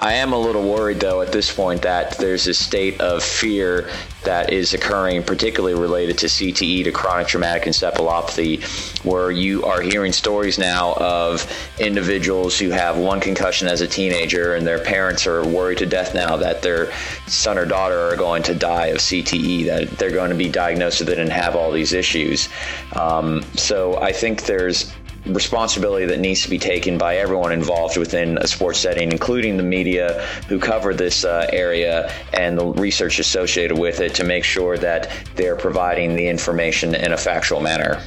I 0.00 0.12
am 0.12 0.32
a 0.32 0.38
little 0.38 0.62
worried, 0.62 1.00
though, 1.00 1.22
at 1.22 1.32
this 1.32 1.52
point 1.52 1.82
that 1.82 2.16
there's 2.18 2.46
a 2.46 2.54
state 2.54 3.00
of 3.00 3.20
fear 3.20 3.90
that 4.22 4.52
is 4.52 4.72
occurring, 4.72 5.24
particularly 5.24 5.74
related 5.74 6.18
to 6.18 6.26
CTE, 6.26 6.84
to 6.84 6.92
chronic 6.92 7.26
traumatic 7.26 7.64
encephalopathy, 7.64 8.62
where 9.04 9.32
you 9.32 9.64
are 9.64 9.80
hearing 9.80 10.12
stories 10.12 10.56
now 10.56 10.92
of 10.98 11.52
individuals 11.80 12.56
who 12.56 12.70
have 12.70 12.96
one 12.96 13.18
concussion 13.18 13.66
as 13.66 13.80
a 13.80 13.88
teenager 13.88 14.54
and 14.54 14.64
their 14.64 14.78
parents 14.78 15.26
are 15.26 15.44
worried 15.44 15.78
to 15.78 15.86
death 15.86 16.14
now 16.14 16.36
that 16.36 16.62
their 16.62 16.92
son 17.26 17.58
or 17.58 17.66
daughter 17.66 17.98
are 17.98 18.16
going 18.16 18.44
to 18.44 18.54
die 18.54 18.86
of 18.86 18.98
CTE, 18.98 19.66
that 19.66 19.90
they're 19.98 20.12
going 20.12 20.30
to 20.30 20.36
be 20.36 20.48
diagnosed 20.48 21.00
with 21.00 21.08
it 21.08 21.18
and 21.18 21.32
have 21.32 21.56
all 21.56 21.72
these 21.72 21.92
issues. 21.92 22.48
Um, 22.92 23.42
so 23.56 24.00
I 24.00 24.12
think 24.12 24.44
there's 24.44 24.92
responsibility 25.26 26.06
that 26.06 26.20
needs 26.20 26.42
to 26.42 26.50
be 26.50 26.58
taken 26.58 26.98
by 26.98 27.16
everyone 27.16 27.52
involved 27.52 27.96
within 27.96 28.38
a 28.38 28.46
sports 28.46 28.78
setting, 28.78 29.12
including 29.12 29.56
the 29.56 29.62
media 29.62 30.22
who 30.48 30.58
cover 30.58 30.94
this 30.94 31.24
uh, 31.24 31.46
area 31.52 32.12
and 32.32 32.58
the 32.58 32.66
research 32.66 33.18
associated 33.18 33.78
with 33.78 34.00
it, 34.00 34.14
to 34.14 34.24
make 34.24 34.44
sure 34.44 34.78
that 34.78 35.10
they're 35.34 35.56
providing 35.56 36.14
the 36.14 36.26
information 36.26 36.94
in 36.94 37.12
a 37.12 37.16
factual 37.16 37.60
manner. 37.60 38.02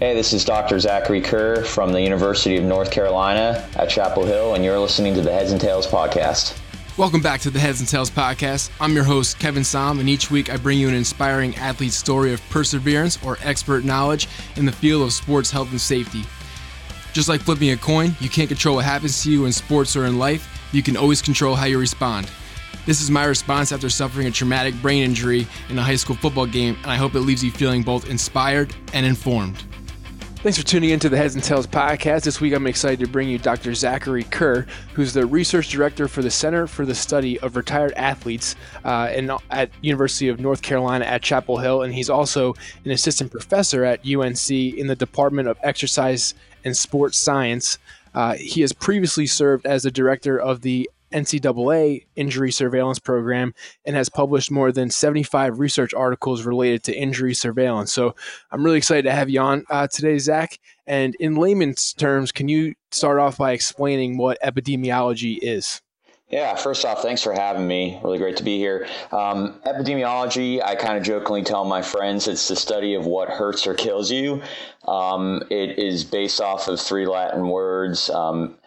Hey, 0.00 0.14
this 0.14 0.32
is 0.32 0.44
Dr. 0.44 0.80
Zachary 0.80 1.20
Kerr 1.20 1.62
from 1.62 1.92
the 1.92 2.00
University 2.00 2.56
of 2.56 2.64
North 2.64 2.90
Carolina 2.90 3.68
at 3.76 3.88
Chapel 3.88 4.24
Hill, 4.24 4.54
and 4.54 4.64
you're 4.64 4.78
listening 4.78 5.14
to 5.14 5.20
the 5.20 5.32
Heads 5.32 5.52
and 5.52 5.60
Tails 5.60 5.86
podcast. 5.86 6.58
Welcome 6.96 7.22
back 7.22 7.40
to 7.40 7.50
the 7.50 7.58
Heads 7.58 7.80
and 7.80 7.88
Tails 7.88 8.10
podcast. 8.10 8.70
I'm 8.80 8.94
your 8.94 9.02
host, 9.04 9.38
Kevin 9.38 9.64
Som, 9.64 9.98
and 9.98 10.08
each 10.08 10.30
week 10.30 10.52
I 10.52 10.56
bring 10.56 10.78
you 10.78 10.88
an 10.88 10.94
inspiring 10.94 11.54
athlete's 11.56 11.96
story 11.96 12.32
of 12.32 12.40
perseverance 12.50 13.18
or 13.24 13.38
expert 13.42 13.84
knowledge 13.84 14.28
in 14.56 14.64
the 14.64 14.72
field 14.72 15.02
of 15.02 15.12
sports 15.12 15.50
health 15.50 15.70
and 15.70 15.80
safety. 15.80 16.22
Just 17.14 17.28
like 17.28 17.42
flipping 17.42 17.70
a 17.70 17.76
coin, 17.76 18.16
you 18.18 18.28
can't 18.28 18.48
control 18.48 18.74
what 18.74 18.84
happens 18.84 19.22
to 19.22 19.30
you 19.30 19.44
in 19.44 19.52
sports 19.52 19.94
or 19.94 20.04
in 20.06 20.18
life, 20.18 20.68
you 20.72 20.82
can 20.82 20.96
always 20.96 21.22
control 21.22 21.54
how 21.54 21.64
you 21.64 21.78
respond. 21.78 22.28
This 22.86 23.00
is 23.00 23.08
my 23.08 23.24
response 23.24 23.70
after 23.70 23.88
suffering 23.88 24.26
a 24.26 24.32
traumatic 24.32 24.74
brain 24.82 25.04
injury 25.04 25.46
in 25.68 25.78
a 25.78 25.82
high 25.82 25.94
school 25.94 26.16
football 26.16 26.44
game, 26.44 26.76
and 26.82 26.90
I 26.90 26.96
hope 26.96 27.14
it 27.14 27.20
leaves 27.20 27.44
you 27.44 27.52
feeling 27.52 27.84
both 27.84 28.10
inspired 28.10 28.74
and 28.94 29.06
informed. 29.06 29.62
Thanks 30.38 30.58
for 30.58 30.64
tuning 30.64 30.90
into 30.90 31.08
the 31.08 31.16
Heads 31.16 31.36
and 31.36 31.44
Tails 31.44 31.68
podcast. 31.68 32.24
This 32.24 32.40
week 32.40 32.52
I'm 32.52 32.66
excited 32.66 32.98
to 32.98 33.06
bring 33.06 33.28
you 33.28 33.38
Dr. 33.38 33.74
Zachary 33.74 34.24
Kerr, 34.24 34.66
who's 34.92 35.12
the 35.12 35.24
research 35.24 35.70
director 35.70 36.08
for 36.08 36.20
the 36.20 36.32
Center 36.32 36.66
for 36.66 36.84
the 36.84 36.96
Study 36.96 37.38
of 37.40 37.54
Retired 37.54 37.92
Athletes 37.92 38.56
uh, 38.84 39.10
in, 39.14 39.30
at 39.52 39.70
University 39.82 40.28
of 40.28 40.40
North 40.40 40.62
Carolina 40.62 41.04
at 41.04 41.22
Chapel 41.22 41.58
Hill, 41.58 41.82
and 41.82 41.94
he's 41.94 42.10
also 42.10 42.56
an 42.84 42.90
assistant 42.90 43.30
professor 43.30 43.84
at 43.84 44.00
UNC 44.04 44.50
in 44.50 44.88
the 44.88 44.96
Department 44.96 45.46
of 45.46 45.56
Exercise 45.62 46.34
and 46.64 46.76
sports 46.76 47.18
science. 47.18 47.78
Uh, 48.14 48.34
he 48.34 48.60
has 48.60 48.72
previously 48.72 49.26
served 49.26 49.66
as 49.66 49.82
the 49.82 49.90
director 49.90 50.38
of 50.38 50.60
the 50.60 50.88
NCAA 51.14 52.04
injury 52.16 52.50
surveillance 52.50 52.98
program 52.98 53.54
and 53.84 53.94
has 53.94 54.08
published 54.08 54.50
more 54.50 54.72
than 54.72 54.90
75 54.90 55.58
research 55.60 55.94
articles 55.94 56.42
related 56.42 56.82
to 56.84 56.96
injury 56.96 57.34
surveillance. 57.34 57.92
So 57.92 58.14
I'm 58.50 58.64
really 58.64 58.78
excited 58.78 59.04
to 59.04 59.12
have 59.12 59.30
you 59.30 59.40
on 59.40 59.64
uh, 59.70 59.86
today, 59.86 60.18
Zach. 60.18 60.58
And 60.86 61.14
in 61.20 61.36
layman's 61.36 61.92
terms, 61.94 62.32
can 62.32 62.48
you 62.48 62.74
start 62.90 63.20
off 63.20 63.38
by 63.38 63.52
explaining 63.52 64.18
what 64.18 64.38
epidemiology 64.42 65.38
is? 65.40 65.80
Yeah, 66.34 66.56
first 66.56 66.84
off, 66.84 67.00
thanks 67.00 67.22
for 67.22 67.32
having 67.32 67.64
me. 67.64 68.00
Really 68.02 68.18
great 68.18 68.38
to 68.38 68.42
be 68.42 68.58
here. 68.58 68.88
Um, 69.12 69.60
epidemiology, 69.64 70.60
I 70.60 70.74
kind 70.74 70.98
of 70.98 71.04
jokingly 71.04 71.44
tell 71.44 71.64
my 71.64 71.80
friends 71.80 72.26
it's 72.26 72.48
the 72.48 72.56
study 72.56 72.94
of 72.94 73.06
what 73.06 73.28
hurts 73.28 73.68
or 73.68 73.74
kills 73.74 74.10
you. 74.10 74.42
Um, 74.84 75.44
it 75.48 75.78
is 75.78 76.02
based 76.02 76.40
off 76.40 76.66
of 76.66 76.80
three 76.80 77.06
Latin 77.06 77.46
words 77.46 78.10
um, 78.10 78.58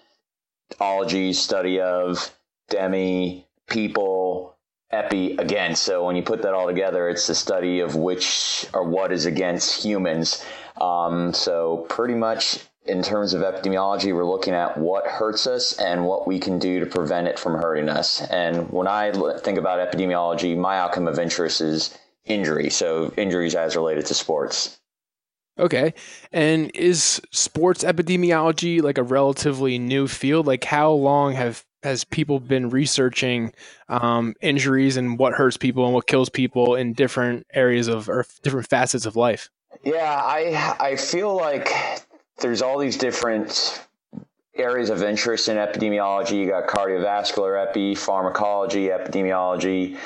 ology, 0.80 1.34
study 1.34 1.82
of, 1.82 2.34
demi, 2.70 3.46
people, 3.68 4.56
epi, 4.90 5.36
against. 5.36 5.84
So 5.84 6.06
when 6.06 6.16
you 6.16 6.24
put 6.24 6.44
that 6.44 6.54
all 6.54 6.68
together, 6.68 7.10
it's 7.10 7.28
the 7.28 7.36
study 7.36 7.82
of 7.82 7.96
which 7.96 8.66
or 8.74 8.88
what 8.88 9.12
is 9.12 9.26
against 9.26 9.84
humans. 9.84 10.42
Um, 10.80 11.34
so 11.34 11.86
pretty 11.90 12.16
much 12.16 12.60
in 12.88 13.04
terms 13.04 13.34
of 13.34 13.42
epidemiology, 13.42 14.14
we're 14.14 14.26
looking 14.26 14.54
at 14.54 14.78
what 14.78 15.06
hurts 15.06 15.48
us 15.48 15.78
and 15.78 16.06
what 16.06 16.28
we 16.28 16.40
can 16.40 16.60
do 16.60 16.80
to 16.80 16.86
prevent 16.86 17.28
it 17.28 17.38
from 17.38 17.56
hurting 17.56 17.90
us. 17.90 18.22
And 18.22 18.70
when 18.70 18.88
I 18.88 19.12
think 19.40 19.58
about 19.58 19.80
epidemiology, 19.80 20.58
my 20.58 20.78
outcome 20.78 21.08
of 21.08 21.20
interest 21.20 21.62
is 21.62 21.98
injury. 22.26 22.70
So 22.70 23.14
injuries 23.18 23.56
as 23.56 23.76
related 23.76 24.06
to 24.08 24.14
sports. 24.14 24.80
Okay. 25.60 25.94
And 26.32 26.72
is 26.76 27.22
sports 27.32 27.84
epidemiology 27.84 28.82
like 28.82 28.98
a 28.98 29.04
relatively 29.04 29.80
new 29.80 30.08
field? 30.08 30.46
Like 30.46 30.64
how 30.64 30.92
long 30.92 31.34
have 31.34 31.66
has 31.84 32.04
people 32.04 32.40
been 32.40 32.70
researching 32.70 33.54
um, 33.88 34.34
injuries 34.42 34.98
and 34.98 35.18
what 35.18 35.34
hurts 35.34 35.58
people 35.58 35.86
and 35.86 35.94
what 35.94 36.08
kills 36.08 36.30
people 36.30 36.76
in 36.76 36.94
different 36.94 37.46
areas 37.54 37.88
of 37.88 38.10
or 38.10 38.26
different 38.44 38.68
facets 38.68 39.06
of 39.06 39.16
life? 39.16 39.50
Yeah, 39.84 40.22
I 40.24 40.76
I 40.80 40.96
feel 40.96 41.36
like 41.36 41.70
there's 42.40 42.62
all 42.62 42.78
these 42.78 42.98
different 42.98 43.84
areas 44.56 44.90
of 44.90 45.04
interest 45.04 45.50
in 45.50 45.58
epidemiology. 45.58 46.34
You 46.34 46.48
got 46.48 46.68
cardiovascular 46.68 47.68
epi, 47.68 47.96
pharmacology, 47.96 48.88
epidemiology. 48.88 49.98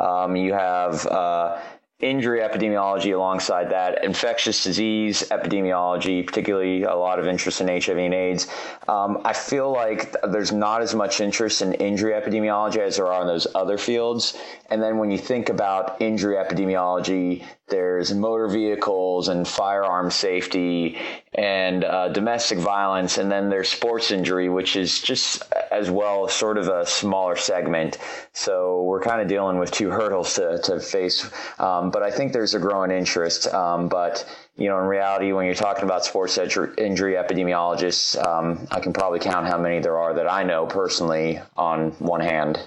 Um, 0.00 0.36
you 0.36 0.52
have 0.52 1.06
uh, 1.06 1.60
injury 2.00 2.40
epidemiology 2.40 3.12
alongside 3.12 3.70
that, 3.70 4.04
infectious 4.04 4.62
disease 4.62 5.24
epidemiology, 5.30 6.24
particularly 6.24 6.84
a 6.84 6.94
lot 6.94 7.18
of 7.18 7.26
interest 7.26 7.60
in 7.60 7.66
HIV 7.66 7.98
and 7.98 8.14
AIDS. 8.14 8.46
Um, 8.86 9.20
I 9.24 9.32
feel 9.32 9.72
like 9.72 10.14
there's 10.22 10.52
not 10.52 10.80
as 10.80 10.94
much 10.94 11.20
interest 11.20 11.60
in 11.60 11.74
injury 11.74 12.12
epidemiology 12.12 12.78
as 12.78 12.96
there 12.96 13.08
are 13.08 13.22
in 13.22 13.26
those 13.26 13.48
other 13.54 13.78
fields. 13.78 14.36
And 14.70 14.80
then 14.80 14.98
when 14.98 15.10
you 15.10 15.18
think 15.18 15.48
about 15.48 16.00
injury 16.00 16.36
epidemiology, 16.36 17.44
there's 17.68 18.12
motor 18.14 18.48
vehicles 18.48 19.28
and 19.28 19.46
firearm 19.46 20.10
safety 20.10 20.98
and 21.34 21.84
uh, 21.84 22.08
domestic 22.08 22.58
violence, 22.58 23.18
and 23.18 23.30
then 23.30 23.48
there's 23.48 23.68
sports 23.68 24.10
injury, 24.10 24.48
which 24.48 24.76
is 24.76 25.00
just 25.00 25.42
as 25.70 25.90
well 25.90 26.28
sort 26.28 26.58
of 26.58 26.68
a 26.68 26.86
smaller 26.86 27.36
segment. 27.36 27.98
So 28.32 28.82
we're 28.82 29.02
kind 29.02 29.20
of 29.20 29.28
dealing 29.28 29.58
with 29.58 29.70
two 29.70 29.90
hurdles 29.90 30.34
to, 30.34 30.58
to 30.64 30.80
face. 30.80 31.28
Um, 31.58 31.90
but 31.90 32.02
I 32.02 32.10
think 32.10 32.32
there's 32.32 32.54
a 32.54 32.58
growing 32.58 32.90
interest. 32.90 33.46
Um, 33.52 33.88
but 33.88 34.24
you 34.56 34.68
know, 34.68 34.78
in 34.78 34.86
reality, 34.86 35.32
when 35.32 35.46
you're 35.46 35.54
talking 35.54 35.84
about 35.84 36.04
sports 36.04 36.36
injury 36.36 37.14
epidemiologists, 37.14 38.20
um, 38.26 38.66
I 38.70 38.80
can 38.80 38.92
probably 38.92 39.20
count 39.20 39.46
how 39.46 39.58
many 39.58 39.78
there 39.80 39.98
are 39.98 40.14
that 40.14 40.30
I 40.30 40.42
know 40.42 40.66
personally 40.66 41.40
on 41.56 41.90
one 41.92 42.20
hand. 42.20 42.58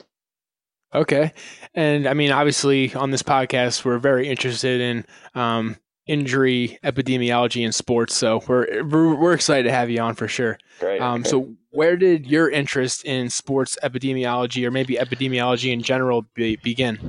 Okay. 0.93 1.31
And 1.73 2.07
I 2.07 2.13
mean, 2.13 2.31
obviously, 2.31 2.93
on 2.93 3.11
this 3.11 3.23
podcast, 3.23 3.85
we're 3.85 3.97
very 3.97 4.27
interested 4.27 4.81
in 4.81 5.05
um, 5.35 5.77
injury 6.05 6.79
epidemiology 6.83 7.65
in 7.65 7.71
sports. 7.71 8.15
So 8.15 8.41
we're, 8.47 8.83
we're, 8.83 9.15
we're 9.15 9.33
excited 9.33 9.63
to 9.63 9.71
have 9.71 9.89
you 9.89 10.01
on 10.01 10.15
for 10.15 10.27
sure. 10.27 10.57
Great. 10.79 11.01
Um, 11.01 11.23
So, 11.23 11.55
where 11.71 11.95
did 11.95 12.27
your 12.27 12.49
interest 12.49 13.05
in 13.05 13.29
sports 13.29 13.77
epidemiology, 13.81 14.65
or 14.65 14.71
maybe 14.71 14.95
epidemiology 14.95 15.71
in 15.71 15.81
general, 15.81 16.25
be, 16.33 16.57
begin? 16.57 16.99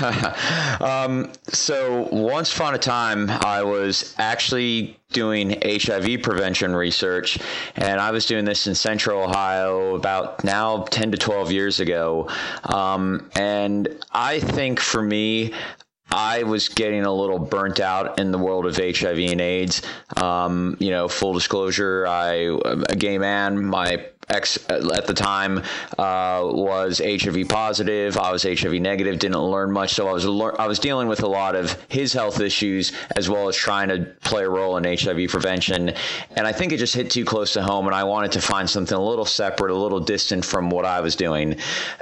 um, 0.80 1.32
so, 1.48 2.08
once 2.12 2.54
upon 2.54 2.74
a 2.74 2.78
time, 2.78 3.28
I 3.28 3.62
was 3.62 4.14
actually 4.18 4.98
doing 5.12 5.60
HIV 5.64 6.22
prevention 6.22 6.74
research, 6.74 7.38
and 7.76 8.00
I 8.00 8.12
was 8.12 8.26
doing 8.26 8.44
this 8.44 8.66
in 8.66 8.74
Central 8.74 9.22
Ohio 9.22 9.96
about 9.96 10.44
now 10.44 10.84
10 10.84 11.10
to 11.12 11.16
12 11.16 11.50
years 11.50 11.80
ago. 11.80 12.28
Um, 12.64 13.30
and 13.34 13.88
I 14.12 14.38
think 14.40 14.78
for 14.78 15.02
me, 15.02 15.52
I 16.14 16.44
was 16.44 16.68
getting 16.68 17.04
a 17.04 17.12
little 17.12 17.40
burnt 17.40 17.80
out 17.80 18.20
in 18.20 18.30
the 18.30 18.38
world 18.38 18.66
of 18.66 18.76
HIV 18.76 19.18
and 19.18 19.40
AIDS. 19.40 19.82
Um, 20.16 20.76
you 20.78 20.90
know, 20.90 21.08
full 21.08 21.32
disclosure, 21.32 22.06
I 22.06 22.56
a 22.88 22.94
gay 22.94 23.18
man. 23.18 23.66
My 23.66 24.06
ex 24.28 24.58
at 24.70 25.06
the 25.06 25.14
time 25.14 25.58
uh, 25.98 26.40
was 26.44 27.00
HIV 27.04 27.48
positive. 27.48 28.16
I 28.16 28.30
was 28.30 28.44
HIV 28.44 28.74
negative. 28.74 29.18
Didn't 29.18 29.38
learn 29.38 29.72
much, 29.72 29.94
so 29.94 30.08
I 30.08 30.12
was 30.12 30.24
I 30.24 30.66
was 30.66 30.78
dealing 30.78 31.08
with 31.08 31.22
a 31.22 31.26
lot 31.26 31.56
of 31.56 31.76
his 31.88 32.12
health 32.12 32.40
issues 32.40 32.92
as 33.16 33.28
well 33.28 33.48
as 33.48 33.56
trying 33.56 33.88
to 33.88 34.06
play 34.22 34.44
a 34.44 34.48
role 34.48 34.76
in 34.76 34.84
HIV 34.84 35.30
prevention. 35.30 35.94
And 36.36 36.46
I 36.46 36.52
think 36.52 36.72
it 36.72 36.78
just 36.78 36.94
hit 36.94 37.10
too 37.10 37.24
close 37.24 37.52
to 37.54 37.62
home, 37.62 37.86
and 37.86 37.94
I 37.94 38.04
wanted 38.04 38.32
to 38.32 38.40
find 38.40 38.68
something 38.70 38.96
a 38.96 39.04
little 39.04 39.24
separate, 39.24 39.72
a 39.72 39.76
little 39.76 40.00
distant 40.00 40.44
from 40.44 40.70
what 40.70 40.84
I 40.84 41.00
was 41.00 41.16
doing. 41.16 41.56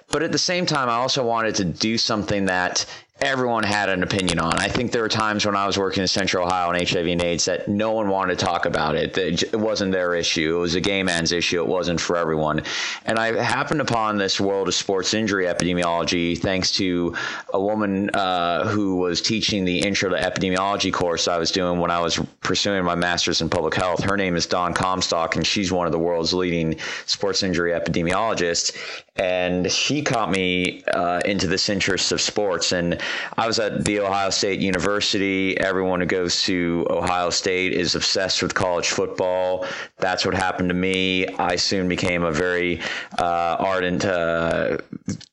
But 0.09 0.23
at 0.23 0.33
the 0.33 0.39
same 0.39 0.67
time, 0.67 0.89
I 0.91 0.97
also 0.97 1.25
wanted 1.25 1.55
to 1.57 1.65
do 1.65 1.97
something 1.97 2.45
that 2.47 2.85
everyone 3.21 3.63
had 3.63 3.89
an 3.89 4.03
opinion 4.03 4.39
on. 4.41 4.59
I 4.59 4.69
think 4.69 4.91
there 4.91 5.03
were 5.03 5.09
times 5.09 5.47
when 5.47 5.55
I 5.55 5.67
was 5.67 5.79
working 5.79 6.03
in 6.03 6.09
Central 6.09 6.47
Ohio 6.47 6.71
on 6.71 6.75
HIV 6.75 7.07
and 7.07 7.23
AIDS 7.23 7.45
that 7.45 7.69
no 7.69 7.93
one 7.93 8.09
wanted 8.09 8.39
to 8.39 8.45
talk 8.45 8.67
about 8.67 8.97
it. 8.97 9.17
It 9.17 9.55
wasn't 9.55 9.93
their 9.93 10.15
issue. 10.15 10.57
It 10.57 10.59
was 10.59 10.75
a 10.75 10.81
gay 10.81 11.03
man's 11.03 11.31
issue. 11.31 11.63
It 11.63 11.69
wasn't 11.69 12.01
for 12.01 12.17
everyone. 12.17 12.63
And 13.05 13.19
I 13.19 13.41
happened 13.43 13.81
upon 13.81 14.19
this 14.19 14.41
world 14.41 14.67
of 14.67 14.75
sports 14.75 15.15
injury 15.15 15.45
epidemiology 15.45 16.37
thanks 16.37 16.73
to 16.73 17.15
a 17.53 17.61
woman 17.61 18.11
uh, 18.11 18.67
who 18.69 18.97
was 18.97 19.23
teaching 19.23 19.65
the 19.65 19.79
intro 19.81 20.11
to 20.11 20.17
epidemiology 20.17 20.93
course 20.93 21.29
I 21.29 21.39
was 21.39 21.53
doing 21.53 21.79
when 21.79 21.91
I 21.91 22.01
was 22.01 22.19
pursuing 22.41 22.85
my 22.85 22.97
master's 22.97 23.41
in 23.41 23.49
public 23.49 23.75
health. 23.75 24.03
Her 24.03 24.17
name 24.17 24.35
is 24.35 24.47
Dawn 24.47 24.75
Comstock, 24.75 25.37
and 25.37 25.47
she's 25.47 25.71
one 25.71 25.87
of 25.87 25.93
the 25.93 25.99
world's 25.99 26.35
leading 26.35 26.79
sports 27.07 27.43
injury 27.43 27.73
epidemiologists. 27.73 28.77
And 29.17 29.71
she 29.71 30.03
caught 30.03 30.31
me 30.31 30.83
uh, 30.85 31.21
into 31.27 31.47
this 31.47 31.69
interest 31.69 32.13
of 32.13 32.21
sports. 32.21 32.73
And 32.73 32.99
I 33.37 33.47
was 33.47 33.59
at 33.59 33.85
the 33.85 34.01
Ohio 34.01 34.31
State 34.31 34.61
University. 34.61 35.59
Everyone 35.59 36.01
who 36.01 36.07
goes 36.07 36.43
to 36.45 36.87
Ohio 36.89 37.29
State 37.29 37.75
is 37.75 37.95
obsessed 37.95 38.43
with 38.43 38.55
college 38.55 38.89
football. 38.89 39.67
That's 39.99 40.25
what 40.25 40.35
happened 40.35 40.71
to 40.71 40.75
me. 40.75 41.27
I 41.29 41.57
soon 41.57 41.89
became 41.89 42.23
a 42.23 42.33
very 42.33 42.81
uh, 43.19 43.57
ardent 43.59 44.07
uh, 44.07 44.79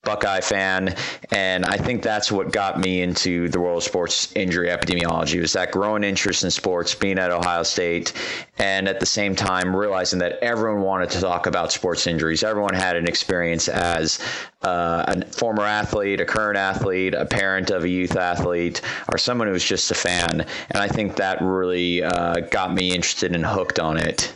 Buckeye 0.03 0.41
fan, 0.41 0.95
and 1.31 1.65
I 1.65 1.77
think 1.77 2.01
that's 2.01 2.31
what 2.31 2.51
got 2.51 2.79
me 2.79 3.01
into 3.01 3.47
the 3.47 3.59
world 3.61 3.77
of 3.77 3.83
sports 3.83 4.33
injury 4.33 4.69
epidemiology. 4.69 5.39
Was 5.39 5.53
that 5.53 5.71
growing 5.71 6.03
interest 6.03 6.43
in 6.43 6.51
sports, 6.51 6.95
being 6.95 7.17
at 7.17 7.31
Ohio 7.31 7.63
State, 7.63 8.13
and 8.57 8.89
at 8.89 8.99
the 8.99 9.05
same 9.05 9.35
time 9.35 9.73
realizing 9.73 10.19
that 10.19 10.39
everyone 10.41 10.81
wanted 10.81 11.09
to 11.11 11.21
talk 11.21 11.47
about 11.47 11.71
sports 11.71 12.07
injuries. 12.07 12.43
Everyone 12.43 12.73
had 12.73 12.97
an 12.97 13.07
experience 13.07 13.68
as 13.69 14.19
uh, 14.61 15.05
a 15.07 15.25
former 15.27 15.63
athlete, 15.63 16.19
a 16.19 16.25
current 16.25 16.57
athlete, 16.57 17.13
a 17.13 17.25
parent 17.25 17.69
of 17.69 17.83
a 17.83 17.89
youth 17.89 18.15
athlete, 18.15 18.81
or 19.11 19.17
someone 19.17 19.47
who 19.47 19.53
was 19.53 19.63
just 19.63 19.91
a 19.91 19.95
fan. 19.95 20.45
And 20.69 20.81
I 20.81 20.87
think 20.87 21.15
that 21.15 21.41
really 21.41 22.03
uh, 22.03 22.41
got 22.51 22.73
me 22.73 22.89
interested 22.93 23.33
and 23.33 23.45
hooked 23.45 23.79
on 23.79 23.97
it. 23.97 24.35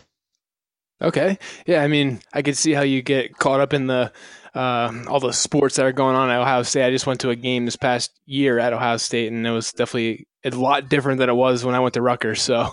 Okay. 1.01 1.37
Yeah. 1.65 1.83
I 1.83 1.87
mean, 1.87 2.21
I 2.33 2.41
could 2.41 2.55
see 2.55 2.71
how 2.71 2.83
you 2.83 3.01
get 3.01 3.37
caught 3.37 3.59
up 3.59 3.73
in 3.73 3.87
the 3.87 4.11
uh, 4.55 4.93
all 5.07 5.19
the 5.19 5.33
sports 5.33 5.75
that 5.75 5.85
are 5.85 5.91
going 5.91 6.15
on 6.15 6.29
at 6.29 6.39
Ohio 6.39 6.63
State. 6.63 6.85
I 6.85 6.91
just 6.91 7.07
went 7.07 7.21
to 7.21 7.31
a 7.31 7.35
game 7.35 7.65
this 7.65 7.75
past 7.75 8.11
year 8.25 8.59
at 8.59 8.71
Ohio 8.71 8.97
State, 8.97 9.31
and 9.31 9.45
it 9.45 9.51
was 9.51 9.73
definitely 9.73 10.27
a 10.45 10.51
lot 10.51 10.89
different 10.89 11.19
than 11.19 11.29
it 11.29 11.35
was 11.35 11.65
when 11.65 11.75
I 11.75 11.79
went 11.79 11.95
to 11.95 12.01
Rutgers. 12.01 12.41
So, 12.41 12.69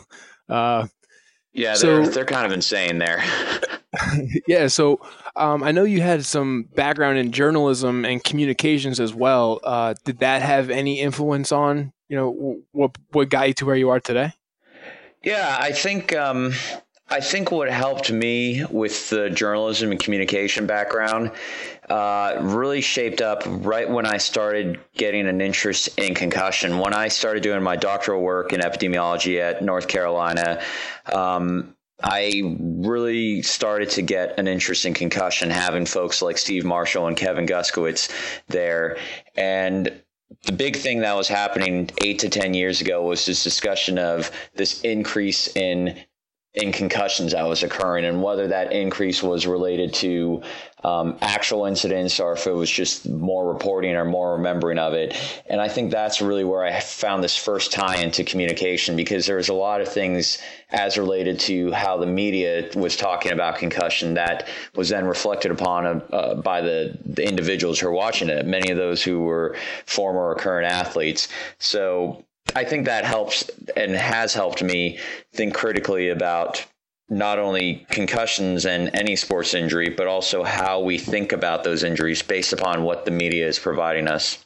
uh, 0.48 0.86
yeah, 1.52 1.74
they're, 1.76 2.04
so, 2.04 2.10
they're 2.10 2.26
kind 2.26 2.46
of 2.46 2.52
insane 2.52 2.98
there. 2.98 3.24
yeah. 4.46 4.66
So 4.68 5.00
um, 5.40 5.62
I 5.62 5.72
know 5.72 5.84
you 5.84 6.02
had 6.02 6.24
some 6.24 6.68
background 6.74 7.18
in 7.18 7.32
journalism 7.32 8.04
and 8.04 8.22
communications 8.22 9.00
as 9.00 9.14
well. 9.14 9.60
Uh, 9.64 9.94
did 10.04 10.18
that 10.18 10.42
have 10.42 10.70
any 10.70 11.00
influence 11.00 11.50
on 11.50 11.92
you 12.08 12.16
know 12.16 12.62
what 12.72 12.96
what 13.12 13.28
got 13.28 13.48
you 13.48 13.54
to 13.54 13.66
where 13.66 13.76
you 13.76 13.88
are 13.90 14.00
today? 14.00 14.32
Yeah, 15.22 15.56
I 15.58 15.72
think 15.72 16.14
um, 16.14 16.52
I 17.08 17.20
think 17.20 17.50
what 17.50 17.70
helped 17.70 18.12
me 18.12 18.64
with 18.70 19.10
the 19.10 19.30
journalism 19.30 19.90
and 19.90 20.00
communication 20.00 20.66
background 20.66 21.32
uh, 21.88 22.38
really 22.40 22.80
shaped 22.80 23.20
up 23.20 23.42
right 23.46 23.90
when 23.90 24.06
I 24.06 24.18
started 24.18 24.78
getting 24.94 25.26
an 25.26 25.40
interest 25.40 25.98
in 25.98 26.14
concussion. 26.14 26.78
When 26.78 26.94
I 26.94 27.08
started 27.08 27.42
doing 27.42 27.62
my 27.62 27.76
doctoral 27.76 28.20
work 28.22 28.52
in 28.52 28.60
epidemiology 28.60 29.40
at 29.40 29.62
North 29.62 29.88
Carolina, 29.88 30.62
um, 31.12 31.74
I 32.02 32.56
really 32.58 33.42
started 33.42 33.90
to 33.90 34.02
get 34.02 34.38
an 34.38 34.48
interest 34.48 34.86
in 34.86 34.94
concussion, 34.94 35.50
having 35.50 35.86
folks 35.86 36.22
like 36.22 36.38
Steve 36.38 36.64
Marshall 36.64 37.06
and 37.06 37.16
Kevin 37.16 37.46
Guskiewicz 37.46 38.10
there. 38.48 38.96
And 39.36 40.02
the 40.44 40.52
big 40.52 40.76
thing 40.76 41.00
that 41.00 41.16
was 41.16 41.28
happening 41.28 41.90
eight 42.02 42.20
to 42.20 42.28
10 42.28 42.54
years 42.54 42.80
ago 42.80 43.02
was 43.02 43.26
this 43.26 43.42
discussion 43.42 43.98
of 43.98 44.30
this 44.54 44.80
increase 44.82 45.54
in 45.56 45.98
in 46.54 46.72
concussions 46.72 47.30
that 47.30 47.46
was 47.46 47.62
occurring 47.62 48.04
and 48.04 48.20
whether 48.20 48.48
that 48.48 48.72
increase 48.72 49.22
was 49.22 49.46
related 49.46 49.94
to 49.94 50.42
um, 50.82 51.16
actual 51.20 51.66
incidents 51.66 52.18
or 52.18 52.32
if 52.32 52.44
it 52.46 52.52
was 52.52 52.68
just 52.68 53.08
more 53.08 53.52
reporting 53.52 53.94
or 53.94 54.04
more 54.04 54.32
remembering 54.32 54.78
of 54.78 54.92
it. 54.92 55.16
And 55.46 55.60
I 55.60 55.68
think 55.68 55.92
that's 55.92 56.20
really 56.20 56.42
where 56.42 56.64
I 56.64 56.80
found 56.80 57.22
this 57.22 57.36
first 57.36 57.70
tie 57.70 57.98
into 57.98 58.24
communication 58.24 58.96
because 58.96 59.26
there 59.26 59.36
was 59.36 59.48
a 59.48 59.54
lot 59.54 59.80
of 59.80 59.88
things 59.88 60.38
as 60.70 60.98
related 60.98 61.38
to 61.40 61.70
how 61.70 61.98
the 61.98 62.06
media 62.06 62.68
was 62.74 62.96
talking 62.96 63.30
about 63.30 63.58
concussion 63.58 64.14
that 64.14 64.48
was 64.74 64.88
then 64.88 65.04
reflected 65.04 65.52
upon 65.52 66.02
uh, 66.12 66.34
by 66.34 66.62
the, 66.62 66.98
the 67.04 67.28
individuals 67.28 67.78
who 67.78 67.86
are 67.86 67.92
watching 67.92 68.28
it, 68.28 68.44
many 68.44 68.72
of 68.72 68.76
those 68.76 69.04
who 69.04 69.20
were 69.20 69.56
former 69.86 70.30
or 70.30 70.34
current 70.34 70.66
athletes. 70.66 71.28
So 71.58 72.24
I 72.54 72.64
think 72.64 72.86
that 72.86 73.04
helps 73.04 73.48
and 73.76 73.92
has 73.92 74.34
helped 74.34 74.62
me 74.62 74.98
think 75.32 75.54
critically 75.54 76.08
about 76.08 76.64
not 77.08 77.38
only 77.38 77.86
concussions 77.90 78.64
and 78.64 78.90
any 78.94 79.16
sports 79.16 79.52
injury, 79.52 79.90
but 79.90 80.06
also 80.06 80.44
how 80.44 80.80
we 80.80 80.96
think 80.96 81.32
about 81.32 81.64
those 81.64 81.82
injuries 81.82 82.22
based 82.22 82.52
upon 82.52 82.84
what 82.84 83.04
the 83.04 83.10
media 83.10 83.46
is 83.48 83.58
providing 83.58 84.06
us. 84.06 84.44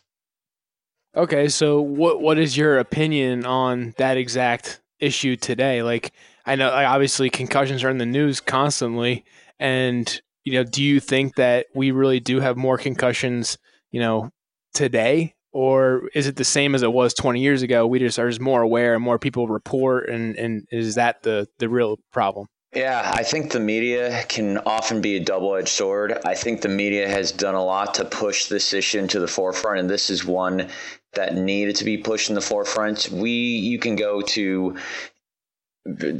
Okay, 1.16 1.48
so 1.48 1.80
what 1.80 2.20
what 2.20 2.38
is 2.38 2.56
your 2.56 2.78
opinion 2.78 3.44
on 3.44 3.94
that 3.98 4.16
exact 4.16 4.80
issue 4.98 5.36
today? 5.36 5.82
Like, 5.82 6.12
I 6.44 6.56
know 6.56 6.70
obviously 6.70 7.30
concussions 7.30 7.84
are 7.84 7.90
in 7.90 7.98
the 7.98 8.06
news 8.06 8.40
constantly, 8.40 9.24
and 9.60 10.20
you 10.44 10.54
know, 10.54 10.64
do 10.64 10.82
you 10.82 11.00
think 11.00 11.36
that 11.36 11.66
we 11.74 11.90
really 11.90 12.20
do 12.20 12.40
have 12.40 12.56
more 12.56 12.78
concussions, 12.78 13.58
you 13.92 14.00
know, 14.00 14.30
today 14.72 15.34
or 15.54 16.08
is 16.14 16.26
it 16.26 16.34
the 16.34 16.44
same 16.44 16.74
as 16.74 16.82
it 16.82 16.92
was 16.92 17.14
20 17.14 17.40
years 17.40 17.62
ago? 17.62 17.86
We 17.86 18.00
just 18.00 18.18
are 18.18 18.28
just 18.28 18.40
more 18.40 18.60
aware 18.60 18.94
and 18.94 19.02
more 19.02 19.20
people 19.20 19.46
report, 19.46 20.10
and, 20.10 20.36
and 20.36 20.66
is 20.70 20.96
that 20.96 21.22
the, 21.22 21.46
the 21.58 21.68
real 21.68 21.98
problem? 22.12 22.48
Yeah, 22.74 23.08
I 23.14 23.22
think 23.22 23.52
the 23.52 23.60
media 23.60 24.24
can 24.28 24.58
often 24.58 25.00
be 25.00 25.16
a 25.16 25.20
double 25.20 25.54
edged 25.54 25.68
sword. 25.68 26.18
I 26.24 26.34
think 26.34 26.60
the 26.60 26.68
media 26.68 27.08
has 27.08 27.30
done 27.30 27.54
a 27.54 27.64
lot 27.64 27.94
to 27.94 28.04
push 28.04 28.46
this 28.46 28.72
issue 28.72 28.98
into 28.98 29.20
the 29.20 29.28
forefront, 29.28 29.78
and 29.78 29.88
this 29.88 30.10
is 30.10 30.24
one 30.24 30.70
that 31.12 31.36
needed 31.36 31.76
to 31.76 31.84
be 31.84 31.98
pushed 31.98 32.30
in 32.30 32.34
the 32.34 32.40
forefront. 32.40 33.08
We, 33.12 33.30
you 33.30 33.78
can 33.78 33.94
go 33.94 34.22
to 34.22 34.76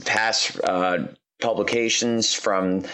past 0.05 0.61
uh, 0.63 1.09
publications 1.43 2.33
from 2.33 2.85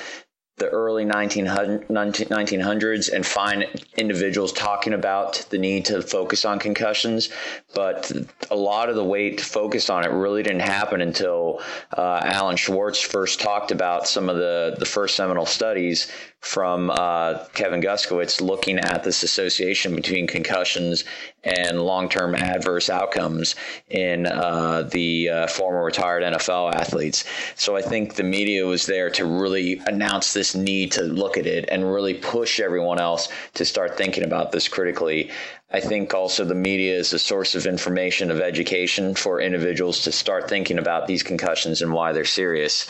the 0.60 0.68
early 0.68 1.04
1900s 1.04 3.12
and 3.12 3.26
find 3.26 3.66
individuals 3.96 4.52
talking 4.52 4.92
about 4.92 5.44
the 5.50 5.58
need 5.58 5.86
to 5.86 6.00
focus 6.02 6.44
on 6.44 6.60
concussions. 6.60 7.30
But 7.74 8.12
a 8.50 8.54
lot 8.54 8.88
of 8.88 8.94
the 8.94 9.04
weight 9.04 9.40
focused 9.40 9.90
on 9.90 10.04
it 10.04 10.12
really 10.12 10.44
didn't 10.44 10.60
happen 10.60 11.00
until 11.00 11.60
uh, 11.96 12.20
Alan 12.22 12.56
Schwarz 12.56 13.00
first 13.00 13.40
talked 13.40 13.72
about 13.72 14.06
some 14.06 14.28
of 14.28 14.36
the, 14.36 14.76
the 14.78 14.86
first 14.86 15.16
seminal 15.16 15.46
studies 15.46 16.06
from 16.40 16.90
uh, 16.90 17.44
Kevin 17.52 17.82
Guskiewicz 17.82 18.40
looking 18.40 18.78
at 18.78 19.04
this 19.04 19.22
association 19.22 19.94
between 19.94 20.26
concussions 20.26 21.04
and 21.44 21.81
long-term 21.81 22.34
adverse 22.34 22.88
outcomes 22.88 23.54
in 23.88 24.26
uh, 24.26 24.82
the 24.90 25.28
uh, 25.28 25.46
former 25.46 25.84
retired 25.84 26.22
NFL 26.22 26.75
athletes. 26.75 27.25
So 27.56 27.76
I 27.76 27.82
think 27.82 28.14
the 28.14 28.22
media 28.22 28.66
was 28.66 28.87
there 28.87 29.10
to 29.10 29.25
really 29.25 29.81
announce 29.87 30.32
this 30.32 30.54
need 30.54 30.92
to 30.92 31.02
look 31.02 31.37
at 31.37 31.46
it 31.46 31.69
and 31.70 31.90
really 31.90 32.14
push 32.14 32.58
everyone 32.58 33.00
else 33.00 33.28
to 33.54 33.64
start 33.64 33.96
thinking 33.96 34.25
about 34.25 34.52
this 34.52 34.66
critically. 34.69 35.31
I 35.72 35.78
think 35.78 36.14
also 36.14 36.44
the 36.44 36.54
media 36.54 36.97
is 36.97 37.12
a 37.12 37.18
source 37.18 37.54
of 37.54 37.64
information, 37.64 38.33
of 38.33 38.40
education 38.40 39.14
for 39.14 39.40
individuals 39.40 40.02
to 40.02 40.12
start 40.12 40.49
thinking 40.49 40.78
about 40.78 41.06
these 41.06 41.23
concussions 41.23 41.80
and 41.80 41.92
why 41.92 42.12
they're 42.12 42.25
serious. 42.25 42.88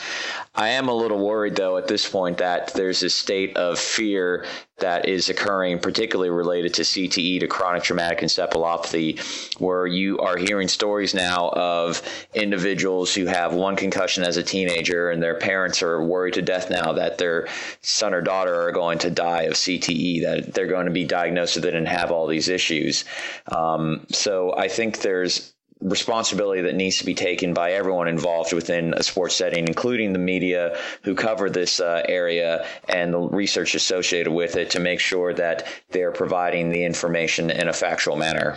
I 0.54 0.69
am 0.71 0.88
a 0.88 0.95
little 0.95 1.19
worried, 1.19 1.57
though, 1.57 1.76
at 1.76 1.88
this 1.88 2.09
point 2.09 2.38
that 2.38 2.73
there's 2.73 3.02
a 3.02 3.11
state 3.11 3.57
of 3.59 3.78
fear 3.78 4.47
that 4.80 5.08
is 5.08 5.28
occurring, 5.28 5.78
particularly 5.78 6.30
related 6.30 6.75
to 6.75 6.82
CTE, 6.82 7.40
to 7.40 7.46
chronic 7.46 7.82
traumatic 7.82 8.20
encephalopathy, 8.20 9.18
where 9.60 9.87
you 9.87 10.18
are 10.18 10.37
hearing 10.37 10.68
stories 10.68 11.14
now 11.14 11.50
of 11.50 12.02
individuals 12.34 13.14
who 13.14 13.26
have 13.26 13.54
one 13.54 13.76
concussion 13.76 14.25
as 14.25 14.37
a 14.37 14.42
teenager 14.42 15.10
and 15.10 15.22
their 15.22 15.37
parents 15.37 15.82
are 15.82 16.02
worried 16.02 16.34
to 16.34 16.42
death 16.42 16.70
now 16.70 16.92
that 16.92 17.18
their 17.18 17.49
son 17.82 18.14
or 18.14 18.20
daughter 18.20 18.68
are 18.68 18.72
going 18.72 18.99
to 18.99 19.10
die 19.10 19.42
of 19.42 19.54
CTE, 19.54 20.22
that 20.22 20.54
they're 20.54 20.66
going 20.66 20.87
to 20.87 20.92
be 20.92 21.04
diagnosed 21.04 21.56
with 21.56 21.64
it 21.64 21.75
and 21.75 21.87
have 21.88 22.10
all 22.10 22.26
these 22.26 22.49
issues. 22.49 23.04
Um, 23.49 24.06
so 24.10 24.54
I 24.56 24.68
think 24.68 25.00
there's 25.00 25.50
responsibility 25.80 26.60
that 26.62 26.75
needs 26.75 26.99
to 26.99 27.04
be 27.04 27.14
taken 27.14 27.54
by 27.54 27.72
everyone 27.72 28.08
involved 28.08 28.52
within 28.52 28.94
a 28.94 29.02
sports 29.02 29.34
setting, 29.34 29.66
including 29.66 30.12
the 30.12 30.18
media 30.18 30.78
who 31.02 31.14
cover 31.14 31.49
this 31.49 31.80
uh, 31.80 32.02
area 32.08 32.66
and 32.88 33.14
the 33.14 33.18
research 33.18 33.75
associated 33.75 34.32
with 34.32 34.56
it 34.56 34.70
to 34.70 34.80
make 34.80 35.00
sure 35.00 35.32
that 35.34 35.66
they're 35.90 36.12
providing 36.12 36.70
the 36.70 36.84
information 36.84 37.50
in 37.50 37.68
a 37.68 37.72
factual 37.72 38.16
manner. 38.16 38.56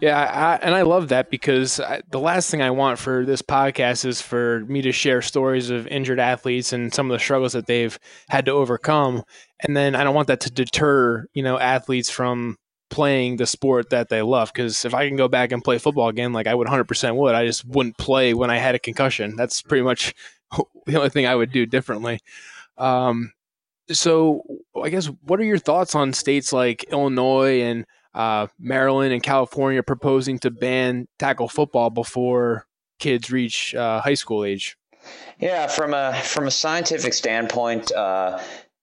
Yeah, 0.00 0.18
I, 0.18 0.64
and 0.64 0.74
I 0.74 0.82
love 0.82 1.08
that 1.08 1.30
because 1.30 1.78
I, 1.78 2.00
the 2.10 2.20
last 2.20 2.50
thing 2.50 2.62
I 2.62 2.70
want 2.70 2.98
for 2.98 3.26
this 3.26 3.42
podcast 3.42 4.06
is 4.06 4.22
for 4.22 4.60
me 4.66 4.80
to 4.82 4.92
share 4.92 5.20
stories 5.20 5.68
of 5.68 5.86
injured 5.88 6.18
athletes 6.18 6.72
and 6.72 6.92
some 6.94 7.10
of 7.10 7.14
the 7.14 7.22
struggles 7.22 7.52
that 7.52 7.66
they've 7.66 7.98
had 8.30 8.46
to 8.46 8.52
overcome, 8.52 9.24
and 9.60 9.76
then 9.76 9.94
I 9.94 10.02
don't 10.02 10.14
want 10.14 10.28
that 10.28 10.40
to 10.40 10.50
deter 10.50 11.26
you 11.34 11.42
know 11.42 11.58
athletes 11.58 12.08
from 12.08 12.56
playing 12.90 13.36
the 13.36 13.46
sport 13.46 13.90
that 13.90 14.08
they 14.08 14.22
love. 14.22 14.52
Because 14.52 14.84
if 14.84 14.94
I 14.94 15.08
can 15.08 15.16
go 15.16 15.28
back 15.28 15.52
and 15.52 15.64
play 15.64 15.78
football 15.78 16.08
again, 16.08 16.32
like 16.32 16.46
I 16.46 16.54
would 16.54 16.68
100% 16.68 17.16
would, 17.16 17.34
I 17.34 17.46
just 17.46 17.64
wouldn't 17.64 17.96
play 17.96 18.34
when 18.34 18.50
I 18.50 18.58
had 18.58 18.74
a 18.74 18.78
concussion. 18.78 19.36
That's 19.36 19.62
pretty 19.62 19.82
much 19.82 20.14
the 20.86 20.96
only 20.96 21.10
thing 21.10 21.26
I 21.26 21.34
would 21.34 21.52
do 21.52 21.66
differently. 21.66 22.20
Um, 22.76 23.32
so 23.90 24.42
I 24.80 24.88
guess 24.88 25.06
what 25.22 25.40
are 25.40 25.44
your 25.44 25.58
thoughts 25.58 25.94
on 25.94 26.12
states 26.12 26.52
like 26.52 26.84
Illinois 26.84 27.62
and 27.62 27.86
uh, 28.14 28.46
Maryland 28.58 29.12
and 29.12 29.22
California 29.22 29.82
proposing 29.82 30.38
to 30.40 30.50
ban 30.50 31.08
tackle 31.18 31.48
football 31.48 31.90
before 31.90 32.66
kids 32.98 33.30
reach 33.30 33.74
uh, 33.74 34.00
high 34.00 34.14
school 34.14 34.44
age? 34.44 34.76
Yeah, 35.38 35.66
from 35.66 35.94
a 35.94 36.14
from 36.14 36.46
a 36.46 36.50
scientific 36.50 37.14
standpoint, 37.14 37.90
uh, 37.92 38.38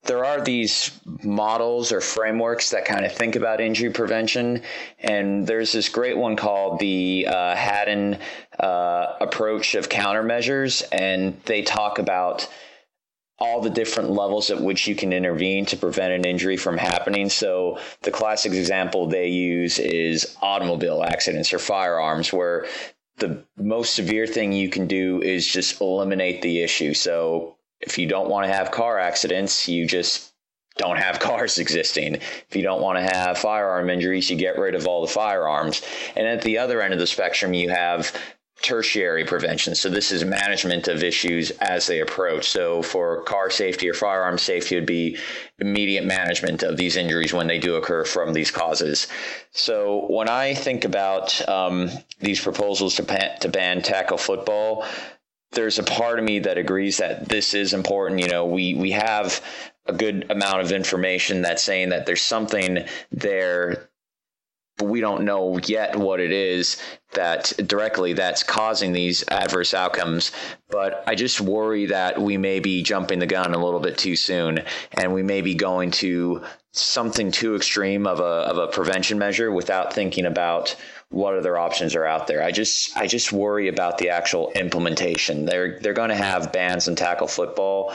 there 0.07 0.25
are 0.25 0.41
these 0.41 0.91
models 1.23 1.91
or 1.91 2.01
frameworks 2.01 2.71
that 2.71 2.85
kind 2.85 3.05
of 3.05 3.13
think 3.13 3.35
about 3.35 3.61
injury 3.61 3.91
prevention. 3.91 4.61
And 4.99 5.45
there's 5.45 5.71
this 5.73 5.89
great 5.89 6.17
one 6.17 6.35
called 6.35 6.79
the 6.79 7.27
uh, 7.29 7.55
Haddon 7.55 8.17
uh, 8.59 9.15
approach 9.21 9.75
of 9.75 9.89
countermeasures. 9.89 10.83
And 10.91 11.39
they 11.45 11.61
talk 11.61 11.99
about 11.99 12.47
all 13.39 13.61
the 13.61 13.69
different 13.69 14.09
levels 14.09 14.49
at 14.49 14.59
which 14.59 14.87
you 14.87 14.95
can 14.95 15.13
intervene 15.13 15.65
to 15.67 15.77
prevent 15.77 16.13
an 16.13 16.25
injury 16.25 16.57
from 16.57 16.77
happening. 16.77 17.29
So 17.29 17.79
the 18.01 18.11
classic 18.11 18.53
example 18.53 19.07
they 19.07 19.27
use 19.27 19.77
is 19.77 20.35
automobile 20.41 21.03
accidents 21.03 21.53
or 21.53 21.59
firearms, 21.59 22.33
where 22.33 22.65
the 23.17 23.43
most 23.57 23.93
severe 23.93 24.25
thing 24.25 24.53
you 24.53 24.69
can 24.69 24.87
do 24.87 25.21
is 25.21 25.45
just 25.45 25.81
eliminate 25.81 26.41
the 26.41 26.63
issue. 26.63 26.93
So 26.93 27.56
if 27.79 27.97
you 27.97 28.07
don't 28.07 28.29
want 28.29 28.47
to 28.47 28.53
have 28.53 28.71
car 28.71 28.99
accidents, 28.99 29.67
you 29.67 29.85
just 29.87 30.33
don't 30.77 30.97
have 30.97 31.19
cars 31.19 31.57
existing. 31.57 32.15
If 32.15 32.55
you 32.55 32.63
don't 32.63 32.81
want 32.81 32.97
to 32.97 33.17
have 33.17 33.37
firearm 33.37 33.89
injuries, 33.89 34.29
you 34.29 34.37
get 34.37 34.57
rid 34.57 34.75
of 34.75 34.87
all 34.87 35.01
the 35.01 35.11
firearms. 35.11 35.81
And 36.15 36.27
at 36.27 36.41
the 36.41 36.57
other 36.57 36.81
end 36.81 36.93
of 36.93 36.99
the 36.99 37.07
spectrum, 37.07 37.53
you 37.53 37.69
have 37.69 38.15
tertiary 38.61 39.23
prevention. 39.23 39.75
So 39.75 39.89
this 39.89 40.11
is 40.11 40.25
management 40.25 40.87
of 40.87 41.03
issues 41.03 41.51
as 41.51 41.85
they 41.85 42.01
approach. 42.01 42.49
So 42.49 42.81
for 42.81 43.21
car 43.23 43.51
safety 43.51 43.87
or 43.87 43.93
firearm 43.93 44.37
safety 44.39 44.75
would 44.75 44.87
be 44.87 45.17
immediate 45.59 46.05
management 46.05 46.63
of 46.63 46.75
these 46.75 46.97
injuries 46.97 47.33
when 47.33 47.47
they 47.47 47.59
do 47.59 47.75
occur 47.75 48.03
from 48.03 48.33
these 48.33 48.49
causes. 48.49 49.07
So 49.51 50.07
when 50.09 50.27
I 50.27 50.55
think 50.55 50.85
about 50.85 51.47
um, 51.47 51.91
these 52.19 52.41
proposals 52.41 52.95
to, 52.95 53.03
ban, 53.03 53.39
to 53.41 53.49
ban 53.49 53.83
tackle 53.83 54.17
football, 54.17 54.85
there's 55.51 55.79
a 55.79 55.83
part 55.83 56.19
of 56.19 56.25
me 56.25 56.39
that 56.39 56.57
agrees 56.57 56.97
that 56.97 57.27
this 57.29 57.53
is 57.53 57.73
important. 57.73 58.21
You 58.21 58.27
know, 58.27 58.45
we 58.45 58.75
we 58.75 58.91
have 58.91 59.43
a 59.85 59.93
good 59.93 60.29
amount 60.29 60.61
of 60.61 60.71
information 60.71 61.41
that's 61.41 61.63
saying 61.63 61.89
that 61.89 62.05
there's 62.05 62.21
something 62.21 62.85
there 63.11 63.89
but 64.77 64.85
we 64.85 65.01
don't 65.01 65.25
know 65.25 65.57
yet 65.65 65.95
what 65.95 66.19
it 66.19 66.31
is 66.31 66.81
that 67.13 67.51
directly 67.65 68.13
that's 68.13 68.43
causing 68.43 68.93
these 68.93 69.27
adverse 69.27 69.73
outcomes. 69.73 70.31
But 70.69 71.03
I 71.07 71.15
just 71.15 71.41
worry 71.41 71.87
that 71.87 72.21
we 72.21 72.37
may 72.37 72.59
be 72.59 72.83
jumping 72.83 73.19
the 73.19 73.25
gun 73.25 73.53
a 73.53 73.63
little 73.63 73.79
bit 73.79 73.97
too 73.97 74.15
soon, 74.15 74.63
and 74.93 75.13
we 75.13 75.23
may 75.23 75.41
be 75.41 75.55
going 75.55 75.91
to 75.91 76.43
something 76.73 77.31
too 77.31 77.55
extreme 77.55 78.05
of 78.05 78.19
a 78.19 78.23
of 78.23 78.57
a 78.57 78.67
prevention 78.67 79.17
measure 79.17 79.51
without 79.51 79.93
thinking 79.93 80.25
about 80.25 80.75
what 81.09 81.37
other 81.37 81.57
options 81.57 81.95
are 81.95 82.05
out 82.05 82.27
there. 82.27 82.43
I 82.43 82.51
just 82.51 82.95
I 82.97 83.07
just 83.07 83.31
worry 83.31 83.67
about 83.67 83.97
the 83.97 84.09
actual 84.09 84.51
implementation. 84.51 85.45
They're 85.45 85.79
they're 85.79 85.93
going 85.93 86.09
to 86.09 86.15
have 86.15 86.51
bans 86.51 86.87
and 86.87 86.97
tackle 86.97 87.27
football, 87.27 87.93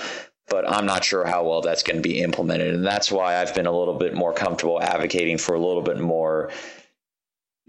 but 0.48 0.68
I'm 0.68 0.86
not 0.86 1.04
sure 1.04 1.24
how 1.24 1.44
well 1.44 1.60
that's 1.60 1.82
going 1.82 1.96
to 1.96 2.02
be 2.02 2.20
implemented, 2.20 2.74
and 2.74 2.84
that's 2.84 3.12
why 3.12 3.36
I've 3.36 3.54
been 3.54 3.66
a 3.66 3.76
little 3.76 3.98
bit 3.98 4.14
more 4.14 4.32
comfortable 4.32 4.80
advocating 4.80 5.38
for 5.38 5.54
a 5.54 5.60
little 5.60 5.82
bit 5.82 6.00
more 6.00 6.50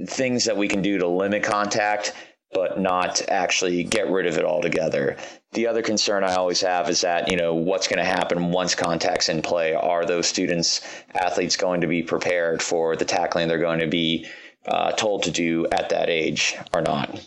things 0.07 0.45
that 0.45 0.57
we 0.57 0.67
can 0.67 0.81
do 0.81 0.97
to 0.97 1.07
limit 1.07 1.43
contact 1.43 2.13
but 2.53 2.79
not 2.79 3.21
actually 3.29 3.83
get 3.83 4.09
rid 4.09 4.27
of 4.27 4.37
it 4.37 4.45
altogether. 4.45 5.17
The 5.53 5.67
other 5.67 5.81
concern 5.81 6.23
I 6.23 6.35
always 6.35 6.61
have 6.61 6.89
is 6.89 7.01
that, 7.01 7.29
you 7.29 7.37
know, 7.37 7.53
what's 7.55 7.87
going 7.87 7.97
to 7.97 8.05
happen 8.05 8.51
once 8.51 8.75
contact's 8.75 9.29
in 9.29 9.41
play? 9.41 9.73
Are 9.73 10.05
those 10.05 10.27
students, 10.27 10.81
athletes 11.13 11.57
going 11.57 11.81
to 11.81 11.87
be 11.87 12.03
prepared 12.03 12.61
for 12.61 12.95
the 12.95 13.05
tackling 13.05 13.47
they're 13.47 13.57
going 13.57 13.79
to 13.79 13.87
be 13.87 14.27
uh, 14.67 14.91
told 14.93 15.23
to 15.23 15.31
do 15.31 15.67
at 15.67 15.89
that 15.89 16.09
age 16.09 16.55
or 16.73 16.81
not. 16.81 17.25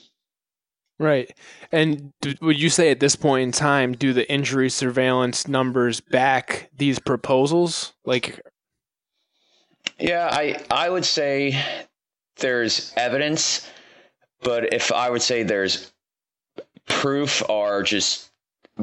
Right. 0.99 1.31
And 1.73 2.13
would 2.41 2.59
you 2.59 2.71
say 2.71 2.91
at 2.91 3.01
this 3.01 3.17
point 3.17 3.43
in 3.43 3.53
time, 3.53 3.93
do 3.93 4.13
the 4.13 4.31
injury 4.33 4.71
surveillance 4.71 5.47
numbers 5.47 6.01
back 6.01 6.71
these 6.75 6.99
proposals? 6.99 7.93
Like, 8.05 8.41
yeah, 9.99 10.29
I 10.33 10.63
I 10.71 10.89
would 10.89 11.05
say 11.05 11.63
there's 12.37 12.93
evidence, 12.97 13.69
but 14.41 14.73
if 14.73 14.91
I 14.91 15.11
would 15.11 15.23
say 15.23 15.43
there's 15.43 15.93
proof 16.87 17.43
or 17.49 17.83
just 17.83 18.31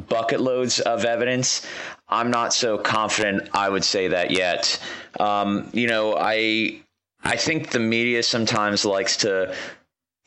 bucket 0.07 0.39
loads 0.39 0.79
of 0.81 1.05
evidence, 1.05 1.65
I'm 2.09 2.29
not 2.29 2.53
so 2.53 2.77
confident 2.77 3.49
I 3.53 3.69
would 3.69 3.83
say 3.83 4.09
that 4.09 4.31
yet. 4.31 4.79
Um, 5.19 5.69
you 5.73 5.87
know, 5.87 6.15
I 6.15 6.81
I 7.23 7.37
think 7.37 7.69
the 7.69 7.79
media 7.79 8.23
sometimes 8.23 8.85
likes 8.85 9.17
to 9.17 9.55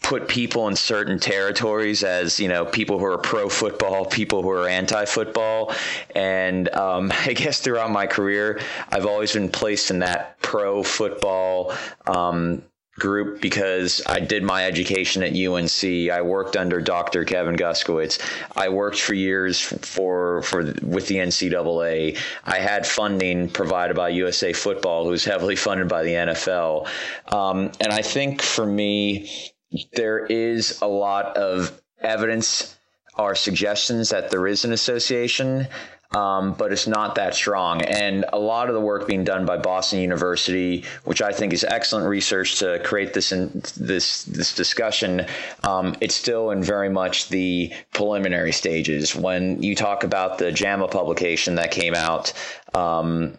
put 0.03 0.29
people 0.29 0.69
in 0.69 0.77
certain 0.77 1.19
territories 1.19 2.05
as 2.05 2.39
you 2.39 2.49
know 2.49 2.65
people 2.65 2.99
who 2.99 3.07
are 3.07 3.19
pro 3.19 3.49
football 3.49 4.05
people 4.05 4.43
who 4.43 4.51
are 4.51 4.69
anti 4.69 5.05
football. 5.05 5.73
And 6.15 6.69
um, 6.75 7.13
i 7.27 7.33
guess 7.33 7.61
throughout 7.61 7.91
my 7.91 8.07
career 8.07 8.61
i've 8.91 9.07
always 9.07 9.33
been 9.33 9.49
placed 9.49 9.91
in 9.91 10.01
that 10.01 10.39
pro 10.41 10.83
football 10.83 11.73
um, 12.07 12.63
group 12.99 13.41
because 13.41 14.03
I 14.07 14.21
did 14.21 14.43
my 14.43 14.65
education 14.67 15.23
at 15.23 15.37
UNC. 15.37 16.11
I 16.11 16.23
worked 16.23 16.57
under 16.57 16.81
Dr. 16.81 17.25
Kevin 17.25 17.57
Guskiewicz. 17.57 18.19
I 18.57 18.69
worked 18.71 19.01
for 19.01 19.15
years 19.15 19.61
for 19.61 20.43
for 20.43 20.63
with 20.83 21.07
the 21.09 21.17
NCAA. 21.17 22.19
I 22.45 22.59
had 22.59 22.87
funding 22.87 23.49
provided 23.51 23.97
by 23.97 24.11
USA 24.11 24.53
Football, 24.53 25.05
who's 25.05 25.25
heavily 25.25 25.57
funded 25.57 25.89
by 25.89 26.03
the 26.03 26.13
NFL. 26.13 26.89
Um, 27.33 27.71
and 27.81 27.93
I 27.93 28.03
think 28.03 28.43
for 28.43 28.67
me, 28.67 29.31
there 29.95 30.25
is 30.25 30.81
a 30.81 30.87
lot 30.87 31.37
of 31.37 31.81
evidence 32.01 32.77
or 33.19 33.35
suggestions 33.35 34.11
that 34.11 34.31
there 34.31 34.47
is 34.47 34.65
an 34.65 34.73
association 34.73 35.67
um, 36.13 36.55
but 36.55 36.73
it's 36.73 36.87
not 36.87 37.15
that 37.17 37.35
strong. 37.35 37.83
And 37.83 38.25
a 38.33 38.39
lot 38.39 38.69
of 38.69 38.75
the 38.75 38.81
work 38.81 39.07
being 39.07 39.25
done 39.25 39.45
by 39.47 39.57
Boston 39.57 40.01
University, 40.01 40.85
which 41.05 41.23
I 41.23 41.33
think 41.33 41.53
is 41.53 41.65
excellent 41.65 42.09
research 42.09 42.59
to 42.61 42.81
create 42.85 43.13
this 43.15 43.33
in, 43.33 43.63
this 43.77 44.25
this 44.25 44.55
discussion, 44.55 45.27
um, 45.63 45.97
it's 46.01 46.15
still 46.15 46.51
in 46.51 46.63
very 46.63 46.89
much 46.89 47.29
the 47.29 47.73
preliminary 47.93 48.53
stages. 48.53 49.15
When 49.15 49.63
you 49.63 49.75
talk 49.75 50.05
about 50.05 50.39
the 50.39 50.53
JAMA 50.53 50.89
publication 50.89 51.57
that 51.57 51.71
came 51.71 51.95
out. 51.95 52.33
Um, 52.75 53.39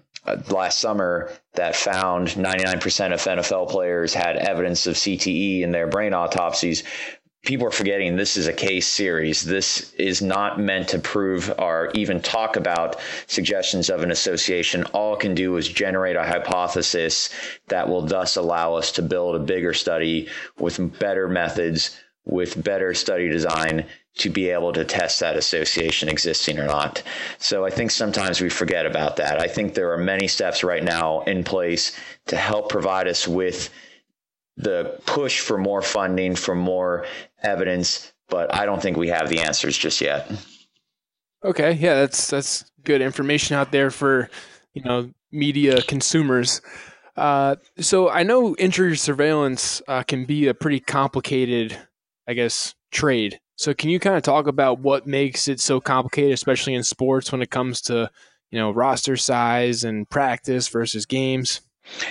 last 0.50 0.80
summer 0.80 1.32
that 1.54 1.74
found 1.74 2.28
99% 2.30 3.14
of 3.14 3.22
NFL 3.22 3.70
players 3.70 4.14
had 4.14 4.36
evidence 4.36 4.86
of 4.86 4.96
CTE 4.96 5.62
in 5.62 5.72
their 5.72 5.88
brain 5.88 6.14
autopsies 6.14 6.84
people 7.44 7.68
are 7.68 7.72
forgetting 7.72 8.16
this 8.16 8.36
is 8.36 8.48
a 8.48 8.54
case 8.54 8.88
series. 8.88 9.42
This 9.44 9.94
is 9.94 10.22
not 10.22 10.60
meant 10.60 10.90
to 10.90 11.00
prove 11.00 11.54
or 11.58 11.92
even 11.94 12.22
talk 12.22 12.56
about 12.56 12.98
suggestions 13.28 13.90
of 13.90 14.04
an 14.04 14.12
association. 14.12 14.84
All 14.94 15.16
it 15.16 15.22
can 15.22 15.36
do 15.36 15.56
is 15.58 15.68
generate 15.68 16.16
a 16.16 16.24
hypothesis 16.24 17.30
that 17.68 17.88
will 17.88 18.02
thus 18.02 18.36
allow 18.36 18.74
us 18.74 18.92
to 18.94 19.02
build 19.02 19.36
a 19.36 19.40
bigger 19.40 19.74
study 19.74 20.28
with 20.60 21.00
better 21.00 21.30
methods, 21.30 21.98
with 22.26 22.62
better 22.62 22.94
study 22.94 23.30
design 23.30 23.86
to 24.18 24.30
be 24.30 24.50
able 24.50 24.74
to 24.74 24.84
test 24.84 25.20
that 25.20 25.38
association 25.38 26.10
existing 26.10 26.58
or 26.60 26.66
not. 26.66 27.04
So 27.38 27.66
I 27.66 27.70
think 27.70 27.92
sometimes 27.92 28.42
we 28.42 28.50
forget 28.50 28.86
about 28.86 29.18
that. 29.18 29.40
I 29.40 29.48
think 29.48 29.74
there 29.74 29.92
are 29.92 29.98
many 29.98 30.28
steps 30.28 30.64
right 30.64 30.84
now 30.84 31.22
in 31.22 31.44
place 31.44 31.98
to 32.26 32.36
help 32.36 32.70
provide 32.70 33.08
us 33.08 33.28
with 33.28 33.70
the 34.58 35.00
push 35.06 35.40
for 35.40 35.58
more 35.58 35.82
funding, 35.82 36.36
for 36.36 36.56
more 36.56 37.06
evidence, 37.44 38.12
but 38.28 38.54
I 38.54 38.66
don't 38.66 38.82
think 38.82 38.98
we 38.98 39.08
have 39.10 39.30
the 39.30 39.40
answers 39.40 39.78
just 39.78 40.02
yet. 40.02 40.30
Okay, 41.44 41.74
yeah, 41.74 41.96
that's 41.96 42.30
that's 42.30 42.66
good 42.84 43.02
information 43.02 43.56
out 43.56 43.72
there 43.72 43.92
for 43.92 44.30
you 44.74 44.82
know 44.84 45.12
media 45.32 45.82
consumers. 45.84 46.62
Uh, 47.16 47.56
so 47.80 48.10
I 48.10 48.24
know 48.24 48.56
injury 48.58 48.98
surveillance 48.98 49.82
uh, 49.88 50.04
can 50.04 50.26
be 50.26 50.48
a 50.48 50.54
pretty 50.54 50.80
complicated, 50.80 51.78
I 52.28 52.34
guess, 52.34 52.76
trade. 52.92 53.40
So 53.56 53.74
can 53.74 53.90
you 53.90 54.00
kind 54.00 54.16
of 54.16 54.22
talk 54.22 54.46
about 54.46 54.80
what 54.80 55.08
makes 55.08 55.48
it 55.48 55.60
so 55.60 55.80
complicated, 55.80 56.34
especially 56.34 56.76
in 56.76 56.84
sports, 56.84 57.32
when 57.32 57.42
it 57.42 57.50
comes 57.50 57.82
to 57.84 58.10
you 58.52 58.60
know 58.60 58.72
roster 58.72 59.18
size 59.18 59.84
and 59.84 60.10
practice 60.10 60.68
versus 60.68 61.06
games? 61.06 61.62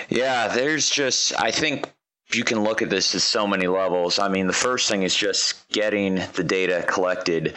Yeah, 0.09 0.47
there's 0.47 0.89
just 0.89 1.37
I 1.39 1.51
think 1.51 1.91
you 2.33 2.43
can 2.43 2.63
look 2.63 2.81
at 2.81 2.89
this 2.89 3.15
at 3.15 3.21
so 3.21 3.47
many 3.47 3.67
levels. 3.67 4.19
I 4.19 4.27
mean, 4.27 4.47
the 4.47 4.53
first 4.53 4.89
thing 4.89 5.03
is 5.03 5.15
just 5.15 5.67
getting 5.69 6.15
the 6.33 6.43
data 6.43 6.83
collected. 6.87 7.55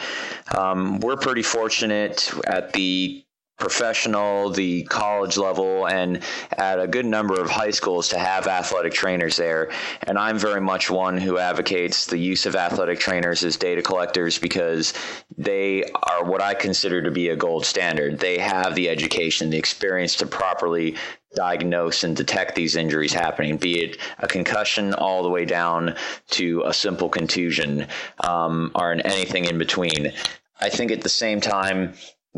Um, 0.55 0.99
we're 0.99 1.17
pretty 1.17 1.43
fortunate 1.43 2.31
at 2.47 2.73
the 2.73 3.23
professional, 3.61 4.49
the 4.49 4.83
college 4.83 5.37
level, 5.37 5.87
and 5.87 6.21
at 6.57 6.79
a 6.79 6.87
good 6.87 7.05
number 7.05 7.39
of 7.39 7.49
high 7.49 7.69
schools 7.69 8.09
to 8.09 8.19
have 8.19 8.47
athletic 8.47 8.91
trainers 8.91 9.37
there. 9.37 9.71
And 10.03 10.17
I'm 10.17 10.37
very 10.37 10.59
much 10.59 10.89
one 10.89 11.17
who 11.17 11.37
advocates 11.37 12.07
the 12.07 12.17
use 12.17 12.45
of 12.45 12.55
athletic 12.55 12.99
trainers 12.99 13.43
as 13.43 13.55
data 13.55 13.81
collectors 13.81 14.39
because 14.39 14.93
they 15.37 15.83
are 15.83 16.25
what 16.25 16.41
I 16.41 16.55
consider 16.55 17.03
to 17.03 17.11
be 17.11 17.29
a 17.29 17.35
gold 17.35 17.65
standard. 17.65 18.19
They 18.19 18.39
have 18.39 18.73
the 18.75 18.89
education, 18.89 19.51
the 19.51 19.57
experience 19.57 20.15
to 20.15 20.25
properly 20.25 20.95
diagnose 21.35 22.03
and 22.03 22.15
detect 22.15 22.55
these 22.55 22.75
injuries 22.75 23.13
happening, 23.13 23.57
be 23.57 23.83
it 23.83 23.97
a 24.19 24.27
concussion 24.27 24.93
all 24.95 25.23
the 25.23 25.29
way 25.29 25.45
down 25.45 25.95
to 26.31 26.63
a 26.65 26.73
simple 26.73 27.09
contusion 27.09 27.87
um, 28.21 28.71
or 28.75 28.91
anything 29.05 29.45
in 29.45 29.57
between. 29.57 30.11
I 30.59 30.69
think 30.69 30.91
at 30.91 31.01
the 31.01 31.09
same 31.09 31.39
time, 31.41 31.93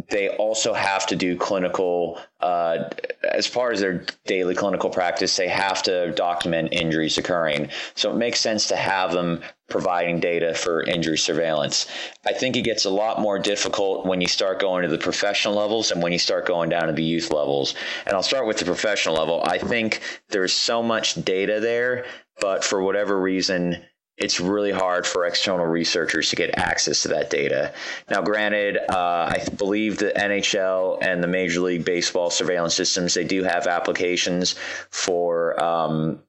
they 0.09 0.29
also 0.29 0.73
have 0.73 1.05
to 1.07 1.15
do 1.15 1.37
clinical, 1.37 2.19
uh, 2.39 2.89
as 3.23 3.45
far 3.45 3.71
as 3.71 3.79
their 3.79 4.05
daily 4.25 4.55
clinical 4.55 4.89
practice, 4.89 5.35
they 5.35 5.47
have 5.47 5.83
to 5.83 6.11
document 6.13 6.69
injuries 6.71 7.17
occurring. 7.19 7.69
So 7.93 8.09
it 8.11 8.17
makes 8.17 8.39
sense 8.39 8.67
to 8.69 8.75
have 8.75 9.11
them 9.11 9.41
providing 9.69 10.19
data 10.19 10.55
for 10.55 10.83
injury 10.83 11.17
surveillance. 11.17 11.87
I 12.25 12.33
think 12.33 12.55
it 12.55 12.63
gets 12.63 12.85
a 12.85 12.89
lot 12.89 13.19
more 13.19 13.37
difficult 13.37 14.05
when 14.05 14.19
you 14.19 14.27
start 14.27 14.59
going 14.59 14.81
to 14.81 14.89
the 14.89 14.97
professional 14.97 15.55
levels 15.55 15.91
and 15.91 16.01
when 16.01 16.11
you 16.11 16.19
start 16.19 16.47
going 16.47 16.69
down 16.69 16.87
to 16.87 16.93
the 16.93 17.03
youth 17.03 17.31
levels. 17.31 17.75
And 18.05 18.15
I'll 18.15 18.23
start 18.23 18.47
with 18.47 18.57
the 18.57 18.65
professional 18.65 19.15
level. 19.15 19.43
I 19.45 19.59
think 19.59 20.01
there's 20.29 20.53
so 20.53 20.81
much 20.81 21.23
data 21.23 21.59
there, 21.59 22.05
but 22.41 22.63
for 22.63 22.81
whatever 22.81 23.19
reason, 23.19 23.83
it's 24.17 24.39
really 24.39 24.71
hard 24.71 25.07
for 25.07 25.25
external 25.25 25.65
researchers 25.65 26.29
to 26.29 26.35
get 26.35 26.57
access 26.57 27.01
to 27.03 27.07
that 27.09 27.29
data. 27.29 27.73
Now, 28.09 28.21
granted, 28.21 28.77
uh, 28.77 29.31
I 29.33 29.45
believe 29.57 29.97
the 29.97 30.13
NHL 30.15 30.99
and 31.01 31.23
the 31.23 31.27
Major 31.27 31.61
League 31.61 31.85
Baseball 31.85 32.29
surveillance 32.29 32.75
systems 32.75 33.13
they 33.13 33.23
do 33.23 33.43
have 33.43 33.65
applications 33.65 34.55
for 34.89 35.61
um, 35.61 36.19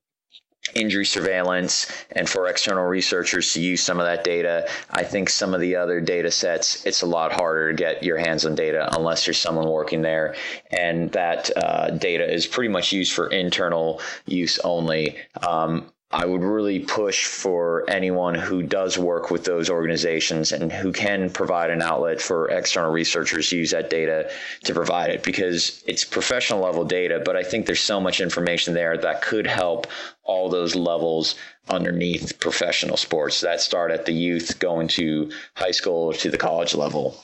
injury 0.74 1.04
surveillance 1.04 1.86
and 2.12 2.28
for 2.28 2.48
external 2.48 2.84
researchers 2.84 3.52
to 3.52 3.60
use 3.60 3.82
some 3.82 4.00
of 4.00 4.06
that 4.06 4.24
data. 4.24 4.68
I 4.90 5.04
think 5.04 5.28
some 5.28 5.54
of 5.54 5.60
the 5.60 5.76
other 5.76 6.00
data 6.00 6.30
sets, 6.30 6.84
it's 6.86 7.02
a 7.02 7.06
lot 7.06 7.32
harder 7.32 7.70
to 7.70 7.76
get 7.76 8.02
your 8.02 8.16
hands 8.16 8.46
on 8.46 8.54
data 8.54 8.88
unless 8.96 9.24
there's 9.24 9.38
someone 9.38 9.68
working 9.68 10.02
there. 10.02 10.34
And 10.70 11.12
that 11.12 11.50
uh, 11.56 11.90
data 11.90 12.32
is 12.32 12.46
pretty 12.46 12.70
much 12.70 12.92
used 12.92 13.12
for 13.12 13.28
internal 13.28 14.00
use 14.26 14.58
only. 14.60 15.18
Um, 15.46 15.90
I 16.14 16.26
would 16.26 16.44
really 16.44 16.78
push 16.78 17.24
for 17.26 17.84
anyone 17.90 18.36
who 18.36 18.62
does 18.62 18.96
work 18.96 19.32
with 19.32 19.42
those 19.42 19.68
organizations 19.68 20.52
and 20.52 20.70
who 20.70 20.92
can 20.92 21.28
provide 21.28 21.70
an 21.70 21.82
outlet 21.82 22.20
for 22.20 22.48
external 22.50 22.92
researchers 22.92 23.50
to 23.50 23.56
use 23.56 23.72
that 23.72 23.90
data 23.90 24.30
to 24.62 24.74
provide 24.74 25.10
it 25.10 25.24
because 25.24 25.82
it's 25.88 26.04
professional 26.04 26.60
level 26.60 26.84
data, 26.84 27.20
but 27.24 27.34
I 27.34 27.42
think 27.42 27.66
there's 27.66 27.80
so 27.80 28.00
much 28.00 28.20
information 28.20 28.74
there 28.74 28.96
that 28.96 29.22
could 29.22 29.48
help 29.48 29.88
all 30.22 30.48
those 30.48 30.76
levels 30.76 31.34
underneath 31.68 32.38
professional 32.38 32.96
sports 32.96 33.40
that 33.40 33.60
start 33.60 33.90
at 33.90 34.06
the 34.06 34.12
youth 34.12 34.60
going 34.60 34.86
to 34.86 35.32
high 35.54 35.72
school 35.72 36.12
to 36.12 36.30
the 36.30 36.38
college 36.38 36.76
level. 36.76 37.20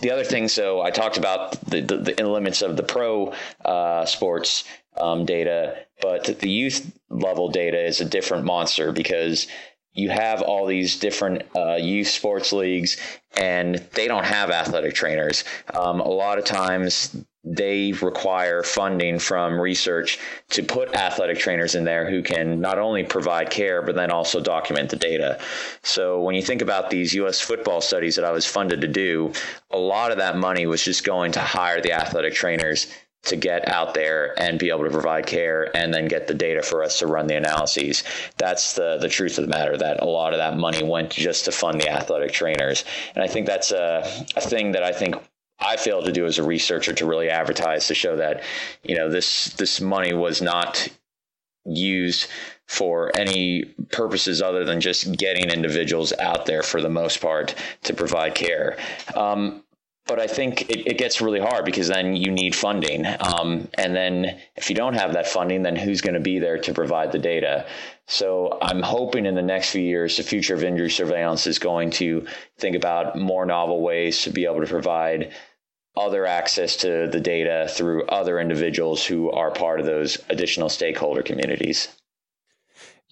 The 0.00 0.10
other 0.10 0.24
thing, 0.24 0.48
so 0.48 0.80
I 0.80 0.90
talked 0.90 1.18
about 1.18 1.60
the, 1.68 1.82
the, 1.82 2.14
the 2.16 2.24
limits 2.24 2.62
of 2.62 2.78
the 2.78 2.84
pro 2.84 3.34
uh, 3.66 4.06
sports 4.06 4.64
um, 4.96 5.24
data, 5.24 5.76
but 6.00 6.24
the 6.40 6.50
youth 6.50 6.90
level 7.08 7.48
data 7.48 7.84
is 7.84 8.00
a 8.00 8.04
different 8.04 8.44
monster 8.44 8.92
because 8.92 9.46
you 9.92 10.08
have 10.08 10.42
all 10.42 10.66
these 10.66 10.98
different 10.98 11.42
uh, 11.56 11.74
youth 11.74 12.08
sports 12.08 12.52
leagues 12.52 12.96
and 13.36 13.76
they 13.94 14.06
don't 14.06 14.24
have 14.24 14.50
athletic 14.50 14.94
trainers. 14.94 15.44
Um, 15.74 16.00
a 16.00 16.08
lot 16.08 16.38
of 16.38 16.44
times 16.44 17.16
they 17.42 17.92
require 17.92 18.62
funding 18.62 19.18
from 19.18 19.58
research 19.58 20.18
to 20.50 20.62
put 20.62 20.94
athletic 20.94 21.38
trainers 21.38 21.74
in 21.74 21.84
there 21.84 22.08
who 22.08 22.22
can 22.22 22.60
not 22.60 22.78
only 22.78 23.02
provide 23.02 23.50
care, 23.50 23.80
but 23.80 23.94
then 23.94 24.10
also 24.10 24.40
document 24.40 24.90
the 24.90 24.96
data. 24.96 25.40
So 25.82 26.20
when 26.20 26.34
you 26.34 26.42
think 26.42 26.60
about 26.60 26.90
these 26.90 27.14
U.S. 27.14 27.40
football 27.40 27.80
studies 27.80 28.16
that 28.16 28.26
I 28.26 28.30
was 28.30 28.44
funded 28.44 28.82
to 28.82 28.88
do, 28.88 29.32
a 29.70 29.78
lot 29.78 30.12
of 30.12 30.18
that 30.18 30.36
money 30.36 30.66
was 30.66 30.84
just 30.84 31.04
going 31.04 31.32
to 31.32 31.40
hire 31.40 31.80
the 31.80 31.92
athletic 31.92 32.34
trainers 32.34 32.92
to 33.22 33.36
get 33.36 33.68
out 33.68 33.94
there 33.94 34.34
and 34.40 34.58
be 34.58 34.70
able 34.70 34.84
to 34.84 34.90
provide 34.90 35.26
care 35.26 35.74
and 35.76 35.92
then 35.92 36.08
get 36.08 36.26
the 36.26 36.34
data 36.34 36.62
for 36.62 36.82
us 36.82 36.98
to 36.98 37.06
run 37.06 37.26
the 37.26 37.36
analyses. 37.36 38.02
That's 38.38 38.74
the 38.74 38.98
the 38.98 39.08
truth 39.08 39.38
of 39.38 39.44
the 39.44 39.50
matter 39.50 39.76
that 39.76 40.02
a 40.02 40.06
lot 40.06 40.32
of 40.32 40.38
that 40.38 40.56
money 40.56 40.82
went 40.82 41.10
just 41.10 41.44
to 41.44 41.52
fund 41.52 41.80
the 41.80 41.90
athletic 41.90 42.32
trainers. 42.32 42.84
And 43.14 43.22
I 43.22 43.26
think 43.26 43.46
that's 43.46 43.72
a, 43.72 44.26
a 44.36 44.40
thing 44.40 44.72
that 44.72 44.82
I 44.82 44.92
think 44.92 45.16
I 45.58 45.76
failed 45.76 46.06
to 46.06 46.12
do 46.12 46.24
as 46.24 46.38
a 46.38 46.42
researcher 46.42 46.94
to 46.94 47.06
really 47.06 47.28
advertise 47.28 47.86
to 47.88 47.94
show 47.94 48.16
that, 48.16 48.42
you 48.82 48.96
know, 48.96 49.10
this 49.10 49.52
this 49.54 49.80
money 49.80 50.14
was 50.14 50.40
not 50.40 50.88
used 51.66 52.26
for 52.66 53.10
any 53.16 53.64
purposes 53.90 54.40
other 54.40 54.64
than 54.64 54.80
just 54.80 55.12
getting 55.18 55.50
individuals 55.50 56.12
out 56.18 56.46
there 56.46 56.62
for 56.62 56.80
the 56.80 56.88
most 56.88 57.20
part 57.20 57.54
to 57.82 57.92
provide 57.92 58.34
care. 58.34 58.78
Um, 59.14 59.62
but 60.06 60.18
I 60.18 60.26
think 60.26 60.68
it, 60.70 60.86
it, 60.88 60.98
gets 60.98 61.20
really 61.20 61.38
hard 61.38 61.64
because 61.64 61.88
then 61.88 62.16
you 62.16 62.32
need 62.32 62.54
funding. 62.54 63.06
Um, 63.06 63.68
and 63.78 63.94
then 63.94 64.40
if 64.56 64.68
you 64.68 64.74
don't 64.74 64.94
have 64.94 65.12
that 65.12 65.28
funding, 65.28 65.62
then 65.62 65.76
who's 65.76 66.00
going 66.00 66.14
to 66.14 66.20
be 66.20 66.38
there 66.38 66.58
to 66.58 66.74
provide 66.74 67.12
the 67.12 67.18
data? 67.18 67.66
So 68.08 68.58
I'm 68.60 68.82
hoping 68.82 69.24
in 69.24 69.36
the 69.36 69.42
next 69.42 69.70
few 69.70 69.82
years, 69.82 70.16
the 70.16 70.24
future 70.24 70.54
of 70.54 70.64
injury 70.64 70.90
surveillance 70.90 71.46
is 71.46 71.60
going 71.60 71.90
to 71.92 72.26
think 72.58 72.74
about 72.74 73.16
more 73.16 73.46
novel 73.46 73.82
ways 73.82 74.22
to 74.22 74.30
be 74.30 74.46
able 74.46 74.60
to 74.60 74.66
provide 74.66 75.32
other 75.96 76.26
access 76.26 76.76
to 76.76 77.08
the 77.10 77.20
data 77.20 77.68
through 77.70 78.06
other 78.06 78.40
individuals 78.40 79.04
who 79.04 79.30
are 79.30 79.50
part 79.50 79.80
of 79.80 79.86
those 79.86 80.18
additional 80.28 80.68
stakeholder 80.68 81.22
communities. 81.22 81.88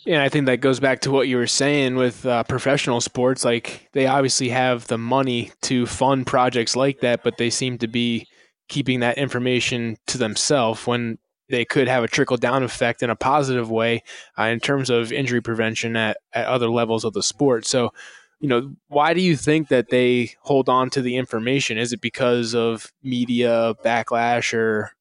Yeah, 0.08 0.22
I 0.24 0.30
think 0.30 0.46
that 0.46 0.62
goes 0.62 0.80
back 0.80 1.00
to 1.00 1.10
what 1.10 1.28
you 1.28 1.36
were 1.36 1.46
saying 1.46 1.96
with 1.96 2.24
uh, 2.24 2.42
professional 2.44 3.02
sports. 3.02 3.44
Like 3.44 3.90
they 3.92 4.06
obviously 4.06 4.48
have 4.48 4.86
the 4.86 4.96
money 4.96 5.52
to 5.62 5.84
fund 5.84 6.26
projects 6.26 6.74
like 6.74 7.00
that, 7.00 7.22
but 7.22 7.36
they 7.36 7.50
seem 7.50 7.76
to 7.76 7.88
be 7.88 8.26
keeping 8.70 9.00
that 9.00 9.18
information 9.18 9.98
to 10.06 10.16
themselves 10.16 10.86
when 10.86 11.18
they 11.50 11.66
could 11.66 11.88
have 11.88 12.04
a 12.04 12.08
trickle 12.08 12.38
down 12.38 12.62
effect 12.62 13.02
in 13.02 13.10
a 13.10 13.16
positive 13.16 13.70
way 13.70 14.02
uh, 14.38 14.44
in 14.44 14.60
terms 14.60 14.88
of 14.88 15.12
injury 15.12 15.42
prevention 15.42 15.94
at, 15.94 16.16
at 16.32 16.46
other 16.46 16.70
levels 16.70 17.04
of 17.04 17.12
the 17.12 17.22
sport. 17.22 17.66
So, 17.66 17.90
you 18.40 18.48
know, 18.48 18.74
why 18.86 19.12
do 19.12 19.20
you 19.20 19.36
think 19.36 19.68
that 19.68 19.90
they 19.90 20.30
hold 20.40 20.70
on 20.70 20.88
to 20.90 21.02
the 21.02 21.16
information? 21.16 21.76
Is 21.76 21.92
it 21.92 22.00
because 22.00 22.54
of 22.54 22.90
media 23.02 23.74
backlash 23.84 24.54
or 24.54 24.92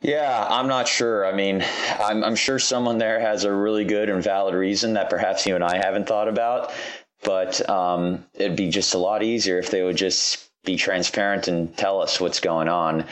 yeah, 0.00 0.46
I'm 0.48 0.66
not 0.66 0.88
sure. 0.88 1.26
I 1.26 1.32
mean, 1.32 1.64
I'm, 1.98 2.24
I'm 2.24 2.36
sure 2.36 2.58
someone 2.58 2.98
there 2.98 3.20
has 3.20 3.44
a 3.44 3.52
really 3.52 3.84
good 3.84 4.08
and 4.08 4.22
valid 4.22 4.54
reason 4.54 4.94
that 4.94 5.10
perhaps 5.10 5.46
you 5.46 5.54
and 5.54 5.64
I 5.64 5.76
haven't 5.76 6.06
thought 6.06 6.28
about. 6.28 6.72
But 7.22 7.68
um, 7.68 8.24
it'd 8.32 8.56
be 8.56 8.70
just 8.70 8.94
a 8.94 8.98
lot 8.98 9.22
easier 9.22 9.58
if 9.58 9.70
they 9.70 9.82
would 9.82 9.96
just 9.96 10.50
be 10.64 10.76
transparent 10.76 11.48
and 11.48 11.76
tell 11.76 12.00
us 12.00 12.20
what's 12.20 12.40
going 12.40 12.68
on. 12.68 13.04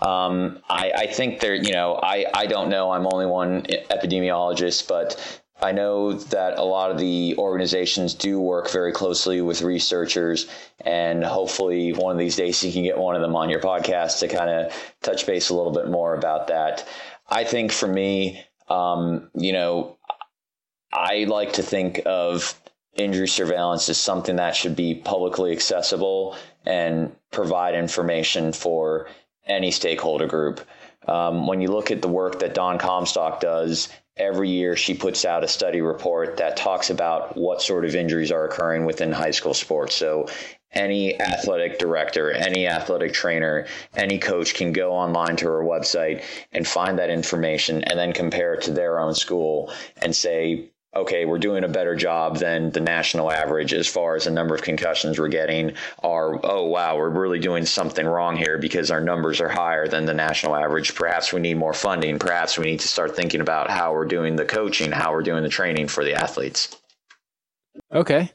Um, 0.00 0.60
I, 0.68 0.92
I, 0.94 1.06
think 1.06 1.40
there, 1.40 1.54
you 1.54 1.72
know, 1.72 1.94
I, 2.02 2.26
I 2.34 2.46
don't 2.46 2.68
know. 2.68 2.90
I'm 2.90 3.06
only 3.10 3.26
one 3.26 3.62
epidemiologist, 3.62 4.86
but 4.88 5.42
I 5.64 5.72
know 5.72 6.12
that 6.12 6.58
a 6.58 6.62
lot 6.62 6.90
of 6.90 6.98
the 6.98 7.36
organizations 7.38 8.12
do 8.12 8.38
work 8.38 8.70
very 8.70 8.92
closely 8.92 9.40
with 9.40 9.62
researchers, 9.62 10.46
and 10.82 11.24
hopefully, 11.24 11.94
one 11.94 12.12
of 12.12 12.18
these 12.18 12.36
days, 12.36 12.62
you 12.62 12.70
can 12.70 12.82
get 12.82 12.98
one 12.98 13.16
of 13.16 13.22
them 13.22 13.34
on 13.34 13.48
your 13.48 13.60
podcast 13.60 14.18
to 14.18 14.28
kind 14.28 14.50
of 14.50 14.94
touch 15.00 15.26
base 15.26 15.48
a 15.48 15.54
little 15.54 15.72
bit 15.72 15.88
more 15.88 16.14
about 16.14 16.48
that. 16.48 16.86
I 17.30 17.44
think 17.44 17.72
for 17.72 17.88
me, 17.88 18.44
um, 18.68 19.30
you 19.34 19.54
know, 19.54 19.96
I 20.92 21.24
like 21.24 21.54
to 21.54 21.62
think 21.62 22.02
of 22.04 22.60
injury 22.94 23.26
surveillance 23.26 23.88
as 23.88 23.96
something 23.96 24.36
that 24.36 24.54
should 24.54 24.76
be 24.76 24.94
publicly 24.94 25.50
accessible 25.52 26.36
and 26.66 27.16
provide 27.30 27.74
information 27.74 28.52
for 28.52 29.08
any 29.46 29.70
stakeholder 29.70 30.26
group. 30.26 30.60
Um, 31.08 31.46
when 31.46 31.62
you 31.62 31.68
look 31.68 31.90
at 31.90 32.02
the 32.02 32.08
work 32.08 32.40
that 32.40 32.52
Dawn 32.52 32.76
Comstock 32.78 33.40
does 33.40 33.88
every 34.16 34.48
year 34.48 34.76
she 34.76 34.94
puts 34.94 35.24
out 35.24 35.44
a 35.44 35.48
study 35.48 35.80
report 35.80 36.36
that 36.36 36.56
talks 36.56 36.90
about 36.90 37.36
what 37.36 37.60
sort 37.60 37.84
of 37.84 37.94
injuries 37.94 38.30
are 38.30 38.44
occurring 38.44 38.84
within 38.84 39.10
high 39.10 39.30
school 39.30 39.54
sports. 39.54 39.94
So 39.94 40.28
any 40.72 41.20
athletic 41.20 41.78
director, 41.78 42.32
any 42.32 42.66
athletic 42.66 43.12
trainer, 43.12 43.66
any 43.94 44.18
coach 44.18 44.54
can 44.54 44.72
go 44.72 44.92
online 44.92 45.36
to 45.36 45.46
her 45.46 45.62
website 45.62 46.24
and 46.52 46.66
find 46.66 46.98
that 46.98 47.10
information 47.10 47.84
and 47.84 47.98
then 47.98 48.12
compare 48.12 48.54
it 48.54 48.62
to 48.62 48.72
their 48.72 48.98
own 48.98 49.14
school 49.14 49.72
and 50.02 50.14
say, 50.14 50.70
okay, 50.96 51.24
we're 51.24 51.38
doing 51.38 51.64
a 51.64 51.68
better 51.68 51.96
job 51.96 52.38
than 52.38 52.70
the 52.70 52.80
national 52.80 53.30
average 53.30 53.72
as 53.72 53.86
far 53.86 54.16
as 54.16 54.24
the 54.24 54.30
number 54.30 54.54
of 54.54 54.62
concussions 54.62 55.18
we're 55.18 55.28
getting, 55.28 55.72
are, 56.02 56.38
oh, 56.44 56.64
wow, 56.64 56.96
we're 56.96 57.10
really 57.10 57.38
doing 57.38 57.66
something 57.66 58.06
wrong 58.06 58.36
here 58.36 58.58
because 58.58 58.90
our 58.90 59.00
numbers 59.00 59.40
are 59.40 59.48
higher 59.48 59.88
than 59.88 60.06
the 60.06 60.14
national 60.14 60.54
average. 60.54 60.94
Perhaps 60.94 61.32
we 61.32 61.40
need 61.40 61.56
more 61.56 61.74
funding. 61.74 62.18
Perhaps 62.18 62.58
we 62.58 62.66
need 62.66 62.80
to 62.80 62.88
start 62.88 63.16
thinking 63.16 63.40
about 63.40 63.70
how 63.70 63.92
we're 63.92 64.06
doing 64.06 64.36
the 64.36 64.44
coaching, 64.44 64.92
how 64.92 65.12
we're 65.12 65.22
doing 65.22 65.42
the 65.42 65.48
training 65.48 65.88
for 65.88 66.04
the 66.04 66.14
athletes. 66.14 66.76
Okay. 67.92 68.30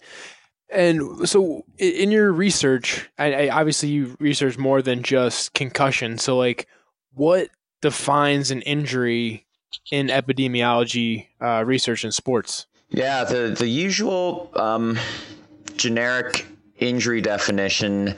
And 0.72 1.28
so, 1.28 1.65
in 1.80 2.12
your 2.12 2.32
research, 2.32 3.10
I, 3.17 3.48
I 3.48 3.50
obviously 3.50 3.89
you 3.89 4.15
research 4.19 4.58
more 4.58 4.84
than 4.84 5.02
just 5.02 5.54
concussion. 5.54 6.19
So, 6.19 6.38
like, 6.38 6.67
what 7.13 7.50
defines 7.82 8.52
an 8.52 8.62
injury 8.62 9.48
in 9.91 10.08
epidemiology 10.08 11.27
uh, 11.41 11.63
research 11.65 12.05
in 12.05 12.12
sports? 12.12 12.65
Yeah, 12.89 13.23
the 13.23 13.55
the 13.58 13.67
usual 13.67 14.49
um, 14.55 14.97
generic 15.75 16.45
injury 16.79 17.21
definition 17.21 18.15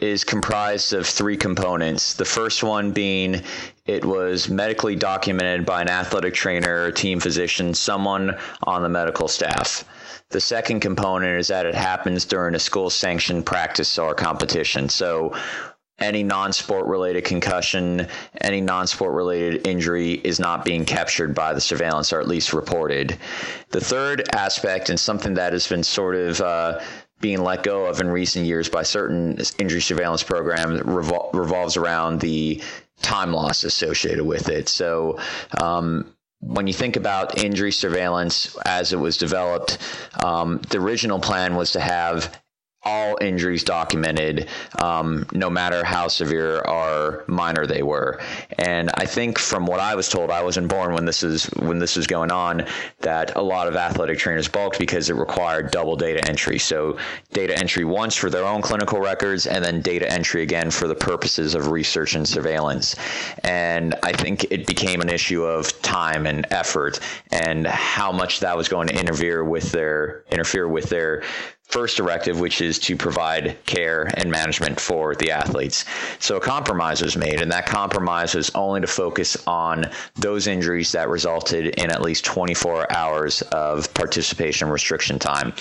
is 0.00 0.24
comprised 0.24 0.92
of 0.92 1.06
three 1.06 1.36
components. 1.36 2.14
The 2.14 2.24
first 2.24 2.62
one 2.62 2.92
being 2.92 3.42
it 3.86 4.04
was 4.04 4.48
medically 4.48 4.94
documented 4.94 5.64
by 5.64 5.82
an 5.82 5.88
athletic 5.88 6.34
trainer 6.34 6.84
or 6.84 6.92
team 6.92 7.20
physician, 7.20 7.74
someone 7.74 8.36
on 8.64 8.82
the 8.82 8.88
medical 8.88 9.28
staff. 9.28 9.84
The 10.30 10.40
second 10.40 10.80
component 10.80 11.40
is 11.40 11.48
that 11.48 11.64
it 11.64 11.74
happens 11.74 12.26
during 12.26 12.54
a 12.54 12.58
school 12.58 12.90
sanctioned 12.90 13.46
practice 13.46 13.98
or 13.98 14.14
competition. 14.14 14.90
So 14.90 15.34
any 16.00 16.22
non-sport 16.22 16.86
related 16.86 17.24
concussion, 17.24 18.06
any 18.40 18.60
non-sport 18.60 19.12
related 19.12 19.66
injury 19.66 20.12
is 20.12 20.38
not 20.38 20.64
being 20.64 20.84
captured 20.84 21.34
by 21.34 21.52
the 21.52 21.60
surveillance, 21.60 22.12
or 22.12 22.20
at 22.20 22.28
least 22.28 22.52
reported. 22.52 23.18
The 23.70 23.80
third 23.80 24.28
aspect, 24.34 24.90
and 24.90 24.98
something 24.98 25.34
that 25.34 25.52
has 25.52 25.66
been 25.66 25.82
sort 25.82 26.14
of 26.14 26.40
uh, 26.40 26.80
being 27.20 27.42
let 27.42 27.62
go 27.62 27.86
of 27.86 28.00
in 28.00 28.08
recent 28.08 28.46
years 28.46 28.68
by 28.68 28.82
certain 28.82 29.38
injury 29.58 29.80
surveillance 29.80 30.22
programs, 30.22 30.80
revol- 30.82 31.32
revolves 31.34 31.76
around 31.76 32.20
the 32.20 32.62
time 33.02 33.32
loss 33.32 33.64
associated 33.64 34.24
with 34.24 34.48
it. 34.48 34.68
So. 34.68 35.18
Um, 35.60 36.14
when 36.40 36.68
you 36.68 36.72
think 36.72 36.94
about 36.94 37.42
injury 37.42 37.72
surveillance 37.72 38.56
as 38.64 38.92
it 38.92 38.96
was 38.96 39.16
developed, 39.16 39.78
um, 40.22 40.60
the 40.70 40.78
original 40.78 41.18
plan 41.18 41.56
was 41.56 41.72
to 41.72 41.80
have 41.80 42.40
all 42.84 43.18
injuries 43.20 43.64
documented, 43.64 44.48
um, 44.80 45.26
no 45.32 45.50
matter 45.50 45.84
how 45.84 46.08
severe 46.08 46.60
or 46.60 47.24
minor 47.26 47.66
they 47.66 47.82
were. 47.82 48.20
And 48.58 48.90
I 48.94 49.04
think 49.04 49.38
from 49.38 49.66
what 49.66 49.80
I 49.80 49.94
was 49.94 50.08
told, 50.08 50.30
I 50.30 50.42
wasn't 50.42 50.68
born 50.68 50.94
when 50.94 51.04
this 51.04 51.22
is 51.22 51.46
when 51.56 51.78
this 51.78 51.96
was 51.96 52.06
going 52.06 52.30
on, 52.30 52.66
that 53.00 53.36
a 53.36 53.42
lot 53.42 53.66
of 53.66 53.76
athletic 53.76 54.18
trainers 54.18 54.48
balked 54.48 54.78
because 54.78 55.10
it 55.10 55.14
required 55.14 55.70
double 55.70 55.96
data 55.96 56.26
entry. 56.28 56.58
So 56.58 56.98
data 57.32 57.58
entry 57.58 57.84
once 57.84 58.14
for 58.14 58.30
their 58.30 58.44
own 58.44 58.62
clinical 58.62 59.00
records, 59.00 59.46
and 59.46 59.64
then 59.64 59.80
data 59.80 60.10
entry 60.10 60.42
again 60.42 60.70
for 60.70 60.86
the 60.86 60.94
purposes 60.94 61.54
of 61.54 61.68
research 61.68 62.14
and 62.14 62.26
surveillance. 62.28 62.94
And 63.42 63.94
I 64.02 64.12
think 64.12 64.44
it 64.50 64.66
became 64.66 65.00
an 65.00 65.08
issue 65.08 65.42
of 65.42 65.80
time 65.82 66.26
and 66.26 66.46
effort, 66.50 67.00
and 67.32 67.66
how 67.66 68.12
much 68.12 68.40
that 68.40 68.56
was 68.56 68.68
going 68.68 68.88
to 68.88 68.98
interfere 68.98 69.44
with 69.44 69.72
their 69.72 70.24
interfere 70.30 70.68
with 70.68 70.88
their 70.88 71.24
first 71.68 71.98
directive, 71.98 72.40
which 72.40 72.60
is 72.60 72.78
to 72.78 72.96
provide 72.96 73.56
care 73.66 74.10
and 74.14 74.30
management 74.30 74.80
for 74.80 75.14
the 75.14 75.30
athletes. 75.30 75.84
So 76.18 76.36
a 76.36 76.40
compromise 76.40 77.02
was 77.02 77.16
made, 77.16 77.40
and 77.40 77.52
that 77.52 77.66
compromise 77.66 78.34
was 78.34 78.50
only 78.54 78.80
to 78.80 78.86
focus 78.86 79.36
on 79.46 79.90
those 80.16 80.46
injuries 80.46 80.92
that 80.92 81.08
resulted 81.10 81.78
in 81.78 81.90
at 81.90 82.00
least 82.00 82.24
24 82.24 82.90
hours 82.90 83.42
of 83.42 83.92
participation 83.92 84.70
restriction 84.70 85.18
time. 85.18 85.52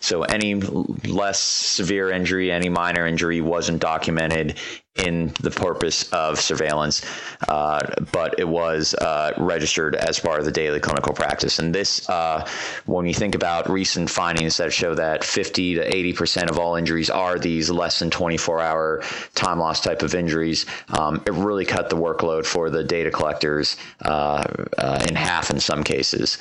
So 0.00 0.22
any 0.22 0.54
less 0.54 1.40
severe 1.40 2.10
injury, 2.10 2.52
any 2.52 2.68
minor 2.68 3.06
injury 3.06 3.40
wasn't 3.40 3.80
documented 3.80 4.58
in 4.98 5.32
the 5.40 5.50
purpose 5.50 6.10
of 6.12 6.40
surveillance, 6.40 7.04
uh, 7.48 7.80
but 8.12 8.38
it 8.38 8.48
was 8.48 8.94
uh, 8.94 9.32
registered 9.36 9.94
as 9.94 10.18
part 10.18 10.38
of 10.38 10.44
the 10.44 10.52
daily 10.52 10.80
clinical 10.80 11.12
practice. 11.12 11.58
And 11.58 11.74
this, 11.74 12.08
uh, 12.08 12.46
when 12.86 13.06
you 13.06 13.14
think 13.14 13.34
about 13.34 13.68
recent 13.68 14.10
findings 14.10 14.56
that 14.56 14.72
show 14.72 14.94
that 14.94 15.24
50 15.24 15.74
to 15.74 15.96
80 15.96 16.12
percent 16.12 16.50
of 16.50 16.58
all 16.58 16.76
injuries 16.76 17.10
are 17.10 17.38
these 17.38 17.70
less 17.70 17.98
than 17.98 18.10
24 18.10 18.60
hour 18.60 19.02
time 19.34 19.58
loss 19.58 19.80
type 19.80 20.02
of 20.02 20.14
injuries, 20.14 20.66
um, 20.98 21.22
it 21.26 21.32
really 21.32 21.64
cut 21.64 21.90
the 21.90 21.96
workload 21.96 22.46
for 22.46 22.70
the 22.70 22.84
data 22.84 23.10
collectors 23.10 23.76
uh, 24.04 24.44
uh, 24.78 25.04
in 25.08 25.14
half 25.14 25.50
in 25.50 25.60
some 25.60 25.84
cases 25.84 26.38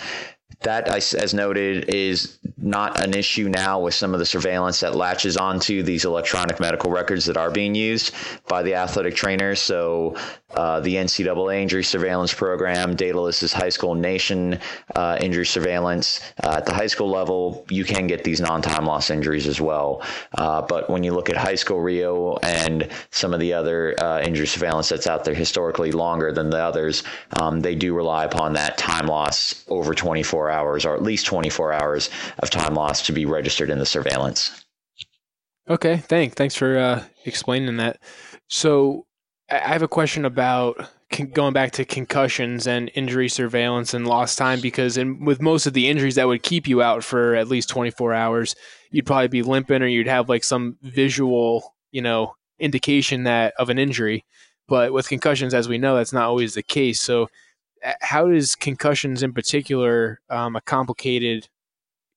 that, 0.65 0.89
as 0.89 1.33
noted, 1.33 1.93
is 1.93 2.39
not 2.57 2.99
an 2.99 3.13
issue 3.13 3.47
now 3.47 3.79
with 3.79 3.93
some 3.93 4.13
of 4.13 4.19
the 4.19 4.25
surveillance 4.25 4.79
that 4.79 4.95
latches 4.95 5.37
onto 5.37 5.83
these 5.83 6.05
electronic 6.05 6.59
medical 6.59 6.89
records 6.89 7.25
that 7.25 7.37
are 7.37 7.51
being 7.51 7.75
used 7.75 8.13
by 8.47 8.63
the 8.63 8.73
athletic 8.73 9.15
trainers. 9.15 9.61
So, 9.61 10.15
uh, 10.55 10.79
the 10.79 10.95
NCAA 10.95 11.61
injury 11.61 11.83
surveillance 11.83 12.33
program, 12.33 12.95
Datalys's 12.95 13.51
high 13.51 13.69
school 13.69 13.93
nation 13.93 14.59
uh, 14.95 15.17
injury 15.19 15.45
surveillance. 15.45 16.21
Uh, 16.43 16.55
at 16.57 16.65
the 16.65 16.73
high 16.73 16.87
school 16.87 17.09
level, 17.09 17.65
you 17.69 17.83
can 17.83 18.07
get 18.07 18.23
these 18.23 18.39
non 18.39 18.61
time 18.61 18.85
loss 18.85 19.09
injuries 19.09 19.47
as 19.47 19.59
well. 19.59 20.01
Uh, 20.37 20.61
but 20.61 20.89
when 20.89 21.03
you 21.03 21.13
look 21.13 21.29
at 21.29 21.35
high 21.35 21.55
school 21.55 21.79
RIO 21.81 22.37
and 22.41 22.89
some 23.11 23.33
of 23.33 23.39
the 23.39 23.53
other 23.53 23.95
uh, 24.01 24.21
injury 24.21 24.47
surveillance 24.47 24.89
that's 24.89 25.07
out 25.07 25.25
there 25.25 25.35
historically 25.35 25.91
longer 25.91 26.31
than 26.31 26.49
the 26.49 26.57
others, 26.57 27.03
um, 27.37 27.59
they 27.59 27.75
do 27.75 27.93
rely 27.93 28.23
upon 28.23 28.53
that 28.53 28.77
time 28.77 29.07
loss 29.07 29.65
over 29.67 29.93
24 29.93 30.49
hours 30.49 30.54
or 30.63 30.95
at 30.95 31.03
least 31.03 31.25
24 31.25 31.73
hours 31.73 32.09
of 32.39 32.49
time 32.49 32.75
loss 32.75 33.05
to 33.05 33.11
be 33.11 33.25
registered 33.25 33.69
in 33.69 33.79
the 33.79 33.85
surveillance. 33.85 34.65
Okay, 35.67 35.97
thanks. 35.97 36.35
Thanks 36.35 36.55
for 36.55 36.77
uh, 36.77 37.03
explaining 37.25 37.77
that. 37.77 37.99
So, 38.47 39.05
I 39.49 39.57
have 39.57 39.83
a 39.83 39.87
question 39.87 40.25
about 40.25 40.89
going 41.33 41.53
back 41.53 41.71
to 41.71 41.85
concussions 41.85 42.67
and 42.67 42.91
injury 42.95 43.29
surveillance 43.29 43.93
and 43.93 44.07
lost 44.07 44.37
time 44.37 44.59
because 44.59 44.97
in, 44.97 45.23
with 45.23 45.41
most 45.41 45.65
of 45.65 45.73
the 45.73 45.87
injuries 45.87 46.15
that 46.15 46.27
would 46.27 46.43
keep 46.43 46.67
you 46.67 46.81
out 46.81 47.03
for 47.03 47.35
at 47.35 47.47
least 47.47 47.69
24 47.69 48.13
hours, 48.13 48.55
you'd 48.91 49.05
probably 49.05 49.27
be 49.27 49.43
limping 49.43 49.81
or 49.81 49.87
you'd 49.87 50.07
have 50.07 50.29
like 50.29 50.43
some 50.43 50.77
visual, 50.81 51.75
you 51.91 52.01
know, 52.01 52.35
indication 52.59 53.23
that 53.23 53.53
of 53.59 53.69
an 53.69 53.77
injury. 53.77 54.25
But 54.67 54.93
with 54.93 55.09
concussions, 55.09 55.53
as 55.53 55.69
we 55.69 55.77
know, 55.77 55.95
that's 55.95 56.13
not 56.13 56.25
always 56.25 56.55
the 56.55 56.63
case. 56.63 56.99
So, 56.99 57.29
how 58.01 58.29
is 58.29 58.55
concussions 58.55 59.23
in 59.23 59.33
particular 59.33 60.19
um, 60.29 60.55
a 60.55 60.61
complicated 60.61 61.47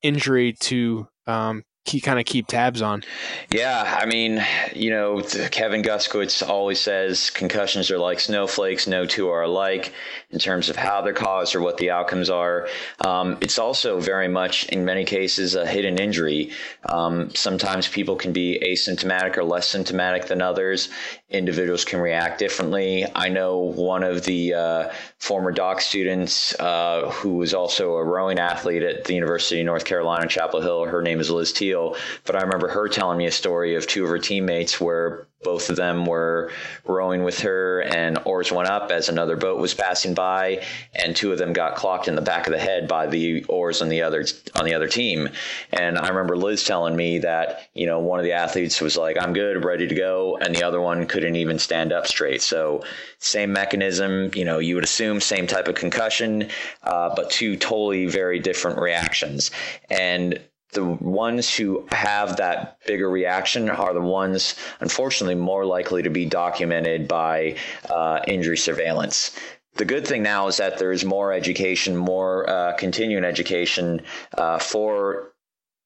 injury 0.01 0.53
to 0.53 1.07
um, 1.27 1.63
keep, 1.85 2.03
kind 2.03 2.19
of 2.19 2.25
keep 2.25 2.47
tabs 2.47 2.81
on? 2.81 3.03
Yeah, 3.51 3.97
I 3.99 4.05
mean, 4.05 4.43
you 4.75 4.89
know, 4.89 5.21
Kevin 5.51 5.81
Guskiewicz 5.81 6.47
always 6.47 6.79
says 6.79 7.29
concussions 7.29 7.89
are 7.91 7.97
like 7.97 8.19
snowflakes. 8.19 8.87
No 8.87 9.05
two 9.05 9.29
are 9.29 9.43
alike 9.43 9.93
in 10.29 10.39
terms 10.39 10.69
of 10.69 10.75
how 10.75 11.01
they're 11.01 11.13
caused 11.13 11.55
or 11.55 11.61
what 11.61 11.77
the 11.77 11.89
outcomes 11.89 12.29
are. 12.29 12.67
Um, 13.05 13.37
it's 13.41 13.57
also 13.59 13.99
very 13.99 14.27
much, 14.27 14.65
in 14.65 14.85
many 14.85 15.03
cases, 15.03 15.55
a 15.55 15.65
hidden 15.65 15.99
injury. 15.99 16.51
Um, 16.85 17.33
sometimes 17.33 17.87
people 17.87 18.15
can 18.15 18.33
be 18.33 18.59
asymptomatic 18.63 19.37
or 19.37 19.43
less 19.43 19.67
symptomatic 19.67 20.27
than 20.27 20.41
others. 20.41 20.89
Individuals 21.29 21.85
can 21.85 21.99
react 21.99 22.39
differently. 22.39 23.05
I 23.13 23.29
know 23.29 23.59
one 23.59 24.01
of 24.01 24.25
the 24.25 24.55
uh, 24.55 24.89
former 25.19 25.51
doc 25.51 25.79
students 25.79 26.59
uh, 26.59 27.11
who 27.11 27.35
was 27.35 27.53
also 27.53 27.93
a 27.93 28.03
rowing 28.03 28.39
athlete 28.39 28.81
at 28.81 29.05
the 29.05 29.13
University 29.13 29.59
of 29.61 29.67
North 29.67 29.85
Carolina, 29.85 30.27
Chapel 30.27 30.59
Hill. 30.59 30.85
Her 30.85 31.03
name 31.03 31.19
is 31.19 31.29
Liz 31.29 31.53
Teel. 31.53 31.95
But 32.25 32.35
I 32.35 32.41
remember 32.41 32.67
her 32.67 32.87
telling 32.87 33.19
me 33.19 33.27
a 33.27 33.31
story 33.31 33.75
of 33.75 33.85
two 33.85 34.03
of 34.03 34.09
her 34.09 34.17
teammates 34.17 34.81
where 34.81 35.27
both 35.41 35.69
of 35.69 35.77
them 35.77 36.05
were 36.05 36.51
rowing 36.85 37.23
with 37.23 37.39
her 37.39 37.81
and 37.81 38.19
oars 38.25 38.51
went 38.51 38.67
up 38.67 38.91
as 38.91 39.07
another 39.07 39.37
boat 39.37 39.59
was 39.59 39.73
passing 39.73 40.13
by 40.13 40.65
and 40.93 41.15
two 41.15 41.31
of 41.31 41.37
them 41.37 41.53
got 41.53 41.75
clocked 41.75 42.07
in 42.07 42.15
the 42.15 42.21
back 42.21 42.45
of 42.45 42.51
the 42.51 42.59
head 42.59 42.87
by 42.87 43.07
the 43.07 43.43
oars 43.45 43.81
on 43.81 43.87
the 43.89 44.01
other 44.01 44.25
on 44.55 44.65
the 44.65 44.73
other 44.73 44.87
team. 44.87 45.29
And 45.71 45.97
i 45.97 46.07
remember 46.09 46.35
liz 46.35 46.63
telling 46.63 46.95
me 46.95 47.19
that 47.19 47.69
you 47.73 47.85
know 47.85 47.99
one 47.99 48.19
of 48.19 48.25
the 48.25 48.33
athletes 48.33 48.81
was 48.81 48.97
like 48.97 49.17
i'm 49.21 49.33
good 49.33 49.63
ready 49.63 49.87
to 49.87 49.95
go 49.95 50.37
and 50.41 50.53
the 50.53 50.63
other 50.63 50.81
one 50.81 51.07
couldn't 51.07 51.35
even 51.35 51.57
stand 51.57 51.93
up 51.93 52.07
straight. 52.07 52.41
So 52.41 52.83
same 53.19 53.53
mechanism 53.53 54.31
you 54.35 54.43
know 54.43 54.59
you 54.59 54.75
would 54.75 54.83
assume 54.83 55.21
same 55.21 55.47
type 55.47 55.67
of 55.67 55.75
concussion 55.75 56.49
uh, 56.83 57.13
but 57.15 57.29
two 57.29 57.55
totally 57.55 58.07
very 58.07 58.39
different 58.39 58.79
reactions. 58.79 59.51
And 59.89 60.39
the 60.71 60.85
ones 60.85 61.55
who 61.55 61.87
have 61.91 62.37
that 62.37 62.77
bigger 62.85 63.09
reaction 63.09 63.69
are 63.69 63.93
the 63.93 64.01
ones, 64.01 64.55
unfortunately, 64.79 65.35
more 65.35 65.65
likely 65.65 66.03
to 66.03 66.09
be 66.09 66.25
documented 66.25 67.07
by 67.07 67.55
uh, 67.89 68.19
injury 68.27 68.57
surveillance. 68.57 69.37
The 69.75 69.85
good 69.85 70.05
thing 70.05 70.23
now 70.23 70.47
is 70.47 70.57
that 70.57 70.77
there's 70.77 71.05
more 71.05 71.33
education, 71.33 71.95
more 71.95 72.49
uh, 72.49 72.73
continuing 72.73 73.23
education 73.23 74.01
uh, 74.37 74.59
for 74.59 75.33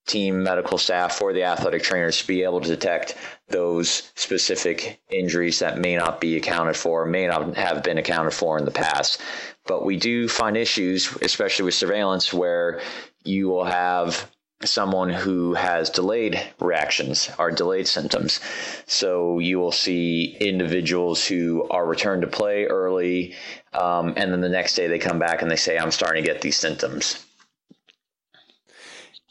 team 0.06 0.44
medical 0.44 0.78
staff, 0.78 1.16
for 1.16 1.32
the 1.32 1.44
athletic 1.44 1.84
trainers 1.84 2.18
to 2.18 2.28
be 2.28 2.44
able 2.44 2.60
to 2.60 2.68
detect 2.68 3.16
those 3.48 4.12
specific 4.16 5.00
injuries 5.10 5.60
that 5.60 5.78
may 5.78 5.96
not 5.96 6.20
be 6.20 6.36
accounted 6.36 6.76
for, 6.76 7.06
may 7.06 7.28
not 7.28 7.56
have 7.56 7.84
been 7.84 7.98
accounted 7.98 8.34
for 8.34 8.58
in 8.58 8.66
the 8.66 8.72
past. 8.72 9.22
But 9.66 9.86
we 9.86 9.96
do 9.96 10.28
find 10.28 10.58
issues, 10.58 11.16
especially 11.22 11.66
with 11.66 11.76
surveillance, 11.76 12.34
where 12.34 12.82
you 13.24 13.48
will 13.48 13.64
have 13.64 14.30
someone 14.68 15.10
who 15.10 15.54
has 15.54 15.90
delayed 15.90 16.42
reactions 16.60 17.30
or 17.38 17.52
delayed 17.52 17.88
symptoms. 17.88 18.40
So 18.86 19.40
you 19.40 19.60
will 19.60 19.72
see 19.72 20.38
individuals 20.40 21.26
who 21.26 21.68
are 21.70 21.86
returned 21.86 22.22
to 22.22 22.28
play 22.28 22.66
early, 22.66 23.36
um, 23.74 24.14
and 24.18 24.32
then 24.32 24.42
the 24.42 24.50
next 24.50 24.76
day 24.76 24.88
they 24.88 25.00
come 25.00 25.20
back 25.20 25.42
and 25.42 25.50
they 25.50 25.56
say, 25.56 25.78
I'm 25.78 25.92
starting 25.92 26.24
to 26.24 26.30
get 26.30 26.42
these 26.42 26.58
symptoms. 26.58 27.26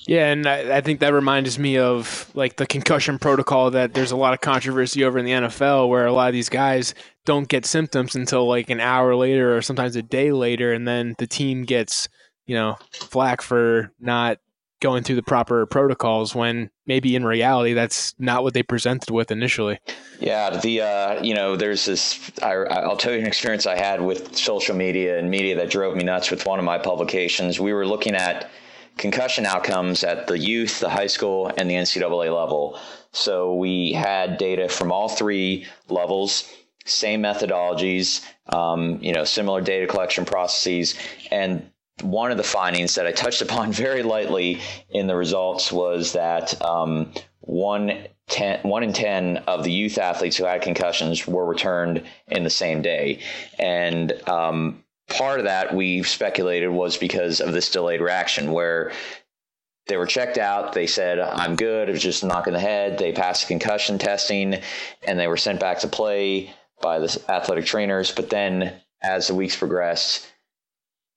Yeah, 0.06 0.32
and 0.32 0.46
I, 0.46 0.78
I, 0.78 0.80
think 0.80 0.98
that 1.00 1.12
reminds 1.12 1.60
me 1.60 1.78
of 1.78 2.28
like 2.34 2.56
the 2.56 2.66
concussion 2.66 3.20
protocol 3.20 3.70
that 3.70 3.94
there's 3.94 4.10
a 4.10 4.16
lot 4.16 4.34
of 4.34 4.40
controversy 4.40 5.04
over 5.04 5.16
in 5.16 5.24
the 5.24 5.30
NFL 5.30 5.88
where 5.88 6.06
a 6.06 6.12
lot 6.12 6.26
of 6.26 6.32
these 6.32 6.48
guys 6.48 6.94
don't 7.24 7.48
get 7.48 7.64
symptoms 7.64 8.16
until 8.16 8.48
like 8.48 8.68
an 8.68 8.80
hour 8.80 9.14
later 9.14 9.56
or 9.56 9.62
sometimes 9.62 9.94
a 9.94 10.02
day 10.02 10.32
later, 10.32 10.72
and 10.72 10.88
then 10.88 11.14
the 11.18 11.26
team 11.26 11.62
gets, 11.62 12.08
you 12.46 12.56
know, 12.56 12.76
flack 12.92 13.42
for 13.42 13.92
not 14.00 14.38
going 14.82 15.02
through 15.02 15.16
the 15.16 15.22
proper 15.22 15.64
protocols 15.64 16.34
when 16.34 16.70
maybe 16.86 17.16
in 17.16 17.24
reality 17.24 17.72
that's 17.72 18.14
not 18.18 18.42
what 18.42 18.52
they 18.52 18.62
presented 18.62 19.10
with 19.10 19.30
initially. 19.30 19.78
Yeah, 20.20 20.58
the 20.58 20.82
uh, 20.82 21.22
you 21.22 21.34
know 21.34 21.56
there's 21.56 21.86
this. 21.86 22.30
I, 22.42 22.86
will 22.86 22.96
tell 22.96 23.14
you 23.14 23.20
an 23.20 23.26
experience 23.26 23.66
I 23.66 23.76
had 23.76 24.02
with 24.02 24.36
social 24.36 24.76
media 24.76 25.18
and 25.18 25.30
media 25.30 25.56
that 25.56 25.70
drove 25.70 25.96
me 25.96 26.04
nuts 26.04 26.30
with 26.30 26.44
one 26.44 26.58
of 26.58 26.66
my 26.66 26.76
publications. 26.76 27.58
We 27.58 27.72
were 27.72 27.86
looking 27.86 28.14
at 28.14 28.50
concussion 28.98 29.46
outcomes 29.46 30.04
at 30.04 30.26
the 30.26 30.38
youth, 30.38 30.80
the 30.80 30.90
high 30.90 31.06
school, 31.06 31.50
and 31.56 31.70
the 31.70 31.74
NCAA 31.74 32.34
level. 32.34 32.78
So 33.12 33.54
we 33.54 33.92
had 33.92 34.36
data 34.38 34.68
from 34.68 34.92
all 34.92 35.08
three 35.08 35.66
levels, 35.88 36.50
same 36.84 37.22
methodologies, 37.22 38.24
um, 38.48 38.98
you 39.02 39.12
know, 39.12 39.24
similar 39.24 39.60
data 39.60 39.86
collection 39.86 40.24
processes, 40.24 40.94
and 41.30 41.70
one 42.02 42.30
of 42.30 42.36
the 42.36 42.42
findings 42.42 42.94
that 42.96 43.06
I 43.06 43.12
touched 43.12 43.42
upon 43.42 43.72
very 43.86 44.02
lightly 44.02 44.60
in 44.90 45.06
the 45.06 45.16
results 45.16 45.72
was 45.72 46.12
that 46.12 46.60
um, 46.62 47.12
one, 47.40 48.06
ten, 48.28 48.60
one 48.62 48.82
in 48.82 48.92
10 48.92 49.38
of 49.46 49.64
the 49.64 49.72
youth 49.72 49.98
athletes 49.98 50.36
who 50.36 50.44
had 50.44 50.62
concussions 50.62 51.26
were 51.26 51.44
returned 51.44 52.04
in 52.28 52.44
the 52.44 52.50
same 52.50 52.82
day. 52.82 53.20
And 53.58 54.12
um, 54.28 54.84
part 55.08 55.40
of 55.40 55.46
that 55.46 55.74
we 55.74 56.02
speculated 56.02 56.68
was 56.68 56.96
because 56.96 57.40
of 57.40 57.52
this 57.52 57.70
delayed 57.70 58.00
reaction 58.00 58.52
where 58.52 58.92
they 59.86 59.96
were 59.96 60.06
checked 60.06 60.38
out. 60.38 60.72
They 60.72 60.86
said, 60.86 61.18
I'm 61.18 61.56
good. 61.56 61.88
It 61.88 61.92
was 61.92 62.02
just 62.02 62.22
a 62.22 62.26
knock 62.26 62.46
in 62.46 62.52
the 62.52 62.60
head. 62.60 62.98
They 62.98 63.12
passed 63.12 63.48
concussion 63.48 63.98
testing 63.98 64.60
and 65.02 65.18
they 65.18 65.26
were 65.26 65.36
sent 65.36 65.60
back 65.60 65.80
to 65.80 65.88
play 65.88 66.54
by 66.80 66.98
the 67.00 67.22
athletic 67.28 67.66
trainers. 67.66 68.12
But 68.12 68.30
then 68.30 68.74
as 69.02 69.26
the 69.26 69.34
weeks 69.34 69.56
progressed, 69.56 70.31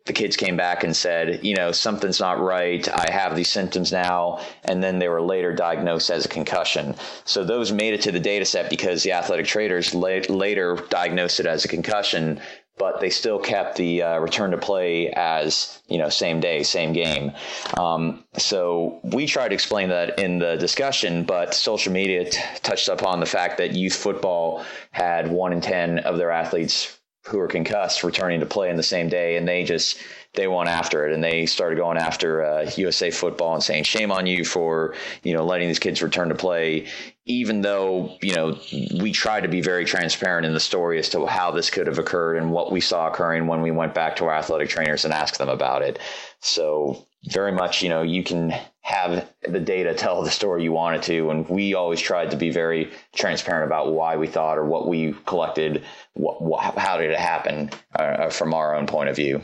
the 0.05 0.13
kids 0.13 0.37
came 0.37 0.55
back 0.55 0.83
and 0.83 0.95
said, 0.95 1.43
you 1.43 1.55
know, 1.55 1.71
something's 1.71 2.19
not 2.19 2.39
right. 2.39 2.87
I 2.87 3.11
have 3.11 3.35
these 3.35 3.49
symptoms 3.49 3.91
now. 3.91 4.39
And 4.63 4.83
then 4.83 4.99
they 4.99 5.09
were 5.09 5.21
later 5.21 5.53
diagnosed 5.53 6.11
as 6.11 6.25
a 6.25 6.29
concussion. 6.29 6.95
So 7.25 7.43
those 7.43 7.71
made 7.71 7.95
it 7.95 8.01
to 8.01 8.11
the 8.11 8.19
data 8.19 8.45
set 8.45 8.69
because 8.69 9.01
the 9.01 9.13
athletic 9.13 9.47
traders 9.47 9.95
la- 9.95 10.21
later 10.29 10.75
diagnosed 10.89 11.39
it 11.39 11.47
as 11.47 11.65
a 11.65 11.67
concussion, 11.67 12.39
but 12.77 12.99
they 12.99 13.09
still 13.09 13.39
kept 13.39 13.77
the 13.77 14.03
uh, 14.03 14.19
return 14.19 14.51
to 14.51 14.59
play 14.59 15.09
as, 15.09 15.81
you 15.87 15.97
know, 15.97 16.09
same 16.09 16.39
day, 16.39 16.61
same 16.61 16.93
game. 16.93 17.31
Um, 17.75 18.25
so 18.37 18.99
we 19.01 19.25
tried 19.25 19.49
to 19.49 19.53
explain 19.55 19.89
that 19.89 20.19
in 20.19 20.37
the 20.37 20.55
discussion, 20.57 21.23
but 21.23 21.55
social 21.55 21.91
media 21.91 22.29
t- 22.29 22.39
touched 22.61 22.89
upon 22.89 23.21
the 23.21 23.25
fact 23.25 23.57
that 23.57 23.73
youth 23.73 23.95
football 23.95 24.63
had 24.91 25.31
one 25.31 25.51
in 25.51 25.61
10 25.61 25.99
of 25.99 26.17
their 26.17 26.29
athletes 26.29 26.99
who 27.27 27.37
were 27.37 27.47
concussed 27.47 28.03
returning 28.03 28.39
to 28.39 28.45
play 28.45 28.69
in 28.69 28.75
the 28.75 28.83
same 28.83 29.09
day, 29.09 29.37
and 29.37 29.47
they 29.47 29.63
just 29.63 29.97
they 30.33 30.47
went 30.47 30.69
after 30.69 31.07
it 31.07 31.13
and 31.13 31.23
they 31.23 31.45
started 31.45 31.77
going 31.77 31.97
after 31.97 32.43
uh, 32.43 32.69
USA 32.75 33.09
football 33.09 33.53
and 33.53 33.63
saying 33.63 33.83
shame 33.83 34.11
on 34.11 34.27
you 34.27 34.43
for 34.43 34.93
you 35.23 35.33
know 35.33 35.45
letting 35.45 35.67
these 35.67 35.79
kids 35.79 36.01
return 36.01 36.29
to 36.29 36.35
play, 36.35 36.87
even 37.25 37.61
though 37.61 38.17
you 38.21 38.35
know 38.35 38.57
we 38.99 39.11
tried 39.11 39.41
to 39.41 39.49
be 39.49 39.61
very 39.61 39.85
transparent 39.85 40.45
in 40.45 40.53
the 40.53 40.59
story 40.59 40.99
as 40.99 41.09
to 41.09 41.25
how 41.25 41.51
this 41.51 41.69
could 41.69 41.87
have 41.87 41.99
occurred 41.99 42.37
and 42.37 42.51
what 42.51 42.71
we 42.71 42.81
saw 42.81 43.07
occurring 43.07 43.47
when 43.47 43.61
we 43.61 43.71
went 43.71 43.93
back 43.93 44.15
to 44.17 44.25
our 44.25 44.35
athletic 44.35 44.69
trainers 44.69 45.05
and 45.05 45.13
asked 45.13 45.37
them 45.37 45.49
about 45.49 45.81
it. 45.81 45.99
So 46.39 47.07
very 47.29 47.51
much, 47.51 47.81
you 47.81 47.89
know, 47.89 48.01
you 48.01 48.23
can 48.23 48.53
have 48.81 49.27
the 49.47 49.59
data 49.59 49.93
tell 49.93 50.21
the 50.21 50.29
story 50.29 50.63
you 50.63 50.71
want 50.71 50.95
it 50.95 51.03
to. 51.03 51.29
And 51.29 51.47
we 51.49 51.73
always 51.73 51.99
tried 51.99 52.31
to 52.31 52.37
be 52.37 52.49
very 52.49 52.91
transparent 53.15 53.65
about 53.65 53.93
why 53.93 54.15
we 54.15 54.27
thought 54.27 54.57
or 54.57 54.65
what 54.65 54.87
we 54.87 55.13
collected, 55.25 55.83
what, 56.13 56.41
what 56.41 56.77
how 56.77 56.97
did 56.97 57.11
it 57.11 57.19
happen 57.19 57.71
uh, 57.95 58.29
from 58.29 58.53
our 58.53 58.75
own 58.75 58.85
point 58.85 59.09
of 59.09 59.15
view. 59.15 59.41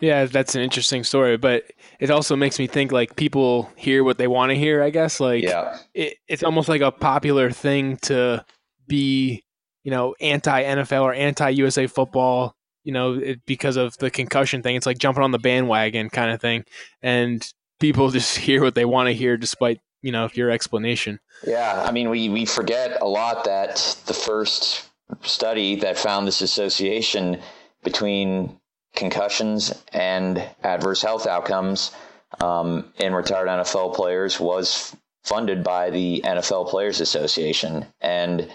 Yeah, 0.00 0.24
that's 0.24 0.54
an 0.54 0.62
interesting 0.62 1.04
story, 1.04 1.36
but 1.36 1.64
it 1.98 2.10
also 2.10 2.34
makes 2.34 2.58
me 2.58 2.66
think 2.66 2.90
like 2.90 3.16
people 3.16 3.70
hear 3.76 4.02
what 4.02 4.16
they 4.16 4.28
want 4.28 4.50
to 4.50 4.56
hear, 4.56 4.82
I 4.82 4.88
guess. 4.88 5.20
Like 5.20 5.42
yeah. 5.42 5.76
it, 5.92 6.16
it's 6.26 6.42
almost 6.42 6.70
like 6.70 6.80
a 6.80 6.90
popular 6.90 7.50
thing 7.50 7.98
to 8.02 8.44
be, 8.86 9.44
you 9.84 9.90
know, 9.90 10.14
anti 10.20 10.62
NFL 10.62 11.02
or 11.02 11.12
anti 11.12 11.50
USA 11.50 11.86
football 11.86 12.56
you 12.90 12.94
know, 12.94 13.14
it, 13.14 13.46
because 13.46 13.76
of 13.76 13.96
the 13.98 14.10
concussion 14.10 14.62
thing. 14.64 14.74
It's 14.74 14.84
like 14.84 14.98
jumping 14.98 15.22
on 15.22 15.30
the 15.30 15.38
bandwagon 15.38 16.10
kind 16.10 16.32
of 16.32 16.40
thing, 16.40 16.64
and 17.02 17.48
people 17.78 18.10
just 18.18 18.36
hear 18.36 18.64
what 18.64 18.74
they 18.74 18.84
want 18.84 19.06
to 19.06 19.14
hear, 19.14 19.36
despite 19.36 19.80
you 20.02 20.10
know 20.10 20.28
your 20.32 20.50
explanation. 20.50 21.20
Yeah, 21.46 21.84
I 21.86 21.92
mean, 21.92 22.10
we 22.10 22.28
we 22.28 22.44
forget 22.46 23.00
a 23.00 23.06
lot 23.06 23.44
that 23.44 23.96
the 24.06 24.12
first 24.12 24.88
study 25.22 25.76
that 25.76 25.98
found 25.98 26.26
this 26.26 26.40
association 26.40 27.40
between 27.84 28.58
concussions 28.96 29.72
and 29.92 30.42
adverse 30.64 31.00
health 31.00 31.28
outcomes 31.28 31.92
um, 32.40 32.92
in 32.98 33.14
retired 33.14 33.46
NFL 33.46 33.94
players 33.94 34.40
was 34.40 34.96
funded 35.22 35.62
by 35.62 35.90
the 35.90 36.22
NFL 36.24 36.68
Players 36.68 37.00
Association, 37.00 37.86
and 38.00 38.50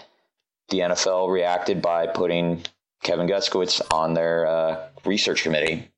the 0.68 0.80
NFL 0.80 1.32
reacted 1.32 1.80
by 1.80 2.06
putting 2.06 2.62
Kevin 3.06 3.28
Guskiewicz 3.28 3.80
on 3.92 4.14
their 4.14 4.46
uh, 4.46 4.88
research 5.04 5.44
committee. 5.44 5.88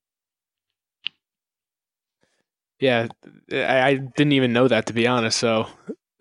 Yeah, 2.81 3.09
I, 3.51 3.81
I, 3.83 3.94
didn't 3.94 4.35
even 4.35 4.53
know 4.53 4.68
that 4.68 4.87
to 4.87 4.92
be 4.92 5.07
honest. 5.07 5.38
So, 5.38 5.66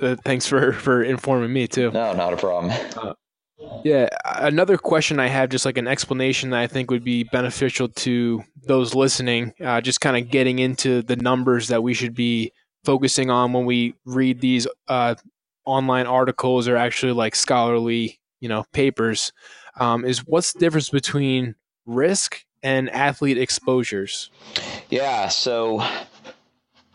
uh, 0.01 0.15
thanks 0.23 0.47
for 0.47 0.71
for 0.71 1.03
informing 1.03 1.51
me 1.51 1.67
too. 1.67 1.91
No, 1.91 2.13
not 2.13 2.33
a 2.33 2.37
problem. 2.37 2.73
Uh, 2.95 3.13
yeah, 3.83 4.07
another 4.23 4.77
question 4.77 5.19
I 5.19 5.27
have, 5.27 5.49
just 5.49 5.65
like 5.65 5.77
an 5.77 5.87
explanation 5.87 6.51
that 6.51 6.59
I 6.59 6.67
think 6.67 6.89
would 6.89 7.03
be 7.03 7.23
beneficial 7.25 7.89
to 7.89 8.43
those 8.63 8.95
listening, 8.95 9.53
uh, 9.63 9.81
just 9.81 9.99
kind 9.99 10.15
of 10.15 10.31
getting 10.31 10.59
into 10.59 11.01
the 11.01 11.15
numbers 11.15 11.67
that 11.67 11.83
we 11.83 11.93
should 11.93 12.15
be 12.15 12.53
focusing 12.85 13.29
on 13.29 13.53
when 13.53 13.65
we 13.65 13.93
read 14.05 14.39
these 14.39 14.67
uh, 14.87 15.15
online 15.65 16.07
articles 16.07 16.67
or 16.67 16.77
actually 16.77 17.11
like 17.11 17.35
scholarly, 17.35 18.19
you 18.39 18.47
know, 18.47 18.63
papers 18.73 19.31
um, 19.79 20.05
is 20.05 20.25
what's 20.25 20.53
the 20.53 20.59
difference 20.59 20.89
between 20.89 21.55
risk 21.85 22.45
and 22.63 22.89
athlete 22.89 23.37
exposures? 23.37 24.29
Yeah, 24.89 25.27
so 25.29 25.85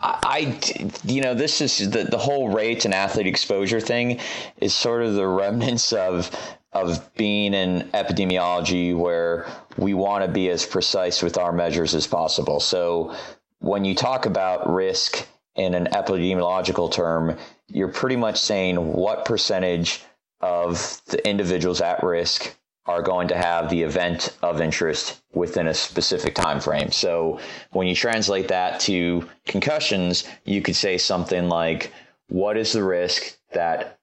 I, 0.00 0.58
you 1.04 1.20
know, 1.20 1.34
this 1.34 1.60
is 1.60 1.90
the, 1.90 2.04
the 2.04 2.18
whole 2.18 2.48
rate 2.48 2.84
and 2.84 2.92
athlete 2.92 3.26
exposure 3.26 3.80
thing 3.80 4.20
is 4.58 4.74
sort 4.74 5.02
of 5.02 5.14
the 5.14 5.26
remnants 5.42 5.92
of 5.92 6.30
of 6.72 7.14
being 7.16 7.52
in 7.52 7.82
epidemiology 7.92 8.96
where 8.96 9.46
we 9.76 9.92
want 9.92 10.24
to 10.24 10.30
be 10.30 10.48
as 10.48 10.64
precise 10.64 11.22
with 11.22 11.36
our 11.36 11.52
measures 11.52 11.94
as 11.94 12.06
possible. 12.06 12.60
So 12.60 13.14
when 13.58 13.84
you 13.84 13.94
talk 13.94 14.24
about 14.24 14.72
risk 14.72 15.26
in 15.54 15.74
an 15.74 15.88
epidemiological 15.92 16.90
term, 16.90 17.36
you're 17.68 17.88
pretty 17.88 18.16
much 18.16 18.40
saying 18.40 18.76
what 18.76 19.26
percentage 19.26 20.00
of 20.40 20.98
the 21.08 21.28
individuals 21.28 21.82
at 21.82 22.02
risk 22.02 22.56
are 22.86 23.02
going 23.02 23.28
to 23.28 23.36
have 23.36 23.70
the 23.70 23.82
event 23.82 24.36
of 24.42 24.60
interest 24.60 25.22
within 25.32 25.68
a 25.68 25.74
specific 25.74 26.34
time 26.34 26.60
frame. 26.60 26.90
So 26.90 27.38
when 27.70 27.86
you 27.86 27.94
translate 27.94 28.48
that 28.48 28.80
to 28.80 29.28
concussions, 29.46 30.24
you 30.44 30.62
could 30.62 30.74
say 30.74 30.98
something 30.98 31.48
like, 31.48 31.92
what 32.28 32.56
is 32.56 32.72
the 32.72 32.82
risk 32.82 33.38
that 33.52 33.98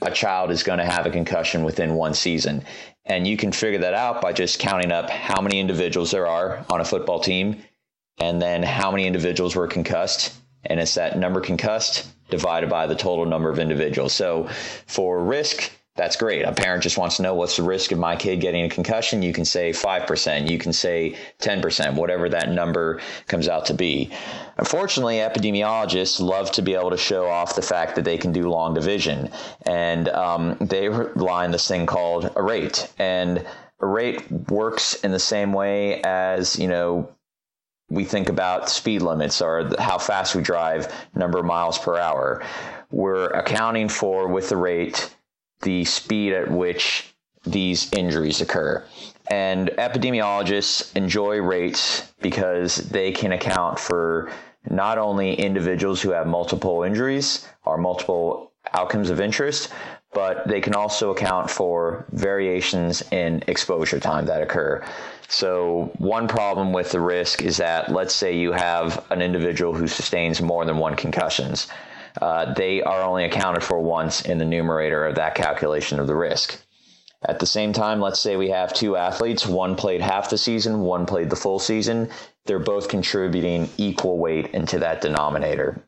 a 0.00 0.10
child 0.10 0.50
is 0.50 0.62
going 0.62 0.78
to 0.78 0.86
have 0.86 1.06
a 1.06 1.10
concussion 1.10 1.64
within 1.64 1.94
one 1.94 2.14
season? 2.14 2.64
And 3.04 3.26
you 3.26 3.36
can 3.36 3.52
figure 3.52 3.80
that 3.80 3.94
out 3.94 4.22
by 4.22 4.32
just 4.32 4.58
counting 4.58 4.92
up 4.92 5.10
how 5.10 5.42
many 5.42 5.60
individuals 5.60 6.10
there 6.10 6.26
are 6.26 6.64
on 6.70 6.80
a 6.80 6.84
football 6.84 7.20
team 7.20 7.62
and 8.18 8.40
then 8.40 8.62
how 8.62 8.90
many 8.90 9.06
individuals 9.06 9.54
were 9.54 9.66
concussed. 9.66 10.34
And 10.64 10.80
it's 10.80 10.94
that 10.94 11.18
number 11.18 11.40
concussed 11.40 12.06
divided 12.30 12.70
by 12.70 12.86
the 12.86 12.94
total 12.94 13.26
number 13.26 13.50
of 13.50 13.58
individuals. 13.58 14.12
So 14.12 14.48
for 14.86 15.22
risk, 15.22 15.70
that's 15.98 16.16
great. 16.16 16.42
A 16.42 16.52
parent 16.52 16.84
just 16.84 16.96
wants 16.96 17.16
to 17.16 17.22
know 17.22 17.34
what's 17.34 17.56
the 17.56 17.64
risk 17.64 17.90
of 17.90 17.98
my 17.98 18.14
kid 18.14 18.40
getting 18.40 18.64
a 18.64 18.68
concussion. 18.68 19.20
You 19.20 19.32
can 19.32 19.44
say 19.44 19.72
5%, 19.72 20.48
you 20.48 20.56
can 20.56 20.72
say 20.72 21.16
10%, 21.40 21.94
whatever 21.94 22.28
that 22.28 22.50
number 22.50 23.00
comes 23.26 23.48
out 23.48 23.66
to 23.66 23.74
be. 23.74 24.10
Unfortunately, 24.56 25.16
epidemiologists 25.16 26.20
love 26.20 26.52
to 26.52 26.62
be 26.62 26.74
able 26.74 26.90
to 26.90 26.96
show 26.96 27.26
off 27.26 27.56
the 27.56 27.62
fact 27.62 27.96
that 27.96 28.04
they 28.04 28.16
can 28.16 28.32
do 28.32 28.48
long 28.48 28.74
division. 28.74 29.28
And 29.66 30.08
um, 30.10 30.56
they 30.60 30.88
rely 30.88 31.44
on 31.44 31.50
this 31.50 31.66
thing 31.66 31.84
called 31.84 32.30
a 32.36 32.42
rate. 32.42 32.90
And 32.98 33.44
a 33.80 33.86
rate 33.86 34.30
works 34.30 34.94
in 35.02 35.10
the 35.10 35.18
same 35.18 35.52
way 35.52 36.00
as, 36.02 36.56
you 36.58 36.68
know, 36.68 37.12
we 37.90 38.04
think 38.04 38.28
about 38.28 38.68
speed 38.68 39.02
limits 39.02 39.42
or 39.42 39.68
how 39.80 39.98
fast 39.98 40.36
we 40.36 40.42
drive, 40.42 40.94
number 41.14 41.38
of 41.38 41.44
miles 41.44 41.76
per 41.78 41.98
hour. 41.98 42.44
We're 42.90 43.26
accounting 43.30 43.88
for 43.88 44.28
with 44.28 44.48
the 44.48 44.56
rate 44.56 45.12
the 45.62 45.84
speed 45.84 46.32
at 46.32 46.50
which 46.50 47.14
these 47.44 47.92
injuries 47.92 48.40
occur. 48.40 48.84
And 49.30 49.68
epidemiologists 49.78 50.96
enjoy 50.96 51.38
rates 51.40 52.12
because 52.20 52.76
they 52.76 53.12
can 53.12 53.32
account 53.32 53.78
for 53.78 54.30
not 54.70 54.98
only 54.98 55.34
individuals 55.34 56.00
who 56.00 56.10
have 56.10 56.26
multiple 56.26 56.82
injuries 56.82 57.46
or 57.64 57.78
multiple 57.78 58.52
outcomes 58.72 59.10
of 59.10 59.20
interest, 59.20 59.72
but 60.12 60.46
they 60.48 60.60
can 60.60 60.74
also 60.74 61.10
account 61.10 61.50
for 61.50 62.06
variations 62.12 63.02
in 63.12 63.42
exposure 63.46 64.00
time 64.00 64.26
that 64.26 64.42
occur. 64.42 64.82
So, 65.28 65.92
one 65.98 66.26
problem 66.26 66.72
with 66.72 66.90
the 66.90 67.00
risk 67.00 67.42
is 67.42 67.58
that, 67.58 67.92
let's 67.92 68.14
say 68.14 68.34
you 68.36 68.52
have 68.52 69.04
an 69.10 69.20
individual 69.20 69.74
who 69.74 69.86
sustains 69.86 70.40
more 70.40 70.64
than 70.64 70.78
one 70.78 70.96
concussions 70.96 71.68
uh, 72.20 72.52
they 72.54 72.82
are 72.82 73.02
only 73.02 73.24
accounted 73.24 73.62
for 73.62 73.80
once 73.80 74.22
in 74.22 74.38
the 74.38 74.44
numerator 74.44 75.06
of 75.06 75.14
that 75.16 75.34
calculation 75.34 75.98
of 75.98 76.06
the 76.06 76.14
risk. 76.14 76.60
At 77.26 77.40
the 77.40 77.46
same 77.46 77.72
time, 77.72 78.00
let's 78.00 78.20
say 78.20 78.36
we 78.36 78.50
have 78.50 78.72
two 78.72 78.96
athletes, 78.96 79.46
one 79.46 79.74
played 79.74 80.00
half 80.00 80.30
the 80.30 80.38
season, 80.38 80.80
one 80.80 81.04
played 81.04 81.30
the 81.30 81.36
full 81.36 81.58
season. 81.58 82.10
They're 82.46 82.60
both 82.60 82.88
contributing 82.88 83.68
equal 83.76 84.18
weight 84.18 84.48
into 84.54 84.78
that 84.78 85.00
denominator. 85.00 85.82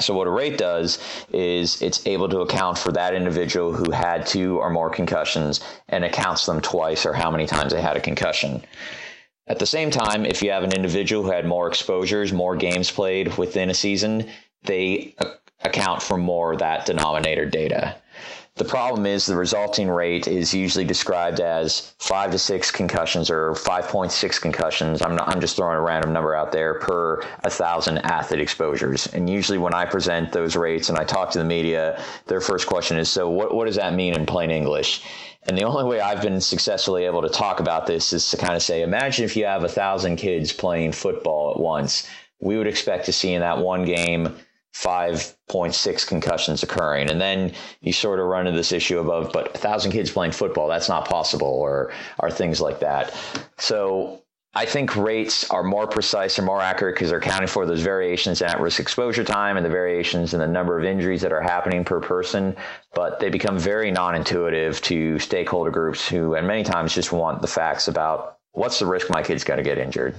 So 0.00 0.14
what 0.14 0.26
a 0.26 0.30
rate 0.30 0.56
does 0.56 0.98
is 1.32 1.82
it's 1.82 2.06
able 2.06 2.28
to 2.30 2.40
account 2.40 2.78
for 2.78 2.92
that 2.92 3.14
individual 3.14 3.72
who 3.74 3.90
had 3.90 4.24
two 4.24 4.58
or 4.58 4.70
more 4.70 4.88
concussions 4.88 5.60
and 5.88 6.04
accounts 6.04 6.46
them 6.46 6.60
twice 6.60 7.04
or 7.04 7.12
how 7.12 7.30
many 7.30 7.46
times 7.46 7.72
they 7.72 7.82
had 7.82 7.96
a 7.96 8.00
concussion. 8.00 8.64
At 9.48 9.58
the 9.58 9.66
same 9.66 9.90
time, 9.90 10.24
if 10.24 10.42
you 10.42 10.50
have 10.50 10.62
an 10.62 10.72
individual 10.72 11.24
who 11.24 11.32
had 11.32 11.44
more 11.44 11.68
exposures, 11.68 12.32
more 12.32 12.56
games 12.56 12.90
played 12.90 13.36
within 13.36 13.68
a 13.68 13.74
season, 13.74 14.30
they 14.62 15.14
account 15.64 16.02
for 16.02 16.16
more 16.16 16.52
of 16.52 16.58
that 16.58 16.86
denominator 16.86 17.46
data. 17.46 17.96
The 18.56 18.64
problem 18.66 19.06
is 19.06 19.24
the 19.24 19.34
resulting 19.34 19.88
rate 19.88 20.28
is 20.28 20.52
usually 20.52 20.84
described 20.84 21.40
as 21.40 21.94
five 21.98 22.32
to 22.32 22.38
six 22.38 22.70
concussions 22.70 23.30
or 23.30 23.52
5.6 23.52 24.40
concussions. 24.42 25.00
I'm, 25.00 25.16
not, 25.16 25.26
I'm 25.28 25.40
just 25.40 25.56
throwing 25.56 25.78
a 25.78 25.80
random 25.80 26.12
number 26.12 26.34
out 26.34 26.52
there 26.52 26.74
per 26.74 27.22
a 27.44 27.50
thousand 27.50 27.98
athlete 27.98 28.40
exposures. 28.40 29.06
And 29.06 29.30
usually 29.30 29.56
when 29.56 29.72
I 29.72 29.86
present 29.86 30.32
those 30.32 30.54
rates 30.54 30.90
and 30.90 30.98
I 30.98 31.04
talk 31.04 31.30
to 31.30 31.38
the 31.38 31.46
media, 31.46 32.04
their 32.26 32.42
first 32.42 32.66
question 32.66 32.98
is, 32.98 33.08
so 33.08 33.26
what, 33.30 33.54
what 33.54 33.64
does 33.64 33.76
that 33.76 33.94
mean 33.94 34.12
in 34.12 34.26
plain 34.26 34.50
English? 34.50 35.02
And 35.44 35.56
the 35.56 35.64
only 35.64 35.84
way 35.84 36.00
I've 36.00 36.20
been 36.20 36.40
successfully 36.40 37.06
able 37.06 37.22
to 37.22 37.30
talk 37.30 37.58
about 37.58 37.86
this 37.86 38.12
is 38.12 38.30
to 38.30 38.36
kind 38.36 38.54
of 38.54 38.62
say, 38.62 38.82
imagine 38.82 39.24
if 39.24 39.34
you 39.34 39.46
have 39.46 39.64
a 39.64 39.68
thousand 39.68 40.16
kids 40.16 40.52
playing 40.52 40.92
football 40.92 41.52
at 41.52 41.58
once. 41.58 42.06
We 42.38 42.58
would 42.58 42.66
expect 42.66 43.06
to 43.06 43.12
see 43.12 43.32
in 43.32 43.40
that 43.40 43.58
one 43.58 43.86
game 43.86 44.36
5.6 44.74 46.06
concussions 46.06 46.62
occurring. 46.62 47.10
And 47.10 47.20
then 47.20 47.52
you 47.80 47.92
sort 47.92 48.18
of 48.18 48.26
run 48.26 48.46
into 48.46 48.56
this 48.56 48.72
issue 48.72 48.98
above, 48.98 49.32
but 49.32 49.54
a 49.54 49.58
thousand 49.58 49.92
kids 49.92 50.10
playing 50.10 50.32
football, 50.32 50.68
that's 50.68 50.88
not 50.88 51.08
possible, 51.08 51.46
or 51.46 51.92
are 52.20 52.30
things 52.30 52.60
like 52.60 52.80
that. 52.80 53.14
So 53.58 54.22
I 54.54 54.66
think 54.66 54.96
rates 54.96 55.48
are 55.50 55.62
more 55.62 55.86
precise 55.86 56.38
and 56.38 56.46
more 56.46 56.60
accurate 56.60 56.94
because 56.94 57.08
they're 57.08 57.18
accounting 57.18 57.48
for 57.48 57.64
those 57.64 57.80
variations 57.80 58.42
in 58.42 58.48
at 58.48 58.60
risk 58.60 58.80
exposure 58.80 59.24
time 59.24 59.56
and 59.56 59.64
the 59.64 59.70
variations 59.70 60.34
in 60.34 60.40
the 60.40 60.46
number 60.46 60.78
of 60.78 60.84
injuries 60.84 61.22
that 61.22 61.32
are 61.32 61.40
happening 61.40 61.84
per 61.84 62.00
person. 62.00 62.54
But 62.94 63.18
they 63.18 63.30
become 63.30 63.58
very 63.58 63.90
non 63.90 64.14
intuitive 64.14 64.80
to 64.82 65.18
stakeholder 65.18 65.70
groups 65.70 66.06
who, 66.06 66.34
and 66.34 66.46
many 66.46 66.64
times, 66.64 66.94
just 66.94 67.12
want 67.12 67.40
the 67.40 67.48
facts 67.48 67.88
about 67.88 68.38
what's 68.52 68.78
the 68.78 68.86
risk 68.86 69.08
my 69.08 69.22
kid's 69.22 69.44
going 69.44 69.56
to 69.56 69.64
get 69.64 69.78
injured. 69.78 70.16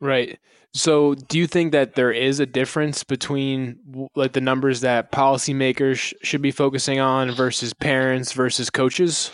Right. 0.00 0.38
So, 0.72 1.14
do 1.14 1.38
you 1.38 1.46
think 1.46 1.72
that 1.72 1.94
there 1.94 2.12
is 2.12 2.38
a 2.38 2.44
difference 2.44 3.02
between 3.02 3.78
like 4.14 4.32
the 4.32 4.42
numbers 4.42 4.82
that 4.82 5.10
policymakers 5.10 5.96
sh- 5.96 6.14
should 6.22 6.42
be 6.42 6.50
focusing 6.50 7.00
on 7.00 7.30
versus 7.30 7.72
parents 7.72 8.32
versus 8.32 8.68
coaches? 8.68 9.30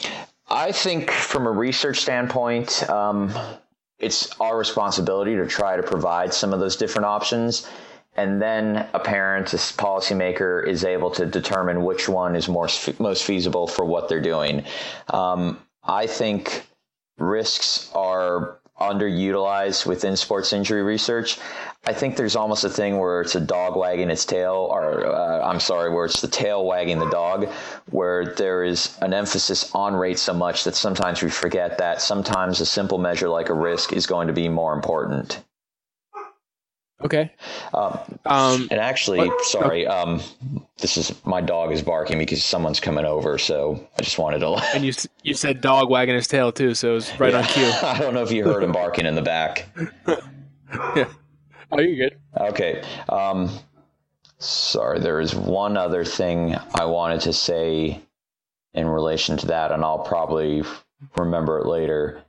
I 0.49 0.71
think, 0.71 1.11
from 1.11 1.47
a 1.47 1.51
research 1.51 1.99
standpoint, 1.99 2.89
um, 2.89 3.33
it's 3.99 4.39
our 4.41 4.57
responsibility 4.57 5.35
to 5.35 5.47
try 5.47 5.77
to 5.77 5.83
provide 5.83 6.33
some 6.33 6.53
of 6.53 6.61
those 6.61 6.77
different 6.77 7.07
options. 7.07 7.69
And 8.15 8.43
then 8.43 8.87
a 8.93 9.01
parent, 9.01 9.53
a 9.55 9.57
policymaker, 9.57 10.67
is 10.67 10.85
able 10.85 11.11
to 11.13 11.25
determine 11.25 11.83
which 11.83 12.09
one 12.09 12.37
is 12.37 12.49
more 12.49 12.69
most 12.99 13.25
feasible 13.25 13.67
for 13.67 13.85
what 13.87 14.09
they're 14.09 14.21
doing. 14.21 14.65
Um, 15.09 15.59
I 15.83 16.07
think 16.07 16.67
risks 17.17 17.91
are 17.95 18.59
underutilized 18.81 19.87
within 19.87 20.17
sports 20.17 20.53
injury 20.53 20.83
research. 20.83 21.39
I 21.85 21.93
think 21.93 22.17
there's 22.17 22.37
almost 22.37 22.65
a 22.65 22.71
thing 22.71 22.99
where 22.99 23.21
it's 23.21 23.35
a 23.35 23.41
dog 23.41 23.77
wagging 23.77 24.11
its 24.11 24.25
tail, 24.25 24.69
or 24.71 25.07
uh, 25.07 25.41
I'm 25.43 25.61
sorry, 25.61 25.91
where 25.91 26.05
it's 26.05 26.21
the 26.21 26.29
tail 26.29 26.65
wagging 26.65 26.99
the 26.99 27.11
dog, 27.11 27.49
where 27.91 28.35
there 28.35 28.65
is 28.65 28.97
an 29.01 29.13
emphasis 29.13 29.75
on 29.75 29.95
rate 29.95 30.19
so 30.19 30.33
much 30.33 30.65
that 30.65 30.75
sometimes 30.75 31.23
we 31.23 31.31
forget 31.31 31.79
that 31.79 32.01
sometimes 32.01 32.61
a 32.61 32.67
simple 32.67 32.99
measure 32.99 33.29
like 33.29 33.49
a 33.49 33.55
risk 33.55 33.93
is 33.93 34.07
going 34.07 34.29
to 34.29 34.33
be 34.33 34.49
more 34.49 34.75
important. 34.75 35.43
Okay. 37.05 37.31
Um, 37.75 37.99
um, 38.27 38.69
and 38.71 38.81
actually, 38.81 39.19
what? 39.19 39.45
sorry, 39.45 39.87
um, 39.87 40.21
this 40.79 40.97
is 40.97 41.15
my 41.25 41.41
dog 41.41 41.73
is 41.73 41.83
barking 41.83 42.19
because 42.19 42.45
someone's 42.45 42.81
coming 42.81 43.05
over, 43.05 43.39
so 43.39 43.87
I 43.99 44.03
just 44.03 44.19
wanted 44.19 44.41
to. 44.41 44.55
and 44.75 44.85
you 44.85 44.93
you 45.23 45.35
said 45.35 45.61
dog 45.61 45.91
wagging 45.91 46.15
his 46.15 46.29
tail 46.29 46.53
too, 46.53 46.75
so 46.75 46.93
it 46.93 46.95
was 46.95 47.21
right 47.21 47.33
yeah. 47.33 47.39
on 47.39 47.45
cue. 47.45 47.65
I 47.83 47.99
don't 47.99 48.15
know 48.15 48.23
if 48.23 48.31
you 48.31 48.45
heard 48.45 48.63
him 48.63 48.73
barking 48.73 49.07
in 49.07 49.15
the 49.15 49.23
back. 49.23 49.69
yeah. 50.97 51.09
Oh, 51.73 51.81
you're 51.81 52.09
good. 52.11 52.19
Okay. 52.37 52.83
Um, 53.09 53.51
sorry, 54.39 55.01
there 55.01 55.21
is 55.21 55.35
one 55.35 55.77
other 55.77 56.05
thing 56.05 56.57
I 56.75 56.85
wanted 56.85 57.23
to 57.23 57.33
say 57.33 58.01
in 58.75 58.87
relation 58.87 59.37
to 59.39 59.47
that, 59.47 59.73
and 59.73 59.85
I'll 59.85 60.01
probably 60.01 60.63
remember 61.17 61.59
it 61.59 61.67
later. 61.67 62.23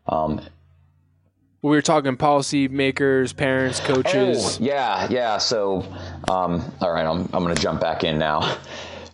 We 1.63 1.69
were 1.69 1.81
talking 1.81 2.17
policy 2.17 2.67
makers, 2.67 3.31
parents, 3.31 3.79
coaches. 3.79 4.57
Oh, 4.59 4.63
yeah, 4.63 5.07
yeah. 5.09 5.37
So, 5.37 5.83
um, 6.29 6.61
all 6.81 6.91
right, 6.91 7.05
I'm, 7.05 7.21
I'm 7.31 7.41
going 7.41 7.55
to 7.55 7.61
jump 7.61 7.79
back 7.79 8.03
in 8.03 8.19
now. 8.19 8.57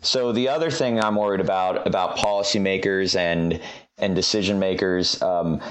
So 0.02 0.32
the 0.32 0.50
other 0.50 0.72
thing 0.72 1.00
I'm 1.00 1.16
worried 1.16 1.42
about 1.42 1.86
about 1.86 2.18
policymakers 2.18 3.16
and 3.16 3.62
and 4.00 4.16
decision 4.16 4.58
makers, 4.58 5.22
um, 5.22 5.62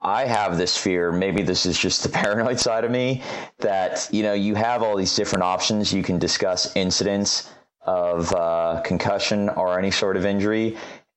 I 0.00 0.26
have 0.26 0.58
this 0.58 0.76
fear. 0.76 1.10
Maybe 1.10 1.42
this 1.42 1.66
is 1.66 1.76
just 1.76 2.04
the 2.04 2.08
paranoid 2.20 2.60
side 2.60 2.84
of 2.84 2.92
me 2.92 3.24
that 3.58 4.08
you 4.12 4.22
know 4.22 4.34
you 4.34 4.54
have 4.54 4.84
all 4.84 4.96
these 4.96 5.16
different 5.16 5.42
options. 5.42 5.92
You 5.92 6.04
can 6.04 6.20
discuss 6.20 6.76
incidents 6.76 7.50
of 7.84 8.32
uh, 8.32 8.80
concussion 8.84 9.48
or 9.48 9.76
any 9.76 9.90
sort 9.90 10.16
of 10.16 10.24
injury, 10.24 10.76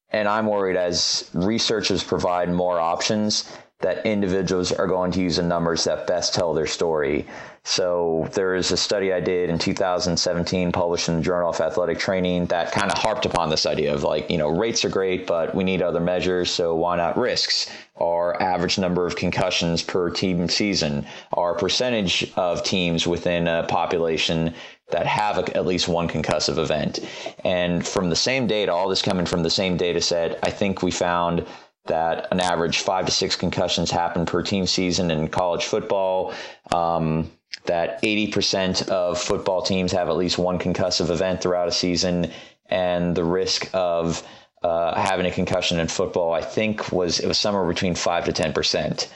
and 0.10 0.28
I'm 0.28 0.48
worried 0.48 0.78
as 0.78 1.30
researchers 1.36 2.04
provide 2.04 2.50
more 2.52 2.80
options 2.80 3.56
that 3.82 4.06
individuals 4.06 4.72
are 4.72 4.88
going 4.88 5.12
to 5.12 5.22
use 5.22 5.38
the 5.38 5.44
numbers 5.44 5.84
that 5.84 6.08
best 6.08 6.34
tell 6.34 6.54
their 6.54 6.68
story. 6.68 7.26
So 7.64 8.28
there 8.34 8.56
is 8.56 8.72
a 8.72 8.78
study 8.78 9.14
I 9.14 9.20
did 9.20 9.50
in 9.50 9.60
2017 9.60 10.72
published 10.72 11.10
in 11.10 11.18
the 11.18 11.22
Journal 11.22 11.52
of 11.52 11.60
Athletic 11.60 12.00
Training 12.00 12.48
that 12.48 12.72
kind 12.72 12.92
of 12.92 12.98
harped 12.98 13.26
upon 13.26 13.50
this 13.50 13.68
idea 13.68 13.94
of 13.94 14.04
like, 14.04 14.32
you 14.32 14.38
know, 14.40 14.50
rates 14.50 14.84
are 14.84 14.90
great, 14.90 15.28
but 15.28 15.54
we 15.54 15.64
need 15.64 15.84
other 15.84 16.00
measures. 16.00 16.50
So 16.50 16.74
why 16.74 16.98
not 16.98 17.18
risks 17.18 17.72
or 17.96 18.42
average 18.42 18.80
number 18.80 19.06
of 19.06 19.16
concussions 19.16 19.84
per 19.84 20.10
team 20.10 20.50
season 20.50 21.06
or 21.34 21.56
percentage 21.56 22.32
of 22.36 22.64
teams 22.64 23.06
within 23.06 23.48
a 23.48 23.64
population 23.68 24.56
that 24.90 25.06
have 25.06 25.38
a, 25.38 25.56
at 25.56 25.66
least 25.66 25.88
one 25.88 26.08
concussive 26.08 26.58
event. 26.58 27.00
And 27.46 27.86
from 27.88 28.10
the 28.10 28.16
same 28.16 28.48
data, 28.48 28.74
all 28.74 28.90
this 28.90 29.02
coming 29.04 29.26
from 29.26 29.44
the 29.44 29.50
same 29.50 29.78
data 29.78 30.02
set, 30.02 30.40
I 30.44 30.50
think 30.50 30.82
we 30.82 30.92
found 30.92 31.46
that 31.86 32.28
an 32.32 32.40
average 32.40 32.80
five 32.80 33.06
to 33.06 33.12
six 33.12 33.36
concussions 33.36 33.90
happen 33.92 34.26
per 34.26 34.44
team 34.44 34.66
season 34.66 35.12
in 35.12 35.28
college 35.28 35.66
football. 35.66 36.34
Um, 36.72 37.32
that 37.66 38.02
80% 38.02 38.90
of 38.90 39.20
football 39.20 39.62
teams 39.62 39.92
have 39.92 40.10
at 40.10 40.16
least 40.18 40.38
one 40.38 40.58
concussive 40.58 41.10
event 41.10 41.42
throughout 41.42 41.68
a 41.68 41.72
season, 41.72 42.32
and 42.68 43.16
the 43.16 43.24
risk 43.24 43.70
of 43.74 44.26
uh, 44.64 45.00
having 45.00 45.26
a 45.26 45.32
concussion 45.32 45.80
in 45.80 45.88
football, 45.88 46.34
I 46.34 46.42
think, 46.42 46.92
was 46.92 47.20
it 47.20 47.28
was 47.28 47.38
somewhere 47.38 47.66
between 47.68 47.96
five 47.96 48.26
to 48.26 48.34
10 48.34 48.54
percent. 48.54 49.12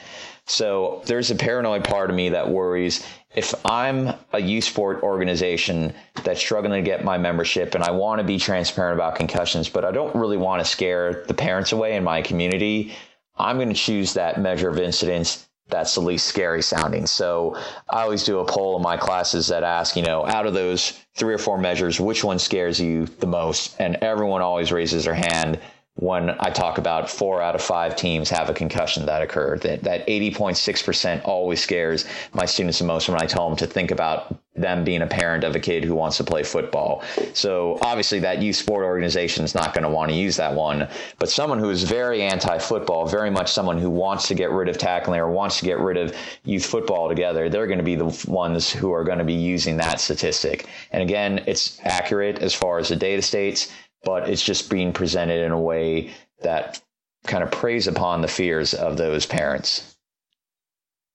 So 0.47 1.01
there's 1.05 1.31
a 1.31 1.35
paranoid 1.35 1.83
part 1.83 2.09
of 2.09 2.15
me 2.15 2.29
that 2.29 2.49
worries 2.49 3.05
if 3.35 3.53
I'm 3.65 4.13
a 4.33 4.41
youth 4.41 4.63
sport 4.63 5.03
organization 5.03 5.93
that's 6.23 6.39
struggling 6.39 6.83
to 6.83 6.89
get 6.89 7.03
my 7.03 7.17
membership 7.17 7.75
and 7.75 7.83
I 7.83 7.91
want 7.91 8.19
to 8.19 8.23
be 8.23 8.39
transparent 8.39 8.97
about 8.97 9.15
concussions, 9.15 9.69
but 9.69 9.83
I 9.83 9.91
don't 9.91 10.15
really 10.15 10.37
want 10.37 10.63
to 10.63 10.69
scare 10.69 11.25
the 11.27 11.33
parents 11.33 11.71
away 11.71 11.95
in 11.95 12.03
my 12.03 12.21
community, 12.21 12.93
I'm 13.37 13.57
going 13.57 13.69
to 13.69 13.75
choose 13.75 14.13
that 14.13 14.39
measure 14.39 14.69
of 14.69 14.79
incidence 14.79 15.47
that's 15.67 15.95
the 15.95 16.01
least 16.01 16.27
scary 16.27 16.61
sounding. 16.61 17.07
So 17.07 17.55
I 17.89 18.03
always 18.03 18.23
do 18.23 18.39
a 18.39 18.45
poll 18.45 18.77
in 18.77 18.83
my 18.83 18.97
classes 18.97 19.47
that 19.47 19.63
ask, 19.63 19.95
you 19.95 20.03
know, 20.03 20.25
out 20.25 20.45
of 20.45 20.53
those 20.53 20.99
three 21.15 21.33
or 21.33 21.39
four 21.39 21.57
measures, 21.57 21.99
which 21.99 22.23
one 22.23 22.37
scares 22.37 22.79
you 22.79 23.05
the 23.05 23.27
most? 23.27 23.75
And 23.79 23.95
everyone 23.97 24.41
always 24.41 24.71
raises 24.71 25.05
their 25.05 25.15
hand 25.15 25.59
when 25.95 26.29
I 26.41 26.49
talk 26.49 26.77
about 26.77 27.09
four 27.09 27.41
out 27.41 27.55
of 27.55 27.61
five 27.61 27.95
teams 27.95 28.29
have 28.29 28.49
a 28.49 28.53
concussion 28.53 29.05
that 29.05 29.21
occurred. 29.21 29.61
That 29.61 29.83
that 29.83 30.05
80.6% 30.07 31.21
always 31.25 31.61
scares 31.61 32.05
my 32.33 32.45
students 32.45 32.79
the 32.79 32.85
most 32.85 33.07
when 33.07 33.21
I 33.21 33.25
tell 33.25 33.47
them 33.47 33.57
to 33.57 33.67
think 33.67 33.91
about 33.91 34.37
them 34.55 34.83
being 34.83 35.01
a 35.01 35.07
parent 35.07 35.43
of 35.43 35.55
a 35.55 35.59
kid 35.59 35.83
who 35.83 35.95
wants 35.95 36.17
to 36.17 36.23
play 36.23 36.41
football. 36.41 37.03
So 37.33 37.77
obviously 37.81 38.19
that 38.19 38.41
youth 38.41 38.55
sport 38.55 38.85
organization 38.85 39.43
is 39.43 39.53
not 39.53 39.73
going 39.73 39.83
to 39.83 39.89
want 39.89 40.11
to 40.11 40.17
use 40.17 40.37
that 40.37 40.53
one, 40.53 40.87
but 41.19 41.29
someone 41.29 41.59
who 41.59 41.69
is 41.69 41.83
very 41.83 42.21
anti-football, 42.21 43.05
very 43.05 43.29
much 43.29 43.51
someone 43.51 43.77
who 43.77 43.89
wants 43.89 44.29
to 44.29 44.33
get 44.33 44.51
rid 44.51 44.69
of 44.69 44.77
tackling 44.77 45.19
or 45.19 45.29
wants 45.29 45.59
to 45.59 45.65
get 45.65 45.77
rid 45.79 45.97
of 45.97 46.15
youth 46.45 46.65
football 46.65 47.09
together, 47.09 47.49
they're 47.49 47.67
going 47.67 47.79
to 47.79 47.83
be 47.83 47.95
the 47.95 48.25
ones 48.27 48.71
who 48.71 48.93
are 48.93 49.03
going 49.03 49.19
to 49.19 49.25
be 49.25 49.33
using 49.33 49.75
that 49.77 49.99
statistic. 49.99 50.67
And 50.93 51.03
again, 51.03 51.43
it's 51.47 51.79
accurate 51.83 52.39
as 52.39 52.53
far 52.53 52.79
as 52.79 52.87
the 52.87 52.95
data 52.95 53.21
states 53.21 53.73
but 54.05 54.29
it's 54.29 54.43
just 54.43 54.69
being 54.69 54.93
presented 54.93 55.43
in 55.43 55.51
a 55.51 55.59
way 55.59 56.13
that 56.41 56.81
kind 57.27 57.43
of 57.43 57.51
preys 57.51 57.87
upon 57.87 58.21
the 58.21 58.27
fears 58.27 58.73
of 58.73 58.95
those 58.97 59.25
parents. 59.25 59.97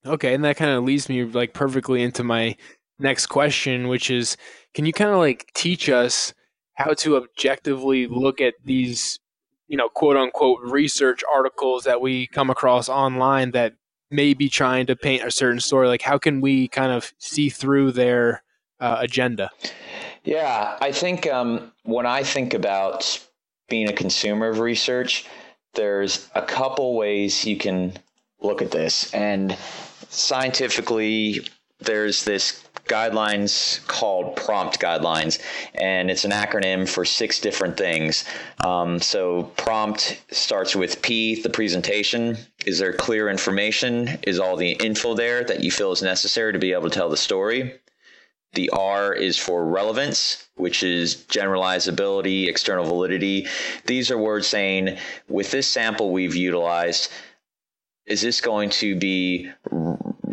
Okay, 0.04 0.34
and 0.34 0.44
that 0.44 0.56
kind 0.56 0.72
of 0.72 0.84
leads 0.84 1.08
me 1.08 1.24
like 1.24 1.54
perfectly 1.54 2.02
into 2.02 2.22
my 2.22 2.56
next 2.98 3.26
question, 3.26 3.88
which 3.88 4.10
is 4.10 4.36
can 4.74 4.84
you 4.84 4.92
kind 4.92 5.10
of 5.10 5.16
like 5.16 5.50
teach 5.54 5.88
us 5.88 6.34
how 6.74 6.92
to 6.94 7.16
objectively 7.16 8.06
look 8.06 8.40
at 8.40 8.54
these 8.64 9.18
you 9.70 9.76
know, 9.76 9.88
quote 9.88 10.16
unquote 10.16 10.58
research 10.62 11.22
articles 11.32 11.84
that 11.84 12.00
we 12.00 12.26
come 12.26 12.50
across 12.50 12.88
online 12.88 13.52
that 13.52 13.74
may 14.10 14.34
be 14.34 14.48
trying 14.48 14.84
to 14.86 14.96
paint 14.96 15.22
a 15.24 15.30
certain 15.30 15.60
story? 15.60 15.86
Like, 15.86 16.02
how 16.02 16.18
can 16.18 16.40
we 16.40 16.66
kind 16.66 16.90
of 16.90 17.14
see 17.18 17.48
through 17.48 17.92
their 17.92 18.42
uh, 18.80 18.96
agenda? 18.98 19.48
Yeah, 20.24 20.76
I 20.80 20.92
think 20.92 21.26
um, 21.26 21.72
when 21.84 22.06
I 22.06 22.22
think 22.22 22.54
about 22.54 23.26
being 23.68 23.88
a 23.88 23.92
consumer 23.92 24.48
of 24.48 24.58
research, 24.58 25.26
there's 25.74 26.28
a 26.34 26.42
couple 26.42 26.96
ways 26.96 27.44
you 27.44 27.56
can 27.56 27.94
look 28.40 28.60
at 28.60 28.70
this. 28.70 29.12
And 29.14 29.56
scientifically, 30.08 31.46
there's 31.78 32.24
this 32.24 32.64
guidelines 32.86 33.86
called 33.86 34.34
prompt 34.34 34.80
guidelines 34.80 35.38
and 35.74 36.10
it's 36.10 36.24
an 36.24 36.32
acronym 36.32 36.88
for 36.88 37.04
six 37.04 37.38
different 37.38 37.76
things. 37.76 38.24
Um, 38.64 38.98
so 38.98 39.44
prompt 39.56 40.20
starts 40.32 40.74
with 40.74 41.00
p 41.00 41.40
the 41.40 41.50
presentation. 41.50 42.36
Is 42.66 42.80
there 42.80 42.92
clear 42.92 43.28
information? 43.28 44.18
Is 44.24 44.40
all 44.40 44.56
the 44.56 44.72
info 44.72 45.14
there 45.14 45.44
that 45.44 45.62
you 45.62 45.70
feel 45.70 45.92
is 45.92 46.02
necessary 46.02 46.52
to 46.52 46.58
be 46.58 46.72
able 46.72 46.90
to 46.90 46.90
tell 46.90 47.08
the 47.08 47.16
story 47.16 47.79
the 48.54 48.70
R 48.70 49.12
is 49.12 49.38
for 49.38 49.64
relevance, 49.64 50.48
which 50.56 50.82
is 50.82 51.16
generalizability, 51.28 52.48
external 52.48 52.84
validity. 52.84 53.46
These 53.86 54.10
are 54.10 54.18
words 54.18 54.46
saying, 54.46 54.98
with 55.28 55.50
this 55.50 55.68
sample 55.68 56.10
we've 56.10 56.34
utilized, 56.34 57.10
is 58.06 58.22
this 58.22 58.40
going 58.40 58.70
to 58.70 58.96
be 58.96 59.50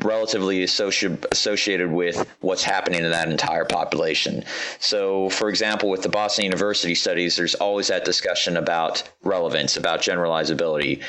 relatively 0.04 0.64
associ- 0.64 1.26
associated 1.32 1.92
with 1.92 2.28
what's 2.40 2.64
happening 2.64 3.04
in 3.04 3.12
that 3.12 3.30
entire 3.30 3.66
population. 3.66 4.44
So, 4.80 5.30
for 5.30 5.50
example, 5.50 5.90
with 5.90 6.02
the 6.02 6.10
Boston 6.10 6.46
University 6.46 6.96
studies, 6.96 7.36
there's 7.36 7.56
always 7.56 7.88
that 7.88 8.06
discussion 8.06 8.58
about 8.58 9.04
relevance, 9.24 9.78
about 9.78 10.02
generalizability. 10.02 11.04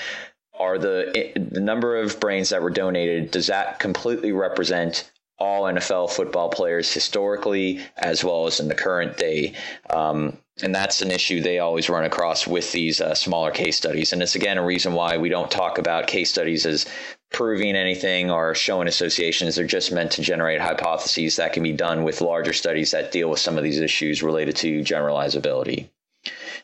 Are 0.59 0.77
the 0.77 1.33
the 1.37 1.61
number 1.61 1.97
of 1.97 2.19
brains 2.19 2.49
that 2.49 2.61
were 2.61 2.71
donated 2.71 3.31
does 3.31 3.47
that 3.47 3.79
completely 3.79 4.33
represent 4.33 5.09
all 5.39 5.65
NFL 5.65 6.11
football 6.11 6.49
players 6.49 6.93
historically 6.93 7.81
as 7.97 8.25
well 8.25 8.47
as 8.47 8.61
in 8.61 8.69
the 8.69 8.75
current 8.75 9.17
day. 9.17 9.55
Um, 9.91 10.39
and 10.63 10.75
that's 10.75 11.03
an 11.03 11.13
issue 11.13 11.41
they 11.41 11.61
always 11.61 11.89
run 11.89 12.05
across 12.05 12.47
with 12.47 12.73
these 12.73 13.01
uh, 13.01 13.15
smaller 13.15 13.53
case 13.53 13.77
studies. 13.77 14.13
And 14.13 14.23
it's 14.23 14.35
again 14.35 14.59
a 14.59 14.65
reason 14.65 14.95
why 14.95 15.17
we 15.17 15.29
don't 15.29 15.51
talk 15.51 15.79
about 15.79 16.09
case 16.09 16.31
studies 16.31 16.67
as 16.67 16.87
proving 17.31 17.77
anything 17.77 18.31
or 18.31 18.55
showing 18.55 18.89
associations. 18.89 19.55
They're 19.55 19.67
just 19.67 19.93
meant 19.93 20.13
to 20.13 20.23
generate 20.23 20.61
hypotheses 20.61 21.37
that 21.37 21.53
can 21.53 21.63
be 21.63 21.73
done 21.73 22.03
with 22.03 22.21
larger 22.21 22.53
studies 22.53 22.91
that 22.91 23.13
deal 23.13 23.31
with 23.31 23.39
some 23.39 23.57
of 23.57 23.63
these 23.63 23.79
issues 23.79 24.23
related 24.23 24.57
to 24.57 24.81
generalizability. 24.81 25.91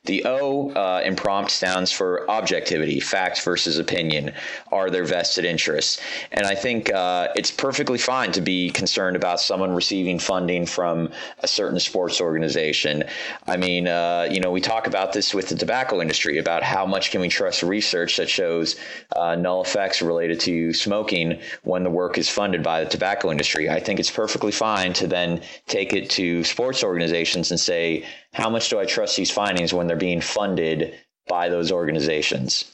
The 0.04 0.22
O 0.26 0.70
uh, 0.70 1.00
in 1.02 1.16
prompt 1.16 1.50
stands 1.50 1.90
for 1.90 2.28
objectivity, 2.30 3.00
fact 3.00 3.40
versus 3.42 3.78
opinion. 3.78 4.32
Are 4.70 4.90
there 4.90 5.04
vested 5.04 5.46
interests? 5.46 5.98
And 6.30 6.46
I 6.46 6.54
think 6.54 6.92
uh, 6.92 7.28
it's 7.34 7.50
perfectly 7.50 7.96
fine 7.96 8.30
to 8.32 8.42
be 8.42 8.68
concerned 8.70 9.16
about 9.16 9.40
someone 9.40 9.72
receiving 9.74 10.18
funding 10.18 10.66
from 10.66 11.10
a 11.40 11.48
certain 11.48 11.80
sports 11.80 12.20
organization. 12.20 13.04
I 13.46 13.56
mean, 13.56 13.88
uh, 13.88 14.28
you 14.30 14.40
know, 14.40 14.50
we 14.50 14.60
talk 14.60 14.86
about 14.86 15.14
this 15.14 15.32
with 15.32 15.48
the 15.48 15.54
tobacco 15.54 16.02
industry 16.02 16.36
about 16.36 16.62
how 16.62 16.84
much 16.84 17.10
can 17.10 17.22
we 17.22 17.28
trust 17.28 17.62
research 17.62 18.18
that 18.18 18.28
shows 18.28 18.76
uh, 19.16 19.36
null 19.36 19.62
effects 19.62 20.02
related 20.02 20.38
to 20.40 20.74
smoking 20.74 21.40
when 21.62 21.82
the 21.82 21.90
work 21.90 22.18
is 22.18 22.28
funded 22.28 22.62
by 22.62 22.84
the 22.84 22.90
tobacco 22.90 23.30
industry. 23.30 23.70
I 23.70 23.80
think 23.80 23.98
it's 23.98 24.10
perfectly 24.10 24.52
fine 24.52 24.92
to 24.94 25.06
then 25.06 25.40
take 25.66 25.94
it 25.94 26.10
to 26.10 26.44
sports 26.44 26.84
organizations 26.84 27.50
and 27.50 27.58
say, 27.58 28.04
how 28.34 28.50
much 28.50 28.68
do 28.68 28.78
I 28.78 28.84
trust 28.84 29.16
these 29.16 29.30
findings 29.30 29.72
when 29.72 29.86
they're 29.86 29.96
being 29.96 30.20
funded 30.20 30.94
by 31.26 31.48
those 31.48 31.72
organizations? 31.72 32.70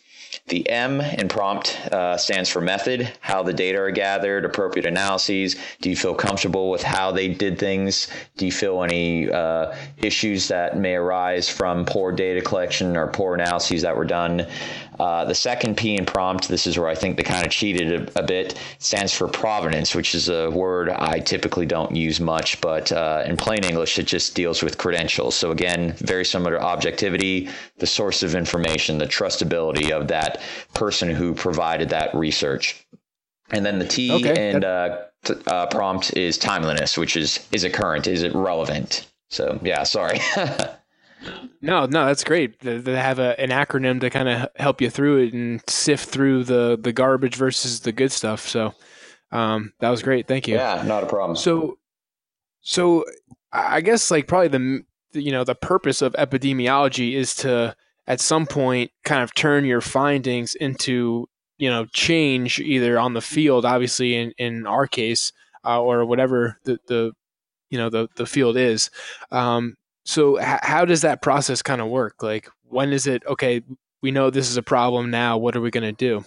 The 0.46 0.68
M 0.68 1.00
in 1.00 1.28
prompt 1.28 1.78
uh, 1.92 2.16
stands 2.16 2.48
for 2.48 2.60
method, 2.60 3.12
how 3.20 3.42
the 3.42 3.52
data 3.52 3.78
are 3.78 3.90
gathered, 3.90 4.44
appropriate 4.44 4.86
analyses. 4.86 5.56
Do 5.80 5.90
you 5.90 5.96
feel 5.96 6.14
comfortable 6.14 6.70
with 6.70 6.82
how 6.82 7.12
they 7.12 7.28
did 7.28 7.58
things? 7.58 8.08
Do 8.36 8.46
you 8.46 8.52
feel 8.52 8.82
any 8.82 9.30
uh, 9.30 9.74
issues 9.98 10.48
that 10.48 10.78
may 10.78 10.94
arise 10.94 11.48
from 11.48 11.84
poor 11.84 12.10
data 12.10 12.40
collection 12.40 12.96
or 12.96 13.08
poor 13.08 13.34
analyses 13.34 13.82
that 13.82 13.96
were 13.96 14.04
done? 14.04 14.46
Uh, 15.00 15.24
the 15.24 15.34
second 15.34 15.78
P 15.78 15.96
in 15.96 16.04
prompt, 16.04 16.46
this 16.48 16.66
is 16.66 16.78
where 16.78 16.86
I 16.86 16.94
think 16.94 17.16
they 17.16 17.22
kind 17.22 17.46
of 17.46 17.50
cheated 17.50 18.10
a, 18.14 18.18
a, 18.18 18.22
bit, 18.22 18.60
stands 18.80 19.14
for 19.14 19.28
provenance, 19.28 19.94
which 19.94 20.14
is 20.14 20.28
a 20.28 20.50
word 20.50 20.90
I 20.90 21.20
typically 21.20 21.64
don't 21.64 21.96
use 21.96 22.20
much, 22.20 22.60
but 22.60 22.92
uh, 22.92 23.22
in 23.24 23.38
plain 23.38 23.64
English, 23.64 23.98
it 23.98 24.02
just 24.02 24.34
deals 24.34 24.62
with 24.62 24.76
credentials. 24.76 25.34
So 25.34 25.52
again, 25.52 25.94
very 26.00 26.26
similar 26.26 26.58
to 26.58 26.62
objectivity, 26.62 27.48
the 27.78 27.86
source 27.86 28.22
of 28.22 28.34
information, 28.34 28.98
the 28.98 29.06
trustability 29.06 29.90
of 29.90 30.06
that 30.08 30.42
person 30.74 31.08
who 31.08 31.32
provided 31.32 31.88
that 31.88 32.14
research. 32.14 32.86
And 33.52 33.64
then 33.64 33.78
the 33.78 33.88
T 33.88 34.12
okay. 34.12 34.50
and 34.50 34.66
uh, 34.66 35.04
t- 35.24 35.32
uh, 35.46 35.64
prompt 35.68 36.14
is 36.14 36.36
timeliness, 36.36 36.98
which 36.98 37.16
is 37.16 37.48
is 37.52 37.64
it 37.64 37.72
current? 37.72 38.06
Is 38.06 38.22
it 38.22 38.34
relevant? 38.34 39.08
So 39.30 39.58
yeah, 39.62 39.82
sorry. 39.84 40.20
No, 41.60 41.86
no, 41.86 42.06
that's 42.06 42.24
great. 42.24 42.58
They 42.60 42.96
have 42.96 43.18
a, 43.18 43.38
an 43.38 43.50
acronym 43.50 44.00
to 44.00 44.10
kind 44.10 44.28
of 44.28 44.48
help 44.56 44.80
you 44.80 44.88
through 44.88 45.24
it 45.24 45.34
and 45.34 45.62
sift 45.68 46.08
through 46.08 46.44
the 46.44 46.78
the 46.80 46.92
garbage 46.92 47.36
versus 47.36 47.80
the 47.80 47.92
good 47.92 48.12
stuff. 48.12 48.48
So 48.48 48.74
um, 49.32 49.72
that 49.80 49.90
was 49.90 50.02
great. 50.02 50.26
Thank 50.26 50.48
you. 50.48 50.56
Yeah, 50.56 50.82
not 50.86 51.04
a 51.04 51.06
problem. 51.06 51.36
So, 51.36 51.78
so 52.60 53.04
I 53.52 53.80
guess 53.80 54.10
like 54.10 54.26
probably 54.26 54.48
the 54.48 54.84
you 55.12 55.32
know 55.32 55.44
the 55.44 55.54
purpose 55.54 56.02
of 56.02 56.12
epidemiology 56.14 57.14
is 57.14 57.34
to 57.36 57.74
at 58.06 58.20
some 58.20 58.46
point 58.46 58.90
kind 59.04 59.22
of 59.22 59.34
turn 59.34 59.64
your 59.64 59.80
findings 59.80 60.54
into 60.54 61.28
you 61.58 61.68
know 61.68 61.84
change 61.86 62.58
either 62.60 62.98
on 62.98 63.14
the 63.14 63.20
field, 63.20 63.64
obviously 63.64 64.16
in 64.16 64.32
in 64.38 64.66
our 64.66 64.86
case, 64.86 65.32
uh, 65.64 65.80
or 65.80 66.04
whatever 66.04 66.58
the 66.64 66.78
the 66.86 67.12
you 67.68 67.78
know 67.78 67.90
the 67.90 68.08
the 68.16 68.26
field 68.26 68.56
is. 68.56 68.90
Um, 69.30 69.76
so 70.10 70.40
h- 70.40 70.60
how 70.62 70.84
does 70.84 71.02
that 71.02 71.22
process 71.22 71.62
kind 71.62 71.80
of 71.80 71.88
work? 71.88 72.22
Like 72.22 72.48
when 72.68 72.92
is 72.92 73.06
it 73.06 73.24
okay? 73.26 73.62
We 74.02 74.10
know 74.10 74.30
this 74.30 74.50
is 74.50 74.56
a 74.56 74.62
problem 74.62 75.10
now. 75.10 75.38
What 75.38 75.54
are 75.54 75.60
we 75.60 75.70
going 75.70 75.84
to 75.84 75.92
do? 75.92 76.24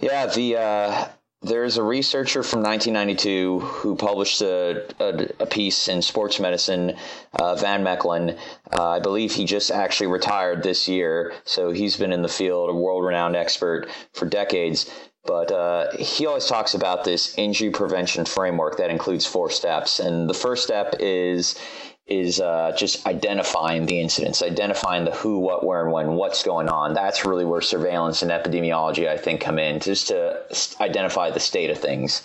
Yeah, 0.00 0.26
the 0.26 0.56
uh, 0.56 1.08
there's 1.42 1.76
a 1.76 1.82
researcher 1.82 2.42
from 2.42 2.62
1992 2.62 3.60
who 3.60 3.96
published 3.96 4.42
a, 4.42 4.86
a, 5.00 5.42
a 5.42 5.46
piece 5.46 5.88
in 5.88 6.02
Sports 6.02 6.38
Medicine, 6.38 6.96
uh, 7.34 7.56
Van 7.56 7.82
Mechelen. 7.82 8.38
Uh, 8.72 8.90
I 8.90 9.00
believe 9.00 9.32
he 9.32 9.44
just 9.44 9.70
actually 9.70 10.08
retired 10.08 10.62
this 10.62 10.86
year, 10.86 11.34
so 11.44 11.70
he's 11.70 11.96
been 11.96 12.12
in 12.12 12.22
the 12.22 12.28
field, 12.28 12.70
a 12.70 12.74
world-renowned 12.74 13.34
expert 13.36 13.88
for 14.12 14.26
decades. 14.26 14.90
But 15.24 15.50
uh, 15.50 15.96
he 15.96 16.26
always 16.26 16.46
talks 16.46 16.74
about 16.74 17.02
this 17.02 17.36
injury 17.36 17.70
prevention 17.70 18.24
framework 18.24 18.76
that 18.76 18.90
includes 18.90 19.26
four 19.26 19.50
steps, 19.50 19.98
and 19.98 20.30
the 20.30 20.34
first 20.34 20.62
step 20.62 20.94
is 21.00 21.58
is 22.06 22.40
uh, 22.40 22.72
just 22.76 23.04
identifying 23.06 23.86
the 23.86 24.00
incidents, 24.00 24.42
identifying 24.42 25.04
the 25.04 25.10
who, 25.10 25.40
what, 25.40 25.66
where, 25.66 25.82
and 25.84 25.92
when, 25.92 26.12
what's 26.12 26.44
going 26.44 26.68
on. 26.68 26.94
That's 26.94 27.24
really 27.24 27.44
where 27.44 27.60
surveillance 27.60 28.22
and 28.22 28.30
epidemiology, 28.30 29.08
I 29.08 29.16
think, 29.16 29.40
come 29.40 29.58
in, 29.58 29.80
just 29.80 30.08
to 30.08 30.42
identify 30.80 31.30
the 31.30 31.40
state 31.40 31.70
of 31.70 31.78
things. 31.78 32.22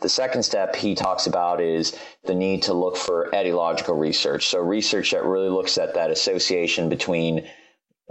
The 0.00 0.08
second 0.08 0.42
step 0.42 0.76
he 0.76 0.94
talks 0.94 1.26
about 1.26 1.60
is 1.60 1.96
the 2.24 2.34
need 2.34 2.64
to 2.64 2.74
look 2.74 2.96
for 2.96 3.30
etiological 3.32 3.98
research. 3.98 4.48
So, 4.48 4.58
research 4.58 5.12
that 5.12 5.24
really 5.24 5.48
looks 5.48 5.78
at 5.78 5.94
that 5.94 6.10
association 6.10 6.88
between 6.88 7.48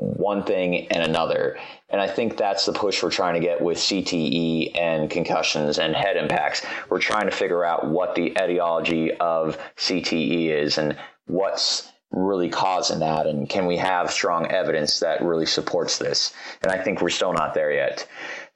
one 0.02 0.44
thing 0.44 0.88
and 0.88 1.04
another. 1.04 1.58
And 1.90 2.02
I 2.02 2.08
think 2.08 2.38
that's 2.38 2.66
the 2.66 2.74
push 2.74 3.04
we're 3.04 3.12
trying 3.12 3.36
to 3.36 3.40
get 3.40 3.62
with 3.62 3.78
CTE 3.78 4.80
and 4.80 5.10
concussions 5.10 5.78
and 5.78 5.96
head 5.96 6.18
impacts. 6.18 6.66
We're 6.90 7.00
trying 7.00 7.26
to 7.26 7.36
figure 7.36 7.64
out 7.64 7.88
what 7.88 8.16
the 8.16 8.32
etiology 8.32 9.14
of 9.14 9.58
CTE 9.78 10.48
is 10.48 10.78
and 10.78 10.98
what's 11.28 11.92
really 12.12 12.50
causing 12.50 13.00
that 13.00 13.26
and 13.26 13.48
can 13.48 13.66
we 13.66 13.78
have 13.78 14.12
strong 14.12 14.46
evidence 14.48 15.00
that 15.00 15.24
really 15.24 15.46
supports 15.46 15.98
this? 15.98 16.34
And 16.62 16.72
i 16.72 16.78
think 16.78 17.02
we're 17.02 17.10
still 17.10 17.34
not 17.34 17.54
there 17.54 17.72
yet. 17.72 18.08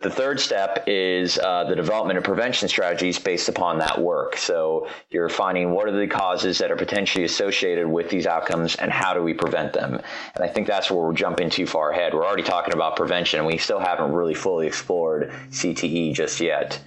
The 0.01 0.09
third 0.09 0.41
step 0.41 0.84
is 0.88 1.39
uh, 1.39 1.63
the 1.63 1.76
development 1.76 2.18
of 2.18 2.26
prevention 2.26 2.68
strategies 2.68 3.18
based 3.18 3.47
upon 3.47 3.80
that 3.80 3.99
work. 3.99 4.36
So 4.36 4.89
you're 5.09 5.30
finding 5.30 5.72
what 5.72 5.88
are 5.88 5.97
the 5.97 6.05
causes 6.05 6.57
that 6.57 6.70
are 6.70 6.76
potentially 6.76 7.24
associated 7.24 7.88
with 7.88 8.09
these 8.09 8.28
outcomes 8.28 8.76
and 8.76 8.91
how 8.91 9.13
do 9.13 9.24
we 9.24 9.34
prevent 9.34 9.72
them? 9.72 10.01
And 10.36 10.43
i 10.43 10.47
think 10.47 10.68
that's 10.68 10.91
where 10.91 11.01
we're 11.05 11.13
jumping 11.13 11.49
too 11.49 11.66
far 11.66 11.91
ahead. 11.91 12.13
We're 12.13 12.26
already 12.26 12.43
talking 12.43 12.74
about 12.74 12.97
prevention 12.97 13.39
and 13.39 13.47
we 13.47 13.57
still 13.57 13.80
haven't 13.80 14.11
really 14.11 14.36
fully 14.36 14.68
explored 14.68 15.32
cte 15.49 16.13
just 16.13 16.41
yet 16.41 16.82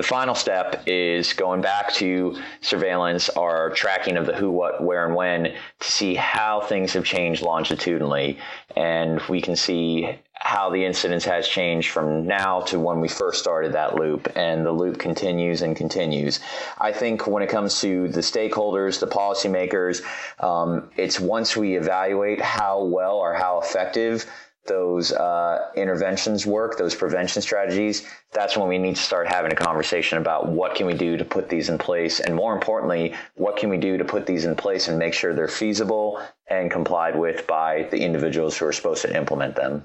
the 0.00 0.06
final 0.06 0.34
step 0.34 0.84
is 0.86 1.34
going 1.34 1.60
back 1.60 1.92
to 1.92 2.34
surveillance 2.62 3.28
or 3.36 3.68
tracking 3.74 4.16
of 4.16 4.24
the 4.24 4.34
who, 4.34 4.50
what, 4.50 4.82
where, 4.82 5.04
and 5.04 5.14
when 5.14 5.44
to 5.44 5.92
see 5.92 6.14
how 6.14 6.62
things 6.62 6.94
have 6.94 7.04
changed 7.04 7.42
longitudinally. 7.42 8.38
And 8.74 9.20
we 9.28 9.42
can 9.42 9.56
see 9.56 10.08
how 10.32 10.70
the 10.70 10.86
incidence 10.86 11.26
has 11.26 11.46
changed 11.46 11.90
from 11.90 12.26
now 12.26 12.62
to 12.62 12.80
when 12.80 13.00
we 13.00 13.08
first 13.08 13.40
started 13.40 13.74
that 13.74 13.94
loop. 13.94 14.26
And 14.36 14.64
the 14.64 14.72
loop 14.72 14.98
continues 14.98 15.60
and 15.60 15.76
continues. 15.76 16.40
I 16.78 16.92
think 16.92 17.26
when 17.26 17.42
it 17.42 17.50
comes 17.50 17.78
to 17.82 18.08
the 18.08 18.20
stakeholders, 18.20 19.00
the 19.00 19.06
policymakers, 19.06 20.02
um, 20.42 20.88
it's 20.96 21.20
once 21.20 21.58
we 21.58 21.76
evaluate 21.76 22.40
how 22.40 22.84
well 22.84 23.16
or 23.16 23.34
how 23.34 23.60
effective 23.60 24.24
those 24.70 25.12
uh, 25.12 25.68
interventions 25.74 26.46
work, 26.46 26.78
those 26.78 26.94
prevention 26.94 27.42
strategies, 27.42 28.06
that's 28.32 28.56
when 28.56 28.68
we 28.68 28.78
need 28.78 28.94
to 28.94 29.02
start 29.02 29.26
having 29.26 29.52
a 29.52 29.56
conversation 29.56 30.16
about 30.16 30.48
what 30.48 30.76
can 30.76 30.86
we 30.86 30.94
do 30.94 31.16
to 31.16 31.24
put 31.24 31.48
these 31.48 31.68
in 31.68 31.76
place, 31.76 32.20
and 32.20 32.36
more 32.36 32.54
importantly, 32.54 33.12
what 33.34 33.56
can 33.56 33.68
we 33.68 33.76
do 33.76 33.98
to 33.98 34.04
put 34.04 34.26
these 34.26 34.44
in 34.44 34.54
place 34.54 34.86
and 34.86 34.96
make 34.96 35.12
sure 35.12 35.34
they're 35.34 35.48
feasible 35.48 36.22
and 36.48 36.70
complied 36.70 37.18
with 37.18 37.48
by 37.48 37.88
the 37.90 37.98
individuals 37.98 38.56
who 38.56 38.64
are 38.64 38.72
supposed 38.72 39.02
to 39.02 39.16
implement 39.16 39.56
them. 39.56 39.84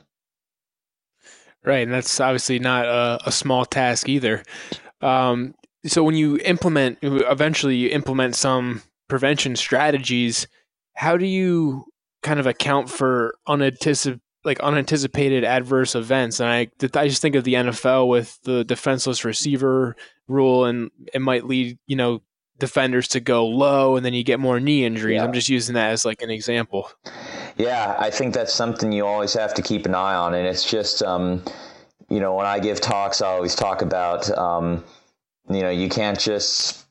Right, 1.63 1.83
and 1.87 1.91
that's 1.91 2.19
obviously 2.19 2.59
not 2.59 2.85
a, 2.85 3.19
a 3.25 3.31
small 3.31 3.65
task 3.65 4.07
either. 4.07 4.43
Um, 5.01 5.55
so 5.87 6.03
when 6.03 6.15
you 6.15 6.37
implement, 6.45 6.99
eventually 7.01 7.75
you 7.75 7.89
implement 7.89 8.35
some 8.35 8.83
prevention 9.07 9.55
strategies. 9.55 10.47
How 10.93 11.17
do 11.17 11.25
you 11.25 11.85
kind 12.21 12.39
of 12.39 12.45
account 12.45 12.89
for 12.89 13.35
unanticipated 13.47 14.21
like 14.45 14.59
unanticipated 14.59 15.43
adverse 15.43 15.95
events. 15.95 16.39
And 16.39 16.49
I, 16.49 16.67
I 16.93 17.07
just 17.07 17.21
think 17.21 17.35
of 17.35 17.43
the 17.43 17.55
NFL 17.55 18.07
with 18.07 18.39
the 18.43 18.63
defenseless 18.63 19.25
receiver 19.25 19.95
rule, 20.27 20.65
and 20.65 20.91
it 21.13 21.21
might 21.21 21.45
lead, 21.45 21.77
you 21.87 21.95
know, 21.95 22.21
defenders 22.57 23.07
to 23.09 23.19
go 23.19 23.47
low, 23.47 23.95
and 23.95 24.05
then 24.05 24.13
you 24.13 24.23
get 24.23 24.39
more 24.39 24.59
knee 24.59 24.85
injuries. 24.85 25.15
Yeah. 25.15 25.23
I'm 25.23 25.33
just 25.33 25.49
using 25.49 25.75
that 25.75 25.91
as 25.91 26.05
like 26.05 26.21
an 26.21 26.29
example. 26.29 26.89
Yeah, 27.57 27.95
I 27.99 28.09
think 28.09 28.33
that's 28.33 28.53
something 28.53 28.91
you 28.91 29.05
always 29.05 29.33
have 29.33 29.53
to 29.55 29.61
keep 29.61 29.85
an 29.85 29.95
eye 29.95 30.15
on, 30.15 30.33
and 30.33 30.47
it's 30.47 30.69
just, 30.69 31.01
um, 31.03 31.43
you 32.09 32.19
know, 32.19 32.35
when 32.35 32.45
I 32.45 32.59
give 32.59 32.79
talks, 32.81 33.21
I 33.21 33.27
always 33.27 33.55
talk 33.55 33.81
about, 33.81 34.29
um, 34.37 34.83
you 35.49 35.61
know, 35.61 35.69
you 35.69 35.89
can't 35.89 36.19
just 36.19 36.85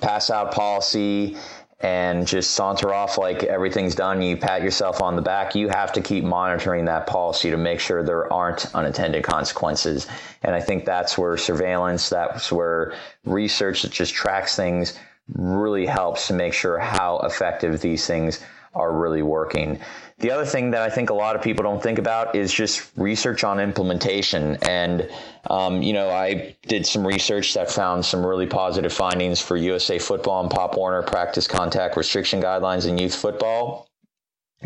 pass 0.00 0.30
out 0.30 0.52
policy 0.52 1.36
and 1.82 2.26
just 2.26 2.52
saunter 2.52 2.94
off 2.94 3.18
like 3.18 3.42
everything's 3.42 3.96
done. 3.96 4.22
You 4.22 4.36
pat 4.36 4.62
yourself 4.62 5.02
on 5.02 5.16
the 5.16 5.22
back. 5.22 5.54
You 5.56 5.68
have 5.68 5.92
to 5.94 6.00
keep 6.00 6.22
monitoring 6.22 6.84
that 6.84 7.06
policy 7.06 7.50
to 7.50 7.56
make 7.56 7.80
sure 7.80 8.02
there 8.02 8.32
aren't 8.32 8.72
unintended 8.74 9.24
consequences. 9.24 10.06
And 10.42 10.54
I 10.54 10.60
think 10.60 10.84
that's 10.84 11.18
where 11.18 11.36
surveillance, 11.36 12.08
that's 12.08 12.52
where 12.52 12.94
research 13.24 13.82
that 13.82 13.90
just 13.90 14.14
tracks 14.14 14.54
things 14.54 14.96
really 15.34 15.86
helps 15.86 16.28
to 16.28 16.34
make 16.34 16.54
sure 16.54 16.78
how 16.78 17.18
effective 17.20 17.80
these 17.80 18.06
things 18.06 18.44
are 18.74 18.92
really 18.92 19.22
working. 19.22 19.78
The 20.18 20.30
other 20.30 20.44
thing 20.44 20.70
that 20.70 20.82
I 20.82 20.88
think 20.88 21.10
a 21.10 21.14
lot 21.14 21.36
of 21.36 21.42
people 21.42 21.62
don't 21.62 21.82
think 21.82 21.98
about 21.98 22.34
is 22.34 22.52
just 22.52 22.90
research 22.96 23.44
on 23.44 23.60
implementation. 23.60 24.56
And, 24.62 25.10
um, 25.50 25.82
you 25.82 25.92
know, 25.92 26.10
I 26.10 26.56
did 26.68 26.86
some 26.86 27.06
research 27.06 27.54
that 27.54 27.70
found 27.70 28.04
some 28.04 28.24
really 28.24 28.46
positive 28.46 28.92
findings 28.92 29.40
for 29.40 29.56
USA 29.56 29.98
football 29.98 30.40
and 30.40 30.50
Pop 30.50 30.76
Warner 30.76 31.02
practice 31.02 31.46
contact 31.46 31.96
restriction 31.96 32.40
guidelines 32.40 32.86
in 32.88 32.98
youth 32.98 33.14
football 33.14 33.88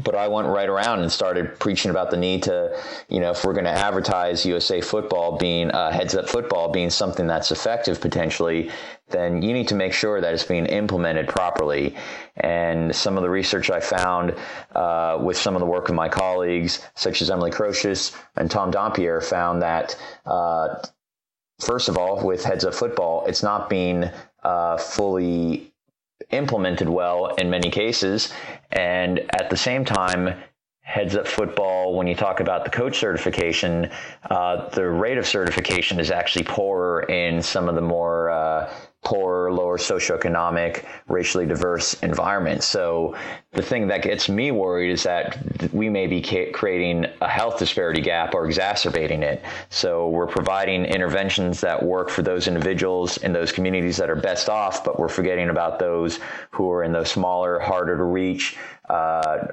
but 0.04 0.14
I 0.14 0.28
went 0.28 0.48
right 0.48 0.68
around 0.68 1.00
and 1.00 1.10
started 1.10 1.58
preaching 1.58 1.90
about 1.90 2.10
the 2.10 2.16
need 2.16 2.42
to, 2.44 2.78
you 3.08 3.20
know, 3.20 3.30
if 3.30 3.44
we're 3.44 3.54
going 3.54 3.64
to 3.64 3.70
advertise 3.70 4.44
USA 4.44 4.80
football 4.80 5.38
being 5.38 5.70
uh, 5.70 5.90
heads 5.90 6.14
up 6.14 6.28
football 6.28 6.70
being 6.70 6.90
something 6.90 7.26
that's 7.26 7.50
effective 7.50 8.00
potentially, 8.00 8.70
then 9.08 9.40
you 9.40 9.52
need 9.52 9.68
to 9.68 9.74
make 9.74 9.92
sure 9.92 10.20
that 10.20 10.34
it's 10.34 10.44
being 10.44 10.66
implemented 10.66 11.28
properly. 11.28 11.94
And 12.36 12.94
some 12.94 13.16
of 13.16 13.22
the 13.22 13.30
research 13.30 13.70
I 13.70 13.80
found 13.80 14.34
uh, 14.74 15.18
with 15.20 15.36
some 15.36 15.54
of 15.54 15.60
the 15.60 15.66
work 15.66 15.88
of 15.88 15.94
my 15.94 16.08
colleagues, 16.08 16.84
such 16.94 17.22
as 17.22 17.30
Emily 17.30 17.50
Kroshus 17.50 18.14
and 18.36 18.50
Tom 18.50 18.70
Dompier, 18.70 19.22
found 19.24 19.62
that. 19.62 19.96
Uh, 20.24 20.76
first 21.58 21.88
of 21.88 21.96
all, 21.96 22.22
with 22.22 22.44
heads 22.44 22.66
up 22.66 22.74
football, 22.74 23.24
it's 23.26 23.42
not 23.42 23.70
being 23.70 24.10
uh, 24.42 24.76
fully 24.76 25.72
implemented 26.30 26.88
well 26.88 27.34
in 27.36 27.50
many 27.50 27.70
cases. 27.70 28.32
And 28.70 29.20
at 29.34 29.50
the 29.50 29.56
same 29.56 29.84
time, 29.84 30.42
heads 30.80 31.16
up 31.16 31.26
football, 31.26 31.96
when 31.96 32.06
you 32.06 32.14
talk 32.14 32.40
about 32.40 32.64
the 32.64 32.70
coach 32.70 32.98
certification, 32.98 33.90
uh, 34.30 34.68
the 34.68 34.88
rate 34.88 35.18
of 35.18 35.26
certification 35.26 35.98
is 35.98 36.12
actually 36.12 36.44
poorer 36.44 37.02
in 37.02 37.42
some 37.42 37.68
of 37.68 37.74
the 37.74 37.80
more 37.80 38.30
uh, 38.30 38.72
poor, 39.04 39.52
lower 39.52 39.78
socioeconomic, 39.78 40.84
racially 41.06 41.46
diverse 41.46 41.94
environments. 42.02 42.66
So 42.66 43.14
the 43.52 43.62
thing 43.62 43.86
that 43.88 44.02
gets 44.02 44.28
me 44.28 44.50
worried 44.50 44.90
is 44.90 45.04
that 45.04 45.38
we 45.72 45.88
may 45.88 46.06
be 46.06 46.20
creating 46.20 47.06
a 47.20 47.28
health 47.28 47.58
disparity 47.58 48.00
gap 48.00 48.34
or 48.34 48.46
exacerbating 48.46 49.22
it. 49.22 49.44
So 49.70 50.08
we're 50.08 50.26
providing 50.26 50.84
interventions 50.84 51.60
that 51.60 51.80
work 51.80 52.10
for 52.10 52.22
those 52.22 52.48
individuals 52.48 53.16
in 53.18 53.32
those 53.32 53.52
communities 53.52 53.96
that 53.98 54.10
are 54.10 54.16
best 54.16 54.48
off, 54.48 54.84
but 54.84 54.98
we're 54.98 55.08
forgetting 55.08 55.50
about 55.50 55.78
those 55.78 56.18
who 56.50 56.70
are 56.72 56.82
in 56.82 56.92
those 56.92 57.10
smaller, 57.10 57.60
harder 57.60 57.96
to 57.96 58.04
reach, 58.04 58.56
uh, 58.88 59.48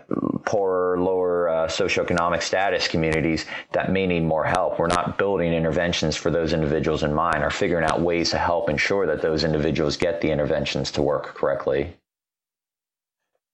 poorer, 0.46 1.00
lower 1.00 1.50
uh, 1.50 1.68
socioeconomic 1.68 2.42
status 2.42 2.88
communities 2.88 3.46
that 3.72 3.92
may 3.92 4.06
need 4.06 4.24
more 4.24 4.46
help. 4.46 4.80
We're 4.80 4.88
not 4.88 5.18
building 5.18 5.54
interventions 5.54 6.16
for 6.16 6.30
those 6.30 6.54
individuals 6.54 7.04
in 7.04 7.14
mind 7.14 7.44
or 7.44 7.50
figuring 7.50 7.86
out 7.86 8.02
ways 8.02 8.30
to 8.32 8.38
help 8.38 8.70
ensure 8.70 9.08
that 9.08 9.22
those 9.22 9.44
individuals 9.44 9.98
get 9.98 10.22
the 10.22 10.32
interventions 10.32 10.92
to 10.92 11.02
work 11.02 11.36
correctly. 11.36 11.96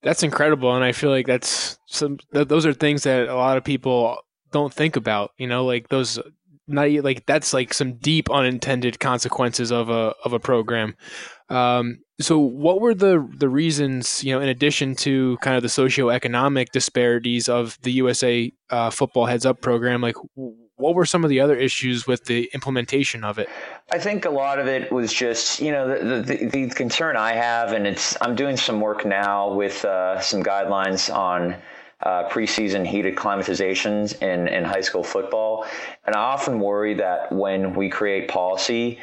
That's 0.01 0.23
incredible, 0.23 0.73
and 0.75 0.84
I 0.84 0.93
feel 0.93 1.09
like 1.09 1.27
that's 1.27 1.77
some. 1.86 2.19
Those 2.32 2.65
are 2.65 2.73
things 2.73 3.03
that 3.03 3.27
a 3.27 3.36
lot 3.36 3.57
of 3.57 3.65
people 3.65 4.17
don't 4.51 4.73
think 4.73 4.95
about. 4.95 5.32
You 5.38 5.47
know, 5.47 5.65
like 5.65 5.89
those 5.89 6.17
not 6.67 6.89
like 7.03 7.25
that's 7.25 7.53
like 7.53 7.73
some 7.73 7.93
deep 7.93 8.30
unintended 8.30 8.99
consequences 8.99 9.71
of 9.71 9.89
a 9.89 10.13
of 10.23 10.32
a 10.32 10.39
program. 10.39 10.95
Um, 11.49 11.99
so, 12.22 12.38
what 12.38 12.82
were 12.82 12.93
the 12.93 13.28
the 13.38 13.47
reasons, 13.47 14.24
you 14.24 14.34
know, 14.34 14.41
in 14.41 14.49
addition 14.49 14.95
to 14.97 15.38
kind 15.38 15.55
of 15.55 15.61
the 15.61 15.70
socioeconomic 15.70 16.70
disparities 16.72 17.47
of 17.47 17.80
the 17.82 17.93
USA 17.93 18.51
uh, 18.70 18.89
Football 18.89 19.26
Heads 19.28 19.45
Up 19.45 19.61
program? 19.61 20.01
Like, 20.01 20.17
what 20.36 20.95
were 20.95 21.05
some 21.05 21.24
of 21.24 21.30
the 21.30 21.39
other 21.39 21.55
issues 21.55 22.07
with 22.07 22.26
the 22.26 22.49
implementation 22.53 23.24
of 23.24 23.39
it? 23.39 23.47
I 23.93 23.99
think 23.99 24.26
a 24.26 24.30
lot 24.30 24.59
of 24.59 24.67
it 24.67 24.91
was 24.91 25.13
just, 25.13 25.61
you 25.61 25.72
know, 25.72 25.88
the 25.88 26.22
the, 26.22 26.45
the 26.45 26.70
concern 26.70 27.15
I 27.15 27.34
have, 27.34 27.72
and 27.72 27.88
it's 27.88 28.17
I'm 28.20 28.36
doing 28.36 28.57
some 28.57 28.82
work 28.82 29.05
now 29.05 29.53
with 29.53 29.86
uh, 29.86 30.20
some 30.20 30.43
guidelines 30.43 31.13
on. 31.13 31.55
Uh, 32.01 32.30
preseason 32.30 32.88
heat 32.88 33.03
acclimatizations 33.03 34.22
in, 34.22 34.47
in 34.47 34.63
high 34.63 34.80
school 34.80 35.03
football. 35.03 35.65
And 36.05 36.15
I 36.15 36.20
often 36.20 36.61
worry 36.61 36.93
that 36.93 37.30
when 37.30 37.76
we 37.76 37.89
create 37.89 38.30
policy, 38.30 38.99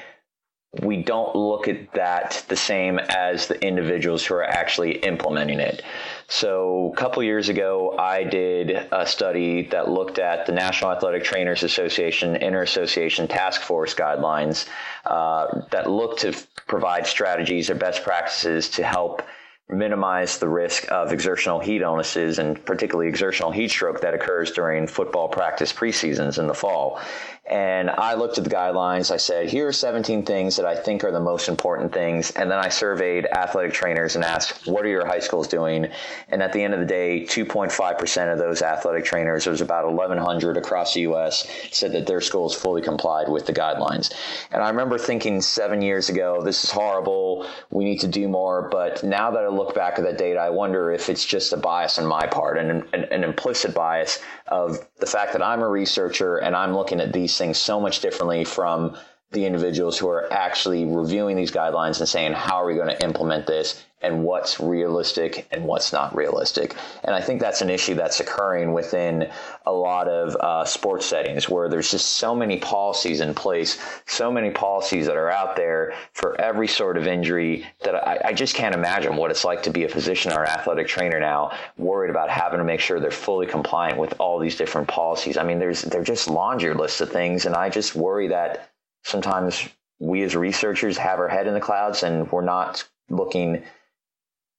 we 0.82 1.02
don't 1.02 1.34
look 1.34 1.68
at 1.68 1.92
that 1.92 2.44
the 2.48 2.56
same 2.56 2.98
as 2.98 3.46
the 3.46 3.60
individuals 3.64 4.24
who 4.24 4.34
are 4.34 4.44
actually 4.44 4.98
implementing 4.98 5.60
it. 5.60 5.82
So, 6.28 6.92
a 6.92 6.96
couple 6.96 7.22
years 7.22 7.48
ago, 7.48 7.96
I 7.98 8.24
did 8.24 8.70
a 8.90 9.06
study 9.06 9.62
that 9.68 9.88
looked 9.88 10.18
at 10.18 10.46
the 10.46 10.52
National 10.52 10.90
Athletic 10.90 11.22
Trainers 11.22 11.62
Association 11.62 12.36
Inter 12.36 12.62
Association 12.62 13.28
Task 13.28 13.60
Force 13.60 13.94
guidelines 13.94 14.66
uh, 15.04 15.62
that 15.70 15.88
look 15.88 16.18
to 16.18 16.34
provide 16.66 17.06
strategies 17.06 17.70
or 17.70 17.76
best 17.76 18.02
practices 18.02 18.68
to 18.70 18.82
help 18.82 19.22
minimize 19.68 20.38
the 20.38 20.48
risk 20.48 20.90
of 20.92 21.12
exertional 21.12 21.58
heat 21.58 21.80
illnesses 21.80 22.38
and 22.38 22.64
particularly 22.64 23.08
exertional 23.08 23.50
heat 23.50 23.68
stroke 23.68 24.00
that 24.00 24.14
occurs 24.14 24.52
during 24.52 24.86
football 24.86 25.28
practice 25.28 25.72
preseasons 25.72 26.38
in 26.38 26.46
the 26.46 26.54
fall. 26.54 27.00
And 27.49 27.90
I 27.90 28.14
looked 28.14 28.38
at 28.38 28.44
the 28.44 28.51
guidelines. 28.51 29.12
I 29.12 29.18
said, 29.18 29.49
here 29.49 29.68
are 29.68 29.72
17 29.72 30.24
things 30.24 30.57
that 30.57 30.66
I 30.66 30.74
think 30.74 31.05
are 31.05 31.12
the 31.12 31.20
most 31.20 31.49
important 31.49 31.92
things. 31.92 32.32
And 32.32 32.51
then 32.51 32.59
I 32.59 32.68
surveyed 32.68 33.26
athletic 33.26 33.72
trainers 33.72 34.16
and 34.16 34.24
asked, 34.24 34.66
what 34.66 34.84
are 34.84 34.88
your 34.88 35.07
high 35.07 35.20
schools 35.20 35.47
doing? 35.47 35.86
And 36.28 36.42
at 36.42 36.53
the 36.53 36.61
end 36.61 36.74
of 36.74 36.80
the 36.80 36.86
day, 36.86 37.24
2.5% 37.24 38.32
of 38.32 38.38
those 38.38 38.62
athletic 38.62 39.05
trainers, 39.05 39.44
there 39.44 39.53
was 39.53 39.61
about 39.61 39.86
1,100 39.86 40.57
across 40.57 40.94
the 40.94 41.03
U.S., 41.03 41.47
said 41.70 41.92
that 41.92 42.07
their 42.07 42.20
schools 42.20 42.53
fully 42.53 42.82
complied 42.82 43.28
with 43.28 43.47
the 43.47 43.53
guidelines. 43.53 44.12
And 44.51 44.61
I 44.61 44.68
remember 44.68 44.99
thinking 44.99 45.40
seven 45.40 45.82
years 45.82 46.09
ago, 46.09 46.42
this 46.42 46.64
is 46.64 46.70
horrible. 46.72 47.47
We 47.70 47.84
need 47.84 48.01
to 48.01 48.09
do 48.09 48.26
more. 48.26 48.68
But 48.70 49.05
now 49.05 49.30
that 49.30 49.44
I 49.44 49.49
look 49.49 49.72
back 49.72 49.99
at 49.99 50.05
that 50.05 50.18
data, 50.18 50.40
I 50.40 50.51
wonder 50.51 50.90
if 50.90 51.09
it's 51.09 51.24
just 51.24 51.53
a 51.53 51.57
bias 51.57 51.97
on 52.01 52.07
my 52.07 52.26
part, 52.26 52.59
an, 52.59 52.82
an, 52.92 53.05
an 53.05 53.22
implicit 53.22 53.72
bias 53.72 54.18
of 54.49 54.84
the 54.99 55.07
fact 55.07 55.32
that 55.32 55.42
I'm 55.42 55.61
a 55.61 55.68
researcher 55.68 56.38
and 56.38 56.57
I'm 56.57 56.74
looking 56.74 57.01
at 57.01 57.12
these 57.12 57.36
things 57.39 57.59
so 57.59 57.80
much 57.80 58.01
differently 58.01 58.45
from 58.45 58.97
the 59.32 59.44
individuals 59.44 59.98
who 59.98 60.08
are 60.08 60.32
actually 60.32 60.84
reviewing 60.84 61.36
these 61.36 61.50
guidelines 61.50 61.98
and 61.98 62.08
saying, 62.08 62.32
how 62.32 62.56
are 62.62 62.66
we 62.66 62.74
going 62.74 62.88
to 62.88 63.04
implement 63.04 63.46
this 63.46 63.84
and 64.02 64.22
what's 64.22 64.60
realistic 64.60 65.48
and 65.50 65.64
what's 65.64 65.92
not 65.92 66.14
realistic. 66.14 66.76
And 67.02 67.14
I 67.14 67.20
think 67.20 67.40
that's 67.40 67.62
an 67.62 67.70
issue 67.70 67.94
that's 67.94 68.20
occurring 68.20 68.72
within 68.72 69.30
a 69.64 69.72
lot 69.72 70.06
of 70.06 70.36
uh, 70.36 70.64
sports 70.66 71.06
settings 71.06 71.48
where 71.48 71.68
there's 71.68 71.90
just 71.90 72.06
so 72.06 72.34
many 72.34 72.58
policies 72.58 73.20
in 73.20 73.34
place, 73.34 73.78
so 74.04 74.30
many 74.30 74.50
policies 74.50 75.06
that 75.06 75.16
are 75.16 75.30
out 75.30 75.56
there 75.56 75.94
for 76.12 76.38
every 76.40 76.68
sort 76.68 76.98
of 76.98 77.06
injury 77.06 77.66
that 77.84 77.94
I, 77.94 78.20
I 78.26 78.32
just 78.32 78.54
can't 78.54 78.74
imagine 78.74 79.16
what 79.16 79.30
it's 79.30 79.44
like 79.44 79.62
to 79.62 79.70
be 79.70 79.84
a 79.84 79.88
physician 79.88 80.32
or 80.32 80.44
athletic 80.44 80.88
trainer 80.88 81.18
now, 81.18 81.56
worried 81.78 82.10
about 82.10 82.28
having 82.28 82.58
to 82.58 82.64
make 82.64 82.80
sure 82.80 83.00
they're 83.00 83.10
fully 83.10 83.46
compliant 83.46 83.98
with 83.98 84.14
all 84.20 84.38
these 84.38 84.56
different 84.56 84.88
policies. 84.88 85.38
I 85.38 85.42
mean, 85.42 85.58
there's 85.58 85.82
they're 85.82 86.04
just 86.04 86.28
laundry 86.28 86.74
lists 86.74 87.00
of 87.00 87.10
things, 87.10 87.46
and 87.46 87.54
I 87.54 87.70
just 87.70 87.94
worry 87.96 88.28
that 88.28 88.70
sometimes 89.07 89.68
we 89.98 90.22
as 90.22 90.36
researchers 90.36 90.98
have 90.98 91.20
our 91.20 91.28
head 91.28 91.46
in 91.46 91.54
the 91.54 91.61
clouds 91.61 92.02
and 92.02 92.30
we're 92.30 92.42
not 92.42 92.86
looking 93.09 93.62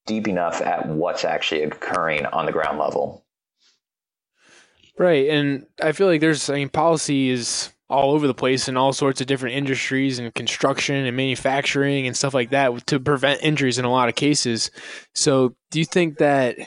deep 0.06 0.28
enough 0.28 0.62
at 0.62 0.88
what's 0.88 1.26
actually 1.26 1.64
occurring 1.64 2.26
on 2.28 2.46
the 2.46 2.52
ground 2.52 2.80
level. 2.80 3.26
Right, 4.98 5.30
and 5.30 5.68
I 5.84 5.92
feel 5.92 6.08
like 6.08 6.22
there's 6.22 6.50
I 6.50 6.56
mean 6.56 6.70
policy 6.70 7.30
is 7.30 7.72
all 7.90 8.14
over 8.14 8.26
the 8.26 8.34
place 8.34 8.68
in 8.68 8.76
all 8.76 8.94
sorts 8.94 9.22
of 9.22 9.28
different 9.28 9.56
industries 9.56 10.18
and 10.18 10.34
construction 10.34 10.96
and 11.06 11.16
manufacturing 11.16 12.08
and 12.08 12.18
stuff 12.18 12.34
like 12.34 12.50
that 12.50 12.88
to 12.88 13.00
prevent 13.00 13.44
injuries 13.44 13.78
in 13.78 13.86
a 13.86 13.92
lot 13.92 14.10
of 14.10 14.16
cases. 14.16 14.72
So, 15.14 15.56
do 15.72 15.80
you 15.80 15.86
think 15.86 16.18
that 16.18 16.58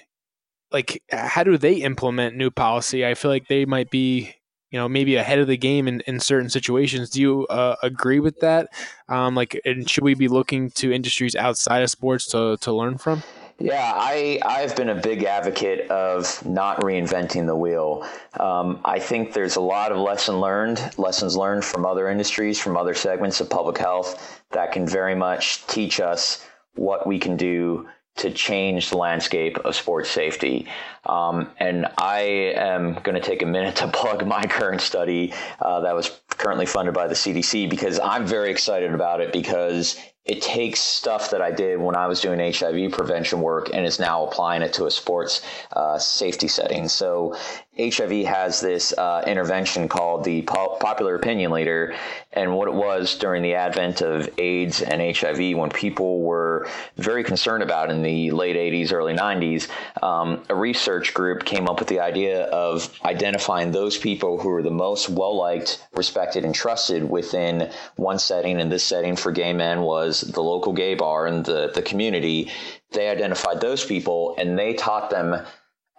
like 0.71 1.03
how 1.11 1.43
do 1.43 1.59
they 1.59 1.77
implement 1.77 2.37
new 2.37 2.51
policy? 2.51 3.05
I 3.05 3.15
feel 3.15 3.31
like 3.31 3.49
they 3.49 3.65
might 3.65 3.91
be 3.91 4.35
you 4.71 4.79
know 4.79 4.89
maybe 4.89 5.17
ahead 5.17 5.39
of 5.39 5.47
the 5.47 5.57
game 5.57 5.89
in, 5.89 6.01
in 6.03 6.21
certain 6.21 6.49
situations. 6.49 7.11
Do 7.11 7.21
you 7.21 7.47
uh, 7.49 7.77
agree 7.83 8.21
with 8.21 8.41
that? 8.41 8.69
Um, 9.09 9.35
like, 9.35 9.61
and 9.65 9.89
should 9.89 10.05
we 10.05 10.15
be 10.15 10.29
looking 10.29 10.71
to 10.73 10.93
industries 10.93 11.35
outside 11.35 11.83
of 11.83 11.91
sports 11.91 12.27
to 12.29 12.57
to 12.59 12.73
learn 12.73 12.99
from? 12.99 13.23
Yeah, 13.63 13.93
I, 13.95 14.41
I've 14.43 14.75
been 14.75 14.89
a 14.89 14.95
big 14.95 15.25
advocate 15.25 15.91
of 15.91 16.45
not 16.47 16.81
reinventing 16.81 17.47
the 17.47 17.55
wheel. 17.55 18.07
Um, 18.39 18.81
I 18.87 18.99
think 18.99 19.35
there's 19.35 19.57
a 19.57 19.61
lot 19.61 19.93
of 19.93 19.99
lesson 19.99 20.41
learned, 20.41 20.81
lessons 20.97 21.37
learned 21.37 21.63
from 21.63 21.85
other 21.85 22.09
industries, 22.09 22.59
from 22.59 22.79
other 22.79 22.95
segments 22.95 23.39
of 23.39 23.51
public 23.51 23.77
health 23.77 24.43
that 24.53 24.73
can 24.73 24.87
very 24.87 25.15
much 25.15 25.67
teach 25.67 26.01
us 26.01 26.43
what 26.77 27.07
we 27.07 27.19
can 27.19 27.37
do 27.37 27.87
to 28.21 28.31
change 28.31 28.91
the 28.91 28.97
landscape 28.97 29.59
of 29.59 29.75
sports 29.75 30.11
safety. 30.11 30.67
Um, 31.07 31.51
and 31.59 31.87
I 31.99 32.21
am 32.57 32.95
going 32.95 33.15
to 33.15 33.21
take 33.21 33.43
a 33.43 33.47
minute 33.47 33.77
to 33.77 33.89
plug 33.93 34.27
my 34.27 34.43
current 34.45 34.81
study 34.81 35.33
uh, 35.61 35.81
that 35.81 35.95
was 35.95 36.21
currently 36.29 36.67
funded 36.67 36.95
by 36.95 37.07
the 37.07 37.15
CDC 37.15 37.69
because 37.69 37.99
I'm 37.99 38.27
very 38.27 38.51
excited 38.51 38.95
about 38.95 39.21
it 39.21 39.33
because 39.33 39.99
it 40.31 40.41
takes 40.41 40.79
stuff 40.79 41.31
that 41.31 41.43
I 41.43 41.51
did 41.51 41.81
when 41.81 41.97
I 41.97 42.07
was 42.07 42.21
doing 42.21 42.39
HIV 42.39 42.93
prevention 42.93 43.41
work 43.41 43.71
and 43.75 43.85
is 43.85 43.99
now 43.99 44.25
applying 44.25 44.63
it 44.63 44.73
to 44.75 44.87
a 44.87 44.91
sports 44.91 45.43
uh, 45.73 45.99
safety 45.99 46.47
setting. 46.47 46.87
So 46.87 47.35
HIV 47.77 48.27
has 48.27 48.61
this 48.61 48.93
uh, 48.97 49.25
intervention 49.27 49.89
called 49.89 50.25
the 50.25 50.43
popular 50.43 51.15
opinion 51.15 51.51
leader. 51.51 51.95
And 52.33 52.55
what 52.55 52.69
it 52.69 52.75
was 52.75 53.17
during 53.17 53.43
the 53.43 53.55
advent 53.55 54.03
of 54.03 54.29
AIDS 54.39 54.83
and 54.83 55.17
HIV, 55.17 55.57
when 55.57 55.71
people 55.71 56.21
were 56.21 56.69
very 56.97 57.25
concerned 57.25 57.63
about 57.63 57.91
in 57.91 58.03
the 58.03 58.31
late 58.31 58.57
80s, 58.57 58.93
early 58.93 59.15
90s, 59.15 59.69
um, 60.03 60.45
a 60.49 60.55
research 60.55 61.15
group 61.15 61.45
came 61.45 61.69
up 61.69 61.79
with 61.79 61.89
the 61.89 62.01
idea 62.01 62.45
of 62.47 62.93
identifying 63.05 63.73
those 63.73 63.99
people 63.99 64.39
who 64.39 64.49
were 64.51 64.63
the 64.63 64.71
most 64.71 65.09
well 65.09 65.37
liked, 65.37 65.85
respected, 65.95 66.45
and 66.45 66.55
trusted 66.55 67.09
within 67.09 67.71
one 67.97 68.19
setting. 68.19 68.61
And 68.61 68.71
this 68.71 68.85
setting 68.85 69.17
for 69.17 69.33
gay 69.33 69.53
men 69.53 69.81
was 69.81 70.20
the 70.21 70.43
local 70.43 70.73
gay 70.73 70.95
bar 70.95 71.27
and 71.27 71.45
the, 71.45 71.71
the 71.75 71.83
community. 71.83 72.51
They 72.93 73.09
identified 73.09 73.61
those 73.61 73.85
people 73.85 74.35
and 74.39 74.59
they 74.59 74.75
taught 74.75 75.11
them 75.11 75.45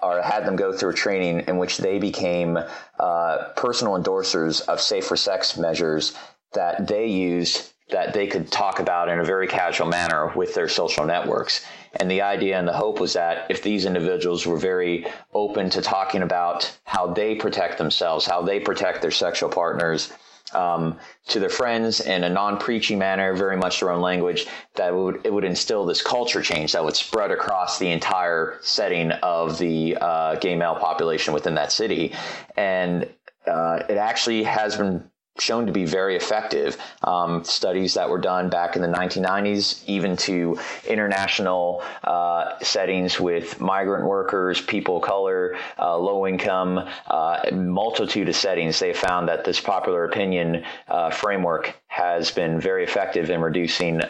or 0.01 0.21
had 0.21 0.45
them 0.45 0.55
go 0.55 0.73
through 0.73 0.89
a 0.89 0.93
training 0.93 1.45
in 1.47 1.57
which 1.57 1.77
they 1.77 1.99
became 1.99 2.57
uh, 2.99 3.37
personal 3.55 3.93
endorsers 3.93 4.67
of 4.67 4.81
safer 4.81 5.15
sex 5.15 5.57
measures 5.57 6.15
that 6.53 6.87
they 6.87 7.07
used 7.07 7.71
that 7.91 8.13
they 8.13 8.25
could 8.25 8.49
talk 8.51 8.79
about 8.79 9.09
in 9.09 9.19
a 9.19 9.23
very 9.23 9.47
casual 9.47 9.87
manner 9.87 10.31
with 10.35 10.55
their 10.55 10.69
social 10.69 11.05
networks. 11.05 11.65
And 11.99 12.09
the 12.09 12.21
idea 12.21 12.57
and 12.57 12.67
the 12.67 12.73
hope 12.73 12.99
was 12.99 13.13
that 13.13 13.51
if 13.51 13.61
these 13.61 13.85
individuals 13.85 14.47
were 14.47 14.57
very 14.57 15.05
open 15.33 15.69
to 15.71 15.81
talking 15.81 16.21
about 16.21 16.71
how 16.85 17.07
they 17.07 17.35
protect 17.35 17.77
themselves, 17.77 18.25
how 18.25 18.41
they 18.41 18.61
protect 18.61 19.01
their 19.01 19.11
sexual 19.11 19.49
partners, 19.49 20.13
um, 20.53 20.97
to 21.27 21.39
their 21.39 21.49
friends 21.49 22.01
in 22.01 22.23
a 22.23 22.29
non-preachy 22.29 22.95
manner, 22.95 23.33
very 23.33 23.57
much 23.57 23.79
their 23.79 23.91
own 23.91 24.01
language, 24.01 24.47
that 24.75 24.95
would 24.95 25.21
it 25.25 25.33
would 25.33 25.43
instill 25.43 25.85
this 25.85 26.01
culture 26.01 26.41
change 26.41 26.71
that 26.73 26.83
would 26.83 26.95
spread 26.95 27.31
across 27.31 27.79
the 27.79 27.89
entire 27.91 28.57
setting 28.61 29.11
of 29.11 29.57
the 29.57 29.97
uh, 29.99 30.35
gay 30.35 30.55
male 30.55 30.75
population 30.75 31.33
within 31.33 31.55
that 31.55 31.71
city, 31.71 32.13
and 32.57 33.09
uh, 33.47 33.83
it 33.89 33.97
actually 33.97 34.43
has 34.43 34.77
been 34.77 35.03
shown 35.41 35.65
to 35.65 35.71
be 35.71 35.85
very 35.85 36.15
effective. 36.15 36.77
Um, 37.03 37.43
studies 37.43 37.95
that 37.95 38.09
were 38.09 38.19
done 38.19 38.49
back 38.49 38.75
in 38.75 38.81
the 38.81 38.87
1990s, 38.87 39.83
even 39.87 40.15
to 40.17 40.59
international 40.87 41.83
uh, 42.03 42.59
settings 42.59 43.19
with 43.19 43.59
migrant 43.59 44.05
workers, 44.05 44.61
people 44.61 44.97
of 44.97 45.03
color, 45.03 45.57
uh, 45.79 45.97
low 45.97 46.27
income, 46.27 46.87
uh, 47.07 47.39
multitude 47.51 48.29
of 48.29 48.35
settings, 48.35 48.79
they 48.79 48.93
found 48.93 49.27
that 49.29 49.43
this 49.43 49.59
popular 49.59 50.05
opinion 50.05 50.63
uh, 50.87 51.09
framework 51.09 51.75
has 51.87 52.31
been 52.31 52.59
very 52.59 52.83
effective 52.83 53.29
in 53.29 53.41
reducing 53.41 54.01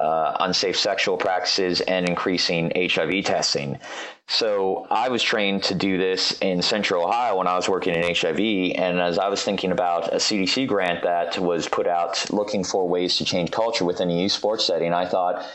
uh, 0.00 0.36
unsafe 0.40 0.76
sexual 0.76 1.16
practices 1.16 1.80
and 1.80 2.08
increasing 2.08 2.72
HIV 2.74 3.24
testing. 3.24 3.78
So 4.26 4.86
I 4.90 5.08
was 5.08 5.22
trained 5.22 5.62
to 5.64 5.74
do 5.74 5.96
this 5.96 6.38
in 6.40 6.60
Central 6.60 7.04
Ohio 7.04 7.36
when 7.36 7.46
I 7.46 7.56
was 7.56 7.68
working 7.68 7.94
in 7.94 8.14
HIV. 8.14 8.38
And 8.76 9.00
as 9.00 9.18
I 9.18 9.28
was 9.28 9.42
thinking 9.42 9.72
about 9.72 10.12
a 10.12 10.16
CDC 10.16 10.68
grant 10.68 11.02
that 11.02 11.38
was 11.38 11.66
put 11.68 11.86
out 11.86 12.30
looking 12.30 12.62
for 12.62 12.86
ways 12.86 13.16
to 13.18 13.24
change 13.24 13.50
culture 13.50 13.84
within 13.84 14.10
a 14.10 14.14
youth 14.14 14.32
sports 14.32 14.66
setting, 14.66 14.92
I 14.92 15.06
thought, 15.06 15.46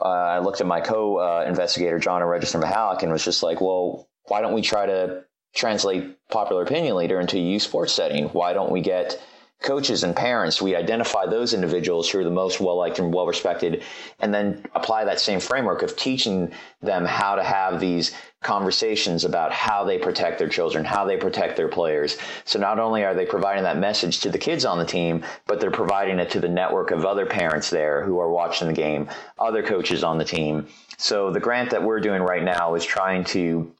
uh, 0.00 0.08
I 0.08 0.38
looked 0.38 0.60
at 0.60 0.66
my 0.66 0.80
co 0.80 1.18
uh, 1.18 1.44
investigator, 1.46 1.98
Johna 1.98 2.26
Register-Mihalik, 2.26 3.02
and 3.02 3.12
was 3.12 3.24
just 3.24 3.42
like, 3.42 3.60
well, 3.60 4.08
why 4.28 4.40
don't 4.40 4.54
we 4.54 4.62
try 4.62 4.86
to 4.86 5.24
translate 5.54 6.16
popular 6.30 6.62
opinion 6.62 6.96
leader 6.96 7.20
into 7.20 7.36
a 7.36 7.40
youth 7.40 7.62
sports 7.62 7.92
setting? 7.92 8.28
Why 8.28 8.54
don't 8.54 8.72
we 8.72 8.80
get 8.80 9.22
coaches 9.62 10.04
and 10.04 10.14
parents, 10.14 10.60
we 10.60 10.74
identify 10.76 11.26
those 11.26 11.54
individuals 11.54 12.10
who 12.10 12.20
are 12.20 12.24
the 12.24 12.30
most 12.30 12.60
well 12.60 12.76
liked 12.76 12.98
and 12.98 13.12
well 13.12 13.26
respected, 13.26 13.82
and 14.20 14.32
then 14.32 14.64
apply 14.74 15.04
that 15.04 15.20
same 15.20 15.40
framework 15.40 15.82
of 15.82 15.96
teaching 15.96 16.52
them 16.82 17.04
how 17.04 17.36
to 17.36 17.42
have 17.42 17.80
these 17.80 18.12
conversations 18.42 19.24
about 19.24 19.52
how 19.52 19.84
they 19.84 19.98
protect 19.98 20.38
their 20.38 20.48
children, 20.48 20.84
how 20.84 21.04
they 21.04 21.16
protect 21.16 21.56
their 21.56 21.68
players. 21.68 22.18
So 22.44 22.58
not 22.58 22.78
only 22.78 23.04
are 23.04 23.14
they 23.14 23.24
providing 23.24 23.62
that 23.64 23.78
message 23.78 24.20
to 24.20 24.30
the 24.30 24.38
kids 24.38 24.64
on 24.64 24.78
the 24.78 24.84
team, 24.84 25.24
but 25.46 25.60
they're 25.60 25.70
providing 25.70 26.18
it 26.18 26.30
to 26.30 26.40
the 26.40 26.48
network 26.48 26.90
of 26.90 27.04
other 27.04 27.24
parents 27.24 27.70
there 27.70 28.04
who 28.04 28.18
are 28.18 28.30
watching 28.30 28.66
the 28.66 28.74
game, 28.74 29.08
other 29.38 29.62
coaches 29.62 30.02
on 30.02 30.18
the 30.18 30.24
team. 30.24 30.66
So 30.98 31.30
the 31.30 31.40
grant 31.40 31.70
that 31.70 31.82
we're 31.82 32.00
doing 32.00 32.22
right 32.22 32.42
now 32.42 32.74
is 32.74 32.84
trying 32.84 33.24
to 33.26 33.72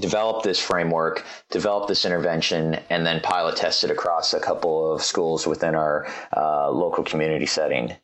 develop 0.00 0.42
this 0.42 0.60
framework, 0.60 1.24
develop 1.50 1.88
this 1.88 2.04
intervention, 2.04 2.74
and 2.90 3.06
then 3.06 3.20
pilot 3.20 3.56
test 3.56 3.84
it 3.84 3.90
across 3.90 4.34
a 4.34 4.40
couple 4.40 4.92
of 4.92 5.02
schools 5.02 5.46
within 5.46 5.74
our 5.74 6.06
uh, 6.36 6.70
local 6.70 7.04
community 7.04 7.46
setting. 7.46 7.94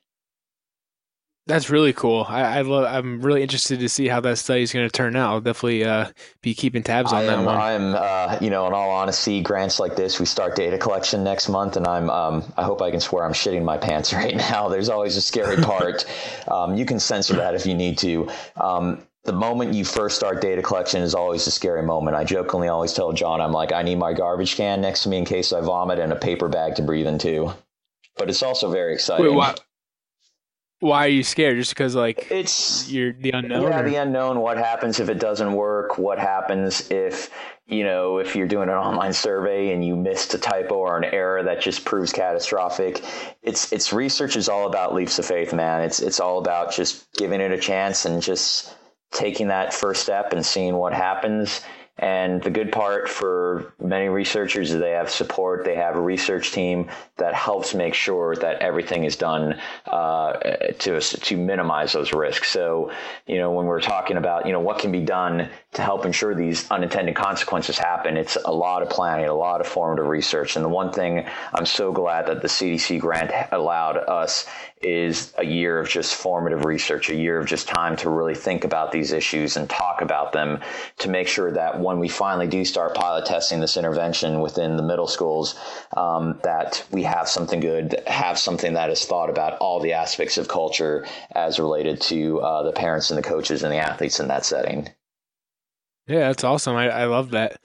That's 1.47 1.69
really 1.69 1.93
cool. 1.93 2.25
I, 2.29 2.59
I 2.59 2.61
love. 2.61 2.85
I'm 2.85 3.23
really 3.23 3.43
interested 3.43 3.81
to 3.81 3.89
see 3.89 4.07
how 4.07 4.21
that 4.21 4.39
study 4.39 4.63
is 4.63 4.73
going 4.73 4.87
to 4.87 4.93
turn 4.93 5.17
out. 5.17 5.33
I'll 5.33 5.41
definitely 5.41 5.85
uh, 5.85 6.11
be 6.43 6.55
keeping 6.55 6.85
tabs 6.85 7.13
on 7.13 7.23
I 7.23 7.25
that 7.25 7.45
one. 7.45 7.57
I'm, 7.57 7.95
uh, 7.97 8.39
you 8.41 8.51
know, 8.51 8.69
in 8.69 8.73
all 8.73 8.91
honesty, 8.91 9.41
grants 9.43 9.81
like 9.81 9.97
this, 9.97 10.21
we 10.21 10.27
start 10.27 10.55
data 10.55 10.79
collection 10.79 11.25
next 11.25 11.49
month, 11.49 11.77
and 11.77 11.89
I'm. 11.89 12.09
Um, 12.09 12.53
I 12.57 12.63
hope 12.63 12.81
I 12.83 12.93
can 12.93 13.01
swear 13.01 13.25
I'm 13.25 13.33
shitting 13.33 13.65
my 13.65 13.79
pants 13.79 14.13
right 14.15 14.37
now. 14.37 14.69
There's 14.69 14.89
always 14.89 15.17
a 15.17 15.23
scary 15.23 15.57
part. 15.63 16.05
um, 16.47 16.77
you 16.77 16.85
can 16.85 17.01
censor 17.01 17.35
that 17.37 17.57
if 17.57 17.67
you 17.67 17.75
need 17.75 17.99
to. 17.99 18.31
Um, 18.57 19.03
the 19.25 19.33
moment 19.33 19.75
you 19.75 19.85
first 19.85 20.17
start 20.17 20.41
data 20.41 20.63
collection 20.63 21.03
is 21.03 21.15
always 21.15 21.47
a 21.47 21.51
scary 21.51 21.83
moment. 21.83 22.17
I 22.17 22.25
jokingly 22.25 22.69
always 22.69 22.93
tell 22.93 23.13
John, 23.13 23.41
I'm 23.41 23.53
like, 23.53 23.73
I 23.73 23.83
need 23.83 23.99
my 23.99 24.15
garbage 24.15 24.57
can 24.57 24.81
next 24.81 25.03
to 25.03 25.09
me 25.09 25.19
in 25.19 25.25
case 25.25 25.53
I 25.53 25.61
vomit 25.61 25.99
and 25.99 26.13
a 26.13 26.17
paper 26.17 26.49
bag 26.49 26.77
to 26.77 26.83
breathe 26.83 27.07
into. 27.07 27.53
But 28.17 28.31
it's 28.31 28.43
also 28.43 28.71
very 28.71 28.95
exciting. 28.95 29.27
Wait, 29.27 29.35
why, 29.35 29.55
why 30.81 31.05
are 31.05 31.11
you 31.11 31.23
scared? 31.23 31.59
Just 31.59 31.73
because, 31.73 31.95
like, 31.95 32.29
it's 32.31 32.91
you're 32.91 33.13
the 33.13 33.33
unknown? 33.33 33.63
Yeah, 33.63 33.81
or? 33.81 33.89
the 33.89 33.97
unknown. 33.97 34.41
What 34.41 34.57
happens 34.57 35.01
if 35.01 35.11
it 35.11 35.19
doesn't 35.19 35.53
work? 35.53 35.99
What 35.99 36.19
happens 36.19 36.91
if, 36.91 37.31
you 37.67 37.85
know, 37.85 38.19
if 38.19 38.35
you're 38.35 38.49
doing 38.49 38.71
an 38.71 38.75
online 38.75 39.13
survey 39.13 39.73
and 39.73 39.85
you 39.85 39.97
missed 39.97 40.33
a 40.33 40.39
typo 40.39 40.77
or 40.77 40.97
an 40.97 41.05
error 41.05 41.43
that 41.43 41.61
just 41.61 41.85
proves 41.85 42.13
catastrophic? 42.13 43.05
It's, 43.43 43.71
it's 43.73 43.93
research 43.93 44.37
is 44.37 44.49
all 44.49 44.67
about 44.67 44.95
leaps 44.95 45.19
of 45.19 45.27
faith, 45.27 45.53
man. 45.53 45.83
It's, 45.83 46.01
it's 46.01 46.21
all 46.21 46.39
about 46.39 46.73
just 46.73 47.13
giving 47.13 47.43
it 47.43 47.53
a 47.53 47.59
chance 47.59 48.07
and 48.07 48.23
just, 48.23 48.75
taking 49.11 49.49
that 49.49 49.75
first 49.75 50.03
step 50.03 50.33
and 50.33 50.45
seeing 50.45 50.75
what 50.77 50.93
happens. 50.93 51.63
And 52.01 52.43
the 52.43 52.49
good 52.49 52.73
part 52.73 53.11
for 53.11 53.75
many 53.79 54.09
researchers 54.09 54.73
is 54.73 54.81
they 54.81 54.93
have 54.93 55.11
support. 55.11 55.67
They 55.67 55.75
have 55.75 55.97
a 55.97 56.01
research 56.01 56.51
team 56.51 56.89
that 57.19 57.35
helps 57.35 57.75
make 57.75 57.93
sure 57.93 58.35
that 58.37 58.63
everything 58.63 59.05
is 59.05 59.17
done 59.17 59.61
uh, 59.87 60.33
to 60.79 60.99
to 60.99 61.37
minimize 61.37 61.93
those 61.93 62.15
risks. 62.15 62.49
So, 62.49 62.91
you 63.27 63.37
know, 63.37 63.53
when 63.53 63.67
we're 63.67 63.83
talking 63.83 64.17
about 64.17 64.47
you 64.47 64.53
know 64.53 64.61
what 64.61 64.79
can 64.79 64.91
be 64.91 65.03
done 65.03 65.51
to 65.75 65.83
help 65.83 66.07
ensure 66.07 66.35
these 66.35 66.71
unintended 66.71 67.17
consequences 67.17 67.77
happen, 67.77 68.17
it's 68.17 68.39
a 68.47 68.53
lot 68.53 68.81
of 68.83 68.89
planning, 68.89 69.27
a 69.27 69.35
lot 69.35 69.61
of 69.61 69.67
formative 69.67 70.07
research. 70.07 70.57
And 70.57 70.65
the 70.65 70.71
one 70.71 70.93
thing 70.93 71.27
I'm 71.53 71.67
so 71.67 71.93
glad 71.93 72.29
that 72.29 72.41
the 72.41 72.49
CDC 72.49 72.99
grant 72.99 73.31
allowed 73.53 73.99
us 73.99 74.47
is 74.83 75.35
a 75.37 75.45
year 75.45 75.79
of 75.79 75.89
just 75.89 76.15
formative 76.15 76.65
research, 76.65 77.11
a 77.11 77.15
year 77.15 77.39
of 77.39 77.47
just 77.47 77.69
time 77.69 77.97
to 77.97 78.09
really 78.09 78.35
think 78.35 78.65
about 78.65 78.93
these 78.93 79.13
issues 79.13 79.57
and 79.57 79.69
talk 79.69 80.01
about 80.01 80.33
them 80.33 80.59
to 80.97 81.09
make 81.11 81.29
sure 81.29 81.53
that 81.53 81.79
when 81.79 81.99
we 81.99 82.09
finally 82.09 82.47
do 82.47 82.65
start 82.65 82.95
pilot 82.95 83.27
testing 83.27 83.61
this 83.61 83.77
intervention 83.77 84.41
within 84.41 84.77
the 84.77 84.83
middle 84.83 85.07
schools, 85.07 85.55
um, 85.97 86.41
that 86.45 86.83
we 86.91 87.03
have 87.03 87.29
something 87.29 87.61
good, 87.61 88.03
have 88.07 88.39
something 88.39 88.73
that 88.73 88.89
is 88.89 89.05
thought 89.05 89.29
about 89.29 89.59
all 89.59 89.81
the 89.81 89.93
aspects 89.93 90.39
of 90.39 90.49
culture 90.49 91.07
as 91.33 91.59
related 91.59 92.01
to 92.01 92.41
uh, 92.41 92.63
the 92.63 92.73
parents 92.73 93.11
and 93.11 93.19
the 93.19 93.29
coaches 93.29 93.63
and 93.63 93.73
the 93.73 93.79
athletes 93.79 94.19
in 94.19 94.29
that 94.29 94.47
setting. 94.47 94.89
Yeah, 96.07 96.29
that's 96.29 96.45
awesome. 96.45 96.77
I, 96.77 96.89
I 96.89 97.05
love 97.05 97.33
that. 97.33 97.61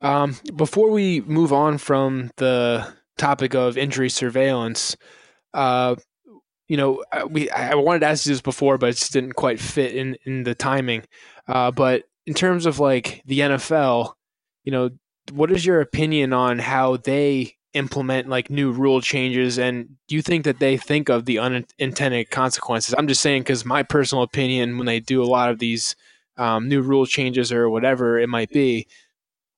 Um, 0.00 0.36
before 0.56 0.90
we 0.90 1.20
move 1.20 1.52
on 1.52 1.76
from 1.76 2.30
the 2.36 2.90
topic 3.18 3.54
of 3.54 3.76
injury 3.76 4.08
surveillance, 4.08 4.96
uh, 5.52 5.96
you 6.70 6.76
know, 6.76 7.02
we 7.28 7.50
I 7.50 7.74
wanted 7.74 7.98
to 7.98 8.06
ask 8.06 8.24
you 8.24 8.32
this 8.32 8.40
before, 8.40 8.78
but 8.78 8.90
it 8.90 8.96
just 8.96 9.12
didn't 9.12 9.32
quite 9.32 9.58
fit 9.58 9.92
in 9.92 10.16
in 10.24 10.44
the 10.44 10.54
timing. 10.54 11.02
Uh, 11.48 11.72
but 11.72 12.04
in 12.26 12.34
terms 12.34 12.64
of 12.64 12.78
like 12.78 13.24
the 13.26 13.40
NFL, 13.40 14.12
you 14.62 14.70
know, 14.70 14.90
what 15.32 15.50
is 15.50 15.66
your 15.66 15.80
opinion 15.80 16.32
on 16.32 16.60
how 16.60 16.96
they 16.96 17.54
implement 17.74 18.28
like 18.28 18.50
new 18.50 18.70
rule 18.70 19.00
changes? 19.00 19.58
And 19.58 19.96
do 20.06 20.14
you 20.14 20.22
think 20.22 20.44
that 20.44 20.60
they 20.60 20.76
think 20.76 21.08
of 21.08 21.24
the 21.24 21.40
unintended 21.40 22.30
consequences? 22.30 22.94
I'm 22.96 23.08
just 23.08 23.20
saying 23.20 23.42
because 23.42 23.64
my 23.64 23.82
personal 23.82 24.22
opinion 24.22 24.78
when 24.78 24.86
they 24.86 25.00
do 25.00 25.24
a 25.24 25.26
lot 25.26 25.50
of 25.50 25.58
these 25.58 25.96
um, 26.36 26.68
new 26.68 26.82
rule 26.82 27.04
changes 27.04 27.50
or 27.50 27.68
whatever 27.68 28.16
it 28.16 28.28
might 28.28 28.50
be 28.50 28.86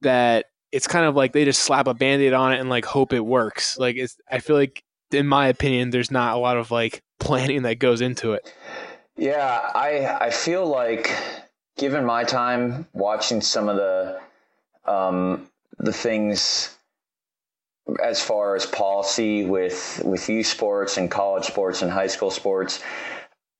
that 0.00 0.46
it's 0.72 0.86
kind 0.86 1.04
of 1.04 1.14
like 1.14 1.34
they 1.34 1.44
just 1.44 1.62
slap 1.62 1.88
a 1.88 1.92
band-aid 1.92 2.32
on 2.32 2.54
it 2.54 2.60
and 2.60 2.70
like 2.70 2.86
hope 2.86 3.12
it 3.12 3.20
works. 3.20 3.76
Like 3.76 3.96
it's 3.96 4.16
i 4.30 4.38
feel 4.38 4.56
like 4.56 4.82
in 5.14 5.26
my 5.26 5.48
opinion 5.48 5.90
there's 5.90 6.10
not 6.10 6.34
a 6.34 6.38
lot 6.38 6.56
of 6.56 6.70
like 6.70 7.02
planning 7.18 7.62
that 7.62 7.78
goes 7.78 8.00
into 8.00 8.32
it. 8.32 8.52
Yeah 9.16 9.70
i 9.74 10.26
i 10.26 10.30
feel 10.30 10.66
like 10.66 11.10
given 11.76 12.04
my 12.04 12.24
time 12.24 12.86
watching 12.92 13.40
some 13.40 13.68
of 13.68 13.76
the 13.76 14.20
um 14.84 15.48
the 15.78 15.92
things 15.92 16.76
as 18.02 18.22
far 18.22 18.56
as 18.56 18.66
policy 18.66 19.44
with 19.44 20.00
with 20.04 20.28
youth 20.28 20.46
sports 20.46 20.96
and 20.96 21.10
college 21.10 21.44
sports 21.44 21.82
and 21.82 21.90
high 21.90 22.06
school 22.06 22.30
sports 22.30 22.82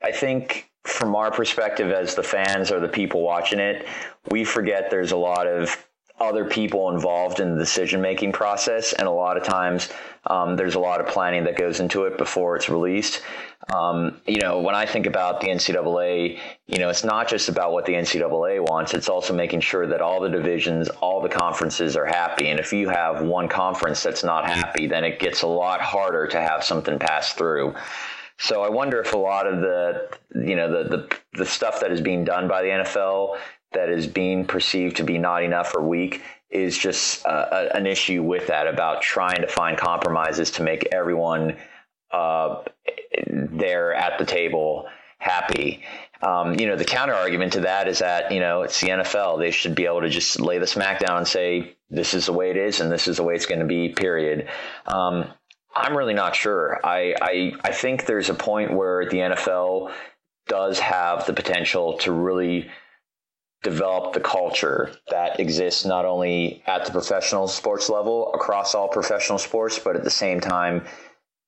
i 0.02 0.10
think 0.12 0.70
from 0.84 1.14
our 1.14 1.30
perspective 1.30 1.90
as 1.90 2.14
the 2.14 2.22
fans 2.22 2.70
or 2.70 2.80
the 2.80 2.88
people 2.88 3.22
watching 3.22 3.58
it 3.58 3.86
we 4.30 4.44
forget 4.44 4.90
there's 4.90 5.12
a 5.12 5.16
lot 5.16 5.46
of 5.46 5.86
other 6.22 6.44
people 6.44 6.90
involved 6.90 7.40
in 7.40 7.52
the 7.52 7.58
decision 7.58 8.00
making 8.00 8.32
process 8.32 8.92
and 8.92 9.06
a 9.06 9.10
lot 9.10 9.36
of 9.36 9.42
times 9.42 9.88
um, 10.26 10.56
there's 10.56 10.76
a 10.76 10.80
lot 10.80 11.00
of 11.00 11.06
planning 11.06 11.44
that 11.44 11.56
goes 11.56 11.80
into 11.80 12.04
it 12.04 12.16
before 12.16 12.56
it's 12.56 12.68
released 12.68 13.22
um, 13.72 14.20
you 14.26 14.40
know, 14.40 14.60
when 14.60 14.74
I 14.74 14.86
think 14.86 15.06
about 15.06 15.40
the 15.40 15.48
NCAA, 15.48 16.38
you 16.66 16.78
know, 16.78 16.88
it's 16.88 17.04
not 17.04 17.28
just 17.28 17.48
about 17.48 17.72
what 17.72 17.86
the 17.86 17.92
NCAA 17.92 18.60
wants. 18.60 18.92
It's 18.92 19.08
also 19.08 19.34
making 19.34 19.60
sure 19.60 19.86
that 19.86 20.00
all 20.00 20.20
the 20.20 20.28
divisions, 20.28 20.88
all 21.00 21.20
the 21.20 21.28
conferences 21.28 21.96
are 21.96 22.06
happy. 22.06 22.48
And 22.48 22.58
if 22.58 22.72
you 22.72 22.88
have 22.88 23.22
one 23.22 23.48
conference 23.48 24.02
that's 24.02 24.24
not 24.24 24.46
happy, 24.46 24.88
then 24.88 25.04
it 25.04 25.20
gets 25.20 25.42
a 25.42 25.46
lot 25.46 25.80
harder 25.80 26.26
to 26.28 26.40
have 26.40 26.64
something 26.64 26.98
pass 26.98 27.34
through. 27.34 27.74
So 28.38 28.62
I 28.62 28.68
wonder 28.68 29.00
if 29.00 29.12
a 29.12 29.18
lot 29.18 29.46
of 29.46 29.60
the, 29.60 30.08
you 30.34 30.56
know, 30.56 30.82
the, 30.82 30.96
the, 30.96 31.16
the 31.38 31.46
stuff 31.46 31.80
that 31.80 31.92
is 31.92 32.00
being 32.00 32.24
done 32.24 32.48
by 32.48 32.62
the 32.62 32.68
NFL 32.68 33.38
that 33.74 33.88
is 33.88 34.06
being 34.06 34.46
perceived 34.46 34.96
to 34.96 35.04
be 35.04 35.18
not 35.18 35.42
enough 35.42 35.74
or 35.74 35.86
weak 35.86 36.22
is 36.50 36.76
just 36.76 37.24
uh, 37.26 37.68
an 37.74 37.86
issue 37.86 38.22
with 38.22 38.48
that 38.48 38.66
about 38.66 39.02
trying 39.02 39.40
to 39.40 39.48
find 39.48 39.78
compromises 39.78 40.50
to 40.52 40.62
make 40.62 40.88
everyone– 40.92 41.56
uh, 42.12 42.62
there 43.26 43.94
at 43.94 44.18
the 44.18 44.24
table 44.24 44.86
happy. 45.18 45.82
Um, 46.20 46.58
you 46.58 46.66
know, 46.66 46.76
the 46.76 46.84
counter 46.84 47.14
argument 47.14 47.54
to 47.54 47.60
that 47.60 47.88
is 47.88 47.98
that, 47.98 48.30
you 48.30 48.38
know, 48.38 48.62
it's 48.62 48.80
the 48.80 48.88
NFL. 48.88 49.38
They 49.38 49.50
should 49.50 49.74
be 49.74 49.86
able 49.86 50.02
to 50.02 50.08
just 50.08 50.40
lay 50.40 50.58
the 50.58 50.66
smack 50.66 51.00
down 51.00 51.18
and 51.18 51.26
say, 51.26 51.76
this 51.90 52.14
is 52.14 52.26
the 52.26 52.32
way 52.32 52.50
it 52.50 52.56
is 52.56 52.80
and 52.80 52.92
this 52.92 53.08
is 53.08 53.16
the 53.16 53.22
way 53.22 53.34
it's 53.34 53.46
going 53.46 53.60
to 53.60 53.66
be, 53.66 53.88
period. 53.88 54.48
Um, 54.86 55.26
I'm 55.74 55.96
really 55.96 56.14
not 56.14 56.36
sure. 56.36 56.78
I, 56.84 57.14
I, 57.20 57.52
I 57.64 57.72
think 57.72 58.04
there's 58.04 58.28
a 58.28 58.34
point 58.34 58.72
where 58.72 59.08
the 59.08 59.18
NFL 59.18 59.92
does 60.46 60.78
have 60.78 61.26
the 61.26 61.32
potential 61.32 61.98
to 61.98 62.12
really 62.12 62.70
develop 63.62 64.12
the 64.12 64.20
culture 64.20 64.92
that 65.10 65.38
exists 65.38 65.84
not 65.84 66.04
only 66.04 66.62
at 66.66 66.84
the 66.84 66.90
professional 66.90 67.46
sports 67.46 67.88
level 67.88 68.32
across 68.34 68.74
all 68.74 68.88
professional 68.88 69.38
sports, 69.38 69.78
but 69.78 69.96
at 69.96 70.04
the 70.04 70.10
same 70.10 70.40
time 70.40 70.84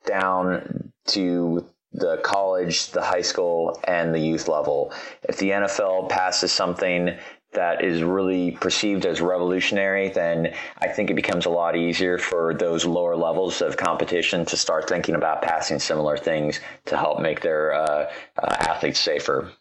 down 0.06 0.92
to 1.06 1.66
the 1.92 2.18
college, 2.18 2.90
the 2.90 3.02
high 3.02 3.22
school, 3.22 3.80
and 3.84 4.14
the 4.14 4.18
youth 4.18 4.48
level. 4.48 4.92
If 5.22 5.38
the 5.38 5.50
NFL 5.50 6.08
passes 6.08 6.52
something 6.52 7.16
that 7.52 7.84
is 7.84 8.02
really 8.02 8.50
perceived 8.50 9.06
as 9.06 9.20
revolutionary, 9.20 10.08
then 10.08 10.52
I 10.78 10.88
think 10.88 11.10
it 11.10 11.14
becomes 11.14 11.46
a 11.46 11.50
lot 11.50 11.76
easier 11.76 12.18
for 12.18 12.52
those 12.52 12.84
lower 12.84 13.16
levels 13.16 13.62
of 13.62 13.76
competition 13.76 14.44
to 14.46 14.56
start 14.56 14.88
thinking 14.88 15.14
about 15.14 15.42
passing 15.42 15.78
similar 15.78 16.16
things 16.16 16.60
to 16.86 16.96
help 16.96 17.20
make 17.20 17.40
their 17.40 17.72
uh, 17.72 18.10
uh, 18.42 18.56
athletes 18.58 18.98
safer. 18.98 19.52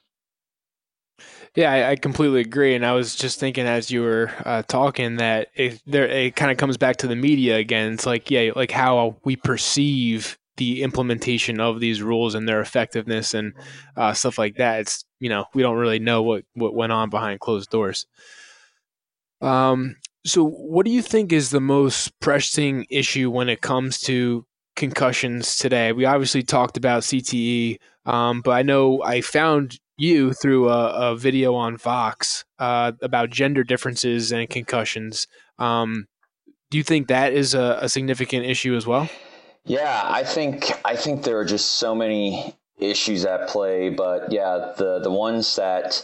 Yeah, 1.56 1.72
I, 1.72 1.92
I, 1.92 1.96
completely 1.96 2.42
agree. 2.42 2.74
And 2.74 2.84
I 2.84 2.94
was 2.94 3.16
just 3.16 3.40
thinking 3.40 3.68
as 3.68 3.92
you 3.92 4.02
were 4.02 4.32
uh, 4.44 4.64
talking 4.64 5.18
that 5.18 5.50
it, 5.56 5.82
there 5.86 6.08
it 6.08 6.36
kind 6.36 6.52
of 6.52 6.58
comes 6.58 6.78
back 6.78 6.98
to 6.98 7.08
the 7.08 7.16
media 7.16 7.58
again. 7.58 7.94
It's 7.94 8.08
like 8.08 8.32
yeah, 8.32 8.52
like 8.56 8.72
how 8.72 9.18
we 9.24 9.36
perceive 9.36 10.40
the 10.58 10.82
implementation 10.84 11.60
of 11.60 11.80
these 11.80 12.02
rules 12.02 12.34
and 12.36 12.48
their 12.48 12.62
effectiveness 12.62 13.34
and 13.36 13.54
uh, 13.98 14.14
stuff 14.14 14.40
like 14.40 14.56
that. 14.58 14.82
It's 14.82 15.06
you 15.20 15.30
know 15.30 15.46
we 15.54 15.62
don't 15.62 15.78
really 15.78 16.00
know 16.00 16.24
what 16.24 16.44
what 16.56 16.74
went 16.74 16.92
on 16.92 17.10
behind 17.10 17.40
closed 17.40 17.70
doors. 17.70 18.08
Um. 19.42 19.98
So, 20.26 20.46
what 20.48 20.86
do 20.86 20.92
you 20.92 21.02
think 21.02 21.34
is 21.34 21.50
the 21.50 21.60
most 21.60 22.18
pressing 22.22 22.88
issue 22.90 23.30
when 23.30 23.50
it 23.50 23.62
comes 23.62 24.00
to 24.02 24.46
concussions 24.76 25.58
today? 25.58 25.92
We 25.92 26.06
obviously 26.06 26.44
talked 26.44 26.78
about 26.78 27.04
CTE, 27.04 27.78
um, 28.06 28.42
but 28.42 28.52
I 28.52 28.62
know 28.62 29.04
I 29.04 29.20
found 29.20 29.80
you 29.98 30.34
through 30.34 30.70
a, 30.70 31.12
a 31.12 31.16
video 31.16 31.54
on 31.56 31.78
Vox 31.78 32.46
uh, 32.60 32.94
about 33.02 33.30
gender 33.30 33.64
differences 33.64 34.32
and 34.32 34.50
concussions. 34.50 35.28
Um, 35.60 36.08
do 36.72 36.78
you 36.78 36.84
think 36.84 37.08
that 37.08 37.34
is 37.34 37.54
a, 37.54 37.80
a, 37.82 37.90
significant 37.90 38.46
issue 38.46 38.76
as 38.76 38.88
well? 38.88 39.08
Yeah, 39.66 40.02
I 40.04 40.24
think 40.24 40.72
I 40.84 40.96
think 40.96 41.24
there 41.24 41.38
are 41.38 41.46
just 41.46 41.74
so 41.74 41.94
many 41.94 42.56
issues 42.80 43.26
at 43.26 43.48
play, 43.48 43.90
but 43.90 44.32
yeah, 44.32 44.74
the 44.76 45.00
the 45.00 45.12
ones 45.12 45.56
that 45.56 46.04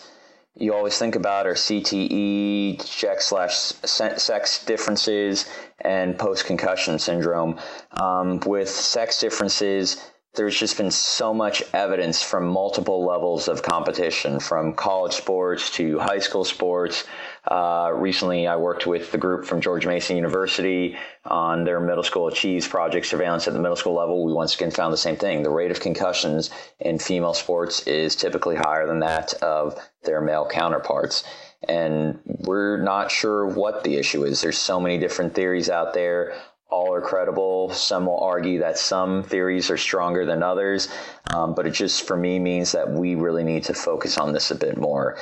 you 0.56 0.74
always 0.74 0.98
think 0.98 1.16
about 1.16 1.48
are 1.48 1.54
CTE, 1.54 2.86
check 2.86 3.22
slash 3.22 3.56
sex 3.56 4.66
differences, 4.66 5.50
and 5.82 6.18
post 6.18 6.46
concussion 6.46 7.00
syndrome. 7.00 7.60
Um, 7.92 8.40
with 8.46 8.70
sex 8.70 9.20
differences, 9.20 9.98
there's 10.36 10.58
just 10.58 10.78
been 10.78 10.92
so 10.92 11.34
much 11.34 11.64
evidence 11.74 12.22
from 12.22 12.48
multiple 12.48 13.04
levels 13.04 13.48
of 13.48 13.64
competition, 13.64 14.40
from 14.40 14.74
college 14.74 15.14
sports 15.14 15.72
to 15.72 15.98
high 16.00 16.20
school 16.20 16.46
sports. 16.46 17.06
Uh, 17.48 17.92
recently, 17.96 18.46
I 18.48 18.56
worked 18.56 18.86
with 18.86 19.12
the 19.12 19.18
group 19.18 19.46
from 19.46 19.60
George 19.60 19.88
Mason 19.88 20.16
University 20.16 20.96
on 21.26 21.64
their 21.64 21.80
middle 21.80 22.04
school 22.04 22.28
Achieves 22.28 22.68
project 22.68 23.08
surveillance 23.08 23.48
at 23.48 23.54
the 23.54 23.60
middle 23.60 23.76
school 23.76 23.96
level. 23.96 24.24
We 24.24 24.32
once 24.32 24.56
again 24.56 24.72
found 24.72 24.94
the 24.94 24.98
same 24.98 25.16
thing. 25.16 25.42
The 25.42 25.50
rate 25.50 25.72
of 25.72 25.80
concussions 25.80 26.52
in 26.80 27.00
female 27.00 27.34
sports 27.34 27.86
is 27.88 28.16
typically 28.16 28.56
higher 28.56 28.86
than 28.86 29.00
that 29.00 29.34
of 29.42 29.80
their 30.04 30.22
male 30.22 30.48
counterparts 30.50 31.24
and 31.68 32.20
we're 32.26 32.82
not 32.82 33.12
sure 33.12 33.46
what 33.46 33.84
the 33.84 33.98
issue 33.98 34.24
is. 34.24 34.42
There's 34.42 34.58
so 34.58 34.80
many 34.80 34.98
different 34.98 35.36
theories 35.36 35.70
out 35.70 35.94
there 35.94 36.34
all 36.70 36.94
are 36.94 37.02
credible. 37.02 37.72
Some 37.74 38.06
will 38.06 38.20
argue 38.20 38.60
that 38.60 38.78
some 38.78 39.24
theories 39.24 39.72
are 39.72 39.78
stronger 39.78 40.26
than 40.26 40.44
others, 40.44 40.88
um, 41.34 41.56
but 41.56 41.66
it 41.66 41.72
just 41.72 42.08
for 42.08 42.16
me 42.16 42.40
means 42.40 42.72
that 42.74 42.90
we 42.90 43.16
really 43.16 43.44
need 43.44 43.64
to 43.66 43.74
focus 43.74 44.18
on 44.18 44.34
this 44.34 44.52
a 44.52 44.56
bit 44.56 44.78
more. 44.78 45.18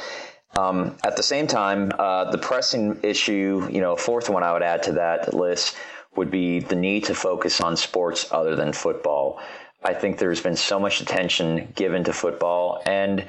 Um, 0.57 0.95
at 1.03 1.15
the 1.15 1.23
same 1.23 1.47
time, 1.47 1.91
uh, 1.97 2.31
the 2.31 2.37
pressing 2.37 2.99
issue, 3.03 3.67
you 3.71 3.79
know, 3.79 3.95
fourth 3.95 4.29
one 4.29 4.43
I 4.43 4.53
would 4.53 4.63
add 4.63 4.83
to 4.83 4.93
that 4.93 5.33
list 5.33 5.75
would 6.15 6.31
be 6.31 6.59
the 6.59 6.75
need 6.75 7.05
to 7.05 7.15
focus 7.15 7.61
on 7.61 7.77
sports 7.77 8.27
other 8.31 8.55
than 8.55 8.73
football. 8.73 9.39
I 9.83 9.93
think 9.93 10.17
there's 10.17 10.41
been 10.41 10.55
so 10.55 10.79
much 10.79 10.99
attention 10.99 11.71
given 11.75 12.03
to 12.05 12.13
football, 12.13 12.81
and 12.85 13.25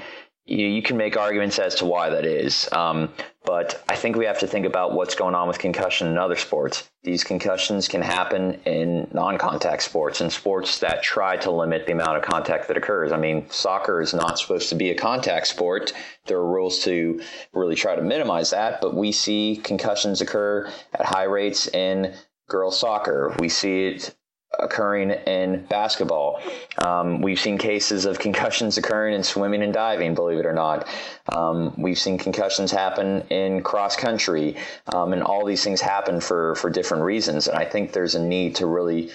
you, 0.48 0.66
you 0.66 0.82
can 0.82 0.96
make 0.96 1.16
arguments 1.16 1.58
as 1.58 1.74
to 1.76 1.84
why 1.84 2.08
that 2.08 2.24
is. 2.24 2.68
Um, 2.72 3.10
but 3.44 3.82
I 3.88 3.96
think 3.96 4.16
we 4.16 4.24
have 4.24 4.38
to 4.40 4.46
think 4.46 4.66
about 4.66 4.94
what's 4.94 5.14
going 5.14 5.34
on 5.34 5.46
with 5.46 5.58
concussion 5.58 6.08
in 6.08 6.18
other 6.18 6.36
sports. 6.36 6.90
These 7.02 7.24
concussions 7.24 7.86
can 7.86 8.02
happen 8.02 8.60
in 8.64 9.08
non 9.12 9.38
contact 9.38 9.82
sports 9.82 10.20
and 10.20 10.32
sports 10.32 10.80
that 10.80 11.02
try 11.02 11.36
to 11.38 11.50
limit 11.50 11.86
the 11.86 11.92
amount 11.92 12.16
of 12.16 12.22
contact 12.22 12.68
that 12.68 12.76
occurs. 12.76 13.12
I 13.12 13.18
mean, 13.18 13.48
soccer 13.50 14.00
is 14.00 14.12
not 14.12 14.38
supposed 14.38 14.68
to 14.70 14.74
be 14.74 14.90
a 14.90 14.94
contact 14.94 15.46
sport. 15.46 15.92
There 16.26 16.38
are 16.38 16.46
rules 16.46 16.80
to 16.84 17.20
really 17.52 17.76
try 17.76 17.94
to 17.94 18.02
minimize 18.02 18.50
that, 18.50 18.80
but 18.80 18.94
we 18.94 19.12
see 19.12 19.60
concussions 19.62 20.20
occur 20.20 20.70
at 20.94 21.06
high 21.06 21.24
rates 21.24 21.68
in 21.68 22.14
girls 22.48 22.78
soccer. 22.78 23.34
We 23.38 23.48
see 23.48 23.86
it 23.86 24.14
occurring 24.58 25.10
in 25.10 25.64
basketball. 25.66 26.40
Um, 26.78 27.20
we've 27.20 27.40
seen 27.40 27.58
cases 27.58 28.04
of 28.04 28.18
concussions 28.18 28.78
occurring 28.78 29.14
in 29.14 29.22
swimming 29.22 29.62
and 29.62 29.72
diving, 29.72 30.14
believe 30.14 30.38
it 30.38 30.46
or 30.46 30.52
not. 30.52 30.88
Um, 31.28 31.74
we've 31.76 31.98
seen 31.98 32.18
concussions 32.18 32.70
happen 32.70 33.22
in 33.28 33.62
cross 33.62 33.96
country, 33.96 34.56
um, 34.92 35.12
and 35.12 35.22
all 35.22 35.44
these 35.44 35.62
things 35.62 35.80
happen 35.80 36.20
for, 36.20 36.54
for 36.56 36.70
different 36.70 37.04
reasons. 37.04 37.48
And 37.48 37.56
I 37.56 37.64
think 37.64 37.92
there's 37.92 38.14
a 38.14 38.22
need 38.22 38.56
to 38.56 38.66
really 38.66 39.10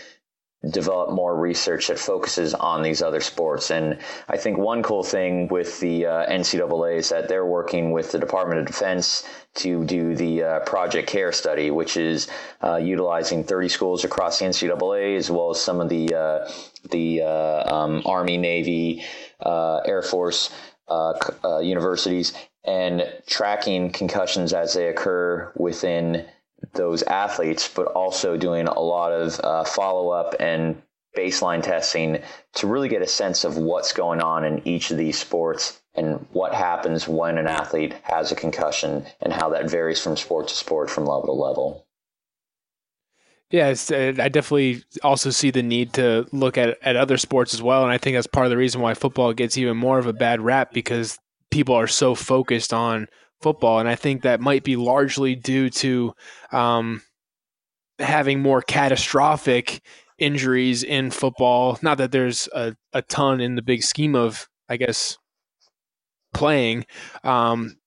develop 0.70 1.11
more 1.11 1.36
research 1.36 1.88
that 1.88 1.99
focuses 1.99 2.53
on 2.53 2.82
these 2.82 3.01
other 3.01 3.20
sports. 3.20 3.70
And 3.70 3.97
I 4.30 4.38
think 4.38 4.57
one 4.57 4.82
cool 4.82 5.03
thing 5.03 5.47
with 5.49 5.80
the 5.80 6.05
uh, 6.05 6.30
NCAA 6.30 6.97
is 6.97 7.09
that 7.09 7.28
they're 7.28 7.45
working 7.45 7.91
with 7.91 8.11
the 8.11 8.20
Department 8.20 8.61
of 8.61 8.68
Defense 8.68 9.28
to 9.55 9.84
do 9.86 10.16
the 10.16 10.43
uh, 10.43 10.59
Project 10.61 11.09
CARE 11.09 11.34
study, 11.34 11.70
which 11.70 11.97
is 11.97 12.30
uh, 12.64 12.78
utilizing 12.78 13.43
30 13.43 13.70
schools 13.70 14.03
across 14.03 14.39
the 14.39 14.45
NCAA 14.45 15.18
as 15.18 15.30
well 15.30 15.51
as 15.51 15.61
some 15.61 15.82
of 15.82 15.89
the 15.89 16.16
uh, 16.16 16.51
the 16.89 17.22
uh, 17.22 17.76
um, 17.76 18.01
Army, 18.05 18.38
Navy, 18.38 19.03
uh, 19.41 19.78
Air 19.86 20.01
Force 20.01 20.49
universities, 21.61 22.34
and 22.64 23.11
tracking 23.26 23.91
concussions 23.91 24.53
as 24.53 24.74
they 24.74 24.88
occur 24.88 25.51
within 25.55 26.26
those 26.74 27.03
athletes, 27.03 27.68
but 27.68 27.88
also 27.88 28.38
doing 28.38 28.68
a 28.68 28.80
lot 28.80 29.11
of 29.11 29.39
uh, 29.43 29.64
follow 29.64 30.09
up 30.09 30.36
and 30.39 30.82
baseline 31.16 31.61
testing 31.61 32.22
to 32.55 32.68
really 32.68 32.89
get 32.89 33.01
a 33.01 33.07
sense 33.07 33.43
of 33.43 33.57
what's 33.57 33.93
going 33.93 34.22
on 34.22 34.43
in 34.43 34.68
each 34.68 34.89
of 34.91 34.97
these 34.97 35.20
sports 35.20 35.82
and 35.95 36.26
what 36.32 36.53
happens 36.53 37.07
when 37.07 37.38
an 37.38 37.47
athlete 37.47 37.93
has 38.03 38.32
a 38.32 38.36
concussion 38.36 39.05
and 39.22 39.32
how 39.32 39.49
that 39.49 39.70
varies 39.70 40.01
from 40.01 40.18
sport 40.18 40.47
to 40.47 40.55
sport 40.55 40.89
from 40.89 41.05
level 41.05 41.26
to 41.28 41.32
level. 41.32 41.86
Yeah, 43.51 43.76
uh, 43.91 44.14
I 44.20 44.30
definitely 44.30 44.84
also 45.03 45.30
see 45.30 45.51
the 45.51 45.61
need 45.61 45.93
to 45.93 46.26
look 46.32 46.57
at, 46.57 46.80
at 46.82 46.95
other 46.95 47.20
sports 47.20 47.53
as 47.53 47.61
well. 47.61 47.84
And 47.84 47.91
I 47.91 47.99
think 47.99 48.18
that's 48.18 48.26
part 48.26 48.47
of 48.47 48.49
the 48.49 48.57
reason 48.57 48.82
why 48.82 48.95
football 48.95 49.32
gets 49.34 49.59
even 49.59 49.78
more 49.78 49.99
of 49.99 50.07
a 50.07 50.14
bad 50.14 50.41
rap 50.41 50.74
because 50.74 51.20
people 51.51 51.76
are 51.76 51.86
so 51.86 52.16
focused 52.16 52.74
on 52.74 53.07
football, 53.44 53.80
and 53.80 53.88
I 53.88 53.96
think 53.96 54.24
that 54.24 54.41
might 54.41 54.64
be 54.64 54.76
largely 54.76 55.36
due 55.36 55.70
to 55.70 56.14
um, 56.52 57.02
having 58.00 58.41
more 58.41 58.62
catastrophic 58.62 59.82
injuries 60.18 60.84
in 60.84 61.12
football. 61.12 61.78
Not 61.82 61.98
that 62.00 62.12
there's 62.12 62.48
a, 62.54 62.76
a 62.94 63.02
ton 63.02 63.41
in 63.41 63.56
the 63.56 63.62
big 63.62 63.84
scheme 63.84 64.16
of, 64.16 64.48
I 64.70 64.78
guess, 64.78 65.18
playing. 66.34 66.86
Um, 67.24 67.78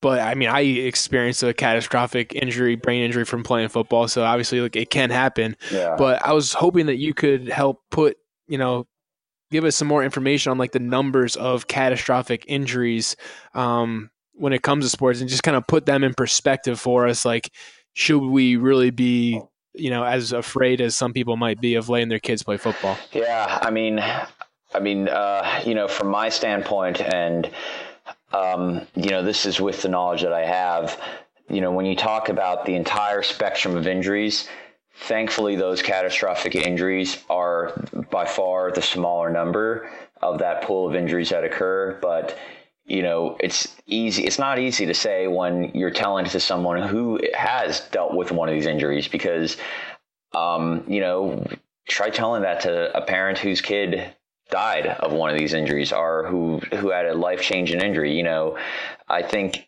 but 0.00 0.20
I 0.20 0.34
mean, 0.34 0.48
I 0.48 0.60
experienced 0.60 1.42
a 1.42 1.54
catastrophic 1.54 2.34
injury, 2.34 2.76
brain 2.76 3.02
injury 3.02 3.24
from 3.24 3.42
playing 3.42 3.68
football. 3.68 4.08
So 4.08 4.22
obviously, 4.22 4.60
like 4.60 4.76
it 4.76 4.90
can 4.90 5.10
happen. 5.10 5.56
Yeah. 5.72 5.96
But 5.96 6.24
I 6.24 6.32
was 6.32 6.52
hoping 6.52 6.86
that 6.86 6.96
you 6.96 7.14
could 7.14 7.48
help 7.48 7.80
put, 7.90 8.16
you 8.46 8.58
know, 8.58 8.86
give 9.50 9.64
us 9.64 9.76
some 9.76 9.88
more 9.88 10.04
information 10.04 10.50
on 10.50 10.58
like 10.58 10.72
the 10.72 10.78
numbers 10.78 11.36
of 11.36 11.68
catastrophic 11.68 12.44
injuries 12.48 13.16
um, 13.54 14.10
when 14.34 14.52
it 14.52 14.62
comes 14.62 14.84
to 14.84 14.90
sports 14.90 15.20
and 15.20 15.28
just 15.28 15.42
kind 15.42 15.56
of 15.56 15.66
put 15.66 15.86
them 15.86 16.04
in 16.04 16.14
perspective 16.14 16.78
for 16.78 17.06
us 17.06 17.24
like 17.24 17.50
should 17.94 18.20
we 18.20 18.56
really 18.56 18.90
be 18.90 19.40
you 19.74 19.90
know 19.90 20.04
as 20.04 20.32
afraid 20.32 20.80
as 20.80 20.94
some 20.96 21.12
people 21.12 21.36
might 21.36 21.60
be 21.60 21.74
of 21.74 21.88
letting 21.88 22.08
their 22.08 22.18
kids 22.18 22.42
play 22.42 22.56
football? 22.56 22.98
Yeah 23.12 23.58
i 23.62 23.70
mean 23.70 24.00
i 24.74 24.80
mean 24.80 25.08
uh, 25.08 25.62
you 25.64 25.74
know 25.74 25.88
from 25.88 26.08
my 26.08 26.28
standpoint 26.28 27.00
and 27.00 27.50
um, 28.32 28.86
you 28.96 29.10
know 29.10 29.22
this 29.22 29.46
is 29.46 29.60
with 29.60 29.82
the 29.82 29.88
knowledge 29.88 30.22
that 30.22 30.32
i 30.32 30.44
have 30.44 31.00
you 31.48 31.60
know 31.60 31.70
when 31.70 31.86
you 31.86 31.96
talk 31.96 32.28
about 32.28 32.66
the 32.66 32.74
entire 32.74 33.22
spectrum 33.22 33.76
of 33.76 33.86
injuries 33.86 34.48
thankfully 34.96 35.56
those 35.56 35.82
catastrophic 35.82 36.54
injuries 36.54 37.22
are 37.28 37.84
by 38.10 38.24
far 38.24 38.70
the 38.72 38.82
smaller 38.82 39.30
number 39.30 39.90
of 40.22 40.38
that 40.38 40.62
pool 40.62 40.88
of 40.88 40.94
injuries 40.94 41.30
that 41.30 41.44
occur 41.44 41.98
but 42.00 42.36
you 42.86 43.02
know, 43.02 43.36
it's 43.40 43.74
easy. 43.86 44.24
It's 44.24 44.38
not 44.38 44.58
easy 44.58 44.86
to 44.86 44.94
say 44.94 45.26
when 45.26 45.70
you're 45.74 45.90
telling 45.90 46.26
to 46.26 46.40
someone 46.40 46.82
who 46.82 47.18
has 47.34 47.80
dealt 47.90 48.14
with 48.14 48.30
one 48.30 48.48
of 48.48 48.54
these 48.54 48.66
injuries 48.66 49.08
because, 49.08 49.56
um, 50.34 50.84
you 50.86 51.00
know, 51.00 51.46
try 51.88 52.10
telling 52.10 52.42
that 52.42 52.60
to 52.60 52.96
a 52.96 53.00
parent 53.00 53.38
whose 53.38 53.60
kid 53.60 54.14
died 54.50 54.86
of 54.86 55.12
one 55.12 55.30
of 55.30 55.38
these 55.38 55.54
injuries 55.54 55.92
or 55.92 56.26
who 56.26 56.58
who 56.76 56.90
had 56.90 57.06
a 57.06 57.14
life 57.14 57.40
changing 57.40 57.80
injury. 57.80 58.14
You 58.14 58.22
know, 58.22 58.58
I 59.08 59.22
think 59.22 59.66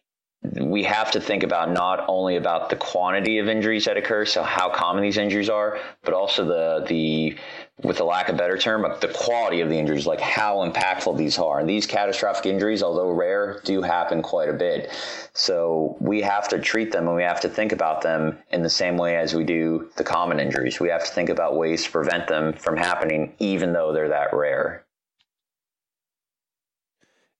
we 0.52 0.82
have 0.84 1.10
to 1.12 1.20
think 1.20 1.42
about 1.42 1.70
not 1.70 2.04
only 2.08 2.36
about 2.36 2.70
the 2.70 2.76
quantity 2.76 3.38
of 3.38 3.48
injuries 3.48 3.84
that 3.86 3.96
occur, 3.96 4.24
so 4.24 4.42
how 4.42 4.68
common 4.70 5.02
these 5.02 5.16
injuries 5.16 5.48
are, 5.48 5.78
but 6.02 6.14
also 6.14 6.44
the 6.44 6.86
the 6.86 7.36
with 7.82 8.00
a 8.00 8.04
lack 8.04 8.30
of 8.30 8.38
better 8.38 8.56
term, 8.56 8.82
the 9.00 9.08
quality 9.08 9.60
of 9.60 9.68
the 9.68 9.78
injuries, 9.78 10.06
like 10.06 10.20
how 10.20 10.66
impactful 10.66 11.16
these 11.18 11.38
are. 11.38 11.60
And 11.60 11.68
these 11.68 11.86
catastrophic 11.86 12.46
injuries, 12.46 12.82
although 12.82 13.10
rare, 13.10 13.60
do 13.64 13.82
happen 13.82 14.22
quite 14.22 14.48
a 14.48 14.54
bit. 14.54 14.90
So 15.34 15.96
we 16.00 16.22
have 16.22 16.48
to 16.48 16.58
treat 16.58 16.90
them 16.90 17.06
and 17.06 17.14
we 17.14 17.22
have 17.22 17.40
to 17.40 17.50
think 17.50 17.72
about 17.72 18.00
them 18.00 18.38
in 18.50 18.62
the 18.62 18.70
same 18.70 18.96
way 18.96 19.16
as 19.16 19.34
we 19.34 19.44
do 19.44 19.90
the 19.96 20.04
common 20.04 20.40
injuries. 20.40 20.80
We 20.80 20.88
have 20.88 21.04
to 21.04 21.12
think 21.12 21.28
about 21.28 21.56
ways 21.56 21.84
to 21.84 21.90
prevent 21.90 22.28
them 22.28 22.54
from 22.54 22.78
happening, 22.78 23.34
even 23.40 23.74
though 23.74 23.92
they're 23.92 24.08
that 24.08 24.32
rare. 24.32 24.86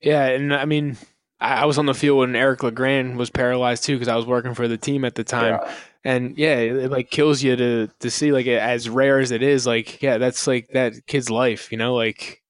Yeah, 0.03 0.27
and 0.27 0.55
I 0.55 0.67
mean, 0.67 0.99
I 1.41 1.67
was 1.67 1.77
on 1.77 1.87
the 1.87 1.95
field 1.95 2.19
when 2.19 2.35
Eric 2.35 2.63
LeGrand 2.63 3.19
was 3.19 3.29
paralyzed 3.29 3.85
too 3.85 3.97
because 3.97 4.09
I 4.09 4.17
was 4.17 4.25
working 4.25 4.55
for 4.55 4.69
the 4.69 4.79
team 4.79 5.05
at 5.05 5.17
the 5.17 5.25
time. 5.25 5.61
Yeah. 5.63 5.75
And 6.03 6.39
yeah, 6.39 6.57
it, 6.57 6.77
it, 6.77 6.91
like 6.91 7.11
kills 7.11 7.43
you 7.43 7.57
to 7.57 7.89
to 8.01 8.11
see 8.11 8.33
like 8.33 8.47
it, 8.47 8.61
as 8.61 8.89
rare 8.89 9.19
as 9.19 9.33
it 9.33 9.43
is. 9.43 9.67
Like 9.67 10.03
yeah, 10.03 10.19
that's 10.19 10.47
like 10.47 10.69
that 10.69 11.07
kid's 11.07 11.29
life, 11.29 11.71
you 11.71 11.79
know. 11.79 11.95
Like 11.95 12.43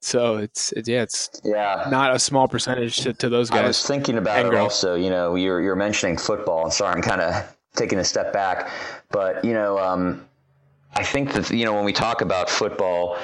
so 0.00 0.36
it's, 0.36 0.72
it's 0.72 0.88
yeah, 0.88 1.02
it's 1.02 1.40
yeah 1.44 1.86
not 1.90 2.14
a 2.14 2.18
small 2.18 2.48
percentage 2.48 2.98
to, 2.98 3.12
to 3.14 3.28
those 3.28 3.50
guys. 3.50 3.60
I 3.60 3.66
was 3.66 3.86
thinking 3.86 4.18
about 4.18 4.46
it 4.46 4.54
also. 4.54 4.94
You 4.94 5.10
know, 5.10 5.34
you're 5.34 5.60
you're 5.60 5.76
mentioning 5.76 6.16
football. 6.16 6.70
Sorry, 6.70 6.94
I'm 6.94 7.02
kind 7.02 7.20
of 7.20 7.56
taking 7.76 7.98
a 7.98 8.04
step 8.04 8.32
back, 8.32 8.70
but 9.10 9.44
you 9.44 9.52
know, 9.52 9.78
um, 9.78 10.26
I 10.94 11.04
think 11.04 11.32
that 11.34 11.50
you 11.50 11.64
know 11.64 11.74
when 11.74 11.84
we 11.84 11.92
talk 11.92 12.20
about 12.20 12.48
football, 12.48 13.18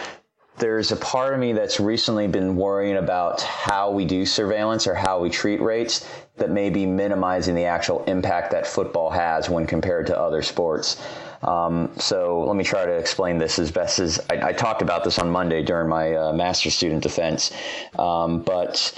there's 0.58 0.92
a 0.92 0.96
part 0.96 1.34
of 1.34 1.40
me 1.40 1.52
that's 1.52 1.80
recently 1.80 2.26
been 2.26 2.56
worrying 2.56 2.96
about 2.96 3.40
how 3.42 3.90
we 3.90 4.04
do 4.04 4.26
surveillance 4.26 4.86
or 4.86 4.94
how 4.94 5.20
we 5.20 5.30
treat 5.30 5.60
rates 5.60 6.08
that 6.36 6.50
may 6.50 6.70
be 6.70 6.86
minimizing 6.86 7.54
the 7.54 7.64
actual 7.64 8.04
impact 8.04 8.50
that 8.50 8.66
football 8.66 9.10
has 9.10 9.48
when 9.48 9.66
compared 9.66 10.06
to 10.06 10.18
other 10.18 10.42
sports. 10.42 11.00
Um, 11.42 11.92
so 11.96 12.44
let 12.46 12.56
me 12.56 12.64
try 12.64 12.84
to 12.84 12.92
explain 12.92 13.38
this 13.38 13.58
as 13.58 13.70
best 13.70 13.98
as 13.98 14.20
I, 14.30 14.48
I 14.48 14.52
talked 14.52 14.82
about 14.82 15.04
this 15.04 15.18
on 15.18 15.30
Monday 15.30 15.62
during 15.62 15.88
my 15.88 16.14
uh, 16.14 16.32
master 16.32 16.70
student 16.70 17.02
defense. 17.02 17.52
Um, 17.98 18.42
but 18.42 18.92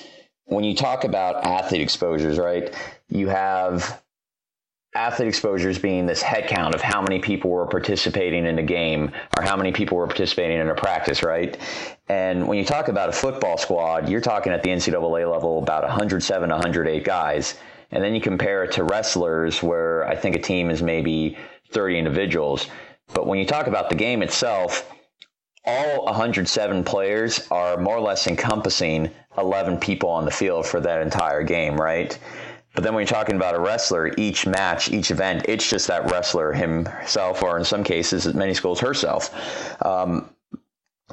when 0.45 0.65
you 0.65 0.75
talk 0.75 1.05
about 1.05 1.45
athlete 1.45 1.83
exposures, 1.83 2.39
right, 2.39 2.75
you 3.09 3.29
have 3.29 4.03
athlete 4.95 5.29
exposures 5.29 5.79
being 5.79 6.07
this 6.07 6.21
head 6.21 6.49
count 6.49 6.75
of 6.75 6.81
how 6.81 7.01
many 7.01 7.21
people 7.21 7.51
were 7.51 7.67
participating 7.67 8.45
in 8.45 8.59
a 8.59 8.63
game 8.63 9.13
or 9.39 9.45
how 9.45 9.57
many 9.57 9.71
people 9.71 9.97
were 9.97 10.07
participating 10.07 10.59
in 10.59 10.69
a 10.69 10.75
practice, 10.75 11.23
right? 11.23 11.57
And 12.09 12.49
when 12.49 12.59
you 12.59 12.65
talk 12.65 12.89
about 12.89 13.09
a 13.09 13.13
football 13.13 13.57
squad, 13.57 14.09
you're 14.09 14.21
talking 14.21 14.53
at 14.53 14.63
the 14.63 14.71
NCAA 14.71 15.31
level 15.31 15.59
about 15.63 15.85
107, 15.85 16.51
108 16.51 17.05
guys. 17.05 17.57
And 17.93 18.03
then 18.03 18.15
you 18.15 18.21
compare 18.21 18.65
it 18.65 18.73
to 18.73 18.85
wrestlers 18.85 19.63
where 19.63 20.07
I 20.09 20.17
think 20.17 20.35
a 20.35 20.41
team 20.41 20.71
is 20.71 20.83
maybe 20.83 21.39
30 21.71 21.99
individuals. 21.99 22.67
But 23.15 23.27
when 23.27 23.39
you 23.39 23.47
talk 23.47 23.69
about 23.69 23.91
the 23.91 23.97
game 23.97 24.23
itself, 24.23 24.91
all 25.65 26.05
107 26.07 26.85
players 26.85 27.47
are 27.51 27.77
more 27.77 27.97
or 27.97 28.01
less 28.01 28.27
encompassing 28.27 29.11
11 29.39 29.79
people 29.79 30.09
on 30.09 30.25
the 30.25 30.31
field 30.31 30.67
for 30.67 30.81
that 30.81 31.03
entire 31.03 31.43
game, 31.43 31.77
right? 31.77 32.19
But 32.75 32.85
then 32.85 32.95
when 32.95 33.03
you're 33.03 33.09
talking 33.09 33.37
about 33.37 33.55
a 33.55 33.61
wrestler, 33.61 34.13
each 34.17 34.47
match, 34.47 34.91
each 34.91 35.11
event, 35.11 35.47
it's 35.49 35.69
just 35.69 35.89
that 35.89 36.11
wrestler 36.11 36.53
himself, 36.53 37.43
or 37.43 37.59
in 37.59 37.65
some 37.65 37.83
cases, 37.83 38.27
at 38.27 38.35
many 38.35 38.55
schools, 38.55 38.79
herself. 38.79 39.35
Um, 39.85 40.31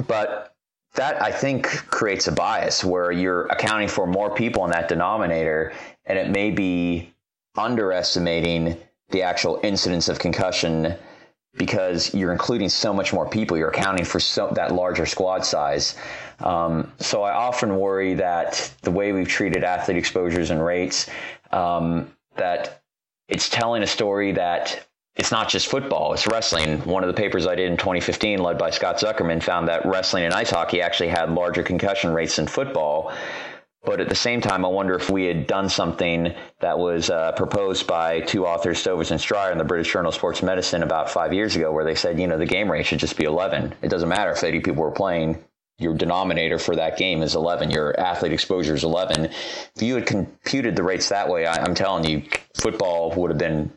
but 0.07 0.55
that 0.93 1.21
I 1.21 1.31
think 1.31 1.67
creates 1.87 2.27
a 2.27 2.31
bias 2.31 2.83
where 2.83 3.11
you're 3.11 3.45
accounting 3.47 3.87
for 3.87 4.05
more 4.05 4.33
people 4.33 4.65
in 4.65 4.71
that 4.71 4.87
denominator, 4.87 5.73
and 6.05 6.17
it 6.19 6.29
may 6.29 6.51
be 6.51 7.13
underestimating 7.55 8.77
the 9.09 9.23
actual 9.23 9.59
incidence 9.63 10.09
of 10.09 10.19
concussion 10.19 10.95
because 11.57 12.13
you're 12.13 12.31
including 12.31 12.69
so 12.69 12.93
much 12.93 13.13
more 13.13 13.27
people. 13.27 13.57
You're 13.57 13.69
accounting 13.69 14.05
for 14.05 14.19
so, 14.19 14.51
that 14.55 14.71
larger 14.71 15.05
squad 15.05 15.43
size. 15.43 15.95
Um, 16.39 16.91
so 16.99 17.23
I 17.23 17.33
often 17.33 17.77
worry 17.77 18.13
that 18.15 18.71
the 18.83 18.91
way 18.91 19.11
we've 19.11 19.27
treated 19.27 19.63
athlete 19.63 19.97
exposures 19.97 20.51
and 20.51 20.63
rates 20.63 21.09
um, 21.51 22.11
that 22.35 22.81
it's 23.27 23.49
telling 23.49 23.83
a 23.83 23.87
story 23.87 24.33
that 24.33 24.87
it's 25.15 25.31
not 25.31 25.49
just 25.49 25.67
football, 25.67 26.13
it's 26.13 26.27
wrestling. 26.27 26.79
One 26.81 27.03
of 27.03 27.07
the 27.07 27.19
papers 27.19 27.47
I 27.47 27.55
did 27.55 27.71
in 27.71 27.77
2015, 27.77 28.39
led 28.39 28.57
by 28.57 28.69
Scott 28.69 28.97
Zuckerman, 28.97 29.41
found 29.41 29.67
that 29.67 29.85
wrestling 29.85 30.25
and 30.25 30.33
ice 30.33 30.51
hockey 30.51 30.81
actually 30.81 31.09
had 31.09 31.31
larger 31.31 31.63
concussion 31.63 32.13
rates 32.13 32.35
than 32.35 32.47
football. 32.47 33.11
But 33.83 34.01
at 34.01 34.09
the 34.09 34.15
same 34.15 34.41
time, 34.41 34.65
I 34.65 34.67
wonder 34.67 34.95
if 34.95 35.09
we 35.09 35.25
had 35.25 35.47
done 35.47 35.69
something 35.69 36.33
that 36.59 36.77
was 36.77 37.09
uh, 37.09 37.31
proposed 37.31 37.87
by 37.87 38.19
two 38.19 38.45
authors, 38.45 38.83
Stovitz 38.83 39.11
and 39.11 39.21
Shrier, 39.21 39.51
in 39.51 39.57
the 39.57 39.63
British 39.63 39.91
Journal 39.91 40.09
of 40.09 40.15
Sports 40.15 40.43
Medicine 40.43 40.83
about 40.83 41.09
five 41.09 41.33
years 41.33 41.55
ago, 41.55 41.71
where 41.71 41.85
they 41.85 41.95
said, 41.95 42.19
you 42.19 42.27
know, 42.27 42.37
the 42.37 42.45
game 42.45 42.69
rate 42.69 42.85
should 42.85 42.99
just 42.99 43.17
be 43.17 43.23
11. 43.23 43.73
It 43.81 43.87
doesn't 43.87 44.09
matter 44.09 44.31
if 44.31 44.43
80 44.43 44.59
people 44.59 44.83
were 44.83 44.91
playing 44.91 45.43
your 45.79 45.93
denominator 45.93 46.57
for 46.57 46.75
that 46.75 46.97
game 46.97 47.21
is 47.21 47.35
11. 47.35 47.69
Your 47.69 47.97
athlete 47.99 48.33
exposure 48.33 48.73
is 48.73 48.83
11. 48.83 49.25
If 49.25 49.81
you 49.81 49.95
had 49.95 50.07
computed 50.07 50.75
the 50.75 50.83
rates 50.83 51.09
that 51.09 51.29
way, 51.29 51.45
I, 51.45 51.63
am 51.63 51.75
telling 51.75 52.03
you, 52.03 52.23
football 52.55 53.13
would 53.15 53.29
have 53.29 53.37
been 53.37 53.71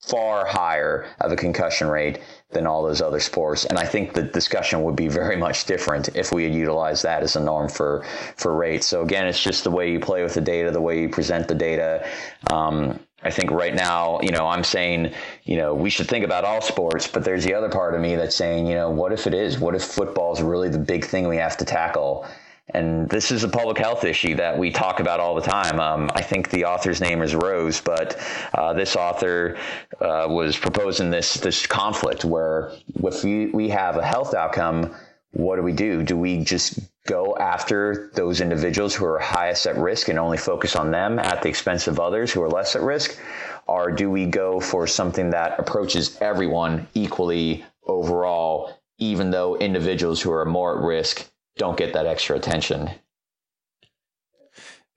far 0.00 0.46
higher 0.46 1.06
of 1.20 1.30
a 1.30 1.36
concussion 1.36 1.88
rate 1.88 2.20
than 2.52 2.66
all 2.66 2.82
those 2.82 3.02
other 3.02 3.20
sports. 3.20 3.64
And 3.64 3.78
I 3.78 3.84
think 3.84 4.14
the 4.14 4.22
discussion 4.22 4.82
would 4.84 4.96
be 4.96 5.08
very 5.08 5.36
much 5.36 5.66
different 5.66 6.08
if 6.16 6.32
we 6.32 6.44
had 6.44 6.54
utilized 6.54 7.02
that 7.02 7.22
as 7.22 7.36
a 7.36 7.40
norm 7.40 7.68
for 7.68 8.04
for 8.36 8.54
rates. 8.54 8.86
So 8.86 9.02
again, 9.02 9.26
it's 9.26 9.42
just 9.42 9.64
the 9.64 9.70
way 9.70 9.90
you 9.90 10.00
play 10.00 10.22
with 10.22 10.34
the 10.34 10.40
data, 10.40 10.70
the 10.70 10.80
way 10.80 11.00
you 11.00 11.08
present 11.08 11.48
the 11.48 11.54
data. 11.54 12.08
Um, 12.50 13.00
I 13.22 13.30
think 13.30 13.50
right 13.50 13.74
now, 13.74 14.20
you 14.22 14.30
know, 14.30 14.46
I'm 14.46 14.64
saying, 14.64 15.12
you 15.44 15.56
know, 15.56 15.74
we 15.74 15.90
should 15.90 16.08
think 16.08 16.24
about 16.24 16.44
all 16.44 16.60
sports, 16.62 17.06
but 17.06 17.22
there's 17.22 17.44
the 17.44 17.54
other 17.54 17.68
part 17.68 17.94
of 17.94 18.00
me 18.00 18.16
that's 18.16 18.34
saying, 18.34 18.66
you 18.66 18.74
know, 18.74 18.90
what 18.90 19.12
if 19.12 19.26
it 19.26 19.34
is? 19.34 19.58
What 19.58 19.74
if 19.74 19.82
football 19.82 20.32
is 20.32 20.40
really 20.40 20.70
the 20.70 20.78
big 20.78 21.04
thing 21.04 21.28
we 21.28 21.36
have 21.36 21.56
to 21.58 21.64
tackle? 21.64 22.26
And 22.72 23.08
this 23.08 23.30
is 23.30 23.42
a 23.44 23.48
public 23.48 23.78
health 23.78 24.04
issue 24.04 24.36
that 24.36 24.56
we 24.56 24.70
talk 24.70 25.00
about 25.00 25.20
all 25.20 25.34
the 25.34 25.42
time. 25.42 25.80
Um, 25.80 26.10
I 26.14 26.22
think 26.22 26.50
the 26.50 26.64
author's 26.64 27.00
name 27.00 27.20
is 27.20 27.34
Rose, 27.34 27.80
but 27.80 28.18
uh, 28.54 28.72
this 28.72 28.96
author 28.96 29.56
uh, 30.00 30.26
was 30.28 30.56
proposing 30.56 31.10
this 31.10 31.34
this 31.34 31.66
conflict 31.66 32.24
where 32.24 32.72
if 33.02 33.24
we, 33.24 33.46
we 33.46 33.68
have 33.70 33.96
a 33.96 34.06
health 34.06 34.34
outcome, 34.34 34.94
what 35.32 35.56
do 35.56 35.62
we 35.62 35.72
do? 35.72 36.02
Do 36.02 36.16
we 36.16 36.42
just 36.44 36.78
go 37.06 37.36
after 37.36 38.10
those 38.14 38.40
individuals 38.40 38.94
who 38.94 39.04
are 39.04 39.18
highest 39.18 39.66
at 39.66 39.76
risk 39.76 40.08
and 40.08 40.18
only 40.18 40.38
focus 40.38 40.76
on 40.76 40.90
them 40.90 41.18
at 41.18 41.42
the 41.42 41.48
expense 41.48 41.86
of 41.86 42.00
others 42.00 42.32
who 42.32 42.42
are 42.42 42.48
less 42.48 42.74
at 42.74 42.82
risk? 42.82 43.18
Or 43.66 43.92
do 43.92 44.10
we 44.10 44.26
go 44.26 44.60
for 44.60 44.86
something 44.86 45.30
that 45.30 45.58
approaches 45.60 46.18
everyone 46.20 46.88
equally 46.94 47.64
overall, 47.86 48.72
even 48.98 49.30
though 49.30 49.56
individuals 49.56 50.20
who 50.20 50.32
are 50.32 50.44
more 50.44 50.78
at 50.78 50.84
risk 50.84 51.30
don't 51.56 51.76
get 51.76 51.92
that 51.92 52.06
extra 52.06 52.36
attention. 52.36 52.90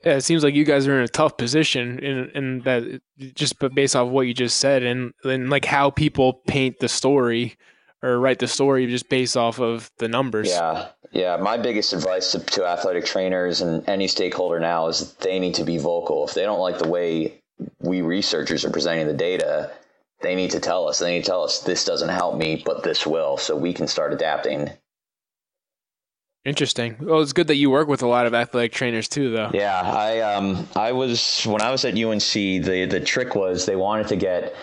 Yeah, 0.06 0.16
it 0.16 0.22
seems 0.22 0.44
like 0.44 0.54
you 0.54 0.66
guys 0.66 0.88
are 0.88 0.98
in 0.98 1.04
a 1.04 1.08
tough 1.08 1.38
position 1.38 2.00
in 2.00 2.30
in 2.36 2.60
that 2.62 3.02
just 3.36 3.56
based 3.74 3.96
off 3.96 4.10
what 4.10 4.28
you 4.28 4.34
just 4.34 4.58
said 4.58 4.84
and 4.84 5.14
and 5.24 5.50
like 5.50 5.66
how 5.66 5.90
people 5.90 6.42
paint 6.48 6.80
the 6.80 6.90
story 6.90 7.56
or 8.04 8.20
write 8.20 8.40
the 8.40 8.48
story 8.48 8.86
just 8.86 9.10
based 9.10 9.36
off 9.36 9.60
of 9.60 9.90
the 9.98 10.08
numbers. 10.08 10.50
Yeah. 10.50 10.90
Yeah, 11.14 11.38
my 11.38 11.58
biggest 11.58 11.94
advice 11.94 12.32
to, 12.32 12.40
to 12.40 12.66
athletic 12.66 13.06
trainers 13.06 13.62
and 13.62 13.88
any 13.88 14.08
stakeholder 14.08 14.60
now 14.60 14.88
is 14.88 15.14
they 15.16 15.38
need 15.38 15.54
to 15.56 15.64
be 15.64 15.78
vocal. 15.78 16.28
If 16.28 16.34
they 16.34 16.42
don't 16.42 16.60
like 16.60 16.80
the 16.80 16.88
way 16.88 17.40
we 17.80 18.02
researchers 18.02 18.66
are 18.66 18.72
presenting 18.72 19.06
the 19.06 19.14
data, 19.14 19.72
they 20.22 20.34
need 20.34 20.52
to 20.52 20.60
tell 20.60 20.88
us. 20.88 20.98
They 20.98 21.12
need 21.12 21.24
to 21.24 21.30
tell 21.30 21.44
us 21.44 21.60
this 21.60 21.86
doesn't 21.86 22.10
help 22.10 22.36
me, 22.36 22.64
but 22.66 22.84
this 22.84 23.06
will, 23.06 23.38
so 23.38 23.56
we 23.56 23.74
can 23.74 23.86
start 23.88 24.12
adapting. 24.12 24.72
Interesting. 26.46 26.98
Well, 27.00 27.22
it's 27.22 27.32
good 27.32 27.48
that 27.48 27.56
you 27.56 27.70
work 27.70 27.88
with 27.88 28.02
a 28.02 28.08
lot 28.08 28.26
of 28.26 28.34
athletic 28.34 28.74
trainers 28.74 29.08
too, 29.08 29.30
though. 29.30 29.52
Yeah, 29.54 29.80
I 29.80 30.20
um 30.20 30.68
I 30.76 30.92
was 30.92 31.44
when 31.46 31.62
I 31.62 31.72
was 31.72 31.86
at 31.86 31.98
UNC. 31.98 32.34
The 32.34 32.86
the 32.90 33.00
trick 33.00 33.36
was 33.36 33.66
they 33.66 33.78
wanted 33.78 34.08
to 34.08 34.18
get 34.18 34.54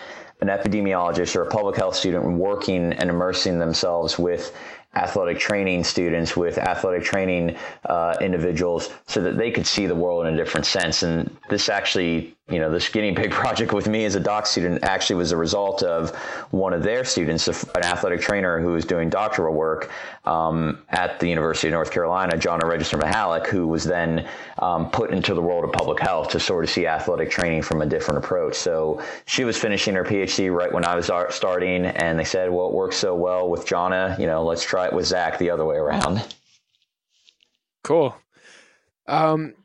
an 0.41 0.47
epidemiologist 0.47 1.35
or 1.35 1.43
a 1.43 1.49
public 1.49 1.75
health 1.75 1.95
student 1.95 2.37
working 2.37 2.93
and 2.93 3.09
immersing 3.09 3.59
themselves 3.59 4.17
with 4.17 4.55
athletic 4.95 5.39
training 5.39 5.83
students 5.83 6.35
with 6.35 6.57
athletic 6.57 7.03
training 7.03 7.55
uh, 7.85 8.17
individuals 8.19 8.89
so 9.07 9.21
that 9.21 9.37
they 9.37 9.49
could 9.49 9.65
see 9.65 9.85
the 9.85 9.95
world 9.95 10.25
in 10.25 10.33
a 10.33 10.37
different 10.37 10.65
sense. 10.65 11.03
And 11.03 11.35
this 11.49 11.69
actually 11.69 12.35
you 12.51 12.59
know, 12.59 12.71
this 12.71 12.89
guinea 12.89 13.13
pig 13.13 13.31
project 13.41 13.73
with 13.73 13.87
me 13.87 14.05
as 14.05 14.15
a 14.15 14.19
doc 14.19 14.45
student 14.45 14.83
actually 14.83 15.15
was 15.15 15.31
a 15.31 15.37
result 15.37 15.83
of 15.83 16.15
one 16.51 16.73
of 16.73 16.83
their 16.83 17.03
students, 17.05 17.47
an 17.47 17.83
athletic 17.83 18.21
trainer 18.21 18.59
who 18.59 18.73
was 18.73 18.85
doing 18.85 19.09
doctoral 19.09 19.53
work 19.53 19.89
um, 20.25 20.79
at 20.89 21.19
the 21.19 21.27
University 21.27 21.67
of 21.67 21.73
North 21.73 21.91
Carolina, 21.91 22.37
Johna 22.37 22.67
Register 22.67 22.97
Mihalik, 22.97 23.47
who 23.47 23.67
was 23.67 23.83
then 23.83 24.27
um, 24.59 24.89
put 24.89 25.11
into 25.11 25.33
the 25.33 25.41
world 25.41 25.63
of 25.63 25.71
public 25.71 25.99
health 25.99 26.29
to 26.29 26.39
sort 26.39 26.63
of 26.63 26.69
see 26.69 26.85
athletic 26.85 27.31
training 27.31 27.61
from 27.61 27.81
a 27.81 27.85
different 27.85 28.23
approach. 28.23 28.55
So 28.55 29.01
she 29.25 29.43
was 29.43 29.57
finishing 29.57 29.95
her 29.95 30.03
PhD 30.03 30.53
right 30.53 30.71
when 30.71 30.85
I 30.85 30.95
was 30.95 31.09
starting, 31.29 31.85
and 31.85 32.19
they 32.19 32.23
said, 32.23 32.51
well, 32.51 32.67
it 32.67 32.73
works 32.73 32.97
so 32.97 33.15
well 33.15 33.49
with 33.49 33.65
Johna, 33.65 34.15
you 34.19 34.27
know, 34.27 34.43
let's 34.43 34.63
try 34.63 34.87
it 34.87 34.93
with 34.93 35.05
Zach 35.05 35.39
the 35.39 35.49
other 35.49 35.65
way 35.65 35.77
around. 35.77 36.21
Cool. 37.83 38.15
Um, 39.07 39.55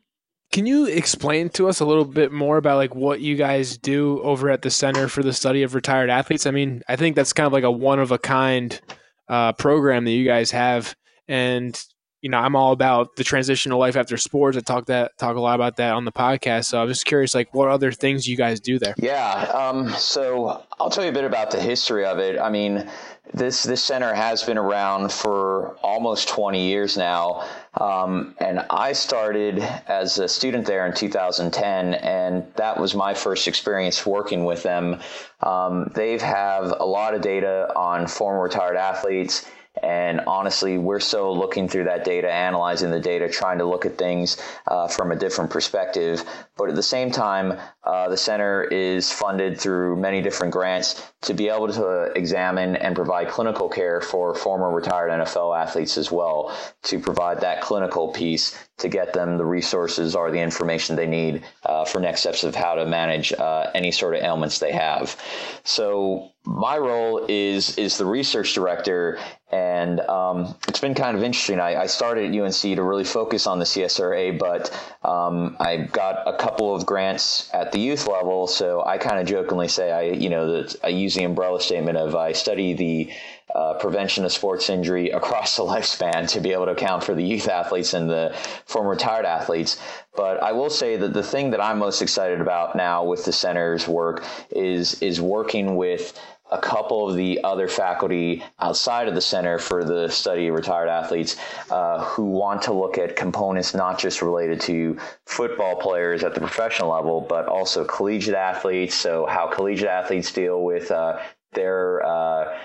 can 0.56 0.64
you 0.64 0.86
explain 0.86 1.50
to 1.50 1.68
us 1.68 1.80
a 1.80 1.84
little 1.84 2.06
bit 2.06 2.32
more 2.32 2.56
about 2.56 2.78
like 2.78 2.94
what 2.94 3.20
you 3.20 3.36
guys 3.36 3.76
do 3.76 4.22
over 4.22 4.48
at 4.48 4.62
the 4.62 4.70
Center 4.70 5.06
for 5.06 5.22
the 5.22 5.34
Study 5.34 5.62
of 5.62 5.74
Retired 5.74 6.08
Athletes? 6.08 6.46
I 6.46 6.50
mean, 6.50 6.80
I 6.88 6.96
think 6.96 7.14
that's 7.14 7.34
kind 7.34 7.46
of 7.46 7.52
like 7.52 7.62
a 7.62 7.70
one 7.70 7.98
of 7.98 8.10
a 8.10 8.16
kind 8.16 8.80
uh, 9.28 9.52
program 9.52 10.06
that 10.06 10.12
you 10.12 10.24
guys 10.24 10.52
have, 10.52 10.96
and 11.28 11.78
you 12.22 12.30
know, 12.30 12.38
I'm 12.38 12.56
all 12.56 12.72
about 12.72 13.16
the 13.16 13.24
transition 13.24 13.70
to 13.70 13.76
life 13.76 13.96
after 13.96 14.16
sports. 14.16 14.56
I 14.56 14.60
talk 14.60 14.86
that 14.86 15.16
talk 15.18 15.36
a 15.36 15.40
lot 15.40 15.54
about 15.54 15.76
that 15.76 15.92
on 15.92 16.04
the 16.04 16.12
podcast. 16.12 16.66
So 16.66 16.80
I'm 16.80 16.88
just 16.88 17.04
curious, 17.04 17.34
like, 17.34 17.52
what 17.54 17.68
other 17.68 17.92
things 17.92 18.26
you 18.26 18.36
guys 18.36 18.58
do 18.60 18.78
there? 18.78 18.94
Yeah. 18.98 19.32
Um, 19.32 19.90
so 19.90 20.64
I'll 20.80 20.90
tell 20.90 21.04
you 21.04 21.10
a 21.10 21.14
bit 21.14 21.24
about 21.24 21.50
the 21.50 21.60
history 21.60 22.04
of 22.04 22.18
it. 22.18 22.38
I 22.38 22.50
mean, 22.50 22.88
this 23.34 23.64
this 23.64 23.82
center 23.82 24.14
has 24.14 24.42
been 24.44 24.56
around 24.56 25.12
for 25.12 25.76
almost 25.82 26.28
20 26.28 26.68
years 26.68 26.96
now, 26.96 27.46
um, 27.74 28.34
and 28.38 28.60
I 28.70 28.92
started 28.92 29.58
as 29.86 30.18
a 30.18 30.28
student 30.28 30.66
there 30.66 30.86
in 30.86 30.94
2010, 30.94 31.94
and 31.94 32.44
that 32.54 32.78
was 32.80 32.94
my 32.94 33.14
first 33.14 33.48
experience 33.48 34.06
working 34.06 34.44
with 34.44 34.62
them. 34.62 35.00
Um, 35.40 35.90
they 35.94 36.18
have 36.18 36.74
a 36.78 36.86
lot 36.86 37.14
of 37.14 37.20
data 37.20 37.72
on 37.74 38.06
former 38.06 38.42
retired 38.42 38.76
athletes 38.76 39.46
and 39.82 40.20
honestly, 40.26 40.78
we're 40.78 41.00
so 41.00 41.32
looking 41.32 41.68
through 41.68 41.84
that 41.84 42.04
data, 42.04 42.32
analyzing 42.32 42.90
the 42.90 43.00
data, 43.00 43.28
trying 43.28 43.58
to 43.58 43.64
look 43.64 43.84
at 43.84 43.98
things 43.98 44.36
uh, 44.66 44.88
from 44.88 45.12
a 45.12 45.16
different 45.16 45.50
perspective. 45.50 46.24
But 46.56 46.70
at 46.70 46.76
the 46.76 46.82
same 46.82 47.10
time, 47.10 47.58
uh, 47.84 48.08
the 48.08 48.16
center 48.16 48.64
is 48.64 49.12
funded 49.12 49.60
through 49.60 49.96
many 49.96 50.22
different 50.22 50.52
grants 50.52 51.02
to 51.22 51.34
be 51.34 51.48
able 51.48 51.68
to 51.68 52.12
examine 52.16 52.76
and 52.76 52.96
provide 52.96 53.28
clinical 53.28 53.68
care 53.68 54.00
for 54.00 54.34
former 54.34 54.70
retired 54.70 55.10
NFL 55.10 55.58
athletes 55.58 55.98
as 55.98 56.10
well, 56.10 56.56
to 56.84 56.98
provide 56.98 57.40
that 57.42 57.60
clinical 57.60 58.12
piece 58.12 58.65
to 58.78 58.88
get 58.88 59.12
them 59.12 59.38
the 59.38 59.44
resources 59.44 60.14
or 60.14 60.30
the 60.30 60.40
information 60.40 60.96
they 60.96 61.06
need 61.06 61.42
uh, 61.64 61.84
for 61.84 61.98
next 61.98 62.20
steps 62.20 62.44
of 62.44 62.54
how 62.54 62.74
to 62.74 62.84
manage 62.84 63.32
uh, 63.32 63.70
any 63.74 63.90
sort 63.90 64.14
of 64.14 64.22
ailments 64.22 64.58
they 64.58 64.72
have. 64.72 65.16
So 65.64 66.32
my 66.44 66.78
role 66.78 67.24
is 67.28 67.76
is 67.76 67.98
the 67.98 68.06
research 68.06 68.54
director, 68.54 69.18
and 69.50 69.98
um, 70.00 70.54
it's 70.68 70.78
been 70.78 70.94
kind 70.94 71.16
of 71.16 71.24
interesting. 71.24 71.58
I, 71.58 71.82
I, 71.82 71.86
started 71.86 72.32
at 72.32 72.40
UNC 72.40 72.54
to 72.54 72.82
really 72.82 73.04
focus 73.04 73.48
on 73.48 73.58
the 73.58 73.64
CSRA, 73.64 74.38
but 74.38 74.70
um, 75.02 75.56
I 75.58 75.78
got 75.78 76.22
a 76.26 76.36
couple 76.36 76.74
of 76.74 76.86
grants 76.86 77.50
at 77.52 77.72
the 77.72 77.80
youth 77.80 78.06
level. 78.06 78.46
So 78.46 78.84
I 78.84 78.98
kind 78.98 79.18
of 79.18 79.26
jokingly 79.26 79.68
say 79.68 79.90
I, 79.90 80.02
you 80.02 80.28
know, 80.28 80.52
that 80.52 80.76
I 80.84 80.88
use 80.88 81.14
the 81.14 81.24
umbrella 81.24 81.60
statement 81.60 81.98
of 81.98 82.14
I 82.14 82.32
study 82.32 82.74
the 82.74 83.12
uh, 83.54 83.74
prevention 83.74 84.24
of 84.24 84.32
sports 84.32 84.68
injury 84.68 85.10
across 85.10 85.56
the 85.56 85.62
lifespan 85.72 86.28
to 86.28 86.40
be 86.40 86.52
able 86.52 86.66
to 86.66 86.72
account 86.72 87.04
for 87.04 87.14
the 87.14 87.22
youth 87.22 87.48
athletes 87.48 87.94
and 87.94 88.08
the 88.10 88.34
former 88.66 88.90
retired 88.90 89.24
athletes. 89.24 89.80
But 90.16 90.42
I 90.42 90.52
will 90.52 90.70
say 90.70 90.96
that 90.96 91.12
the 91.12 91.22
thing 91.22 91.50
that 91.50 91.60
I'm 91.60 91.78
most 91.78 92.02
excited 92.02 92.40
about 92.40 92.76
now 92.76 93.04
with 93.04 93.24
the 93.24 93.32
center's 93.32 93.86
work 93.86 94.24
is 94.50 95.00
is 95.02 95.20
working 95.20 95.76
with 95.76 96.18
a 96.50 96.58
couple 96.58 97.08
of 97.08 97.16
the 97.16 97.40
other 97.42 97.66
faculty 97.66 98.42
outside 98.60 99.08
of 99.08 99.14
the 99.14 99.20
Center 99.20 99.58
for 99.58 99.84
the 99.84 100.08
Study 100.08 100.48
of 100.48 100.54
Retired 100.54 100.88
Athletes 100.88 101.36
uh, 101.70 102.04
who 102.04 102.26
want 102.26 102.62
to 102.62 102.72
look 102.72 102.98
at 102.98 103.16
components 103.16 103.74
not 103.74 103.98
just 103.98 104.22
related 104.22 104.60
to 104.62 104.96
football 105.24 105.76
players 105.76 106.22
at 106.22 106.34
the 106.34 106.40
professional 106.40 106.90
level, 106.92 107.20
but 107.20 107.46
also 107.46 107.84
collegiate 107.84 108.36
athletes. 108.36 108.94
So, 108.94 109.26
how 109.26 109.48
collegiate 109.48 109.88
athletes 109.88 110.32
deal 110.32 110.62
with 110.62 110.90
uh, 110.90 111.18
their 111.52 112.04
uh, 112.06 112.56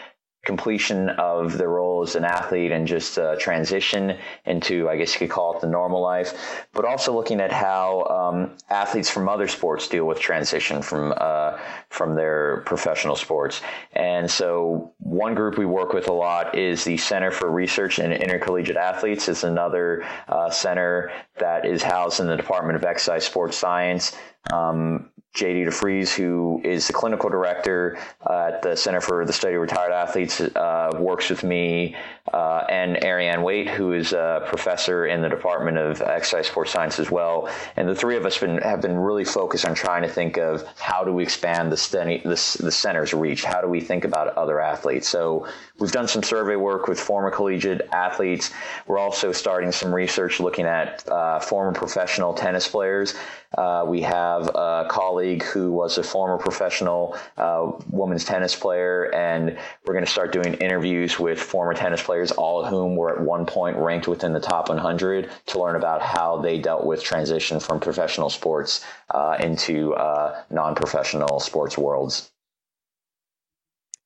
completion 0.43 1.09
of 1.09 1.57
the 1.57 1.67
role 1.67 2.01
as 2.01 2.15
an 2.15 2.25
athlete 2.25 2.71
and 2.71 2.87
just 2.87 3.19
uh, 3.19 3.35
transition 3.35 4.17
into, 4.45 4.89
I 4.89 4.97
guess 4.97 5.13
you 5.13 5.19
could 5.19 5.29
call 5.29 5.55
it 5.55 5.61
the 5.61 5.67
normal 5.67 6.01
life, 6.01 6.65
but 6.73 6.83
also 6.83 7.13
looking 7.13 7.39
at 7.39 7.51
how 7.51 8.03
um, 8.05 8.57
athletes 8.69 9.09
from 9.09 9.29
other 9.29 9.47
sports 9.47 9.87
deal 9.87 10.05
with 10.05 10.19
transition 10.19 10.81
from 10.81 11.13
uh, 11.15 11.59
from 11.89 12.15
their 12.15 12.63
professional 12.65 13.15
sports. 13.15 13.61
And 13.93 14.29
so, 14.29 14.93
one 14.97 15.35
group 15.35 15.59
we 15.59 15.65
work 15.65 15.93
with 15.93 16.07
a 16.07 16.13
lot 16.13 16.57
is 16.57 16.83
the 16.83 16.97
Center 16.97 17.29
for 17.29 17.51
Research 17.51 17.99
in 17.99 18.11
Intercollegiate 18.11 18.77
Athletes. 18.77 19.29
It's 19.29 19.43
another 19.43 20.03
uh, 20.27 20.49
center 20.49 21.11
that 21.37 21.65
is 21.65 21.83
housed 21.83 22.19
in 22.19 22.27
the 22.27 22.37
Department 22.37 22.77
of 22.77 22.83
Exercise 22.83 23.25
Sports 23.25 23.57
Science. 23.57 24.17
Um, 24.51 25.10
JD 25.33 25.67
DeFreese, 25.67 26.13
who 26.13 26.59
is 26.63 26.87
the 26.87 26.93
clinical 26.93 27.29
director 27.29 27.97
uh, 28.29 28.51
at 28.53 28.61
the 28.61 28.75
Center 28.75 28.99
for 28.99 29.25
the 29.25 29.31
Study 29.31 29.55
of 29.55 29.61
Retired 29.61 29.93
Athletes, 29.93 30.41
uh, 30.41 30.91
works 30.99 31.29
with 31.29 31.45
me, 31.45 31.95
uh, 32.33 32.65
and 32.69 32.97
Erianne 32.97 33.41
Weight, 33.41 33.69
who 33.69 33.93
is 33.93 34.11
a 34.11 34.43
professor 34.47 35.05
in 35.05 35.21
the 35.21 35.29
Department 35.29 35.77
of 35.77 36.01
Exercise 36.01 36.47
Sports 36.47 36.71
Science 36.71 36.99
as 36.99 37.09
well. 37.09 37.49
And 37.77 37.87
the 37.87 37.95
three 37.95 38.17
of 38.17 38.25
us 38.25 38.37
been, 38.37 38.57
have 38.57 38.81
been 38.81 38.97
really 38.97 39.23
focused 39.23 39.65
on 39.65 39.73
trying 39.73 40.01
to 40.01 40.09
think 40.09 40.37
of 40.37 40.65
how 40.77 41.05
do 41.05 41.13
we 41.13 41.23
expand 41.23 41.71
the, 41.71 41.77
study, 41.77 42.17
the, 42.17 42.57
the 42.61 42.71
center's 42.71 43.13
reach? 43.13 43.45
How 43.45 43.61
do 43.61 43.67
we 43.69 43.79
think 43.79 44.03
about 44.03 44.35
other 44.37 44.59
athletes? 44.59 45.07
So 45.07 45.47
we've 45.79 45.93
done 45.93 46.09
some 46.09 46.23
survey 46.23 46.57
work 46.57 46.87
with 46.87 46.99
former 46.99 47.31
collegiate 47.31 47.87
athletes. 47.93 48.51
We're 48.85 48.99
also 48.99 49.31
starting 49.31 49.71
some 49.71 49.95
research 49.95 50.41
looking 50.41 50.65
at 50.65 51.07
uh, 51.07 51.39
former 51.39 51.71
professional 51.71 52.33
tennis 52.33 52.67
players. 52.67 53.15
Uh, 53.57 53.83
we 53.85 54.01
have 54.01 54.47
a 54.55 54.85
colleague 54.89 55.43
who 55.43 55.71
was 55.71 55.97
a 55.97 56.03
former 56.03 56.37
professional 56.37 57.17
uh, 57.37 57.71
women's 57.89 58.23
tennis 58.23 58.55
player, 58.55 59.13
and 59.13 59.57
we're 59.85 59.93
going 59.93 60.05
to 60.05 60.11
start 60.11 60.31
doing 60.31 60.53
interviews 60.55 61.19
with 61.19 61.39
former 61.39 61.73
tennis 61.73 62.01
players, 62.01 62.31
all 62.31 62.63
of 62.63 62.69
whom 62.69 62.95
were 62.95 63.13
at 63.13 63.21
one 63.21 63.45
point 63.45 63.75
ranked 63.75 64.07
within 64.07 64.31
the 64.31 64.39
top 64.39 64.69
100, 64.69 65.29
to 65.47 65.59
learn 65.59 65.75
about 65.75 66.01
how 66.01 66.37
they 66.37 66.57
dealt 66.57 66.85
with 66.85 67.03
transition 67.03 67.59
from 67.59 67.79
professional 67.79 68.29
sports 68.29 68.85
uh, 69.13 69.35
into 69.41 69.93
uh, 69.95 70.41
non-professional 70.49 71.41
sports 71.41 71.77
worlds. 71.77 72.31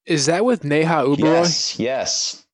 Is 0.08 0.26
that 0.26 0.44
with 0.44 0.64
Neha 0.64 1.04
Uberoi? 1.04 1.18
Yes, 1.20 1.80
yes. 1.80 2.46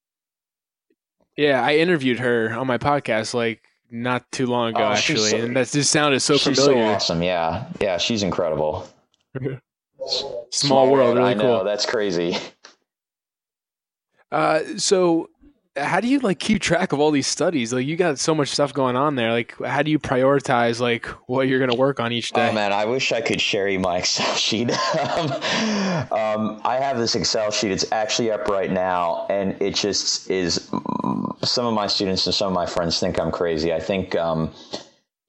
Yeah, 1.38 1.64
I 1.64 1.78
interviewed 1.78 2.20
her 2.20 2.54
on 2.54 2.68
my 2.68 2.78
podcast 2.78 3.34
like 3.34 3.64
not 3.92 4.30
too 4.32 4.48
long 4.48 4.70
ago, 4.70 4.84
Oh, 4.84 4.92
actually, 4.94 5.30
so- 5.30 5.38
and 5.38 5.56
that 5.56 5.68
just 5.70 5.92
sounded 5.92 6.22
so 6.22 6.38
she's 6.38 6.58
familiar. 6.58 6.86
so 6.88 6.96
awesome. 6.96 7.22
Yeah, 7.24 7.66
yeah, 7.80 7.98
she's 7.98 8.24
incredible. 8.24 8.88
Small, 10.52 10.90
world, 10.92 11.18
really 11.18 11.32
I 11.32 11.34
know 11.36 11.58
cool. 11.58 11.64
that's 11.64 11.86
crazy. 11.86 12.36
Uh, 14.32 14.62
so, 14.78 15.30
how 15.78 16.02
do 16.02 16.08
you 16.08 16.20
like 16.20 16.40
keep 16.40 16.62
track 16.62 16.92
of 16.92 17.00
all 17.00 17.12
these 17.12 17.28
studies? 17.28 17.72
Like, 17.72 17.86
you 17.86 17.96
got 17.96 18.20
so 18.20 18.36
much 18.36 18.50
stuff 18.50 18.74
going 18.74 18.98
on 18.98 19.16
there. 19.16 19.32
Like, 19.32 19.56
how 19.64 19.82
do 19.82 19.90
you 19.90 20.00
prioritize 20.00 20.80
like 20.82 21.06
what 21.28 21.48
you're 21.48 21.60
going 21.60 21.72
to 21.72 21.78
work 21.78 22.00
on 22.00 22.12
each 22.12 22.32
day? 22.32 22.50
Oh 22.50 22.54
man, 22.54 22.74
I 22.74 22.86
wish 22.86 23.12
I 23.12 23.22
could 23.22 23.40
share 23.40 23.70
you 23.70 23.80
my 23.80 23.98
Excel 24.00 24.36
sheet. 24.36 24.72
um, 25.00 25.32
um, 26.12 26.62
I 26.66 26.78
have 26.82 26.98
this 26.98 27.16
Excel 27.16 27.52
sheet. 27.52 27.72
It's 27.72 27.90
actually 27.92 28.32
up 28.32 28.48
right 28.48 28.72
now, 28.72 29.26
and 29.30 29.60
it 29.62 29.76
just 29.76 30.30
is. 30.30 30.70
Some 31.44 31.66
of 31.66 31.74
my 31.74 31.88
students 31.88 32.26
and 32.28 32.36
some 32.36 32.50
of 32.50 32.54
my 32.54 32.66
friends 32.66 33.00
think 33.00 33.20
I'm 33.20 33.32
crazy. 33.32 33.74
I 33.74 33.80
think, 33.80 34.16
um, 34.16 34.52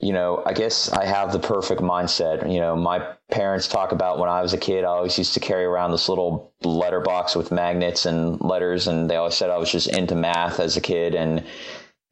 you 0.03 0.13
know, 0.13 0.43
I 0.45 0.53
guess 0.53 0.91
I 0.91 1.05
have 1.05 1.33
the 1.33 1.39
perfect 1.39 1.81
mindset. 1.81 2.53
You 2.53 2.59
know, 2.59 2.75
my 2.75 3.07
parents 3.31 3.69
talk 3.69 3.93
about 3.93 4.19
when 4.19 4.29
I 4.29 4.43
was 4.43 4.53
a 4.53 4.59
kid. 4.59 4.83
I 4.83 4.89
always 4.89 5.17
used 5.17 5.35
to 5.35 5.41
carry 5.41 5.65
around 5.65 5.93
this 5.93 6.09
little 6.09 6.53
letter 6.65 7.01
box 7.01 7.37
with 7.37 7.53
magnets 7.53 8.05
and 8.05 8.41
letters, 8.41 8.89
and 8.89 9.09
they 9.09 9.15
always 9.15 9.37
said 9.37 9.49
I 9.49 9.59
was 9.59 9.71
just 9.71 9.87
into 9.87 10.17
math 10.17 10.59
as 10.59 10.77
a 10.77 10.81
kid 10.81 11.15
and 11.15 11.45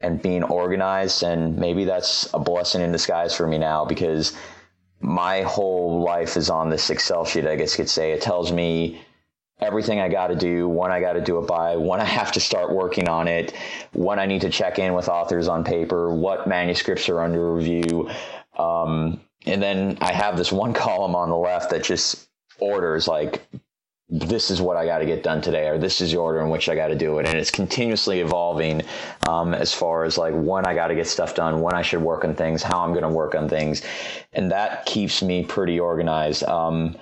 and 0.00 0.22
being 0.22 0.44
organized. 0.44 1.24
And 1.24 1.56
maybe 1.56 1.84
that's 1.84 2.32
a 2.32 2.38
blessing 2.38 2.80
in 2.80 2.92
disguise 2.92 3.34
for 3.34 3.48
me 3.48 3.58
now 3.58 3.84
because 3.84 4.36
my 5.00 5.42
whole 5.42 6.00
life 6.04 6.36
is 6.36 6.48
on 6.48 6.70
this 6.70 6.90
Excel 6.90 7.24
sheet, 7.24 7.44
I 7.44 7.56
guess 7.56 7.76
you 7.76 7.82
could 7.82 7.90
say. 7.90 8.12
It 8.12 8.22
tells 8.22 8.52
me 8.52 9.02
everything 9.60 10.00
I 10.00 10.08
got 10.08 10.28
to 10.28 10.34
do, 10.34 10.68
when 10.68 10.90
I 10.90 11.00
got 11.00 11.14
to 11.14 11.20
do 11.20 11.38
it 11.38 11.46
by, 11.46 11.76
when 11.76 12.00
I 12.00 12.04
have 12.04 12.32
to 12.32 12.40
start 12.40 12.72
working 12.72 13.08
on 13.08 13.28
it, 13.28 13.54
when 13.92 14.18
I 14.18 14.26
need 14.26 14.40
to 14.42 14.50
check 14.50 14.78
in 14.78 14.94
with 14.94 15.08
authors 15.08 15.48
on 15.48 15.64
paper, 15.64 16.14
what 16.14 16.46
manuscripts 16.46 17.08
are 17.08 17.20
under 17.20 17.52
review. 17.54 18.10
Um, 18.58 19.20
and 19.46 19.62
then 19.62 19.98
I 20.00 20.12
have 20.12 20.36
this 20.36 20.52
one 20.52 20.72
column 20.74 21.14
on 21.14 21.30
the 21.30 21.36
left 21.36 21.70
that 21.70 21.84
just 21.84 22.28
orders 22.58 23.08
like, 23.08 23.42
this 24.12 24.50
is 24.50 24.60
what 24.60 24.76
I 24.76 24.86
got 24.86 24.98
to 24.98 25.06
get 25.06 25.22
done 25.22 25.40
today, 25.40 25.68
or 25.68 25.78
this 25.78 26.00
is 26.00 26.10
the 26.10 26.18
order 26.18 26.40
in 26.40 26.50
which 26.50 26.68
I 26.68 26.74
got 26.74 26.88
to 26.88 26.96
do 26.96 27.20
it. 27.20 27.26
And 27.26 27.38
it's 27.38 27.50
continuously 27.50 28.18
evolving 28.20 28.82
um, 29.28 29.54
as 29.54 29.72
far 29.72 30.04
as 30.04 30.18
like 30.18 30.34
when 30.34 30.66
I 30.66 30.74
got 30.74 30.88
to 30.88 30.96
get 30.96 31.06
stuff 31.06 31.36
done, 31.36 31.60
when 31.60 31.74
I 31.74 31.82
should 31.82 32.02
work 32.02 32.24
on 32.24 32.34
things, 32.34 32.60
how 32.60 32.80
I'm 32.80 32.90
going 32.90 33.04
to 33.04 33.08
work 33.08 33.36
on 33.36 33.48
things. 33.48 33.82
And 34.32 34.50
that 34.50 34.84
keeps 34.84 35.22
me 35.22 35.44
pretty 35.44 35.78
organized. 35.78 36.42
Um, 36.42 36.96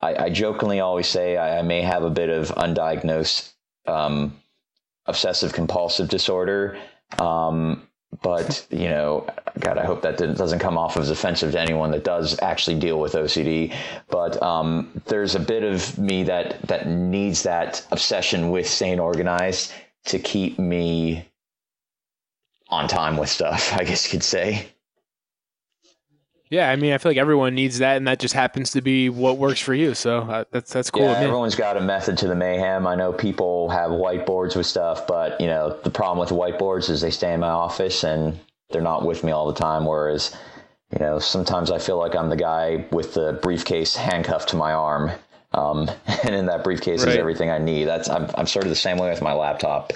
I, 0.00 0.24
I, 0.24 0.30
jokingly 0.30 0.80
always 0.80 1.06
say 1.06 1.36
I, 1.36 1.58
I, 1.58 1.62
may 1.62 1.82
have 1.82 2.04
a 2.04 2.10
bit 2.10 2.30
of 2.30 2.48
undiagnosed 2.48 3.52
um, 3.86 4.40
obsessive 5.06 5.52
compulsive 5.52 6.08
disorder. 6.08 6.78
Um, 7.18 7.86
but 8.22 8.66
you 8.70 8.88
know, 8.88 9.26
God, 9.58 9.78
I 9.78 9.84
hope 9.84 10.02
that 10.02 10.18
doesn't 10.18 10.58
come 10.58 10.76
off 10.76 10.96
as 10.96 11.10
offensive 11.10 11.52
to 11.52 11.60
anyone 11.60 11.90
that 11.92 12.04
does 12.04 12.40
actually 12.42 12.78
deal 12.78 12.98
with 12.98 13.12
OCD. 13.12 13.74
But 14.08 14.42
um, 14.42 14.90
there's 15.06 15.34
a 15.34 15.40
bit 15.40 15.62
of 15.62 15.96
me 15.98 16.24
that 16.24 16.60
that 16.62 16.88
needs 16.88 17.44
that 17.44 17.86
obsession 17.90 18.50
with 18.50 18.68
staying 18.68 19.00
organized 19.00 19.72
to 20.06 20.18
keep 20.18 20.58
me 20.58 21.26
on 22.68 22.88
time 22.88 23.16
with 23.16 23.28
stuff. 23.28 23.72
I 23.76 23.84
guess 23.84 24.04
you 24.04 24.10
could 24.10 24.24
say. 24.24 24.66
Yeah, 26.50 26.68
I 26.68 26.74
mean, 26.74 26.92
I 26.92 26.98
feel 26.98 27.10
like 27.10 27.18
everyone 27.18 27.54
needs 27.54 27.78
that, 27.78 27.96
and 27.96 28.08
that 28.08 28.18
just 28.18 28.34
happens 28.34 28.72
to 28.72 28.82
be 28.82 29.08
what 29.08 29.38
works 29.38 29.60
for 29.60 29.72
you. 29.72 29.94
So 29.94 30.22
uh, 30.22 30.44
that's 30.50 30.72
that's 30.72 30.90
cool. 30.90 31.04
Yeah, 31.04 31.20
everyone's 31.20 31.54
got 31.54 31.76
a 31.76 31.80
method 31.80 32.18
to 32.18 32.26
the 32.26 32.34
mayhem. 32.34 32.88
I 32.88 32.96
know 32.96 33.12
people 33.12 33.68
have 33.70 33.92
whiteboards 33.92 34.56
with 34.56 34.66
stuff, 34.66 35.06
but 35.06 35.40
you 35.40 35.46
know 35.46 35.78
the 35.84 35.90
problem 35.90 36.18
with 36.18 36.30
whiteboards 36.30 36.90
is 36.90 37.02
they 37.02 37.12
stay 37.12 37.32
in 37.32 37.40
my 37.40 37.48
office 37.48 38.02
and 38.02 38.38
they're 38.70 38.82
not 38.82 39.06
with 39.06 39.22
me 39.22 39.30
all 39.30 39.46
the 39.46 39.58
time. 39.58 39.86
Whereas, 39.86 40.36
you 40.92 40.98
know, 40.98 41.20
sometimes 41.20 41.70
I 41.70 41.78
feel 41.78 41.98
like 41.98 42.16
I'm 42.16 42.30
the 42.30 42.36
guy 42.36 42.84
with 42.90 43.14
the 43.14 43.38
briefcase 43.42 43.94
handcuffed 43.94 44.48
to 44.48 44.56
my 44.56 44.72
arm, 44.72 45.12
um, 45.52 45.88
and 46.24 46.34
in 46.34 46.46
that 46.46 46.64
briefcase 46.64 47.04
right. 47.04 47.10
is 47.10 47.16
everything 47.16 47.50
I 47.50 47.58
need. 47.58 47.84
That's 47.84 48.10
I'm 48.10 48.28
I'm 48.34 48.46
sort 48.46 48.64
of 48.64 48.70
the 48.70 48.76
same 48.76 48.98
way 48.98 49.08
with 49.08 49.22
my 49.22 49.34
laptop. 49.34 49.92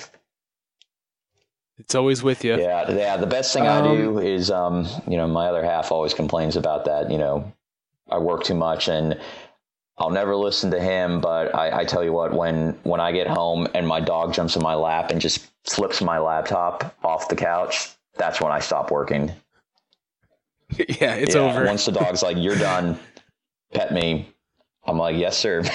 It's 1.78 1.94
always 1.94 2.22
with 2.22 2.44
you. 2.44 2.56
Yeah, 2.56 2.90
yeah. 2.90 3.16
The 3.16 3.26
best 3.26 3.52
thing 3.52 3.66
um, 3.66 3.84
I 3.84 3.96
do 3.96 4.18
is, 4.18 4.50
um, 4.50 4.86
you 5.08 5.16
know, 5.16 5.26
my 5.26 5.48
other 5.48 5.64
half 5.64 5.90
always 5.90 6.14
complains 6.14 6.56
about 6.56 6.84
that. 6.84 7.10
You 7.10 7.18
know, 7.18 7.52
I 8.08 8.18
work 8.18 8.44
too 8.44 8.54
much, 8.54 8.88
and 8.88 9.20
I'll 9.98 10.10
never 10.10 10.36
listen 10.36 10.70
to 10.70 10.80
him. 10.80 11.20
But 11.20 11.54
I, 11.54 11.80
I 11.80 11.84
tell 11.84 12.04
you 12.04 12.12
what, 12.12 12.32
when 12.32 12.78
when 12.84 13.00
I 13.00 13.10
get 13.10 13.26
home 13.26 13.66
and 13.74 13.88
my 13.88 14.00
dog 14.00 14.32
jumps 14.32 14.54
in 14.54 14.62
my 14.62 14.74
lap 14.74 15.10
and 15.10 15.20
just 15.20 15.50
flips 15.64 16.00
my 16.00 16.18
laptop 16.18 16.96
off 17.02 17.28
the 17.28 17.36
couch, 17.36 17.90
that's 18.16 18.40
when 18.40 18.52
I 18.52 18.60
stop 18.60 18.92
working. 18.92 19.32
yeah, 20.78 21.14
it's 21.14 21.34
yeah, 21.34 21.40
over. 21.40 21.64
Once 21.66 21.86
the 21.86 21.92
dog's 21.92 22.22
like, 22.22 22.36
"You're 22.36 22.56
done," 22.56 23.00
pet 23.74 23.92
me. 23.92 24.32
I'm 24.86 24.96
like, 24.96 25.16
"Yes, 25.16 25.36
sir." 25.36 25.64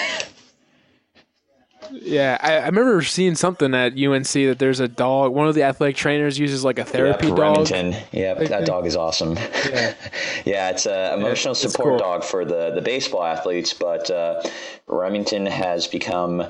Yeah, 1.92 2.38
I, 2.40 2.58
I, 2.58 2.66
remember 2.66 3.02
seeing 3.02 3.34
something 3.34 3.74
at 3.74 3.92
UNC 3.98 4.32
that 4.32 4.56
there's 4.58 4.80
a 4.80 4.88
dog. 4.88 5.32
One 5.32 5.48
of 5.48 5.54
the 5.54 5.62
athletic 5.62 5.96
trainers 5.96 6.38
uses 6.38 6.64
like 6.64 6.78
a 6.78 6.84
therapy 6.84 7.28
yep, 7.28 7.36
dog. 7.36 7.70
Remington. 7.70 8.02
Yep, 8.12 8.48
that 8.48 8.66
dog 8.66 8.86
is 8.86 8.96
awesome. 8.96 9.36
Yeah, 9.36 9.94
yeah 10.44 10.70
it's 10.70 10.86
an 10.86 11.18
emotional 11.18 11.54
yeah, 11.54 11.60
support 11.60 11.90
cool. 11.90 11.98
dog 11.98 12.24
for 12.24 12.44
the 12.44 12.70
the 12.70 12.82
baseball 12.82 13.24
athletes, 13.24 13.72
but 13.72 14.10
uh, 14.10 14.42
Remington 14.86 15.46
has 15.46 15.86
become 15.86 16.44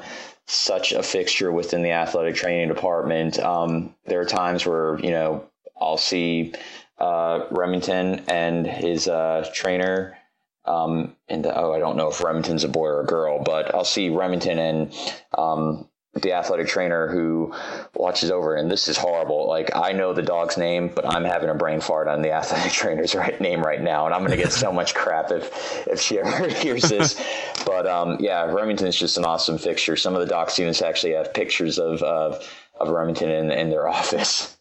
such 0.46 0.92
a 0.92 1.02
fixture 1.02 1.52
within 1.52 1.82
the 1.82 1.92
athletic 1.92 2.34
training 2.34 2.68
department. 2.68 3.38
Um, 3.38 3.94
there 4.06 4.20
are 4.20 4.26
times 4.26 4.66
where 4.66 4.98
you 5.00 5.10
know 5.10 5.44
I'll 5.80 5.96
see 5.96 6.54
uh, 6.98 7.46
Remington 7.50 8.24
and 8.28 8.66
his 8.66 9.08
uh, 9.08 9.48
trainer. 9.54 10.16
Um, 10.64 11.16
and 11.28 11.46
oh, 11.46 11.72
I 11.72 11.78
don't 11.78 11.96
know 11.96 12.08
if 12.08 12.22
Remington's 12.22 12.64
a 12.64 12.68
boy 12.68 12.86
or 12.86 13.00
a 13.00 13.06
girl, 13.06 13.42
but 13.42 13.74
I'll 13.74 13.84
see 13.84 14.10
Remington 14.10 14.58
and 14.58 14.94
um, 15.36 15.88
the 16.14 16.32
athletic 16.32 16.66
trainer 16.66 17.08
who 17.08 17.54
watches 17.94 18.30
over. 18.30 18.54
And 18.54 18.70
this 18.70 18.88
is 18.88 18.96
horrible. 18.96 19.48
Like 19.48 19.74
I 19.74 19.92
know 19.92 20.12
the 20.12 20.22
dog's 20.22 20.56
name, 20.58 20.90
but 20.94 21.06
I'm 21.06 21.24
having 21.24 21.48
a 21.48 21.54
brain 21.54 21.80
fart 21.80 22.08
on 22.08 22.22
the 22.22 22.32
athletic 22.32 22.72
trainer's 22.72 23.14
right 23.14 23.40
name 23.40 23.62
right 23.62 23.80
now, 23.80 24.06
and 24.06 24.14
I'm 24.14 24.20
going 24.20 24.36
to 24.36 24.42
get 24.42 24.52
so 24.52 24.72
much 24.80 24.94
crap 24.94 25.30
if 25.30 25.86
if 25.86 26.00
she 26.00 26.18
ever 26.18 26.48
hears 26.54 26.82
this. 26.82 27.20
But 27.64 27.86
um, 27.86 28.18
yeah, 28.20 28.44
Remington 28.44 28.86
is 28.86 28.98
just 28.98 29.18
an 29.18 29.24
awesome 29.24 29.58
fixture. 29.58 29.96
Some 29.96 30.14
of 30.14 30.20
the 30.20 30.26
doc 30.26 30.50
students 30.50 30.82
actually 30.82 31.14
have 31.14 31.32
pictures 31.32 31.78
of 31.78 32.02
of, 32.02 32.46
of 32.78 32.88
Remington 32.88 33.30
in, 33.30 33.50
in 33.50 33.70
their 33.70 33.88
office. 33.88 34.56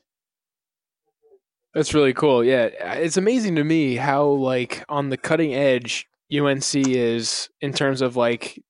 That's 1.73 1.93
really 1.93 2.13
cool. 2.13 2.43
Yeah, 2.43 2.65
it's 2.65 3.17
amazing 3.17 3.55
to 3.55 3.63
me 3.63 3.95
how 3.95 4.25
like 4.25 4.83
on 4.89 5.09
the 5.09 5.17
cutting 5.17 5.53
edge 5.53 6.07
UNC 6.33 6.75
is 6.75 7.49
in 7.61 7.73
terms 7.73 8.01
of 8.01 8.15
like 8.15 8.61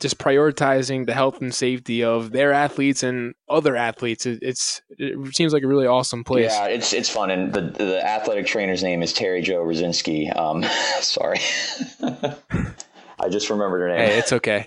just 0.00 0.18
prioritizing 0.18 1.06
the 1.06 1.14
health 1.14 1.40
and 1.40 1.54
safety 1.54 2.02
of 2.02 2.32
their 2.32 2.52
athletes 2.52 3.02
and 3.02 3.34
other 3.48 3.76
athletes. 3.76 4.26
It, 4.26 4.40
it's 4.42 4.82
it 4.98 5.34
seems 5.34 5.52
like 5.52 5.62
a 5.62 5.66
really 5.66 5.86
awesome 5.86 6.24
place. 6.24 6.52
Yeah, 6.52 6.66
it's 6.66 6.92
it's 6.92 7.08
fun, 7.08 7.30
and 7.30 7.52
the 7.52 7.62
the 7.62 8.04
athletic 8.06 8.46
trainer's 8.46 8.82
name 8.82 9.02
is 9.02 9.14
Terri 9.14 9.42
Jo 9.42 9.64
Rucinski. 9.64 10.36
Um, 10.36 10.62
sorry, 11.00 11.38
I 13.20 13.28
just 13.30 13.48
remembered 13.48 13.80
her 13.80 13.88
name. 13.88 13.98
Hey, 13.98 14.18
it's 14.18 14.32
okay. 14.32 14.66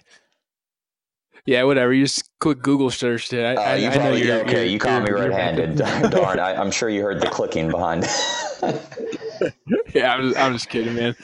Yeah, 1.45 1.63
whatever. 1.63 1.93
You 1.93 2.05
just 2.05 2.29
quick 2.39 2.61
Google 2.61 2.89
search 2.89 3.31
it. 3.31 3.43
I, 3.43 3.55
uh, 3.55 3.61
I, 3.61 3.75
you 3.75 3.87
I 3.87 3.95
probably, 3.95 4.19
know 4.21 4.25
you're, 4.25 4.41
okay. 4.41 4.51
You're, 4.51 4.65
you 4.65 4.79
caught 4.79 5.03
me 5.03 5.09
you're, 5.09 5.19
red-handed. 5.19 5.77
Darn, 6.11 6.39
I, 6.39 6.59
am 6.59 6.71
sure 6.71 6.89
you 6.89 7.03
heard 7.03 7.21
the 7.21 7.27
clicking 7.27 7.69
behind. 7.69 8.03
yeah, 9.93 10.13
I'm 10.13 10.23
just, 10.23 10.39
I'm 10.39 10.53
just 10.53 10.69
kidding, 10.69 10.95
man. 10.95 11.15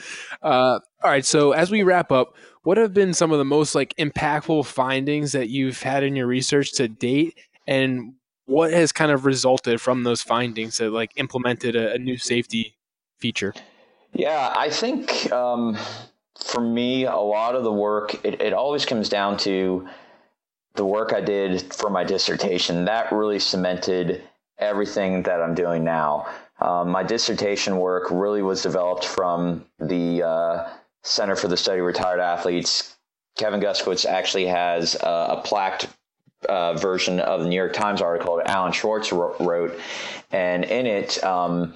Uh, 0.43 0.79
all 1.03 1.09
right, 1.09 1.25
so 1.25 1.53
as 1.53 1.71
we 1.71 1.81
wrap 1.81 2.11
up, 2.11 2.35
what 2.63 2.77
have 2.77 2.93
been 2.93 3.13
some 3.15 3.31
of 3.31 3.39
the 3.39 3.45
most 3.45 3.73
like 3.73 3.95
impactful 3.97 4.65
findings 4.65 5.31
that 5.31 5.49
you've 5.49 5.81
had 5.81 6.03
in 6.03 6.15
your 6.15 6.27
research 6.27 6.73
to 6.73 6.87
date, 6.87 7.39
and 7.65 8.13
what 8.45 8.71
has 8.71 8.91
kind 8.91 9.11
of 9.11 9.25
resulted 9.25 9.81
from 9.81 10.03
those 10.03 10.21
findings 10.21 10.77
that 10.77 10.91
like 10.91 11.11
implemented 11.15 11.75
a, 11.75 11.93
a 11.93 11.97
new 11.97 12.17
safety 12.17 12.75
feature? 13.17 13.55
Yeah, 14.13 14.53
I 14.55 14.69
think 14.69 15.31
um, 15.31 15.77
for 16.37 16.61
me, 16.61 17.05
a 17.05 17.15
lot 17.15 17.55
of 17.55 17.63
the 17.63 17.71
work 17.71 18.23
it, 18.23 18.39
it 18.41 18.53
always 18.53 18.85
comes 18.85 19.09
down 19.09 19.37
to 19.37 19.87
the 20.75 20.85
work 20.85 21.13
I 21.13 21.21
did 21.21 21.73
for 21.73 21.89
my 21.89 22.03
dissertation. 22.03 22.85
That 22.85 23.11
really 23.11 23.39
cemented 23.39 24.23
everything 24.57 25.23
that 25.23 25.41
I'm 25.41 25.55
doing 25.55 25.83
now. 25.83 26.27
Um, 26.59 26.89
my 26.89 27.03
dissertation 27.03 27.77
work 27.77 28.11
really 28.11 28.43
was 28.43 28.61
developed 28.61 29.05
from 29.05 29.65
the 29.79 30.23
uh, 30.23 30.69
Center 31.03 31.35
for 31.35 31.47
the 31.47 31.57
Study 31.57 31.79
of 31.79 31.85
Retired 31.85 32.19
Athletes. 32.19 32.95
Kevin 33.35 33.59
Guskiewicz 33.59 34.05
actually 34.05 34.45
has 34.45 34.95
a, 34.95 35.37
a 35.37 35.43
plaqued 35.43 35.87
uh, 36.47 36.73
version 36.73 37.19
of 37.19 37.41
the 37.41 37.49
New 37.49 37.55
York 37.55 37.73
Times 37.73 38.01
article 38.01 38.37
that 38.37 38.47
Alan 38.47 38.71
Schwarz 38.71 39.11
wrote, 39.11 39.79
and 40.31 40.63
in 40.63 40.85
it, 40.85 41.23
um, 41.23 41.73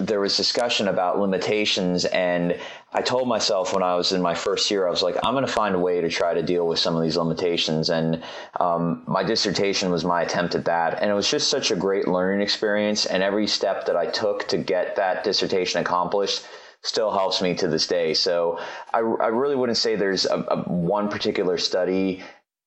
there 0.00 0.20
was 0.20 0.36
discussion 0.36 0.88
about 0.88 1.18
limitations 1.18 2.04
and 2.06 2.58
I 2.92 3.02
told 3.02 3.28
myself 3.28 3.72
when 3.72 3.84
I 3.84 3.94
was 3.94 4.10
in 4.10 4.20
my 4.20 4.34
first 4.34 4.68
year, 4.70 4.86
I 4.86 4.90
was 4.90 5.02
like, 5.02 5.16
I'm 5.22 5.34
going 5.34 5.46
to 5.46 5.52
find 5.52 5.76
a 5.76 5.78
way 5.78 6.00
to 6.00 6.08
try 6.08 6.34
to 6.34 6.42
deal 6.42 6.66
with 6.66 6.80
some 6.80 6.96
of 6.96 7.02
these 7.02 7.16
limitations. 7.16 7.88
And 7.88 8.24
um, 8.58 9.04
my 9.06 9.22
dissertation 9.22 9.92
was 9.92 10.04
my 10.04 10.22
attempt 10.22 10.56
at 10.56 10.64
that. 10.64 11.00
And 11.00 11.08
it 11.08 11.14
was 11.14 11.30
just 11.30 11.48
such 11.48 11.70
a 11.70 11.76
great 11.76 12.08
learning 12.08 12.40
experience. 12.40 13.06
And 13.06 13.22
every 13.22 13.46
step 13.46 13.86
that 13.86 13.96
I 13.96 14.06
took 14.06 14.48
to 14.48 14.58
get 14.58 14.96
that 14.96 15.22
dissertation 15.22 15.80
accomplished 15.80 16.44
still 16.82 17.12
helps 17.12 17.40
me 17.40 17.54
to 17.54 17.68
this 17.68 17.86
day. 17.86 18.12
So 18.14 18.58
I, 18.92 18.98
I 18.98 19.28
really 19.28 19.54
wouldn't 19.54 19.78
say 19.78 19.94
there's 19.94 20.26
a, 20.26 20.38
a 20.48 20.56
one 20.62 21.10
particular 21.10 21.58
study 21.58 22.24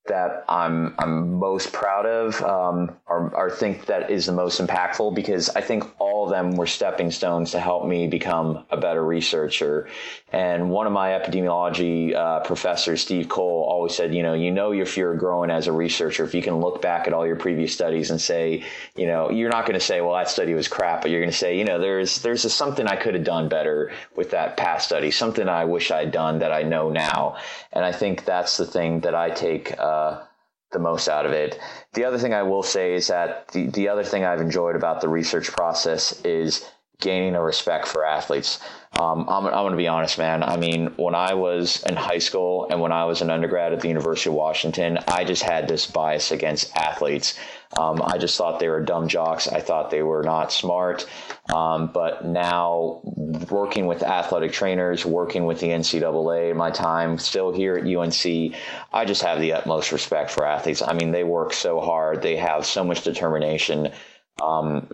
that 0.08 0.44
I'm 0.50 0.96
I'm 1.00 1.40
most 1.40 1.72
proud 1.72 2.06
of 2.06 2.42
um, 2.42 2.92
or, 3.08 3.34
or 3.34 3.50
think 3.50 3.86
that 3.86 4.12
is 4.12 4.26
the 4.26 4.34
most 4.34 4.60
impactful 4.60 5.16
because 5.16 5.50
I 5.52 5.62
think 5.62 5.86
all 5.98 6.26
of 6.26 6.30
them 6.30 6.58
were 6.58 6.68
stepping 6.68 7.10
stones 7.10 7.52
to 7.52 7.60
help 7.60 7.88
me 7.88 8.08
become 8.08 8.66
a 8.70 8.76
better 8.76 9.04
researcher. 9.04 9.88
And 10.34 10.70
one 10.70 10.88
of 10.88 10.94
my 10.94 11.12
epidemiology 11.12 12.14
uh, 12.14 12.42
professors, 12.42 13.02
Steve 13.02 13.30
Cole, 13.30 13.66
always 13.70 13.96
said, 13.96 14.14
you 14.14 14.24
know, 14.24 14.34
you 14.34 14.52
know 14.52 14.74
if 14.74 14.98
you're 14.98 15.16
growing 15.16 15.50
as 15.50 15.68
a 15.68 15.72
researcher 15.72 16.26
if 16.26 16.34
you 16.34 16.42
can 16.42 16.58
look 16.60 16.82
back 16.82 17.08
at 17.08 17.14
all 17.14 17.26
your 17.26 17.38
previous 17.38 17.74
studies 17.74 18.12
and 18.12 18.20
say, 18.20 18.64
you 18.96 19.08
know, 19.08 19.32
you're 19.32 19.50
not 19.50 19.66
going 19.66 19.80
to 19.80 19.86
say, 19.86 20.02
well, 20.02 20.16
that 20.16 20.28
study 20.28 20.54
was 20.54 20.68
crap, 20.68 21.02
but 21.02 21.12
you're 21.12 21.22
going 21.22 21.32
to 21.32 21.38
say, 21.38 21.58
you 21.58 21.64
know, 21.64 21.80
there's 21.80 22.22
there's 22.24 22.44
a, 22.44 22.50
something 22.50 22.88
I 22.88 22.98
could 22.98 23.14
have 23.14 23.24
done 23.24 23.48
better 23.48 23.94
with 24.18 24.32
that 24.32 24.58
past 24.58 24.88
study, 24.88 25.12
something 25.12 25.48
I 25.48 25.64
wish 25.64 25.92
I'd 25.92 26.12
done 26.12 26.40
that 26.40 26.52
I 26.52 26.64
know 26.64 26.90
now. 26.90 27.38
And 27.72 27.86
I 27.86 27.94
think 27.94 28.26
that's 28.26 28.58
the 28.58 28.66
thing 28.66 29.00
that 29.02 29.16
I 29.16 29.30
take. 29.30 29.80
Uh, 29.80 29.93
uh, 29.94 30.26
the 30.72 30.80
most 30.80 31.08
out 31.08 31.26
of 31.26 31.32
it. 31.32 31.60
The 31.94 32.06
other 32.06 32.18
thing 32.18 32.34
I 32.34 32.44
will 32.44 32.64
say 32.64 32.94
is 32.94 33.08
that 33.08 33.48
the, 33.50 33.68
the 33.68 33.90
other 33.90 34.04
thing 34.04 34.26
I've 34.26 34.42
enjoyed 34.42 34.76
about 34.76 35.02
the 35.02 35.10
research 35.10 35.52
process 35.52 36.20
is 36.26 36.68
gaining 37.00 37.36
a 37.36 37.44
respect 37.44 37.88
for 37.88 38.06
athletes. 38.06 38.60
Um, 39.00 39.28
I'm, 39.28 39.48
I'm 39.48 39.52
going 39.52 39.72
to 39.72 39.78
be 39.78 39.88
honest, 39.88 40.20
man. 40.20 40.44
I 40.44 40.56
mean, 40.58 40.88
when 40.98 41.16
I 41.16 41.34
was 41.34 41.84
in 41.84 41.96
high 41.96 42.20
school 42.20 42.68
and 42.70 42.80
when 42.80 42.92
I 42.92 43.06
was 43.06 43.22
an 43.22 43.32
undergrad 43.32 43.74
at 43.74 43.82
the 43.82 43.88
University 43.88 44.30
of 44.30 44.36
Washington, 44.36 45.00
I 45.08 45.24
just 45.24 45.42
had 45.42 45.68
this 45.68 45.88
bias 45.88 46.32
against 46.32 46.76
athletes. 46.78 47.38
Um, 47.76 48.04
I 48.06 48.20
just 48.20 48.38
thought 48.38 48.60
they 48.60 48.70
were 48.70 48.84
dumb 48.84 49.08
jocks. 49.08 49.48
I 49.48 49.62
thought 49.62 49.90
they 49.90 50.04
were 50.04 50.22
not 50.22 50.52
smart. 50.52 51.08
Um, 51.52 51.88
but 51.92 52.24
now, 52.24 53.02
working 53.50 53.88
with 53.88 54.04
athletic 54.04 54.52
trainers, 54.52 55.04
working 55.06 55.46
with 55.46 55.60
the 55.60 55.70
NCAA, 55.70 56.56
my 56.56 56.70
time 56.70 57.18
still 57.18 57.52
here 57.52 57.76
at 57.76 57.88
UNC, 57.88 58.56
I 58.94 59.06
just 59.06 59.24
have 59.24 59.40
the 59.40 59.54
utmost 59.54 59.92
respect 59.92 60.30
for 60.30 60.46
athletes. 60.46 60.84
I 60.84 60.94
mean, 60.94 61.12
they 61.12 61.24
work 61.24 61.54
so 61.54 61.80
hard, 61.80 62.22
they 62.22 62.36
have 62.36 62.64
so 62.64 62.84
much 62.84 63.04
determination. 63.04 63.92
Um, 64.40 64.90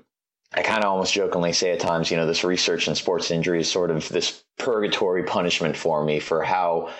I 0.52 0.64
kind 0.64 0.84
of 0.84 0.92
almost 0.92 1.14
jokingly 1.14 1.54
say 1.54 1.72
at 1.72 1.80
times, 1.80 2.10
you 2.10 2.18
know, 2.18 2.26
this 2.26 2.44
research 2.44 2.88
in 2.88 2.96
sports 2.96 3.30
injury 3.30 3.62
is 3.62 3.72
sort 3.72 3.92
of 3.92 4.10
this 4.10 4.44
purgatory 4.58 5.24
punishment 5.24 5.78
for 5.78 6.04
me 6.04 6.20
for 6.20 6.44
how 6.44 6.92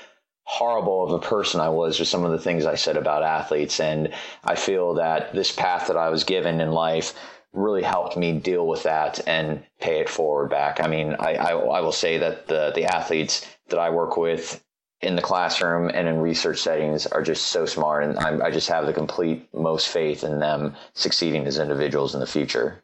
horrible 0.44 1.04
of 1.04 1.12
a 1.12 1.26
person 1.26 1.60
I 1.60 1.70
was 1.70 2.00
with 2.00 2.08
some 2.08 2.26
of 2.26 2.32
the 2.32 2.40
things 2.40 2.66
I 2.66 2.76
said 2.76 2.96
about 2.96 3.24
athletes. 3.24 3.80
And 3.80 4.14
I 4.44 4.56
feel 4.56 4.96
that 4.96 5.34
this 5.34 5.52
path 5.52 5.88
that 5.88 5.98
I 5.98 6.10
was 6.10 6.24
given 6.24 6.62
in 6.62 6.72
life 6.72 7.14
really 7.52 7.82
helped 7.82 8.16
me 8.16 8.34
deal 8.34 8.68
with 8.68 8.84
that 8.84 9.20
and 9.28 9.64
pay 9.80 10.00
it 10.00 10.10
forward 10.10 10.50
back. 10.50 10.84
I 10.84 10.88
mean, 10.88 11.16
I, 11.20 11.34
I, 11.36 11.52
I 11.52 11.82
will 11.82 11.92
say 11.92 12.20
that 12.20 12.48
the, 12.48 12.72
the 12.76 12.86
athletes 12.86 13.46
that 13.70 13.80
I 13.80 13.90
work 13.90 14.18
with 14.18 14.64
in 15.02 15.16
the 15.16 15.22
classroom 15.22 15.90
and 15.92 16.08
in 16.08 16.20
research 16.20 16.60
settings 16.60 17.08
are 17.08 17.24
just 17.24 17.48
so 17.48 17.66
smart. 17.66 18.04
And 18.04 18.20
I'm, 18.20 18.42
I 18.44 18.52
just 18.52 18.70
have 18.70 18.86
the 18.86 18.94
complete 18.94 19.48
most 19.54 19.88
faith 19.88 20.24
in 20.24 20.40
them 20.40 20.76
succeeding 20.94 21.48
as 21.48 21.58
individuals 21.58 22.14
in 22.14 22.20
the 22.20 22.28
future. 22.28 22.84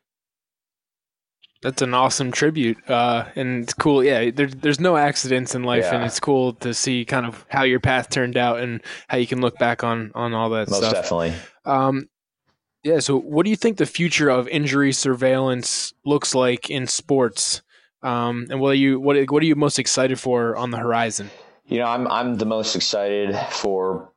That's 1.65 1.81
an 1.81 1.95
awesome 1.95 2.31
tribute, 2.31 2.77
uh, 2.87 3.25
and 3.35 3.63
it's 3.63 3.73
cool. 3.73 4.03
Yeah, 4.03 4.29
there, 4.29 4.45
there's 4.45 4.79
no 4.79 4.97
accidents 4.97 5.55
in 5.55 5.63
life, 5.63 5.85
yeah. 5.85 5.95
and 5.95 6.03
it's 6.03 6.19
cool 6.19 6.53
to 6.53 6.75
see 6.75 7.05
kind 7.05 7.25
of 7.25 7.43
how 7.49 7.63
your 7.63 7.79
path 7.79 8.11
turned 8.11 8.37
out 8.37 8.59
and 8.59 8.83
how 9.07 9.17
you 9.17 9.25
can 9.25 9.41
look 9.41 9.57
back 9.57 9.83
on 9.83 10.11
on 10.13 10.35
all 10.35 10.51
that 10.51 10.69
Most 10.69 10.77
stuff. 10.77 10.93
definitely. 10.93 11.33
Um, 11.65 12.07
yeah. 12.83 12.99
So, 12.99 13.17
what 13.19 13.45
do 13.45 13.49
you 13.49 13.55
think 13.55 13.77
the 13.77 13.87
future 13.87 14.29
of 14.29 14.47
injury 14.49 14.91
surveillance 14.91 15.91
looks 16.05 16.35
like 16.35 16.69
in 16.69 16.85
sports? 16.85 17.63
Um, 18.03 18.45
and 18.51 18.59
what 18.59 18.69
are 18.69 18.75
you 18.75 18.99
what 18.99 19.17
what 19.31 19.41
are 19.41 19.47
you 19.47 19.55
most 19.55 19.79
excited 19.79 20.19
for 20.19 20.55
on 20.55 20.69
the 20.69 20.77
horizon? 20.77 21.31
You 21.65 21.79
know, 21.79 21.87
I'm 21.87 22.07
I'm 22.09 22.35
the 22.35 22.45
most 22.45 22.75
excited 22.75 23.35
for 23.49 24.11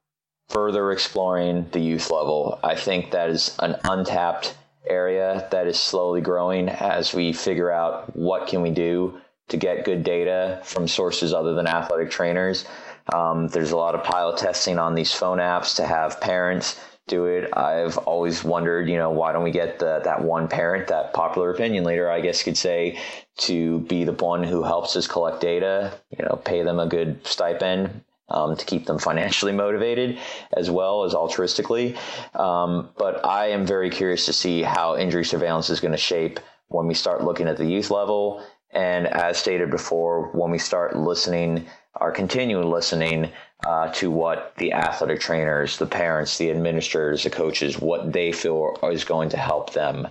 further 0.51 0.93
exploring 0.93 1.67
the 1.73 1.81
youth 1.81 2.11
level. 2.11 2.61
I 2.63 2.75
think 2.75 3.13
that 3.13 3.31
is 3.31 3.57
an 3.61 3.77
untapped 3.85 4.55
area 4.87 5.49
that 5.51 5.67
is 5.67 5.79
slowly 5.79 6.21
growing 6.21 6.69
as 6.69 7.15
we 7.15 7.33
figure 7.33 7.71
out 7.71 8.15
what 8.17 8.47
can 8.47 8.63
we 8.63 8.71
do 8.71 9.21
to 9.49 9.57
get 9.57 9.85
good 9.85 10.05
data 10.05 10.61
from 10.65 10.87
sources 10.87 11.33
other 11.33 11.55
than 11.55 11.67
athletic 11.67 12.11
trainers. 12.11 12.65
Um, 13.13 13.49
there's 13.49 13.71
a 13.71 13.77
lot 13.77 13.95
of 13.95 14.05
pilot 14.05 14.39
testing 14.39 14.79
on 14.79 14.95
these 14.95 15.13
phone 15.13 15.39
apps 15.39 15.77
to 15.77 15.87
have 15.87 16.21
parents 16.21 16.79
do 17.07 17.25
it. 17.25 17.57
I've 17.57 17.97
always 17.99 18.45
wondered, 18.45 18.89
you 18.89 18.99
know, 18.99 19.11
why 19.11 19.33
don't 19.33 19.43
we 19.43 19.51
get 19.51 19.79
the, 19.79 20.01
that 20.05 20.23
one 20.23 20.47
parent, 20.47 20.89
that 20.89 21.15
popular 21.15 21.51
opinion 21.51 21.85
leader, 21.85 22.11
I 22.11 22.21
guess 22.21 22.43
could 22.43 22.57
say, 22.57 23.01
to 23.39 23.81
be 23.81 24.05
the 24.05 24.13
one 24.13 24.45
who 24.45 24.63
helps 24.63 24.95
us 24.95 25.07
collect 25.07 25.41
data, 25.41 25.95
you 26.17 26.25
know, 26.25 26.39
pay 26.45 26.63
them 26.63 26.79
a 26.79 26.87
good 26.87 27.27
stipend, 27.27 28.03
um, 28.29 28.57
to 28.57 28.65
keep 28.65 28.87
them 28.87 28.99
financially 28.99 29.53
motivated 29.53 30.19
as 30.53 30.71
well 30.71 31.05
as 31.05 31.15
altruistically. 31.15 31.97
Um, 32.39 32.91
but 32.97 33.25
I 33.25 33.49
am 33.49 33.67
very 33.67 33.91
curious 33.91 34.27
to 34.27 34.33
see 34.33 34.63
how 34.63 34.97
injury 34.97 35.25
surveillance 35.25 35.71
is 35.71 35.81
going 35.81 35.93
to 35.93 35.99
shape 35.99 36.41
when 36.69 36.87
we 36.87 36.95
start 36.95 37.25
looking 37.25 37.49
at 37.49 37.57
the 37.57 37.67
youth 37.67 37.91
level. 37.91 38.43
And 38.71 39.07
as 39.07 39.39
stated 39.39 39.71
before, 39.71 40.31
when 40.33 40.51
we 40.51 40.59
start 40.59 40.97
listening 40.97 41.67
or 42.01 42.13
continue 42.13 42.63
listening 42.63 43.31
uh, 43.67 43.91
to 43.93 44.11
what 44.11 44.53
the 44.59 44.73
athletic 44.73 45.21
trainers, 45.21 45.79
the 45.79 45.87
parents, 45.87 46.39
the 46.39 46.51
administrators, 46.51 47.25
the 47.25 47.31
coaches, 47.31 47.81
what 47.81 48.13
they 48.13 48.31
feel 48.31 48.79
is 48.85 49.05
going 49.05 49.31
to 49.31 49.37
help 49.37 49.73
them. 49.73 50.07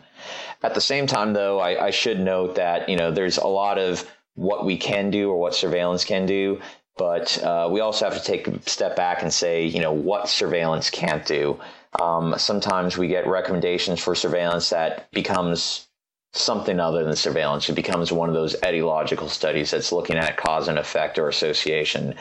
At 0.63 0.73
the 0.73 0.81
same 0.81 1.07
time, 1.07 1.33
though, 1.33 1.59
I, 1.59 1.85
I 1.85 1.89
should 1.91 2.19
note 2.19 2.55
that, 2.55 2.89
you 2.89 2.97
know, 2.97 3.11
there's 3.11 3.37
a 3.37 3.47
lot 3.47 3.77
of 3.77 4.09
what 4.33 4.65
we 4.65 4.77
can 4.77 5.09
do 5.11 5.31
or 5.31 5.39
what 5.39 5.55
surveillance 5.55 6.03
can 6.03 6.25
do 6.25 6.59
but 6.97 7.41
uh, 7.43 7.69
we 7.71 7.79
also 7.79 8.05
have 8.05 8.17
to 8.17 8.23
take 8.23 8.47
a 8.47 8.69
step 8.69 8.95
back 8.95 9.21
and 9.21 9.31
say, 9.31 9.65
you 9.65 9.79
know, 9.79 9.91
what 9.91 10.29
surveillance 10.29 10.89
can't 10.89 11.25
do. 11.25 11.59
Um, 11.99 12.35
sometimes 12.37 12.97
we 12.97 13.07
get 13.07 13.27
recommendations 13.27 13.99
for 13.99 14.15
surveillance 14.15 14.69
that 14.69 15.09
becomes 15.11 15.87
something 16.33 16.79
other 16.79 17.03
than 17.03 17.15
surveillance. 17.15 17.69
It 17.69 17.73
becomes 17.73 18.11
one 18.11 18.29
of 18.29 18.35
those 18.35 18.55
etiological 18.57 19.29
studies 19.29 19.71
that's 19.71 19.91
looking 19.91 20.17
at 20.17 20.37
cause 20.37 20.67
and 20.67 20.77
effect 20.77 21.17
or 21.17 21.29
association. 21.29 22.15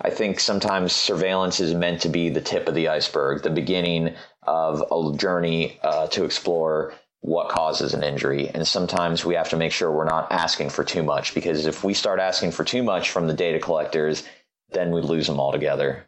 I 0.00 0.10
think 0.10 0.40
sometimes 0.40 0.92
surveillance 0.92 1.60
is 1.60 1.74
meant 1.74 2.00
to 2.02 2.08
be 2.08 2.30
the 2.30 2.40
tip 2.40 2.68
of 2.68 2.74
the 2.74 2.88
iceberg, 2.88 3.42
the 3.42 3.50
beginning 3.50 4.14
of 4.42 4.82
a 4.90 5.16
journey 5.16 5.78
uh, 5.82 6.08
to 6.08 6.24
explore 6.24 6.94
what 7.20 7.50
causes 7.50 7.92
an 7.94 8.02
injury. 8.02 8.48
And 8.48 8.66
sometimes 8.66 9.24
we 9.24 9.34
have 9.34 9.48
to 9.50 9.56
make 9.56 9.72
sure 9.72 9.90
we're 9.90 10.04
not 10.04 10.30
asking 10.32 10.70
for 10.70 10.84
too 10.84 11.02
much 11.02 11.34
because 11.34 11.66
if 11.66 11.84
we 11.84 11.92
start 11.92 12.18
asking 12.18 12.52
for 12.52 12.64
too 12.64 12.82
much 12.82 13.10
from 13.10 13.26
the 13.26 13.34
data 13.34 13.58
collectors, 13.58 14.24
then 14.72 14.90
we 14.90 15.02
lose 15.02 15.26
them 15.26 15.38
altogether. 15.38 16.06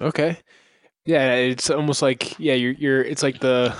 Okay. 0.00 0.38
Yeah, 1.04 1.34
it's 1.34 1.70
almost 1.70 2.02
like 2.02 2.38
yeah, 2.38 2.54
you're 2.54 2.72
you're 2.72 3.02
it's 3.02 3.22
like 3.22 3.40
the 3.40 3.74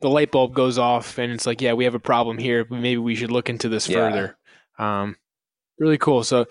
the 0.00 0.08
light 0.08 0.30
bulb 0.30 0.54
goes 0.54 0.78
off 0.78 1.18
and 1.18 1.32
it's 1.32 1.46
like, 1.46 1.60
yeah, 1.60 1.72
we 1.72 1.84
have 1.84 1.94
a 1.94 2.00
problem 2.00 2.38
here. 2.38 2.66
Maybe 2.68 2.98
we 2.98 3.14
should 3.14 3.30
look 3.30 3.48
into 3.48 3.68
this 3.68 3.88
yeah. 3.88 3.96
further. 3.96 4.36
Um 4.78 5.16
really 5.78 5.98
cool. 5.98 6.24
So 6.24 6.46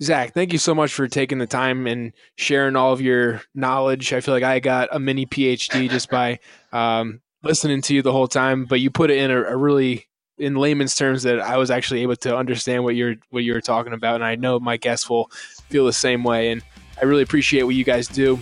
Zach, 0.00 0.32
thank 0.32 0.52
you 0.52 0.58
so 0.58 0.74
much 0.74 0.94
for 0.94 1.08
taking 1.08 1.38
the 1.38 1.46
time 1.46 1.86
and 1.86 2.12
sharing 2.36 2.76
all 2.76 2.92
of 2.92 3.00
your 3.00 3.42
knowledge. 3.54 4.12
I 4.12 4.20
feel 4.20 4.32
like 4.32 4.44
I 4.44 4.60
got 4.60 4.88
a 4.92 5.00
mini 5.00 5.26
PhD 5.26 5.90
just 5.90 6.08
by 6.08 6.38
um, 6.72 7.20
listening 7.42 7.82
to 7.82 7.94
you 7.94 8.02
the 8.02 8.12
whole 8.12 8.28
time, 8.28 8.64
but 8.64 8.80
you 8.80 8.90
put 8.90 9.10
it 9.10 9.18
in 9.18 9.30
a, 9.30 9.42
a, 9.42 9.56
really 9.56 10.06
in 10.38 10.54
layman's 10.54 10.94
terms 10.94 11.22
that 11.24 11.40
I 11.40 11.56
was 11.56 11.70
actually 11.70 12.02
able 12.02 12.16
to 12.16 12.36
understand 12.36 12.84
what 12.84 12.94
you're 12.94 13.16
what 13.30 13.44
you 13.44 13.52
were 13.52 13.60
talking 13.60 13.92
about, 13.92 14.16
and 14.16 14.24
I 14.24 14.36
know 14.36 14.58
my 14.60 14.76
guests 14.76 15.08
will 15.08 15.30
feel 15.68 15.86
the 15.86 15.92
same 15.92 16.24
way. 16.24 16.50
And 16.50 16.62
I 17.00 17.04
really 17.04 17.22
appreciate 17.22 17.64
what 17.64 17.74
you 17.74 17.84
guys 17.84 18.08
do 18.08 18.38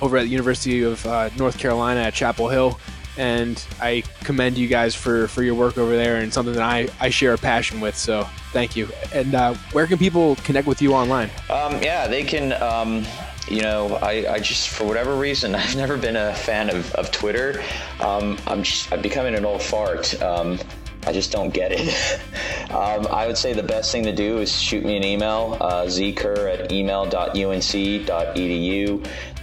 over 0.00 0.16
at 0.16 0.24
the 0.24 0.28
University 0.28 0.82
of 0.82 1.04
uh, 1.06 1.30
North 1.36 1.58
Carolina 1.58 2.00
at 2.00 2.14
Chapel 2.14 2.48
Hill, 2.48 2.78
and 3.16 3.64
I 3.80 4.02
commend 4.24 4.58
you 4.58 4.68
guys 4.68 4.94
for 4.94 5.28
for 5.28 5.42
your 5.42 5.54
work 5.54 5.78
over 5.78 5.96
there 5.96 6.16
and 6.16 6.32
something 6.32 6.54
that 6.54 6.62
I 6.62 6.88
I 7.00 7.10
share 7.10 7.34
a 7.34 7.38
passion 7.38 7.80
with. 7.80 7.96
So 7.96 8.24
thank 8.52 8.76
you. 8.76 8.88
And 9.12 9.34
uh, 9.34 9.54
where 9.72 9.86
can 9.86 9.98
people 9.98 10.36
connect 10.36 10.66
with 10.66 10.82
you 10.82 10.94
online? 10.94 11.30
Um, 11.50 11.82
yeah, 11.82 12.06
they 12.06 12.24
can. 12.24 12.52
Um 12.62 13.06
you 13.48 13.62
know, 13.62 13.96
I, 13.96 14.34
I 14.34 14.38
just, 14.40 14.68
for 14.68 14.84
whatever 14.84 15.16
reason, 15.16 15.54
I've 15.56 15.76
never 15.76 15.96
been 15.96 16.16
a 16.16 16.34
fan 16.34 16.70
of, 16.70 16.92
of 16.94 17.10
Twitter. 17.10 17.62
Um, 18.00 18.38
I'm 18.46 18.62
just, 18.62 18.92
I'm 18.92 19.02
becoming 19.02 19.34
an 19.34 19.44
old 19.44 19.62
fart. 19.62 20.20
Um, 20.22 20.58
I 21.06 21.12
just 21.12 21.30
don't 21.30 21.50
get 21.50 21.72
it. 21.72 21.94
Um, 22.66 23.06
I 23.12 23.28
would 23.28 23.38
say 23.38 23.52
the 23.52 23.62
best 23.62 23.92
thing 23.92 24.02
to 24.02 24.12
do 24.12 24.38
is 24.38 24.50
shoot 24.60 24.84
me 24.84 24.96
an 24.96 25.04
email, 25.04 25.56
uh, 25.60 25.84
zker 25.84 26.52
at 26.52 26.72
email.unc.edu. 26.72 27.38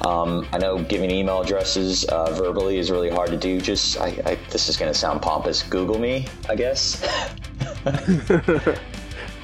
Um, 0.05 0.45
I 0.51 0.57
know 0.57 0.83
giving 0.83 1.09
email 1.09 1.41
addresses 1.41 2.03
uh, 2.03 2.33
verbally 2.33 2.79
is 2.79 2.91
really 2.91 3.09
hard 3.09 3.29
to 3.29 3.37
do. 3.37 3.61
Just, 3.61 3.97
I, 3.97 4.07
I, 4.25 4.37
this 4.49 4.67
is 4.67 4.75
going 4.75 4.91
to 4.91 4.97
sound 4.97 5.21
pompous. 5.21 5.63
Google 5.63 5.97
me, 5.99 6.27
I 6.49 6.55
guess. 6.55 7.01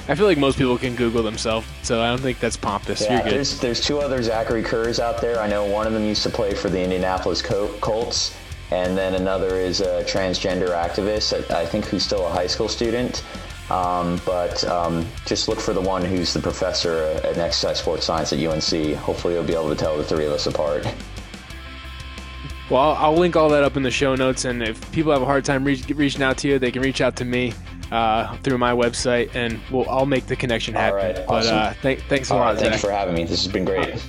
I 0.10 0.16
feel 0.16 0.26
like 0.26 0.40
most 0.40 0.58
people 0.58 0.76
can 0.76 0.96
Google 0.96 1.22
themselves, 1.22 1.68
so 1.84 2.02
I 2.02 2.08
don't 2.08 2.20
think 2.20 2.40
that's 2.40 2.58
pompous. 2.58 3.02
Yeah, 3.02 3.14
You're 3.14 3.24
good. 3.26 3.34
there's 3.34 3.60
there's 3.60 3.80
two 3.80 4.00
other 4.00 4.24
Zachary 4.24 4.64
Kerrs 4.64 5.00
out 5.00 5.22
there. 5.22 5.40
I 5.40 5.48
know 5.48 5.66
one 5.66 5.86
of 5.86 5.94
them 5.94 6.04
used 6.04 6.24
to 6.24 6.32
play 6.32 6.56
for 6.56 6.68
the 6.68 6.82
Indianapolis 6.82 7.44
Col- 7.44 7.68
Colts, 7.80 8.36
and 8.72 8.98
then 8.98 9.14
another 9.14 9.56
is 9.58 9.82
a 9.82 10.04
transgender 10.06 10.70
activist. 10.70 11.52
I, 11.52 11.64
think 11.64 11.86
who's 11.86 12.04
still 12.04 12.26
a 12.26 12.30
high 12.32 12.48
school 12.48 12.68
student. 12.68 13.24
Um, 13.70 14.20
but 14.26 14.64
um, 14.64 15.06
just 15.28 15.48
look 15.48 15.60
for 15.60 15.74
the 15.74 15.82
one 15.82 16.04
who's 16.04 16.34
the 16.34 16.40
professor 16.40 17.04
at 17.24 17.38
exercise 17.38 17.78
sports 17.78 18.04
science 18.04 18.34
at 18.34 18.40
UNC. 18.40 18.96
Hopefully, 18.96 19.36
you'll 19.36 19.44
be 19.44 19.54
able 19.54 19.70
to 19.70 19.76
tell 19.76 19.96
the 19.96 20.04
three 20.04 20.26
of 20.26 20.32
us 20.32 20.48
apart. 20.48 20.88
Well, 22.72 22.82
I'll, 22.82 22.96
I'll 23.12 23.16
link 23.16 23.36
all 23.36 23.50
that 23.50 23.64
up 23.64 23.78
in 23.78 23.84
the 23.84 23.92
show 23.92 24.16
notes, 24.16 24.46
and 24.46 24.64
if 24.64 24.92
people 24.92 25.12
have 25.12 25.22
a 25.22 25.26
hard 25.26 25.46
time 25.46 25.64
reach, 25.64 25.88
reaching 25.90 26.24
out 26.24 26.40
to 26.40 26.48
you, 26.48 26.58
they 26.58 26.72
can 26.72 26.82
reach 26.82 27.00
out 27.00 27.16
to 27.18 27.26
me 27.26 27.54
uh, 27.92 28.36
through 28.38 28.58
my 28.58 28.72
website, 28.74 29.34
and 29.36 29.60
we'll 29.72 29.90
I'll 29.90 30.06
make 30.06 30.28
the 30.28 30.36
connection 30.36 30.76
All 30.76 30.82
happen. 30.82 30.98
right, 30.98 31.16
But 31.28 31.30
awesome. 31.46 31.58
uh, 31.58 31.74
th- 31.82 32.00
thanks 32.10 32.30
a 32.30 32.34
All 32.34 32.40
lot, 32.40 32.54
right, 32.56 32.60
thanks 32.60 32.82
for 32.82 32.92
having 32.92 33.16
me. 33.16 33.24
This 33.24 33.44
has 33.44 33.52
been 33.52 33.66
great. 33.66 34.02